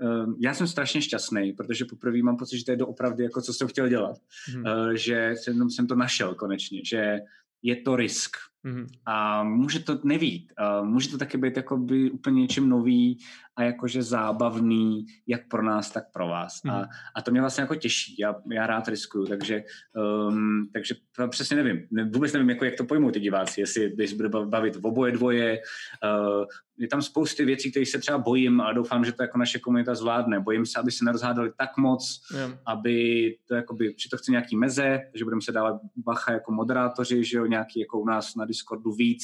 uh, 0.00 0.34
já 0.40 0.54
jsem 0.54 0.66
strašně 0.66 1.02
šťastný, 1.02 1.52
protože 1.52 1.84
poprvé 1.84 2.22
mám 2.22 2.36
pocit, 2.36 2.58
že 2.58 2.64
to 2.64 2.70
je 2.70 2.76
doopravdy 2.76 3.24
jako 3.24 3.42
co 3.42 3.52
jsem 3.52 3.68
chtěl 3.68 3.88
dělat. 3.88 4.16
Hmm. 4.54 4.64
Uh, 4.64 4.92
že 4.92 5.30
jsem, 5.34 5.70
jsem 5.70 5.86
to 5.86 5.94
našel 5.94 6.34
konečně, 6.34 6.80
že 6.84 7.18
je 7.62 7.76
to 7.84 7.96
risk. 7.96 8.49
Mm-hmm. 8.64 8.86
A 9.06 9.44
může 9.44 9.78
to 9.78 9.98
nevít. 10.04 10.52
A 10.56 10.82
může 10.82 11.08
to 11.08 11.18
taky 11.18 11.38
být 11.38 11.56
jakoby 11.56 12.10
úplně 12.10 12.40
něčím 12.40 12.68
nový 12.68 13.18
a 13.56 13.62
jakože 13.62 14.02
zábavný, 14.02 15.06
jak 15.26 15.48
pro 15.48 15.62
nás, 15.62 15.90
tak 15.90 16.04
pro 16.12 16.28
vás. 16.28 16.62
Mm. 16.62 16.70
A, 16.70 16.88
a 17.16 17.22
to 17.22 17.30
mě 17.30 17.40
vlastně 17.40 17.62
jako 17.62 17.74
těší. 17.74 18.16
Já, 18.18 18.34
já 18.52 18.66
rád 18.66 18.88
riskuju, 18.88 19.26
takže, 19.26 19.62
um, 20.28 20.68
takže 20.72 20.94
přesně 21.30 21.56
nevím. 21.56 21.86
Ne, 21.90 22.04
vůbec 22.04 22.32
nevím, 22.32 22.50
jako, 22.50 22.64
jak 22.64 22.76
to 22.76 22.84
pojmou 22.84 23.10
ty 23.10 23.20
diváci, 23.20 23.60
jestli, 23.60 23.94
jestli 23.98 24.16
bude 24.16 24.28
bavit 24.28 24.76
v 24.76 24.86
oboje 24.86 25.12
dvoje. 25.12 25.60
Uh, 26.04 26.44
je 26.80 26.88
tam 26.88 27.02
spousty 27.02 27.44
věcí, 27.44 27.70
které 27.70 27.86
se 27.86 27.98
třeba 27.98 28.18
bojím 28.18 28.60
a 28.60 28.72
doufám, 28.72 29.04
že 29.04 29.12
to 29.12 29.22
jako 29.22 29.38
naše 29.38 29.58
komunita 29.58 29.94
zvládne. 29.94 30.40
Bojím 30.40 30.66
se, 30.66 30.80
aby 30.80 30.90
se 30.90 31.04
nerozhádali 31.04 31.52
tak 31.56 31.76
moc, 31.76 32.20
yeah. 32.34 32.58
aby 32.66 33.36
to 33.48 33.54
jakoby, 33.54 33.94
že 33.98 34.08
to 34.10 34.16
chce 34.16 34.30
nějaký 34.30 34.56
meze, 34.56 35.00
že 35.14 35.24
budeme 35.24 35.42
se 35.42 35.52
dávat 35.52 35.80
bacha 35.96 36.32
jako 36.32 36.52
moderátoři, 36.52 37.24
že 37.24 37.38
jo, 37.38 37.46
nějaký 37.46 37.80
jako 37.80 38.00
u 38.00 38.06
nás 38.06 38.34
na 38.34 38.44
Discordu 38.50 38.92
víc 38.92 39.22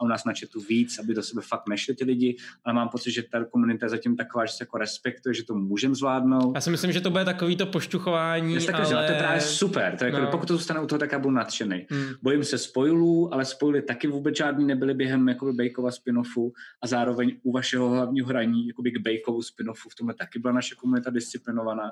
a 0.00 0.04
u 0.04 0.08
nás 0.08 0.24
na 0.24 0.32
chatu 0.40 0.60
víc, 0.60 0.98
aby 0.98 1.14
do 1.14 1.22
sebe 1.22 1.42
fakt 1.42 1.68
nešli 1.68 1.94
ty 1.94 2.04
lidi, 2.04 2.36
ale 2.64 2.74
mám 2.74 2.88
pocit, 2.88 3.10
že 3.10 3.22
ta 3.22 3.44
komunita 3.44 3.86
je 3.86 3.90
zatím 3.90 4.16
taková, 4.16 4.46
že 4.46 4.52
se 4.52 4.62
jako 4.62 4.78
respektuje, 4.78 5.34
že 5.34 5.44
to 5.44 5.54
můžeme 5.54 5.94
zvládnout. 5.94 6.52
Já 6.54 6.60
si 6.60 6.70
myslím, 6.70 6.92
že 6.92 7.00
to 7.00 7.10
bude 7.10 7.24
takový 7.24 7.56
to 7.56 7.66
pošťuchování, 7.66 8.56
ale... 8.72 9.06
to 9.06 9.12
je 9.12 9.18
právě 9.18 9.40
super, 9.40 9.96
to 9.98 10.04
je 10.04 10.10
jako, 10.10 10.24
no. 10.24 10.30
pokud 10.30 10.46
to 10.46 10.56
zůstane 10.56 10.80
u 10.80 10.86
toho, 10.86 10.98
tak 10.98 11.12
já 11.12 11.18
budu 11.18 11.34
nadšený. 11.34 11.86
Hmm. 11.90 12.14
Bojím 12.22 12.44
se 12.44 12.58
spoilů, 12.58 13.34
ale 13.34 13.44
spoily 13.44 13.82
taky 13.82 14.06
vůbec 14.06 14.36
žádný 14.36 14.64
nebyly 14.64 14.94
během 14.94 15.28
jakoby 15.28 15.52
Bejkova 15.52 15.90
spin-offu 15.90 16.52
a 16.82 16.86
zároveň 16.86 17.36
u 17.42 17.52
vašeho 17.52 17.90
hlavního 17.90 18.28
hraní 18.28 18.68
jakoby 18.68 18.90
k 18.90 18.98
Bejkovu 18.98 19.40
spin-offu 19.40 19.88
v 19.90 19.94
tomhle 19.94 20.14
taky 20.14 20.38
byla 20.38 20.54
naše 20.54 20.74
komunita 20.74 21.10
disciplinovaná. 21.10 21.90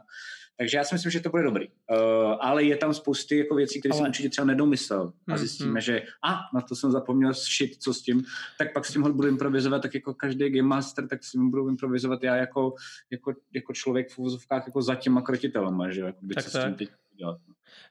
Takže 0.59 0.77
já 0.77 0.85
si 0.85 0.95
myslím, 0.95 1.11
že 1.11 1.21
to 1.21 1.31
bude 1.31 1.43
dobrý. 1.43 1.69
Uh, 1.69 2.37
ale 2.41 2.65
je 2.65 2.77
tam 2.77 2.95
spousty 2.95 3.39
jako 3.39 3.55
věcí, 3.55 3.81
které 3.81 3.93
ale... 3.93 3.99
jsem 3.99 4.09
určitě 4.09 4.29
třeba 4.29 4.47
nedomyslel. 4.47 5.13
A 5.29 5.33
hmm, 5.33 5.39
zjistíme, 5.39 5.71
hmm. 5.71 5.81
že 5.81 6.03
a, 6.25 6.39
na 6.55 6.61
to 6.71 6.77
jsem 6.77 6.91
zapomněl 6.91 7.33
shit, 7.33 7.83
co 7.83 7.95
s 7.95 8.03
tím, 8.03 8.25
tak 8.59 8.73
pak 8.73 8.85
s 8.85 8.93
tím 8.93 9.03
budu 9.03 9.29
improvizovat, 9.29 9.83
tak 9.83 9.95
jako 9.95 10.15
každý 10.15 10.51
game 10.51 10.69
master, 10.69 11.09
tak 11.09 11.25
s 11.25 11.31
tím 11.31 11.51
budu 11.51 11.69
improvizovat 11.69 12.23
já 12.23 12.37
jako, 12.37 12.75
jako, 13.11 13.35
jako 13.55 13.73
člověk 13.73 14.11
v 14.11 14.19
uvozovkách 14.19 14.67
jako 14.67 14.83
za 14.83 14.95
těma 14.95 15.23
krotitelema, 15.23 15.91
že 15.91 16.01
jako 16.01 16.19
by 16.23 16.35
tak, 16.35 16.45
co 16.45 16.51
tak. 16.51 16.63
s 16.63 16.65
tím 16.65 16.75
teď 16.75 16.89
dělat. 17.17 17.39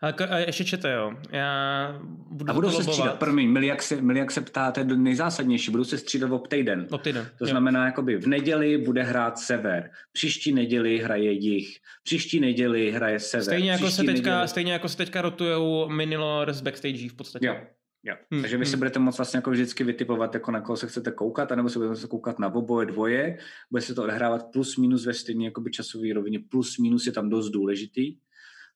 A, 0.01 0.07
a 0.07 0.37
ještě 0.37 0.65
čete, 0.65 0.93
jo. 0.93 1.13
Já 1.31 1.99
budu 2.31 2.51
a 2.51 2.53
budou 2.53 2.71
se 2.71 2.83
střídat, 2.83 3.19
promiň, 3.19 3.49
milí 3.49 3.67
jak, 3.67 3.83
se, 3.83 4.01
milí 4.01 4.19
jak 4.19 4.31
se 4.31 4.41
ptá, 4.41 4.71
to 4.71 4.79
je 4.79 4.85
nejzásadnější, 4.85 5.71
budou 5.71 5.83
se 5.83 5.97
střídat 5.97 6.29
v 6.29 6.47
týden. 6.47 6.87
Ob 6.91 7.01
týden. 7.01 7.29
To 7.37 7.45
jo. 7.45 7.49
znamená, 7.49 7.85
jakoby 7.85 8.17
v 8.17 8.27
neděli 8.27 8.77
bude 8.77 9.03
hrát 9.03 9.39
sever, 9.39 9.89
příští 10.11 10.53
neděli 10.53 10.97
hraje 10.97 11.31
jich, 11.31 11.77
příští 12.03 12.39
neděli 12.39 12.91
hraje 12.91 13.19
sever. 13.19 13.43
Stejně 13.43 13.71
jako, 13.71 13.91
se 13.91 14.03
teďka, 14.03 14.29
neděli... 14.29 14.47
stejně 14.47 14.73
jako 14.73 14.89
se 14.89 14.97
teďka 14.97 15.21
rotujou 15.21 15.89
minilor 15.89 16.53
z 16.53 16.61
backstage 16.61 17.09
v 17.09 17.13
podstatě. 17.13 17.45
Jo. 17.45 17.55
Jo. 18.03 18.15
Hmm. 18.31 18.41
Takže 18.41 18.57
vy 18.57 18.65
hmm. 18.65 18.71
se 18.71 18.77
budete 18.77 18.99
moct 18.99 19.17
vlastně 19.17 19.37
jako 19.37 19.51
vždycky 19.51 19.83
vytipovat, 19.83 20.33
jako 20.33 20.51
na 20.51 20.61
koho 20.61 20.77
se 20.77 20.87
chcete 20.87 21.11
koukat, 21.11 21.51
anebo 21.51 21.69
se 21.69 21.79
budete 21.79 22.07
koukat 22.07 22.39
na 22.39 22.53
oboje 22.53 22.85
dvoje, 22.85 23.37
bude 23.71 23.81
se 23.81 23.95
to 23.95 24.03
odehrávat 24.03 24.51
plus 24.51 24.77
minus 24.77 25.05
ve 25.05 25.13
stejné 25.13 25.45
jakoby 25.45 25.71
časové 25.71 26.13
rovině, 26.13 26.39
plus 26.49 26.77
minus 26.77 27.05
je 27.05 27.11
tam 27.11 27.29
dost 27.29 27.49
důležitý 27.49 28.15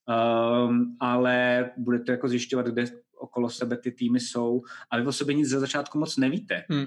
um, 0.08 0.98
ale 1.00 1.70
budete 1.78 2.12
jako 2.12 2.28
zjišťovat, 2.28 2.68
kde 2.68 2.86
okolo 3.18 3.50
sebe 3.50 3.78
ty 3.78 3.92
týmy 3.92 4.20
jsou 4.20 4.62
a 4.92 5.00
vy 5.00 5.08
o 5.08 5.12
sobě 5.12 5.36
nic 5.36 5.50
ze 5.50 5.60
začátku 5.60 6.00
moc 6.00 6.18
nevíte. 6.18 6.64
Hmm. 6.70 6.86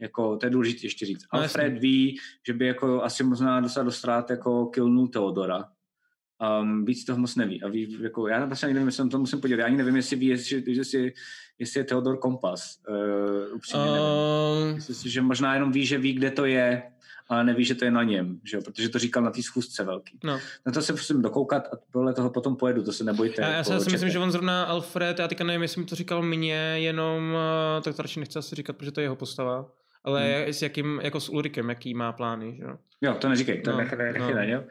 Jako, 0.00 0.36
to 0.36 0.46
je 0.46 0.50
důležité 0.50 0.86
ještě 0.86 1.06
říct. 1.06 1.24
No, 1.34 1.40
Alfred 1.40 1.72
jasný. 1.72 1.80
ví, 1.80 2.18
že 2.46 2.52
by 2.52 2.66
jako 2.66 3.02
asi 3.02 3.24
možná 3.24 3.60
dostal 3.60 3.84
do 3.84 3.90
ztrát 3.90 4.30
jako 4.30 4.66
killnul 4.66 5.08
Teodora. 5.08 5.64
Um, 6.60 6.84
víc 6.84 7.04
toho 7.04 7.18
moc 7.18 7.36
neví. 7.36 7.62
A 7.62 7.68
ví, 7.68 7.98
jako, 8.00 8.28
já 8.28 8.44
vlastně 8.44 8.66
ani 8.66 8.74
nevím, 8.74 8.88
jestli 8.88 9.08
to 9.08 9.18
musím 9.18 9.40
podívat. 9.40 9.60
Já 9.60 9.66
ani 9.66 9.76
nevím, 9.76 9.96
jestli 9.96 10.16
ví, 10.16 10.26
jestli, 10.26 10.62
jestli, 10.66 11.12
jestli 11.58 11.80
je 11.80 11.84
Teodor 11.84 12.18
Kompas. 12.18 12.78
Uh, 12.88 13.56
upřímně 13.56 13.90
uh... 13.90 14.60
nevím. 14.60 14.74
Myslím 14.74 15.12
že 15.12 15.22
možná 15.22 15.54
jenom 15.54 15.72
ví, 15.72 15.86
že 15.86 15.98
ví, 15.98 16.12
kde 16.12 16.30
to 16.30 16.44
je 16.44 16.82
ale 17.28 17.44
neví, 17.44 17.64
že 17.64 17.74
to 17.74 17.84
je 17.84 17.90
na 17.90 18.02
něm, 18.02 18.40
že 18.44 18.56
jo? 18.56 18.62
protože 18.62 18.88
to 18.88 18.98
říkal 18.98 19.22
na 19.22 19.30
té 19.30 19.42
schůzce 19.42 19.84
velký. 19.84 20.18
No. 20.24 20.40
Na 20.66 20.72
to 20.72 20.82
se 20.82 20.92
musím 20.92 21.22
dokoukat 21.22 21.66
a 21.72 21.76
podle 21.90 22.14
toho 22.14 22.30
potom 22.30 22.56
pojedu, 22.56 22.82
to 22.82 22.92
se 22.92 23.04
nebojte. 23.04 23.42
Já, 23.42 23.50
já 23.50 23.64
si 23.64 23.90
myslím, 23.90 24.10
že 24.10 24.18
on 24.18 24.32
zrovna 24.32 24.64
Alfred, 24.64 25.18
já 25.18 25.28
teďka 25.28 25.44
nevím, 25.44 25.62
jestli 25.62 25.80
mi 25.80 25.86
to 25.86 25.94
říkal 25.94 26.22
mě, 26.22 26.54
jenom, 26.76 27.36
eh, 27.78 27.80
tak 27.82 27.96
to 27.96 28.02
radši 28.02 28.20
nechci 28.20 28.38
asi 28.38 28.54
říkat, 28.54 28.76
protože 28.76 28.92
to 28.92 29.00
je 29.00 29.04
jeho 29.04 29.16
postava 29.16 29.70
ale 30.04 30.34
hmm. 30.34 30.52
s 30.52 30.62
jakým, 30.62 31.00
jako 31.02 31.20
s 31.20 31.28
Ulrikem, 31.28 31.68
jaký 31.68 31.94
má 31.94 32.12
plány, 32.12 32.56
že 32.56 32.62
jo? 32.62 32.78
Jo, 33.00 33.14
to 33.14 33.28
neříkej, 33.28 33.62
to 33.62 33.70
no, 33.70 33.76
nechej, 33.76 33.98
nechej 33.98 34.34
no. 34.34 34.42
jo? 34.42 34.64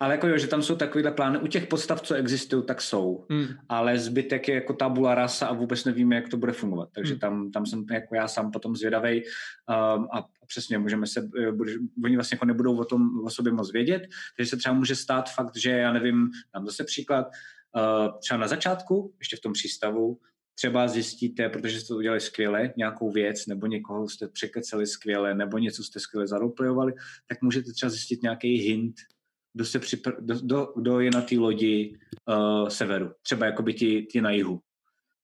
Ale 0.00 0.14
jako 0.14 0.26
jo, 0.26 0.38
že 0.38 0.46
tam 0.46 0.62
jsou 0.62 0.76
takovýhle 0.76 1.12
plány, 1.12 1.38
u 1.38 1.46
těch 1.46 1.66
podstav, 1.66 2.00
co 2.00 2.14
existují, 2.14 2.64
tak 2.66 2.82
jsou, 2.82 3.26
hmm. 3.30 3.46
ale 3.68 3.98
zbytek 3.98 4.48
je 4.48 4.54
jako 4.54 4.72
tabula 4.72 5.14
rasa 5.14 5.46
a 5.46 5.52
vůbec 5.52 5.84
nevíme, 5.84 6.16
jak 6.16 6.28
to 6.28 6.36
bude 6.36 6.52
fungovat, 6.52 6.88
takže 6.94 7.12
hmm. 7.12 7.20
tam, 7.20 7.50
tam 7.50 7.66
jsem 7.66 7.84
jako 7.92 8.14
já 8.14 8.28
sám 8.28 8.50
potom 8.50 8.76
zvědavej 8.76 9.24
um, 9.24 10.08
a 10.12 10.28
přesně 10.46 10.78
můžeme 10.78 11.06
se, 11.06 11.28
eh, 11.42 11.52
bude, 11.52 11.72
oni 12.04 12.16
vlastně 12.16 12.34
jako 12.34 12.46
nebudou 12.46 12.76
o 12.76 12.84
tom 12.84 13.24
o 13.24 13.30
sobě 13.30 13.52
moc 13.52 13.72
vědět, 13.72 14.02
takže 14.36 14.50
se 14.50 14.56
třeba 14.56 14.74
může 14.74 14.96
stát 14.96 15.30
fakt, 15.30 15.56
že 15.56 15.70
já 15.70 15.92
nevím, 15.92 16.30
dám 16.54 16.66
zase 16.66 16.84
příklad, 16.84 17.26
uh, 17.76 18.18
třeba 18.18 18.40
na 18.40 18.48
začátku, 18.48 19.14
ještě 19.18 19.36
v 19.36 19.40
tom 19.40 19.52
přístavu, 19.52 20.18
třeba 20.58 20.88
zjistíte, 20.88 21.48
protože 21.48 21.80
jste 21.80 21.88
to 21.88 21.96
udělali 21.96 22.20
skvěle, 22.20 22.72
nějakou 22.76 23.10
věc, 23.10 23.46
nebo 23.46 23.66
někoho 23.66 24.08
jste 24.08 24.28
překeceli 24.28 24.86
skvěle, 24.86 25.34
nebo 25.34 25.58
něco 25.58 25.84
jste 25.84 26.00
skvěle 26.00 26.26
zaroplejovali, 26.26 26.92
tak 27.26 27.42
můžete 27.42 27.72
třeba 27.72 27.90
zjistit 27.90 28.22
nějaký 28.22 28.56
hint, 28.56 28.94
kdo, 29.54 29.64
se 29.64 29.78
připr- 29.78 30.16
kdo, 30.20 30.72
kdo, 30.76 31.00
je 31.00 31.10
na 31.10 31.20
té 31.20 31.38
lodi 31.38 31.98
uh, 32.28 32.68
severu, 32.68 33.10
třeba 33.22 33.46
jako 33.46 33.62
by 33.62 33.74
ti, 33.74 34.02
ti 34.02 34.20
na 34.20 34.30
jihu. 34.30 34.60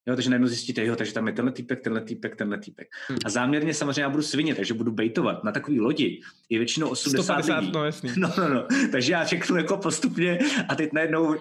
Jo, 0.06 0.14
takže 0.14 0.30
najednou 0.30 0.48
zjistíte, 0.48 0.84
jo, 0.84 0.96
takže 0.96 1.14
tam 1.14 1.26
je 1.26 1.32
tenhle 1.32 1.52
týpek, 1.52 1.80
tenhle 1.80 2.00
týpek, 2.00 2.36
tenhle 2.36 2.58
týpek. 2.58 2.88
Hmm. 3.08 3.18
A 3.24 3.30
záměrně 3.30 3.74
samozřejmě 3.74 4.02
já 4.02 4.08
budu 4.08 4.22
svině, 4.22 4.54
takže 4.54 4.74
budu 4.74 4.92
bejtovat. 4.92 5.44
Na 5.44 5.52
takový 5.52 5.80
lodi 5.80 6.20
je 6.48 6.58
většinou 6.58 6.88
80 6.88 7.22
150, 7.22 7.58
lidí. 7.58 7.72
No, 7.74 7.84
jasný. 7.84 8.10
no, 8.16 8.32
no, 8.38 8.48
no. 8.48 8.66
Takže 8.92 9.12
já 9.12 9.24
všechno 9.24 9.56
jako 9.56 9.76
postupně 9.76 10.38
a 10.68 10.74
teď 10.74 10.92
najednou 10.92 11.26
uh, 11.26 11.36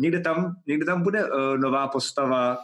někde, 0.00 0.20
tam, 0.20 0.56
někde 0.66 0.84
tam 0.84 1.02
bude 1.02 1.24
uh, 1.24 1.58
nová 1.58 1.88
postava. 1.88 2.58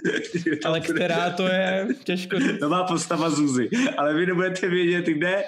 Ale 0.64 0.80
bude... 0.80 0.94
která 0.94 1.30
to 1.30 1.46
je, 1.46 1.88
těžko 2.04 2.36
nová 2.60 2.84
postava 2.84 3.30
Zuzy. 3.30 3.70
Ale 3.98 4.14
vy 4.14 4.26
nebudete 4.26 4.68
vědět, 4.68 5.06
kde. 5.06 5.44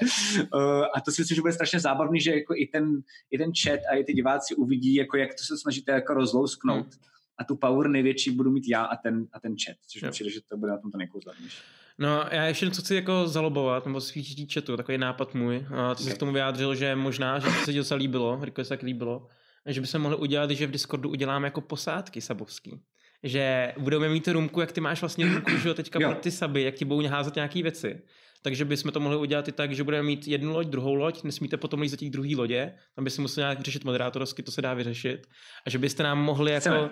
Uh, 0.55 0.85
a 0.95 1.01
to 1.05 1.11
si 1.11 1.23
myslím, 1.23 1.35
že 1.35 1.41
bude 1.41 1.53
strašně 1.53 1.81
zábavný, 1.81 2.21
že 2.21 2.31
jako 2.31 2.55
i 2.57 2.67
ten, 2.67 3.03
i 3.31 3.39
ten 3.39 3.53
chat 3.63 3.81
a 3.93 3.95
i 3.95 4.05
ty 4.05 4.13
diváci 4.13 4.55
uvidí, 4.55 4.95
jako 4.95 5.17
jak 5.17 5.31
to 5.35 5.45
se 5.45 5.59
snažíte 5.59 5.93
jako 5.93 6.15
rozlousknout. 6.15 6.87
Hmm 6.87 7.09
a 7.39 7.45
tu 7.45 7.57
power 7.57 7.89
největší 7.89 8.31
budu 8.31 8.51
mít 8.51 8.69
já 8.69 8.85
a 8.85 8.97
ten, 8.97 9.27
a 9.33 9.41
ten 9.41 9.55
chat, 9.67 9.77
což 9.87 10.03
mi 10.03 10.11
přijde, 10.11 10.31
že 10.31 10.41
to 10.49 10.57
bude 10.57 10.73
na 10.73 10.79
tom 10.79 10.91
to 10.91 10.99
nejkouzlenější. 10.99 11.59
No 11.99 12.25
já 12.31 12.45
ještě 12.45 12.67
něco 12.67 12.83
chci 12.83 12.95
jako 12.95 13.29
zalobovat, 13.29 13.87
nebo 13.87 14.01
svítí 14.01 14.49
chatu, 14.55 14.77
takový 14.77 14.99
nápad 14.99 15.35
můj. 15.35 15.67
A 15.77 15.95
ty 15.95 16.03
jsi 16.03 16.11
k 16.15 16.19
tomu 16.19 16.33
vyjádřil, 16.33 16.75
že 16.75 16.97
možná, 16.97 17.39
že 17.39 17.51
se 17.51 17.73
ti 17.73 17.79
docela 17.79 17.99
líbilo, 17.99 18.39
Riko 18.43 18.65
se 18.65 18.69
tak 18.69 18.83
líbilo, 18.83 19.27
že 19.67 19.81
by 19.81 19.87
se 19.87 19.99
mohli 19.99 20.17
udělat, 20.17 20.51
že 20.51 20.67
v 20.67 20.71
Discordu 20.71 21.09
uděláme 21.11 21.47
jako 21.47 21.61
posádky 21.61 22.21
sabovský. 22.21 22.81
Že 23.23 23.75
budeme 23.79 24.09
mít 24.09 24.29
rumku, 24.29 24.61
jak 24.61 24.73
ty 24.73 24.81
máš 24.81 25.01
vlastně 25.01 25.27
rumku, 25.27 25.51
že 25.51 25.69
jo, 25.69 25.75
teďka 25.75 25.99
pro 25.99 26.15
ty 26.15 26.31
saby, 26.31 26.63
jak 26.63 26.75
ti 26.75 26.85
budou 26.85 27.09
házet 27.09 27.35
nějaký 27.35 27.63
věci. 27.63 28.03
Takže 28.43 28.65
bychom 28.65 28.93
to 28.93 29.01
mohli 29.01 29.19
udělat 29.19 29.49
i 29.49 29.53
tak, 29.53 29.75
že 29.75 29.85
budeme 29.85 30.03
mít 30.03 30.29
jednu 30.29 30.53
loď, 30.53 30.67
druhou 30.67 30.95
loď, 30.95 31.23
nesmíte 31.23 31.57
potom 31.57 31.83
jít 31.83 31.89
za 31.89 31.97
těch 31.97 32.11
druhý 32.11 32.37
lodě, 32.37 32.75
tam 32.95 33.05
by 33.05 33.11
si 33.11 33.21
musel 33.21 33.43
nějak 33.43 33.61
řešit 33.61 33.85
moderátorsky, 33.85 34.43
to 34.43 34.51
se 34.51 34.63
dá 34.63 34.75
vyřešit. 34.75 35.27
A 35.67 35.71
že 35.71 35.79
byste 35.79 36.03
nám 36.03 36.19
mohli 36.19 36.53
jako... 36.53 36.61
Chceme. 36.61 36.91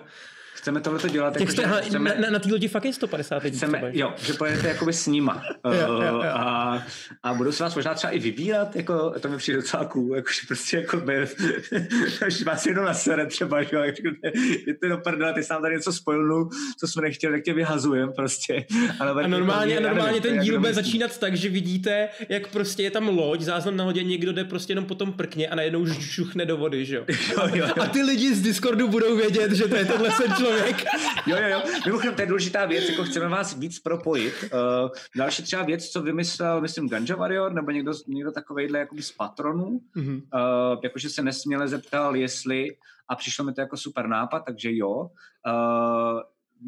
Chceme 0.57 0.81
tohle 0.81 1.09
dělat. 1.09 1.39
Jako, 1.39 1.51
jste, 1.51 1.61
že 1.61 1.81
chceme, 1.81 2.15
na, 2.19 2.29
na, 2.29 2.39
té 2.39 2.49
lodi 2.51 2.67
fakt 2.67 2.85
je 2.85 2.93
150 2.93 3.43
lidí. 3.43 3.57
Chceme, 3.57 3.81
jo, 3.93 4.13
že 4.21 4.33
pojedete 4.33 4.67
jakoby 4.67 4.93
s 4.93 5.07
nima. 5.07 5.43
jo, 5.65 5.71
jo, 5.71 6.01
jo. 6.01 6.21
A, 6.23 6.83
a 7.23 7.33
budou 7.33 7.51
se 7.51 7.63
vás 7.63 7.75
možná 7.75 7.93
třeba 7.93 8.11
i 8.11 8.19
vybírat, 8.19 8.75
jako, 8.75 9.13
to 9.19 9.29
mi 9.29 9.37
přijde 9.37 9.57
docela 9.57 9.85
cool, 9.85 10.15
jako, 10.15 10.29
že 10.29 10.47
prostě 10.47 10.77
jako 10.77 10.97
by, 10.97 11.13
že 12.27 12.45
vás 12.45 12.65
jenom 12.65 12.85
na 12.85 12.93
sere 12.93 13.25
třeba, 13.25 13.63
že 13.63 13.93
jděte 14.33 14.89
do 14.89 14.97
prdela, 14.97 15.33
ty 15.33 15.43
sám 15.43 15.61
tady 15.61 15.75
něco 15.75 15.93
spojil, 15.93 16.49
co 16.79 16.87
jsme 16.87 17.01
nechtěli, 17.01 17.33
tak 17.33 17.43
tě 17.43 17.53
vyhazujem 17.53 18.13
prostě. 18.15 18.65
Ale 18.99 19.23
a 19.23 19.27
normálně, 19.27 19.77
a 19.77 19.81
normálně 19.81 20.21
ten 20.21 20.39
díl 20.39 20.59
bude 20.59 20.73
začínat 20.73 21.17
tak, 21.17 21.37
že 21.37 21.49
vidíte, 21.49 22.09
jak 22.29 22.47
prostě 22.47 22.83
je 22.83 22.91
tam 22.91 23.07
loď, 23.07 23.41
záznam 23.41 23.77
na 23.77 23.85
lodě, 23.85 24.03
někdo 24.03 24.33
jde 24.33 24.43
prostě 24.43 24.71
jenom 24.71 24.85
potom 24.85 25.13
prkně 25.13 25.47
a 25.47 25.55
najednou 25.55 25.85
žuchne 25.85 26.45
do 26.45 26.57
vody, 26.57 26.85
že 26.85 26.95
jo. 26.95 27.05
jo, 27.31 27.47
jo, 27.53 27.65
jo. 27.67 27.73
A 27.79 27.87
ty 27.87 28.01
lidi 28.01 28.35
z 28.35 28.41
Discordu 28.41 28.87
budou 28.87 29.15
vědět, 29.17 29.51
že 29.51 29.67
to 29.67 29.75
je 29.75 29.85
tenhle 29.85 30.11
sen 30.17 30.31
člověk. 30.47 30.85
jo, 31.25 31.37
jo, 31.41 31.47
jo. 31.47 31.61
Mimochodem, 31.85 32.15
to 32.15 32.21
je 32.21 32.27
důležitá 32.27 32.65
věc, 32.65 32.89
jako 32.89 33.03
chceme 33.03 33.27
vás 33.27 33.57
víc 33.57 33.79
propojit. 33.79 34.33
Uh, 34.43 34.89
další 35.15 35.43
třeba 35.43 35.63
věc, 35.63 35.89
co 35.89 36.01
vymyslel, 36.01 36.61
myslím, 36.61 36.89
Ganja 36.89 37.15
Warrior, 37.15 37.53
nebo 37.53 37.71
někdo, 37.71 37.93
někdo 38.07 38.31
takovejhle 38.31 38.79
jakoby 38.79 39.01
z 39.01 39.11
patronů, 39.11 39.79
mm-hmm. 39.95 40.15
uh, 40.15 40.79
jakože 40.83 41.09
se 41.09 41.23
nesměle 41.23 41.67
zeptal, 41.67 42.15
jestli, 42.15 42.67
a 43.09 43.15
přišlo 43.15 43.45
mi 43.45 43.53
to 43.53 43.61
jako 43.61 43.77
super 43.77 44.07
nápad, 44.07 44.39
takže 44.39 44.69
jo, 44.71 44.95
uh, 44.95 46.21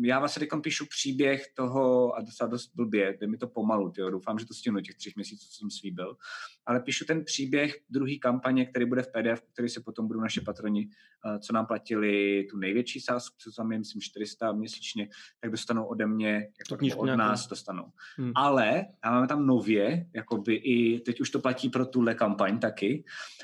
já 0.04 0.20
vlastně 0.20 0.40
teď 0.40 0.50
píšu 0.64 0.86
příběh 0.86 1.44
toho, 1.54 2.14
a 2.16 2.22
docela 2.22 2.50
dost 2.50 2.72
blbě, 2.76 3.18
jde 3.22 3.28
mi 3.28 3.38
to 3.38 3.48
pomalu, 3.48 3.92
tyjo, 3.92 4.10
doufám, 4.10 4.40
že 4.40 4.46
to 4.46 4.54
stihnu 4.54 4.82
těch 4.82 4.96
třech 4.96 5.16
měsíců, 5.16 5.48
co 5.50 5.58
jsem 5.58 5.72
slíbil, 5.72 6.18
ale 6.66 6.80
píšu 6.80 7.06
ten 7.06 7.26
příběh 7.26 7.80
druhý 7.90 8.20
kampaně, 8.20 8.66
který 8.66 8.86
bude 8.86 9.02
v 9.02 9.08
PDF, 9.08 9.42
který 9.54 9.70
se 9.70 9.82
potom 9.82 10.08
budou 10.08 10.20
naše 10.20 10.42
patroni, 10.42 10.90
uh, 11.26 11.40
co 11.40 11.54
nám 11.54 11.66
platili 11.66 12.44
tu 12.52 12.58
největší 12.58 13.00
sázku, 13.00 13.36
co 13.40 13.52
tam 13.52 13.72
je, 13.72 13.78
myslím, 13.78 14.02
400 14.02 14.52
měsíčně, 14.52 15.10
tak 15.40 15.52
dostanou 15.52 15.86
ode 15.86 16.08
mě, 16.08 16.34
jako 16.34 16.76
od 16.76 16.82
nějakou. 16.82 17.06
nás 17.06 17.48
dostanou. 17.48 17.86
Hmm. 18.18 18.32
Ale 18.36 18.86
a 19.02 19.12
máme 19.12 19.28
tam 19.28 19.48
nově, 19.48 20.10
jakoby 20.16 20.56
i, 20.56 21.00
teď 21.00 21.22
už 21.22 21.30
to 21.30 21.40
platí 21.40 21.70
pro 21.70 21.86
tuhle 21.86 22.16
kampaň 22.16 22.60
taky, 22.60 23.04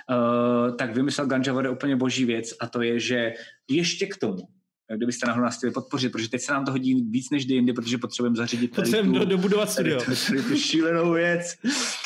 uh, 0.10 0.76
tak 0.76 0.96
vymyslel 0.96 1.28
Ganja 1.28 1.72
úplně 1.72 1.96
boží 1.96 2.26
věc 2.26 2.54
a 2.60 2.68
to 2.68 2.82
je, 2.82 3.00
že 3.00 3.34
ještě 3.70 4.08
k 4.08 4.18
tomu 4.18 4.48
kdybyste 4.94 5.28
náhodou 5.28 5.44
nás 5.44 5.58
chtěli 5.58 5.74
podpořit, 5.74 6.12
protože 6.12 6.30
teď 6.30 6.42
se 6.42 6.54
nám 6.54 6.66
to 6.66 6.72
hodí 6.72 6.94
víc 7.10 7.30
než 7.30 7.46
jindy, 7.46 7.74
protože 7.74 7.98
potřebujeme 7.98 8.36
zařídit 8.36 8.76
Potřebujeme 8.76 9.20
do, 9.20 9.26
dobudovat 9.26 9.70
studio. 9.70 10.00
Tady, 10.00 10.18
tady, 10.28 10.44
tu 10.44 10.56
šílenou 10.56 11.12
věc. 11.12 11.58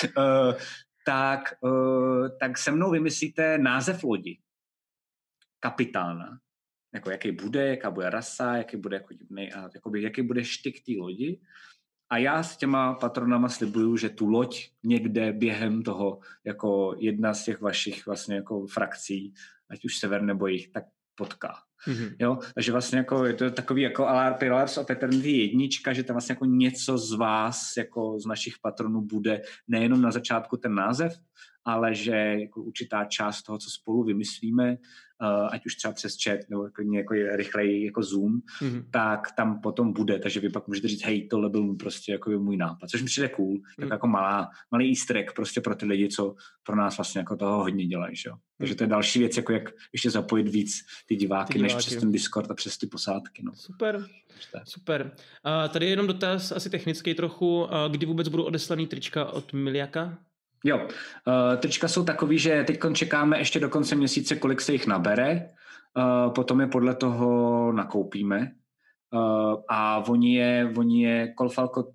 Uh, 0.04 0.54
tak, 1.06 1.54
uh, 1.62 2.30
tak 2.40 2.58
se 2.58 2.72
mnou 2.72 2.92
vymyslíte 2.92 3.58
název 3.58 4.04
lodi. 4.04 4.40
Kapitána. 5.60 6.40
Jako 6.94 7.12
jaký 7.12 7.32
bude, 7.32 7.68
jaká 7.68 7.92
bude 7.92 8.10
rasa, 8.10 8.58
jaký 8.58 8.78
bude 8.78 8.96
jako 8.96 9.14
divnej 9.14 9.52
a 9.56 9.70
jakoby, 9.74 10.02
jaký 10.02 10.22
bude 10.22 10.46
štyk 10.46 10.86
té 10.86 10.92
lodi. 10.98 11.40
A 12.10 12.18
já 12.18 12.44
s 12.44 12.58
těma 12.58 12.94
patronama 12.94 13.50
slibuju, 13.50 13.98
že 13.98 14.10
tu 14.10 14.28
loď 14.28 14.70
někde 14.84 15.34
během 15.34 15.84
toho, 15.84 16.20
jako 16.46 16.96
jedna 17.00 17.34
z 17.34 17.46
těch 17.46 17.62
vašich 17.62 18.06
vlastně 18.06 18.36
jako 18.36 18.68
frakcí, 18.68 19.34
ať 19.70 19.86
už 19.86 19.98
sever 19.98 20.22
nebo 20.22 20.48
jich, 20.48 20.70
tak 20.70 20.84
potká. 21.16 21.69
Mm-hmm. 21.88 22.16
Jo? 22.20 22.38
Takže 22.56 22.72
vlastně 22.72 22.98
jako 22.98 23.26
je 23.26 23.34
to 23.34 23.52
takový 23.52 23.82
jako 23.82 24.08
Alar 24.08 24.34
Pillars 24.34 24.78
of 24.78 24.90
Eternity 24.90 25.32
jednička, 25.32 25.94
že 25.94 26.04
tam 26.04 26.14
vlastně 26.14 26.34
jako 26.34 26.46
něco 26.46 26.98
z 26.98 27.14
vás, 27.14 27.78
jako 27.78 28.20
z 28.20 28.26
našich 28.26 28.54
patronů 28.62 29.02
bude 29.02 29.42
nejenom 29.68 30.02
na 30.02 30.12
začátku 30.12 30.58
ten 30.58 30.76
název, 30.76 31.14
ale 31.66 31.96
že 31.96 32.16
jako 32.16 32.64
určitá 32.64 33.06
část 33.06 33.44
toho, 33.44 33.58
co 33.58 33.70
spolu 33.70 34.04
vymyslíme, 34.04 34.78
uh, 35.22 35.48
ať 35.52 35.66
už 35.66 35.76
třeba 35.76 35.94
přes 35.94 36.16
chat 36.24 36.40
nebo 36.50 36.70
klidně 36.74 36.98
jako 36.98 37.14
rychleji 37.14 37.86
jako 37.86 38.04
Zoom, 38.04 38.40
mm-hmm. 38.62 38.84
tak 38.92 39.28
tam 39.38 39.62
potom 39.62 39.94
bude, 39.94 40.20
takže 40.20 40.40
vy 40.40 40.50
pak 40.50 40.68
můžete 40.68 40.88
říct, 40.88 41.06
hej, 41.06 41.28
tohle 41.28 41.50
byl 41.50 41.76
prostě 41.76 42.12
jako 42.12 42.32
můj 42.32 42.58
nápad, 42.58 42.90
což 42.90 43.02
mi 43.02 43.06
přijde 43.06 43.30
cool, 43.30 43.54
mm. 43.54 43.60
tak 43.80 43.90
jako 43.90 44.08
malá, 44.08 44.50
malý 44.72 44.90
easter 44.90 45.18
egg 45.18 45.34
prostě 45.36 45.62
pro 45.62 45.76
ty 45.76 45.86
lidi, 45.86 46.08
co 46.08 46.36
pro 46.64 46.76
nás 46.76 46.98
vlastně 46.98 47.20
jako 47.20 47.36
toho 47.36 47.58
hodně 47.58 47.86
dělají, 47.86 48.16
že? 48.16 48.30
Takže 48.58 48.76
to 48.76 48.84
je 48.84 48.88
další 48.88 49.20
věc, 49.20 49.38
jako 49.38 49.54
jak 49.54 49.70
ještě 49.94 50.10
zapojit 50.10 50.48
víc 50.48 50.74
ty 51.08 51.16
diváky, 51.16 51.54
ty 51.54 51.60
diváky. 51.60 51.76
než 51.76 51.86
přes 51.86 52.00
ten 52.00 52.12
Discord 52.12 52.52
a 52.52 52.54
přes 52.54 52.78
ty 52.78 52.88
posádky. 52.88 53.44
No. 53.46 53.52
Super, 53.56 54.06
super. 54.64 55.12
A 55.44 55.68
tady 55.68 55.86
je 55.86 55.90
jenom 55.90 56.08
dotaz 56.08 56.52
asi 56.52 56.70
technický 56.70 57.14
trochu, 57.14 57.68
kdy 57.92 58.06
vůbec 58.06 58.28
budou 58.28 58.44
odeslaný 58.44 58.88
trička 58.88 59.26
od 59.26 59.54
Miliaka? 59.54 60.18
Jo, 60.64 60.78
uh, 60.78 61.58
trička 61.58 61.88
jsou 61.88 62.06
takový, 62.06 62.40
že 62.40 62.64
teď 62.64 62.80
čekáme 62.94 63.38
ještě 63.38 63.60
do 63.60 63.70
konce 63.70 63.96
měsíce, 63.96 64.36
kolik 64.36 64.62
se 64.62 64.72
jich 64.72 64.88
nabere, 64.88 65.48
uh, 65.98 66.34
potom 66.34 66.62
je 66.62 66.68
podle 66.68 66.96
toho 66.96 67.72
nakoupíme. 67.72 68.52
Uh, 69.14 69.62
a 69.70 70.04
oni 70.08 70.36
je, 70.36 70.74
oni 70.78 71.04
je 71.04 71.34
Kolfalko, 71.34 71.92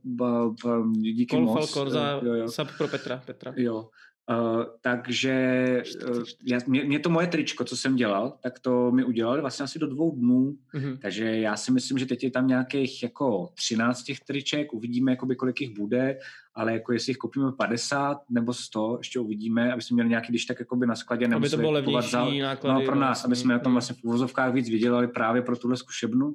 díky 0.92 1.36
Kolfalko 1.36 1.84
moc. 1.84 1.92
za 1.92 2.20
jo, 2.22 2.34
jo. 2.34 2.48
sub 2.48 2.68
pro 2.78 2.88
Petra. 2.88 3.22
Petra. 3.26 3.52
Jo, 3.56 3.88
Uh, 4.30 4.64
takže 4.80 5.82
uh, 6.08 6.22
já, 6.44 6.58
mě, 6.66 6.84
mě 6.84 6.98
to 6.98 7.10
moje 7.10 7.26
tričko, 7.26 7.64
co 7.64 7.76
jsem 7.76 7.96
dělal, 7.96 8.38
tak 8.42 8.58
to 8.58 8.90
mi 8.92 9.04
udělali 9.04 9.40
vlastně 9.40 9.64
asi 9.64 9.78
do 9.78 9.86
dvou 9.86 10.16
dnů, 10.16 10.56
mm-hmm. 10.74 10.98
takže 10.98 11.24
já 11.24 11.56
si 11.56 11.72
myslím, 11.72 11.98
že 11.98 12.06
teď 12.06 12.24
je 12.24 12.30
tam 12.30 12.46
nějakých 12.46 13.02
jako 13.02 13.48
13 13.54 14.02
těch 14.02 14.20
triček, 14.20 14.72
uvidíme, 14.72 15.12
jakoby, 15.12 15.36
kolik 15.36 15.60
jich 15.60 15.78
bude, 15.78 16.18
ale 16.54 16.72
jako 16.72 16.92
jestli 16.92 17.10
jich 17.10 17.16
koupíme 17.16 17.52
50 17.52 18.18
nebo 18.30 18.52
100, 18.52 18.94
ještě 18.98 19.20
uvidíme, 19.20 19.72
aby 19.72 19.82
jsme 19.82 19.94
měli 19.94 20.08
nějaký, 20.08 20.28
když 20.28 20.44
tak 20.44 20.60
jakoby 20.60 20.86
na 20.86 20.96
skladě, 20.96 21.26
aby 21.34 21.50
to 21.50 21.56
bylo 21.56 21.70
levnější 21.70 22.10
za, 22.10 22.24
náklady. 22.24 22.80
No, 22.80 22.86
pro 22.86 23.00
nás, 23.00 23.08
vlastně. 23.08 23.26
aby 23.26 23.36
jsme 23.36 23.54
na 23.54 23.60
tom 23.60 23.72
vlastně 23.72 23.96
v 24.00 24.04
uvozovkách 24.04 24.54
víc 24.54 24.68
vydělali 24.68 25.08
právě 25.08 25.42
pro 25.42 25.56
tuhle 25.56 25.76
zkušebnu. 25.76 26.34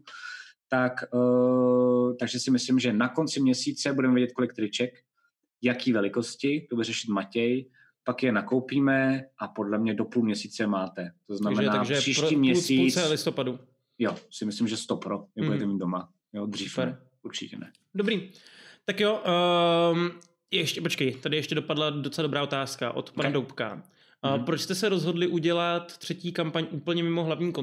Tak, 0.68 0.94
uh, 1.14 2.16
takže 2.20 2.40
si 2.40 2.52
myslím, 2.52 2.80
že 2.80 2.94
na 2.94 3.10
konci 3.10 3.42
měsíce 3.42 3.94
budeme 3.94 4.14
vědět, 4.14 4.34
kolik 4.34 4.54
triček, 4.54 4.94
jaký 5.62 5.94
velikosti, 5.94 6.68
to 6.70 6.76
bude 6.76 6.86
řešit 6.86 7.10
Matěj, 7.10 7.70
pak 8.10 8.24
je 8.24 8.32
nakoupíme 8.32 9.26
a 9.38 9.48
podle 9.48 9.78
mě 9.78 9.94
do 9.94 10.06
půl 10.06 10.24
měsíce 10.24 10.68
máte. 10.68 11.12
To 11.28 11.36
znamená 11.38 11.72
takže, 11.72 11.78
takže 11.78 12.02
příští 12.02 12.28
pro, 12.28 12.38
měsíc... 12.38 12.94
Půlce 12.94 13.10
listopadu. 13.10 13.60
Jo, 14.00 14.16
si 14.32 14.46
myslím, 14.46 14.68
že 14.68 14.78
stopro 14.78 15.26
je 15.36 15.44
mm. 15.44 15.50
budete 15.50 15.66
mít 15.66 15.78
doma. 15.78 16.10
Jo, 16.34 16.46
dřív 16.46 16.72
Super. 16.72 16.88
ne, 16.88 16.98
určitě 17.24 17.58
ne. 17.58 17.72
Dobrý. 17.96 18.30
Tak 18.86 19.00
jo, 19.00 19.24
um, 19.92 20.12
ještě, 20.52 20.82
počkej, 20.82 21.14
tady 21.14 21.38
ještě 21.38 21.56
dopadla 21.56 21.90
docela 21.90 22.24
dobrá 22.24 22.44
otázka 22.44 22.92
od 22.92 23.12
pana 23.12 23.30
okay. 23.30 23.34
Doubka. 23.34 23.84
A 24.22 24.38
mm-hmm. 24.38 24.44
Proč 24.44 24.62
jste 24.62 24.76
se 24.76 24.90
rozhodli 24.90 25.28
udělat 25.28 25.98
třetí 25.98 26.32
kampaň 26.32 26.68
úplně 26.72 27.04
mimo 27.04 27.24
hlavní 27.24 27.54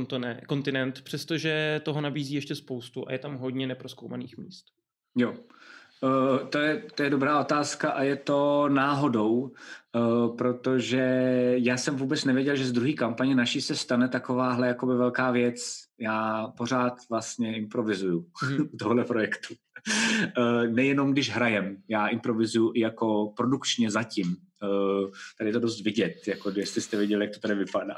kontinent, 0.47 1.01
přestože 1.03 1.81
toho 1.85 2.01
nabízí 2.01 2.35
ještě 2.35 2.55
spoustu 2.55 3.09
a 3.09 3.13
je 3.13 3.19
tam 3.19 3.37
hodně 3.37 3.67
neproskoumaných 3.67 4.39
míst? 4.39 4.67
Jo, 5.17 5.35
to, 6.51 6.59
je, 6.59 6.83
to 6.95 7.03
je 7.03 7.11
dobrá 7.11 7.41
otázka 7.41 7.91
a 7.91 8.03
je 8.03 8.17
to 8.17 8.69
náhodou, 8.69 9.33
uh, 9.33 10.37
protože 10.37 11.05
já 11.57 11.77
jsem 11.77 11.97
vůbec 11.97 12.25
nevěděl, 12.25 12.57
že 12.57 12.67
z 12.67 12.73
druhé 12.73 12.93
kampaně 12.93 13.35
naší 13.35 13.61
se 13.61 13.77
stane 13.77 14.09
takováhle 14.09 14.69
jakoby 14.69 14.97
velká 14.97 15.31
věc. 15.31 15.77
Já 16.01 16.49
pořád 16.57 16.95
vlastně 17.11 17.57
improvizuju 17.57 18.27
mm. 18.51 18.69
tohle 18.79 19.05
projektu. 19.05 19.55
Uh, 20.39 20.75
nejenom 20.75 21.13
když 21.13 21.31
hrajem, 21.31 21.77
já 21.89 22.07
improvizuju 22.07 22.73
i 22.75 22.81
jako 22.81 23.33
produkčně 23.37 23.91
zatím. 23.91 24.37
Uh, 24.63 25.11
tady 25.39 25.51
je 25.51 25.53
to 25.53 25.61
dost 25.61 25.81
vidět, 25.81 26.29
jako 26.29 26.53
jestli 26.55 26.81
jste 26.81 26.97
viděli, 26.97 27.25
jak 27.25 27.35
to 27.35 27.41
tady 27.41 27.55
vypadá. 27.55 27.95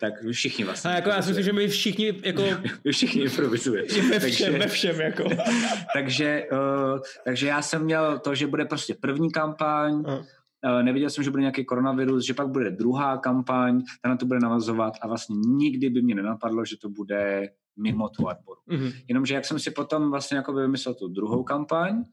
Tak 0.00 0.12
všichni 0.32 0.64
vlastně. 0.64 0.90
A 0.90 0.94
jako 0.94 1.08
já 1.08 1.22
si 1.22 1.28
myslím, 1.28 1.44
že 1.44 1.52
my 1.52 1.68
všichni 1.68 2.20
jako... 2.24 2.42
vy 2.84 2.92
všichni 2.92 3.22
improvizujete. 3.22 3.94
Ve 3.94 4.18
všem, 4.18 4.20
takže, 4.20 4.58
ve 4.58 4.68
všem 4.68 5.00
jako. 5.00 5.24
takže, 5.94 6.46
uh, 6.52 7.00
takže 7.24 7.46
já 7.46 7.62
jsem 7.62 7.84
měl 7.84 8.18
to, 8.18 8.34
že 8.34 8.46
bude 8.46 8.64
prostě 8.64 8.94
první 9.00 9.30
kampaň, 9.30 9.94
uh. 9.94 10.24
Uh, 10.64 10.82
nevěděl 10.82 11.10
jsem, 11.10 11.24
že 11.24 11.30
bude 11.30 11.40
nějaký 11.40 11.64
koronavirus, 11.64 12.26
že 12.26 12.34
pak 12.34 12.48
bude 12.48 12.70
druhá 12.70 13.16
kampaň, 13.16 13.82
ta 14.02 14.08
na 14.08 14.16
to 14.16 14.26
bude 14.26 14.40
navazovat 14.40 14.94
a 15.02 15.08
vlastně 15.08 15.36
nikdy 15.36 15.90
by 15.90 16.02
mě 16.02 16.14
nenapadlo, 16.14 16.64
že 16.64 16.76
to 16.76 16.88
bude 16.88 17.48
mimo 17.76 18.08
tu 18.08 18.28
arboru. 18.28 18.60
Mm-hmm. 18.70 18.92
Jenomže 19.08 19.34
jak 19.34 19.44
jsem 19.44 19.58
si 19.58 19.70
potom 19.70 20.10
vlastně 20.10 20.36
jako 20.36 20.52
vymyslel 20.52 20.94
tu 20.94 21.08
druhou 21.08 21.42
kampaň, 21.42 22.04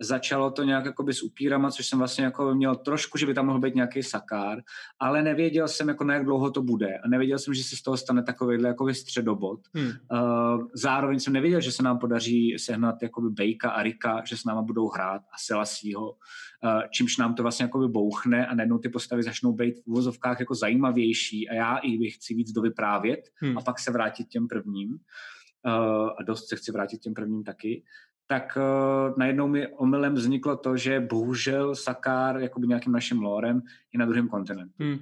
začalo 0.00 0.50
to 0.50 0.62
nějak 0.62 0.84
jakoby 0.84 1.14
s 1.14 1.22
upírama, 1.22 1.70
což 1.70 1.86
jsem 1.86 1.98
vlastně 1.98 2.24
jako 2.24 2.54
měl 2.54 2.76
trošku, 2.76 3.18
že 3.18 3.26
by 3.26 3.34
tam 3.34 3.46
mohl 3.46 3.60
být 3.60 3.74
nějaký 3.74 4.02
sakár, 4.02 4.58
ale 4.98 5.22
nevěděl 5.22 5.68
jsem, 5.68 5.88
jako 5.88 6.04
na 6.04 6.14
jak 6.14 6.24
dlouho 6.24 6.50
to 6.50 6.62
bude 6.62 6.98
a 6.98 7.08
nevěděl 7.08 7.38
jsem, 7.38 7.54
že 7.54 7.64
se 7.64 7.76
z 7.76 7.82
toho 7.82 7.96
stane 7.96 8.22
takovýhle 8.22 8.68
jako 8.68 8.94
středobod. 8.94 9.60
Hmm. 9.74 9.86
Uh, 9.86 10.66
zároveň 10.74 11.20
jsem 11.20 11.32
nevěděl, 11.32 11.60
že 11.60 11.72
se 11.72 11.82
nám 11.82 11.98
podaří 11.98 12.58
sehnat 12.58 13.02
jakoby 13.02 13.30
Bejka 13.30 13.70
a 13.70 13.82
Rika, 13.82 14.22
že 14.26 14.36
s 14.36 14.44
náma 14.44 14.62
budou 14.62 14.88
hrát 14.88 15.22
a 15.22 15.36
Selasího, 15.38 16.10
uh, 16.10 16.16
čímž 16.90 17.16
nám 17.16 17.34
to 17.34 17.42
vlastně 17.42 17.64
jakoby 17.64 17.88
bouchne 17.88 18.46
a 18.46 18.54
najednou 18.54 18.78
ty 18.78 18.88
postavy 18.88 19.22
začnou 19.22 19.52
být 19.52 19.74
v 19.84 19.86
uvozovkách 19.86 20.40
jako 20.40 20.54
zajímavější 20.54 21.48
a 21.48 21.54
já 21.54 21.76
i 21.76 21.98
bych 21.98 22.14
chci 22.14 22.34
víc 22.34 22.52
dovyprávět 22.52 23.20
hmm. 23.34 23.58
a 23.58 23.60
pak 23.60 23.78
se 23.78 23.90
vrátit 23.90 24.28
těm 24.28 24.48
prvním. 24.48 24.98
Uh, 25.66 26.10
a 26.18 26.22
dost 26.26 26.48
se 26.48 26.56
chci 26.56 26.72
vrátit 26.72 26.98
těm 26.98 27.14
prvním 27.14 27.44
taky 27.44 27.82
tak 28.26 28.58
uh, 28.58 29.18
najednou 29.18 29.48
mi 29.48 29.68
omylem 29.68 30.14
vzniklo 30.14 30.56
to, 30.56 30.76
že 30.76 31.00
bohužel 31.00 31.74
Sakár 31.74 32.36
jakoby 32.36 32.66
nějakým 32.66 32.92
naším 32.92 33.22
lorem 33.22 33.62
je 33.92 33.98
na 33.98 34.06
druhém 34.06 34.28
kontinentu. 34.28 34.74
Hmm. 34.78 34.98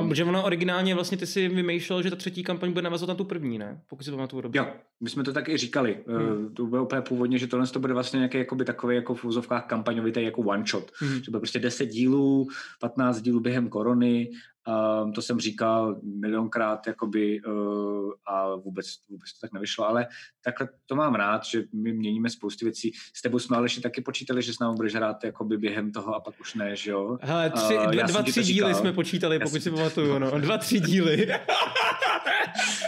Um, 0.00 0.14
že 0.14 0.24
ono 0.24 0.44
originálně 0.44 0.94
vlastně 0.94 1.18
ty 1.18 1.26
si 1.26 1.48
vymýšlel, 1.48 2.02
že 2.02 2.10
ta 2.10 2.16
třetí 2.16 2.44
kampaň 2.44 2.72
bude 2.72 2.82
navazovat 2.82 3.08
na 3.08 3.14
tu 3.14 3.24
první, 3.24 3.58
ne? 3.58 3.80
Pokud 3.88 4.02
si 4.02 4.10
pamatuju 4.10 4.42
dobře. 4.42 4.58
Jo, 4.58 4.66
my 5.00 5.10
jsme 5.10 5.24
to 5.24 5.32
tak 5.32 5.48
i 5.48 5.56
říkali. 5.56 5.98
Hmm. 6.06 6.44
Uh, 6.44 6.52
to 6.52 6.66
bylo 6.66 6.84
úplně 6.84 7.02
původně, 7.02 7.38
že 7.38 7.46
tohle 7.46 7.66
to 7.66 7.80
bude 7.80 7.94
vlastně 7.94 8.16
nějaký 8.16 8.38
jakoby, 8.38 8.64
takový 8.64 8.96
jako 8.96 9.14
v 9.14 9.24
úzovkách 9.24 9.66
kampaňovitý 9.66 10.22
jako 10.22 10.42
one 10.42 10.64
shot. 10.66 10.90
Hmm. 10.94 11.22
Že 11.22 11.30
bude 11.30 11.40
prostě 11.40 11.58
10 11.58 11.86
dílů, 11.86 12.48
15 12.80 13.20
dílů 13.20 13.40
během 13.40 13.68
korony 13.68 14.30
Um, 14.68 15.12
to 15.12 15.22
jsem 15.22 15.40
říkal 15.40 16.00
milionkrát 16.02 16.86
jakoby, 16.86 17.40
uh, 17.42 18.12
a 18.26 18.54
vůbec, 18.54 18.86
vůbec 19.08 19.32
to 19.32 19.40
tak 19.40 19.52
nevyšlo, 19.52 19.88
ale 19.88 20.06
takhle 20.52 20.68
to 20.86 20.94
mám 20.96 21.14
rád, 21.14 21.44
že 21.44 21.62
my 21.72 21.92
měníme 21.92 22.30
spousty 22.30 22.64
věcí. 22.64 22.92
S 23.14 23.22
tebou 23.22 23.38
jsme 23.38 23.56
ale 23.56 23.64
ještě 23.64 23.80
taky 23.80 24.00
počítali, 24.00 24.42
že 24.42 24.52
s 24.52 24.58
námi 24.58 24.76
budeš 24.76 24.94
hrát 24.94 25.24
jakoby 25.24 25.58
během 25.58 25.92
toho 25.92 26.14
a 26.14 26.20
pak 26.20 26.40
už 26.40 26.54
ne, 26.54 26.76
že 26.76 26.90
jo? 26.90 27.18
Hele, 27.20 27.50
tři, 27.50 27.76
uh, 27.76 27.86
dva, 27.86 28.02
dva 28.02 28.22
tři 28.22 28.42
díly 28.42 28.74
jsme 28.74 28.92
počítali, 28.92 29.38
pokud 29.38 29.62
si 29.62 29.70
pamatuju, 29.70 30.18
no. 30.18 30.40
Dva, 30.40 30.58
tři 30.58 30.80
díly. 30.80 31.28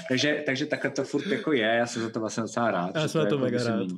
takže, 0.09 0.43
takže 0.47 0.67
takhle 0.67 0.91
to 0.91 1.05
furt 1.05 1.27
jako 1.27 1.53
je, 1.53 1.75
já 1.79 1.87
jsem 1.87 2.03
za 2.03 2.11
to 2.11 2.21
vlastně 2.21 2.43
docela 2.43 2.71
rád. 2.71 2.91
Já 2.95 3.09
jsem 3.09 3.21
to, 3.21 3.27
to 3.27 3.35
jako 3.35 3.45
mega 3.45 3.65
rád. 3.65 3.89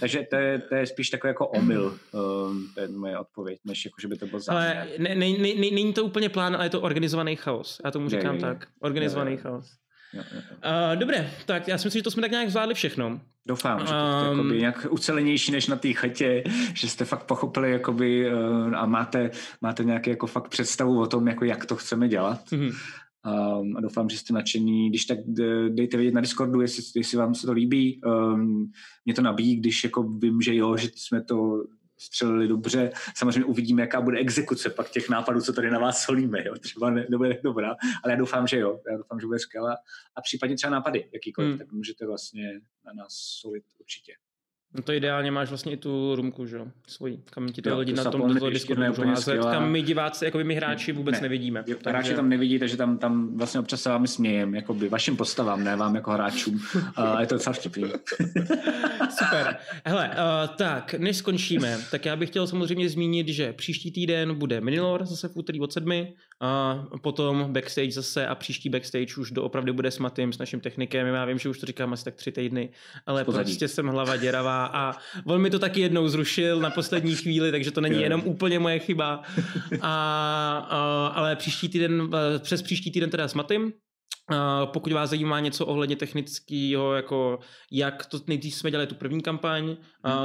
Takže 0.00 0.26
to 0.30 0.36
je, 0.36 0.58
to 0.58 0.74
je 0.74 0.86
spíš 0.86 1.10
takový 1.10 1.28
jako 1.28 1.48
omyl, 1.48 1.98
um, 2.12 2.68
to 2.74 2.80
je 2.80 2.88
moje 2.88 3.18
odpověď, 3.18 3.58
než 3.64 3.84
jako, 3.84 3.96
že 4.00 4.08
by 4.08 4.16
to 4.16 4.26
bylo 4.26 4.40
Ale 4.48 4.86
ne, 4.98 5.14
ne, 5.14 5.28
ne, 5.28 5.54
není 5.54 5.92
to 5.92 6.04
úplně 6.04 6.28
plán, 6.28 6.56
ale 6.56 6.66
je 6.66 6.70
to 6.70 6.80
organizovaný 6.80 7.36
chaos. 7.36 7.80
Já 7.84 7.90
tomu 7.90 8.08
říkám 8.08 8.34
je, 8.34 8.38
je, 8.38 8.40
tak. 8.40 8.68
Organizovaný 8.80 9.30
je, 9.32 9.36
chaos. 9.36 9.83
Jo, 10.14 10.22
jo. 10.34 10.40
Uh, 10.40 10.98
dobré, 10.98 11.30
tak 11.46 11.68
já 11.68 11.78
si 11.78 11.86
myslím, 11.86 11.98
že 12.00 12.04
to 12.04 12.10
jsme 12.10 12.22
tak 12.22 12.30
nějak 12.30 12.50
zvládli 12.50 12.74
všechno. 12.74 13.20
Doufám, 13.46 13.80
že 13.80 13.86
to 13.86 14.24
je 14.24 14.30
um, 14.30 14.38
jakoby 14.38 14.58
nějak 14.58 14.86
ucelenější 14.90 15.52
než 15.52 15.66
na 15.66 15.76
té 15.76 15.92
chatě, 15.92 16.44
že 16.74 16.88
jste 16.88 17.04
fakt 17.04 17.24
pochopili 17.24 17.70
jakoby, 17.70 18.32
uh, 18.32 18.74
a 18.76 18.86
máte, 18.86 19.30
máte 19.60 19.84
nějaký 19.84 20.10
jako 20.10 20.26
fakt 20.26 20.48
představu 20.48 21.00
o 21.00 21.06
tom, 21.06 21.28
jako 21.28 21.44
jak 21.44 21.66
to 21.66 21.76
chceme 21.76 22.08
dělat. 22.08 22.40
Mm-hmm. 22.50 22.74
Um, 23.60 23.76
a 23.76 23.80
doufám, 23.80 24.08
že 24.08 24.18
jste 24.18 24.32
nadšení. 24.32 24.88
Když 24.88 25.04
tak 25.04 25.18
dejte 25.68 25.96
vědět 25.96 26.14
na 26.14 26.20
Discordu, 26.20 26.60
jestli, 26.60 26.82
jestli 26.96 27.18
vám 27.18 27.34
se 27.34 27.46
to 27.46 27.52
líbí. 27.52 28.00
Um, 28.04 28.70
mě 29.04 29.14
to 29.14 29.22
nabíjí, 29.22 29.56
když 29.56 29.84
jako 29.84 30.02
vím, 30.02 30.42
že 30.42 30.54
jo, 30.54 30.76
že 30.76 30.88
jsme 30.94 31.24
to 31.24 31.64
střelili 32.04 32.48
dobře. 32.48 32.92
Samozřejmě 33.16 33.44
uvidíme, 33.44 33.82
jaká 33.82 34.00
bude 34.00 34.18
exekuce 34.18 34.70
pak 34.70 34.90
těch 34.90 35.08
nápadů, 35.08 35.40
co 35.40 35.52
tady 35.52 35.70
na 35.70 35.78
vás 35.78 36.02
solíme. 36.02 36.44
Jo. 36.46 36.54
Třeba 36.58 36.90
ne, 36.90 37.06
nebude 37.10 37.40
dobrá, 37.44 37.76
ale 38.04 38.12
já 38.12 38.16
doufám, 38.16 38.46
že 38.46 38.58
jo. 38.58 38.80
Já 38.90 38.96
doufám, 38.96 39.20
že 39.20 39.26
bude 39.26 39.38
skvělá. 39.38 39.76
A 40.16 40.20
případně 40.20 40.56
třeba 40.56 40.70
nápady, 40.70 41.10
jakýkoliv, 41.12 41.48
hmm. 41.48 41.58
tak 41.58 41.72
můžete 41.72 42.06
vlastně 42.06 42.60
na 42.84 42.92
nás 42.92 43.12
solit 43.40 43.64
určitě. 43.78 44.12
No 44.74 44.82
to 44.82 44.92
ideálně 44.92 45.30
máš 45.30 45.48
vlastně 45.48 45.72
i 45.72 45.76
tu 45.76 46.16
rumku, 46.16 46.46
že 46.46 46.56
jo, 46.56 46.66
svojí, 46.86 47.22
kam 47.30 47.48
ti 47.48 47.62
to 47.62 47.68
jo, 47.68 47.78
lidi 47.78 47.92
to 47.92 48.04
na 48.04 48.10
tom 48.10 48.50
Discordu 48.50 48.82
můžou 48.86 49.02
házet, 49.02 49.38
kam 49.38 49.70
my 49.70 49.82
diváci, 49.82 50.24
jako 50.24 50.38
my 50.38 50.54
hráči 50.54 50.92
vůbec 50.92 51.14
ne. 51.14 51.20
nevidíme. 51.20 51.64
Jo, 51.66 51.76
takže... 51.82 51.90
Hráči 51.90 52.14
tam 52.14 52.28
nevidí, 52.28 52.58
takže 52.58 52.76
tam, 52.76 52.98
tam 52.98 53.36
vlastně 53.36 53.60
občas 53.60 53.82
se 53.82 53.88
vámi 53.88 54.08
smějem, 54.08 54.56
by 54.72 54.88
vašim 54.88 55.16
postavám, 55.16 55.64
ne 55.64 55.76
vám 55.76 55.94
jako 55.94 56.10
hráčům. 56.10 56.60
A 56.96 57.20
je 57.20 57.26
to 57.26 57.34
docela 57.34 57.52
vtipný. 57.54 57.84
Super. 59.18 59.56
Hele, 59.84 60.08
uh, 60.08 60.56
tak, 60.56 60.94
než 60.94 61.16
skončíme, 61.16 61.78
tak 61.90 62.04
já 62.04 62.16
bych 62.16 62.28
chtěl 62.28 62.46
samozřejmě 62.46 62.88
zmínit, 62.88 63.28
že 63.28 63.52
příští 63.52 63.92
týden 63.92 64.34
bude 64.34 64.60
Minilor 64.60 65.06
zase 65.06 65.28
v 65.28 65.36
úterý 65.36 65.60
od 65.60 65.72
sedmi, 65.72 66.14
a 66.40 66.84
potom 67.02 67.52
backstage 67.52 67.92
zase 67.92 68.26
a 68.26 68.34
příští 68.34 68.68
backstage 68.68 69.16
už 69.18 69.30
doopravdy 69.30 69.72
bude 69.72 69.90
s 69.90 69.98
Matým, 69.98 70.32
s 70.32 70.38
naším 70.38 70.60
technikem. 70.60 71.06
Já 71.06 71.24
vím, 71.24 71.38
že 71.38 71.48
už 71.48 71.58
to 71.58 71.66
říkám 71.66 71.92
asi 71.92 72.04
tak 72.04 72.14
tři 72.14 72.32
týdny, 72.32 72.68
ale 73.06 73.24
prostě 73.24 73.68
jsem 73.68 73.86
hlava 73.86 74.16
děravá 74.16 74.63
a 74.66 74.96
on 75.26 75.40
mi 75.40 75.50
to 75.50 75.58
taky 75.58 75.80
jednou 75.80 76.08
zrušil 76.08 76.60
na 76.60 76.70
poslední 76.70 77.16
chvíli, 77.16 77.50
takže 77.50 77.70
to 77.70 77.80
není 77.80 78.02
jenom 78.02 78.22
úplně 78.24 78.58
moje 78.58 78.78
chyba. 78.78 79.22
A, 79.80 80.66
a, 80.70 81.06
ale 81.14 81.36
příští 81.36 81.68
týden, 81.68 82.10
přes 82.38 82.62
příští 82.62 82.90
týden 82.90 83.10
teda 83.10 83.28
s 83.28 83.34
Matým, 83.34 83.72
Uh, 84.30 84.72
pokud 84.72 84.92
vás 84.92 85.10
zajímá 85.10 85.40
něco 85.40 85.66
ohledně 85.66 85.96
technického, 85.96 86.94
jako 86.94 87.38
jak 87.72 88.06
to 88.06 88.18
nejdřív 88.26 88.54
jsme 88.54 88.70
dělali 88.70 88.86
tu 88.86 88.94
první 88.94 89.22
kampaň, 89.22 89.64
uh, 89.64 89.76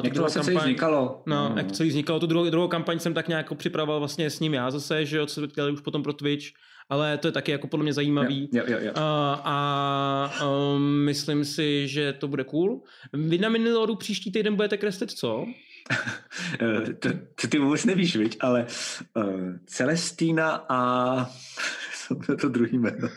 jak 0.04 0.14
to 0.14 0.20
vlastně 0.20 0.42
kampaň, 0.42 0.64
vznikalo. 0.64 1.24
No, 1.26 1.50
mm. 1.50 1.58
jak 1.58 1.72
celý 1.72 1.90
vznikalo, 1.90 2.20
tu 2.20 2.28
druhou, 2.28 2.50
druhou 2.50 2.68
kampaň 2.68 3.00
jsem 3.00 3.14
tak 3.14 3.28
nějak 3.28 3.54
připravoval 3.54 4.00
vlastně 4.00 4.30
s 4.30 4.40
ním 4.40 4.54
já 4.54 4.72
zase, 4.72 5.06
že 5.06 5.18
jo, 5.18 5.26
co 5.26 5.48
dělali 5.48 5.74
už 5.74 5.82
potom 5.82 6.04
pro 6.04 6.14
Twitch, 6.14 6.46
ale 6.90 7.18
to 7.18 7.28
je 7.28 7.32
taky 7.32 7.52
jako 7.52 7.68
podle 7.68 7.84
mě 7.84 7.94
zajímavý. 7.94 8.50
Jo, 8.54 8.64
jo, 8.68 8.78
jo. 8.82 8.92
Uh, 8.92 9.02
a 9.44 10.32
um, 10.76 11.06
myslím 11.06 11.46
si, 11.46 11.88
že 11.88 12.14
to 12.14 12.28
bude 12.28 12.44
cool. 12.44 12.82
Vy 13.14 13.38
na 13.38 13.50
Miniloru 13.50 13.96
příští 13.96 14.32
týden 14.32 14.56
budete 14.56 14.78
kreslit 14.78 15.12
co? 15.12 15.46
to, 17.00 17.10
to 17.42 17.48
ty 17.48 17.60
vůbec 17.60 17.86
nevíš, 17.86 18.16
viď? 18.16 18.38
ale 18.40 18.66
uh, 19.14 19.24
Celestína 19.66 20.66
a 20.70 21.30
to 22.42 22.50
druhý 22.50 22.78
jméno. 22.78 23.10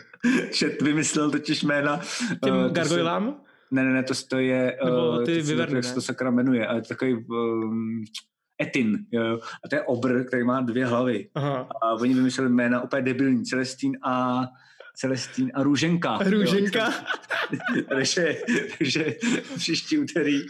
Šet 0.51 0.81
vymyslel 0.81 1.31
totiž 1.31 1.63
jména. 1.63 2.01
Těm 2.43 2.55
uh, 2.55 2.71
gargoylám? 2.71 3.41
Ne, 3.71 3.83
ne, 3.83 3.93
ne, 3.93 4.03
to, 4.03 4.13
to 4.27 4.37
je... 4.37 4.77
Nebo 4.85 5.17
ty 5.17 5.41
uh, 5.41 5.47
vyverny, 5.47 5.75
Jak 5.75 5.83
se 5.83 5.93
to 5.93 6.01
sakra 6.01 6.31
jmenuje, 6.31 6.67
ale 6.67 6.81
to 6.81 6.87
takový... 6.87 7.13
Um, 7.13 8.03
Etin, 8.61 9.05
jo, 9.11 9.39
a 9.65 9.67
to 9.69 9.75
je 9.75 9.81
obr, 9.81 10.23
který 10.23 10.43
má 10.43 10.61
dvě 10.61 10.85
hlavy. 10.85 11.29
Aha. 11.35 11.67
A 11.81 11.93
oni 11.93 12.13
vymysleli 12.13 12.49
jména 12.49 12.81
úplně 12.81 13.01
debilní, 13.01 13.45
Celestín 13.45 13.97
a 14.03 14.43
Celestín 14.95 15.51
a 15.53 15.63
Růženka. 15.63 16.19
Růženka? 16.25 16.93
takže, 17.89 18.37
takže 18.77 19.15
příští 19.55 19.97
úterý 19.97 20.41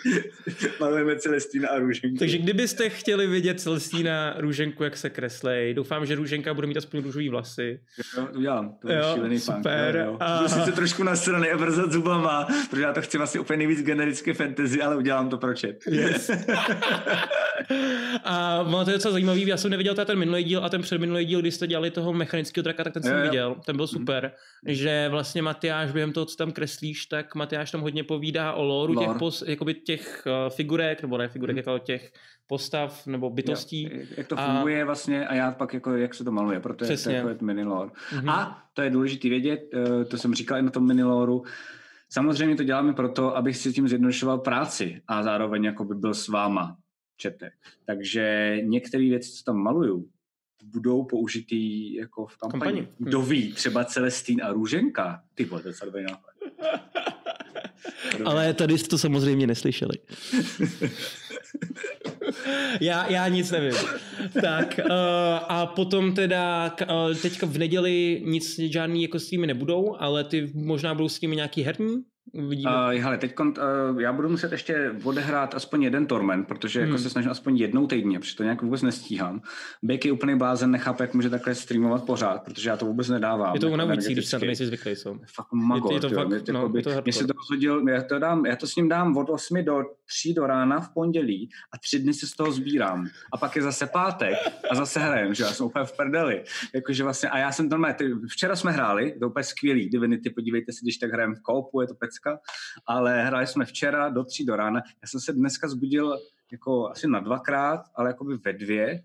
malujeme 0.79 1.15
Celestína 1.15 1.69
a 1.69 1.79
Růženku. 1.79 2.17
Takže 2.17 2.37
kdybyste 2.37 2.89
chtěli 2.89 3.27
vidět 3.27 3.61
Celestína 3.61 4.35
Růženku, 4.37 4.83
jak 4.83 4.97
se 4.97 5.09
kreslej, 5.09 5.73
doufám, 5.73 6.05
že 6.05 6.15
Růženka 6.15 6.53
bude 6.53 6.67
mít 6.67 6.77
aspoň 6.77 7.03
růžový 7.03 7.29
vlasy. 7.29 7.79
Jo, 7.97 8.25
to 8.27 8.37
udělám. 8.37 8.75
To 8.81 8.91
je 8.91 8.97
jo, 8.97 9.13
šílený 9.13 9.39
super. 9.39 9.95
Jo, 9.95 10.05
jo. 10.05 10.37
Budu 10.37 10.49
sice 10.49 10.71
trošku 10.71 11.03
nasraný 11.03 11.49
a 11.49 11.57
brzat 11.57 11.91
zubama, 11.91 12.47
protože 12.69 12.81
já 12.81 12.93
to 12.93 13.01
chci 13.01 13.17
vlastně 13.17 13.39
úplně 13.39 13.57
nejvíc 13.57 13.83
generické 13.83 14.33
fantasy, 14.33 14.81
ale 14.81 14.95
udělám 14.95 15.29
to 15.29 15.37
pro 15.37 15.53
chat. 15.61 15.75
Yes. 15.87 16.31
a 18.23 18.63
máte 18.63 18.91
docela 18.91 19.11
zajímavý, 19.11 19.47
já 19.47 19.57
jsem 19.57 19.71
neviděl 19.71 19.95
ten 19.95 20.19
minulý 20.19 20.43
díl 20.43 20.65
a 20.65 20.69
ten 20.69 20.81
předminulý 20.81 21.25
díl, 21.25 21.41
kdy 21.41 21.51
jste 21.51 21.67
dělali 21.67 21.91
toho 21.91 22.13
mechanického 22.13 22.63
draka, 22.63 22.83
tak 22.83 22.93
ten 22.93 23.03
jsem 23.03 23.13
jo, 23.13 23.19
jo. 23.19 23.23
viděl, 23.23 23.55
ten 23.65 23.75
byl 23.75 23.87
super. 23.87 24.32
Že 24.67 25.07
vlastně 25.09 25.41
Matyáš 25.41 25.91
během 25.91 26.13
toho, 26.13 26.25
co 26.25 26.35
tam 26.35 26.51
kreslíš, 26.51 27.05
tak 27.05 27.35
Matyáš 27.35 27.71
tam 27.71 27.81
hodně 27.81 28.03
povídá 28.03 28.53
o 28.53 28.63
lore 28.63 28.93
těch, 28.93 29.17
pos, 29.19 29.43
jakoby 29.47 29.73
těch 29.73 30.27
uh, 30.27 30.49
figurek, 30.49 31.01
nebo 31.01 31.17
ne 31.17 31.27
figurek, 31.27 31.53
mm. 31.53 31.57
jako 31.57 31.79
těch 31.79 32.11
postav 32.47 33.07
nebo 33.07 33.29
bytostí. 33.29 33.83
Jo, 33.83 34.05
jak 34.17 34.27
to 34.27 34.35
funguje 34.35 34.81
a... 34.81 34.85
vlastně 34.85 35.27
a 35.27 35.35
já 35.35 35.51
pak 35.51 35.73
jako, 35.73 35.95
jak 35.95 36.13
se 36.13 36.23
to 36.23 36.31
maluje, 36.31 36.59
protože 36.59 36.85
Přesně. 36.85 37.21
to 37.21 37.27
je 37.27 37.31
jako 37.31 37.45
mini 37.45 37.63
lore. 37.63 37.91
Mm-hmm. 38.11 38.31
A 38.31 38.63
to 38.73 38.81
je 38.81 38.89
důležité 38.89 39.29
vědět, 39.29 39.59
uh, 39.73 40.03
to 40.03 40.17
jsem 40.17 40.33
říkal 40.33 40.57
i 40.57 40.61
na 40.61 40.71
tom 40.71 40.87
mini 40.87 41.03
loreu, 41.03 41.43
Samozřejmě 42.13 42.55
to 42.55 42.63
děláme 42.63 42.93
proto, 42.93 43.37
abych 43.37 43.57
si 43.57 43.73
tím 43.73 43.87
zjednodušoval 43.87 44.37
práci 44.37 45.01
a 45.07 45.23
zároveň 45.23 45.63
jako 45.63 45.85
by 45.85 45.95
byl 45.95 46.13
s 46.13 46.27
váma 46.27 46.77
čete. 47.17 47.51
Takže 47.85 48.57
některé 48.63 49.03
věci, 49.03 49.31
co 49.31 49.43
tam 49.43 49.57
maluju, 49.57 50.09
budou 50.63 51.03
použitý 51.03 51.93
jako 51.93 52.25
v 52.25 52.37
kampani. 52.37 52.61
kampani. 52.61 52.87
Kdo 52.97 53.21
hm. 53.21 53.25
ví, 53.25 53.53
třeba 53.53 53.83
Celestín 53.83 54.41
a 54.43 54.53
Růženka. 54.53 55.23
Ty 55.35 55.45
vole, 55.45 55.61
to 55.61 55.67
je 55.67 55.73
dobrý 55.85 56.03
nápad. 56.03 56.33
Ale 58.25 58.53
tady 58.53 58.77
jste 58.77 58.89
to 58.89 58.97
samozřejmě 58.97 59.47
neslyšeli. 59.47 59.97
já, 62.81 63.11
já 63.11 63.27
nic 63.27 63.51
nevím. 63.51 63.73
tak 64.41 64.79
uh, 64.79 64.85
a 65.47 65.65
potom 65.65 66.13
teda 66.13 66.75
uh, 66.81 67.17
teďka 67.21 67.45
v 67.45 67.57
neděli 67.57 68.21
nic 68.25 68.59
žádný 68.59 69.01
jako 69.01 69.19
streamy 69.19 69.47
nebudou, 69.47 69.95
ale 69.99 70.23
ty 70.23 70.51
možná 70.53 70.93
budou 70.93 71.09
streamy 71.09 71.35
nějaký 71.35 71.61
herní? 71.61 72.03
Uvidíme. 72.31 72.71
Uh, 72.71 73.01
hele, 73.01 73.17
teď 73.17 73.39
uh, 73.39 74.01
já 74.01 74.13
budu 74.13 74.29
muset 74.29 74.51
ještě 74.51 74.95
odehrát 75.03 75.55
aspoň 75.55 75.83
jeden 75.83 76.05
torment, 76.05 76.47
protože 76.47 76.79
jako 76.79 76.87
hmm. 76.87 76.93
jako 76.93 77.03
se 77.03 77.09
snažím 77.09 77.31
aspoň 77.31 77.57
jednou 77.57 77.87
týdně, 77.87 78.19
protože 78.19 78.35
to 78.35 78.43
nějak 78.43 78.61
vůbec 78.61 78.81
nestíhám. 78.81 79.41
Bek 79.83 80.05
je 80.05 80.11
úplný 80.11 80.37
blázen, 80.37 80.71
nechápe, 80.71 81.03
jak 81.03 81.13
může 81.13 81.29
takhle 81.29 81.55
streamovat 81.55 82.05
pořád, 82.05 82.43
protože 82.43 82.69
já 82.69 82.77
to 82.77 82.85
vůbec 82.85 83.09
nedávám. 83.09 83.53
Je 83.53 83.59
to 83.59 83.65
jako 83.65 83.73
unavující, 83.73 84.13
když 84.13 84.29
tam 84.29 84.41
nejsi 84.41 84.65
zvyklý. 84.65 84.95
Jsou. 84.95 85.19
Fakt 85.35 85.51
magor, 85.53 85.91
je, 85.91 85.97
je 85.97 86.01
to 86.01 86.09
fakt, 86.09 86.27
mě, 86.27 86.39
no, 86.51 86.59
jakoby, 86.59 86.83
to 86.83 86.89
mě 87.03 87.13
se 87.13 87.27
to 87.27 87.33
rozhodil, 87.33 87.89
já 87.89 88.03
to, 88.03 88.19
dám, 88.19 88.45
já 88.45 88.55
to 88.55 88.67
s 88.67 88.75
ním 88.75 88.89
dám 88.89 89.17
od 89.17 89.29
8 89.29 89.65
do 89.65 89.83
3 90.19 90.33
do 90.33 90.47
rána 90.47 90.79
v 90.79 90.93
pondělí 90.93 91.49
a 91.73 91.77
tři 91.77 91.99
dny 91.99 92.13
se 92.13 92.27
z 92.27 92.31
toho 92.31 92.51
sbírám. 92.51 93.07
A 93.33 93.37
pak 93.37 93.55
je 93.55 93.61
zase 93.61 93.87
pátek 93.87 94.37
a 94.71 94.75
zase 94.75 94.99
hrajem, 94.99 95.33
že 95.33 95.43
já 95.43 95.51
jsem 95.51 95.65
úplně 95.65 95.85
v 95.85 95.97
prdeli. 95.97 96.43
Jakože 96.73 97.03
vlastně, 97.03 97.29
a 97.29 97.37
já 97.37 97.51
jsem 97.51 97.69
to 97.69 97.77
včera 98.29 98.55
jsme 98.55 98.71
hráli, 98.71 99.19
to 99.19 99.27
úplně 99.29 99.43
skvělý, 99.43 99.89
Divinity, 99.89 100.29
podívejte 100.29 100.71
se, 100.71 100.79
když 100.83 100.97
tak 100.97 101.11
hrajeme 101.11 101.35
v 101.35 101.41
koupu, 101.41 101.81
je 101.81 101.87
to 101.87 101.95
pecka, 101.95 102.39
ale 102.85 103.23
hráli 103.23 103.47
jsme 103.47 103.65
včera 103.65 104.09
do 104.09 104.23
tří 104.23 104.45
do 104.45 104.55
rána. 104.55 104.81
Já 105.01 105.07
jsem 105.07 105.19
se 105.19 105.33
dneska 105.33 105.67
zbudil 105.67 106.17
jako 106.51 106.89
asi 106.89 107.07
na 107.07 107.19
dvakrát, 107.19 107.81
ale 107.95 108.09
jako 108.09 108.23
by 108.23 108.37
ve 108.37 108.53
dvě 108.53 109.03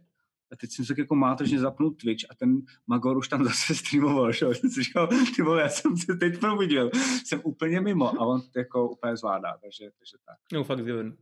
a 0.52 0.56
teď 0.56 0.70
jsem 0.70 0.84
se 0.84 0.94
jako 0.98 1.14
mátožně 1.14 1.58
zapnul 1.58 1.90
Twitch 1.90 2.24
a 2.30 2.34
ten 2.34 2.62
Magor 2.86 3.18
už 3.18 3.28
tam 3.28 3.44
zase 3.44 3.74
streamoval, 3.74 4.32
že? 4.32 4.46
jsem 4.46 4.70
si 4.70 4.82
říkal, 4.82 5.08
ty 5.36 5.42
vole, 5.42 5.62
já 5.62 5.68
jsem 5.68 5.96
se 5.96 6.14
teď 6.14 6.40
probudil, 6.40 6.90
jsem 7.24 7.40
úplně 7.44 7.80
mimo 7.80 8.20
a 8.20 8.26
on 8.26 8.40
to 8.40 8.58
jako 8.58 8.88
úplně 8.88 9.16
zvládá, 9.16 9.56
takže, 9.62 9.84
takže 9.98 10.16
tak. 10.26 10.36
No 10.52 10.64
fakt 10.64 10.84
zjevn. 10.84 11.16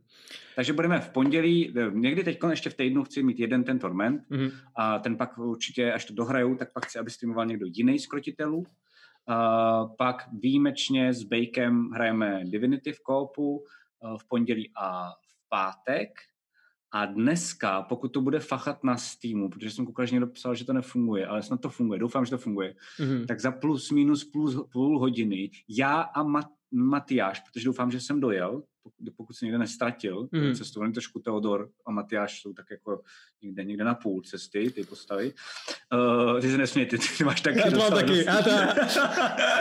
Takže 0.55 0.73
budeme 0.73 0.99
v 0.99 1.09
pondělí, 1.09 1.73
někdy 1.93 2.23
teď 2.23 2.39
ještě 2.49 2.69
v 2.69 2.73
týdnu 2.73 3.03
chci 3.03 3.23
mít 3.23 3.39
jeden 3.39 3.63
ten 3.63 3.79
torment 3.79 4.21
mm-hmm. 4.31 4.51
a 4.75 4.99
ten 4.99 5.17
pak 5.17 5.37
určitě, 5.37 5.93
až 5.93 6.05
to 6.05 6.13
dohraju, 6.13 6.55
tak 6.55 6.73
pak 6.73 6.85
chci, 6.85 6.99
aby 6.99 7.09
streamoval 7.09 7.45
někdo 7.45 7.65
jiný 7.69 7.99
z 7.99 8.07
krotitelů 8.07 8.65
Uh, 9.29 9.95
pak 9.97 10.29
výjimečně 10.33 11.13
s 11.13 11.23
Bakem 11.23 11.89
hrajeme 11.89 12.41
Divinity 12.45 12.93
v 12.93 12.99
koupu 12.99 13.57
uh, 13.57 14.17
v 14.17 14.27
pondělí 14.27 14.71
a 14.75 15.09
v 15.09 15.49
pátek. 15.49 16.09
A 16.97 17.05
dneska, 17.05 17.81
pokud 17.81 18.07
to 18.07 18.21
bude 18.21 18.39
fachat 18.39 18.83
na 18.83 18.97
Steamu, 18.97 19.49
protože 19.49 19.71
jsem 19.71 19.85
koukal, 19.85 20.05
že 20.05 20.15
někdo 20.15 20.27
psal, 20.27 20.55
že 20.55 20.65
to 20.65 20.73
nefunguje, 20.73 21.27
ale 21.27 21.43
snad 21.43 21.61
to 21.61 21.69
funguje, 21.69 21.99
doufám, 21.99 22.25
že 22.25 22.31
to 22.31 22.37
funguje, 22.37 22.75
mm-hmm. 22.99 23.25
tak 23.25 23.39
za 23.39 23.51
plus 23.51 23.91
minus 23.91 24.23
půl, 24.23 24.67
půl 24.73 24.99
hodiny 24.99 25.49
já 25.69 26.01
a 26.01 26.23
Mat- 26.23 26.51
Matyáš, 26.71 27.39
protože 27.39 27.65
doufám, 27.65 27.91
že 27.91 27.99
jsem 27.99 28.19
dojel, 28.19 28.63
pokud 29.15 29.33
se 29.33 29.45
někde 29.45 29.57
nestratil 29.57 30.29
mm. 30.31 30.55
cestu, 30.55 30.81
oni 30.81 30.93
trošku 30.93 31.19
Teodor 31.19 31.69
a 31.85 31.91
Matyáš 31.91 32.41
jsou 32.41 32.53
tak 32.53 32.65
jako 32.71 33.01
někde, 33.41 33.63
někde 33.63 33.83
na 33.83 33.95
půl 33.95 34.21
cesty, 34.21 34.69
ty 34.69 34.83
postavy. 34.83 35.33
Uh, 35.93 36.41
ty 36.41 36.51
se 36.51 36.57
nesměj, 36.57 36.85
ty, 36.85 36.97
ty 37.17 37.23
máš 37.23 37.41
taky. 37.41 37.59
Já 37.59 37.71
to 37.71 37.77
mám 37.77 37.91
taky, 37.91 38.25
já, 38.25 38.41
to, 38.41 38.49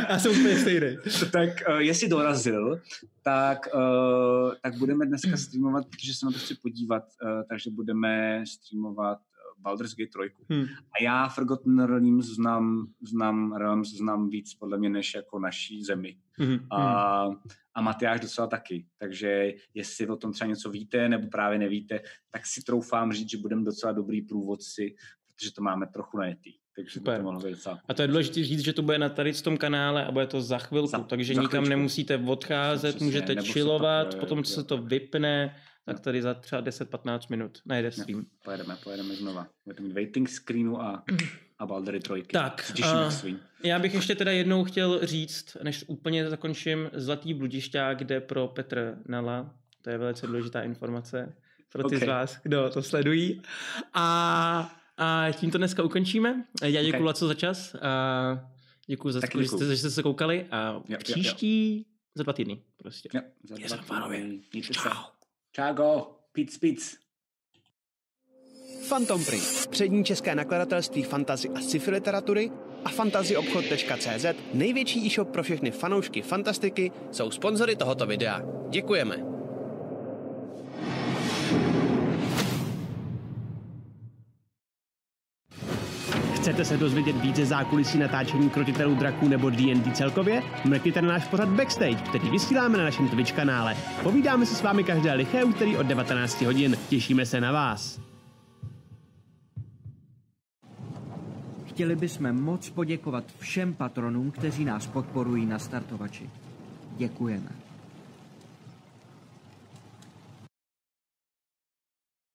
já 0.08 0.18
jsem 0.18 0.32
úplně 0.32 0.58
stejný. 0.58 0.96
tak 1.32 1.50
uh, 1.68 1.76
jestli 1.76 2.08
dorazil, 2.08 2.80
tak, 3.22 3.58
uh, 3.74 4.54
tak 4.62 4.78
budeme 4.78 5.06
dneska 5.06 5.36
streamovat, 5.36 5.86
protože 5.86 6.14
se 6.14 6.26
na 6.26 6.32
to 6.32 6.38
chci 6.38 6.54
podívat, 6.54 7.02
uh, 7.22 7.42
takže 7.48 7.70
budeme 7.70 8.44
streamovat 8.46 9.18
Baldur's 9.58 9.94
Gate 9.94 10.10
3. 10.28 10.34
Hmm. 10.50 10.64
A 10.64 11.02
já 11.02 11.28
Forgotten 11.28 11.84
Realms 11.84 12.26
znám, 12.26 12.86
znám, 13.00 13.52
Realms 13.52 13.88
znám 13.88 14.28
víc 14.28 14.54
podle 14.54 14.78
mě 14.78 14.88
než 14.88 15.14
jako 15.14 15.38
naší 15.38 15.84
zemi. 15.84 16.16
Mm-hmm. 16.40 16.66
A, 16.70 17.26
a 17.74 17.80
Matyáš 17.80 18.20
docela 18.20 18.46
taky. 18.46 18.86
Takže 18.98 19.52
jestli 19.74 20.06
o 20.08 20.16
tom 20.16 20.32
třeba 20.32 20.48
něco 20.48 20.70
víte 20.70 21.08
nebo 21.08 21.28
právě 21.28 21.58
nevíte, 21.58 22.00
tak 22.30 22.46
si 22.46 22.62
troufám 22.62 23.12
říct, 23.12 23.30
že 23.30 23.38
budeme 23.38 23.64
docela 23.64 23.92
dobrý 23.92 24.22
průvodci, 24.22 24.94
protože 25.26 25.52
to 25.52 25.62
máme 25.62 25.86
trochu 25.86 26.18
najetý. 26.18 26.52
Takže 26.76 27.00
Super. 27.00 27.22
to 27.22 27.32
být 27.32 27.50
docela. 27.50 27.80
A 27.88 27.94
to 27.94 28.02
je 28.02 28.08
důležité 28.08 28.44
říct, 28.44 28.60
že 28.64 28.72
to 28.72 28.82
bude 28.82 28.98
na 28.98 29.08
tady 29.08 29.32
v 29.32 29.42
tom 29.42 29.56
kanále 29.56 30.06
a 30.06 30.12
bude 30.12 30.26
to 30.26 30.40
za 30.40 30.58
chvilku, 30.58 30.86
za, 30.86 30.98
takže 30.98 31.34
za 31.34 31.40
nikam 31.40 31.50
chvíličku. 31.50 31.70
nemusíte 31.70 32.16
odcházet, 32.18 32.88
Přesně, 32.88 33.04
můžete 33.04 33.42
chillovat, 33.42 34.14
potom 34.14 34.44
co 34.44 34.52
se 34.52 34.64
to 34.64 34.78
vypne, 34.78 35.56
tak 35.84 36.00
tady 36.00 36.22
za 36.22 36.34
třeba 36.34 36.62
10-15 36.62 37.20
minut 37.30 37.58
najde 37.66 37.90
svým. 37.90 38.26
Pojedeme, 38.44 38.76
pojedeme 38.84 39.14
znova. 39.14 39.48
Budeme 39.64 39.88
mít 39.88 39.94
waiting 39.94 40.28
screenu 40.28 40.82
a, 40.82 41.04
a 41.58 41.66
Baldery 41.66 42.00
trojky. 42.00 42.32
Tak, 42.32 42.72
uh, 42.84 43.34
já 43.64 43.78
bych 43.78 43.94
ještě 43.94 44.14
teda 44.14 44.32
jednou 44.32 44.64
chtěl 44.64 45.06
říct, 45.06 45.56
než 45.62 45.84
úplně 45.86 46.30
zakončím, 46.30 46.90
Zlatý 46.92 47.34
bludišťák 47.34 47.98
kde 47.98 48.20
pro 48.20 48.48
Petr 48.48 48.98
Nala. 49.08 49.54
To 49.82 49.90
je 49.90 49.98
velice 49.98 50.26
důležitá 50.26 50.62
informace 50.62 51.34
pro 51.72 51.88
ty 51.88 51.96
okay. 51.96 52.06
z 52.06 52.08
vás, 52.08 52.38
kdo 52.42 52.70
to 52.70 52.82
sledují. 52.82 53.42
A, 53.94 54.76
a 54.96 55.26
tím 55.32 55.50
to 55.50 55.58
dneska 55.58 55.82
ukončíme. 55.82 56.44
Já 56.62 56.82
děkuji 56.82 57.08
okay. 57.08 57.28
za 57.28 57.34
čas. 57.34 57.74
A 57.74 58.50
děkuji 58.86 59.12
za 59.12 59.20
to, 59.32 59.42
že 59.42 59.48
jste, 59.48 59.66
že 59.66 59.76
jste 59.76 59.90
se 59.90 60.02
koukali. 60.02 60.46
A 60.50 60.82
jo, 60.88 60.98
příští 60.98 61.76
jo, 61.76 61.78
jo. 61.78 61.84
za 62.14 62.22
dva 62.22 62.32
týdny 62.32 62.62
prostě. 62.76 63.08
Jo, 63.14 63.20
za 63.68 63.76
dva 63.76 64.08
týdny. 64.08 64.62
Čau. 64.62 64.90
Čágo, 65.52 66.16
pic, 66.32 66.58
pic. 66.58 67.05
Phantom 68.88 69.24
Print, 69.24 69.66
přední 69.70 70.04
české 70.04 70.34
nakladatelství 70.34 71.02
fantazy 71.02 71.48
a 71.48 71.60
sci-fi 71.60 71.90
literatury 71.90 72.50
a 72.84 72.88
fantazyobchod.cz, 72.88 74.26
největší 74.54 75.06
e-shop 75.06 75.28
pro 75.28 75.42
všechny 75.42 75.70
fanoušky 75.70 76.22
fantastiky, 76.22 76.92
jsou 77.10 77.30
sponzory 77.30 77.76
tohoto 77.76 78.06
videa. 78.06 78.42
Děkujeme. 78.70 79.16
Chcete 86.34 86.64
se 86.64 86.76
dozvědět 86.76 87.16
více 87.16 87.46
zákulisí 87.46 87.98
natáčení 87.98 88.50
krotitelů 88.50 88.94
draků 88.94 89.28
nebo 89.28 89.50
D&D 89.50 89.92
celkově? 89.92 90.42
Mrkněte 90.64 91.02
na 91.02 91.08
náš 91.08 91.28
pořad 91.28 91.48
Backstage, 91.48 92.02
který 92.08 92.30
vysíláme 92.30 92.78
na 92.78 92.84
našem 92.84 93.08
Twitch 93.08 93.32
kanále. 93.32 93.76
Povídáme 94.02 94.46
se 94.46 94.54
s 94.54 94.62
vámi 94.62 94.84
každé 94.84 95.12
liché 95.12 95.44
úterý 95.44 95.76
od 95.76 95.86
19 95.86 96.42
hodin. 96.42 96.78
Těšíme 96.88 97.26
se 97.26 97.40
na 97.40 97.52
vás. 97.52 98.06
Chtěli 101.76 101.96
bychom 101.96 102.32
moc 102.32 102.70
poděkovat 102.70 103.24
všem 103.38 103.74
patronům, 103.74 104.30
kteří 104.30 104.64
nás 104.64 104.86
podporují 104.86 105.46
na 105.46 105.58
startovači. 105.58 106.30
Děkujeme. 106.96 107.65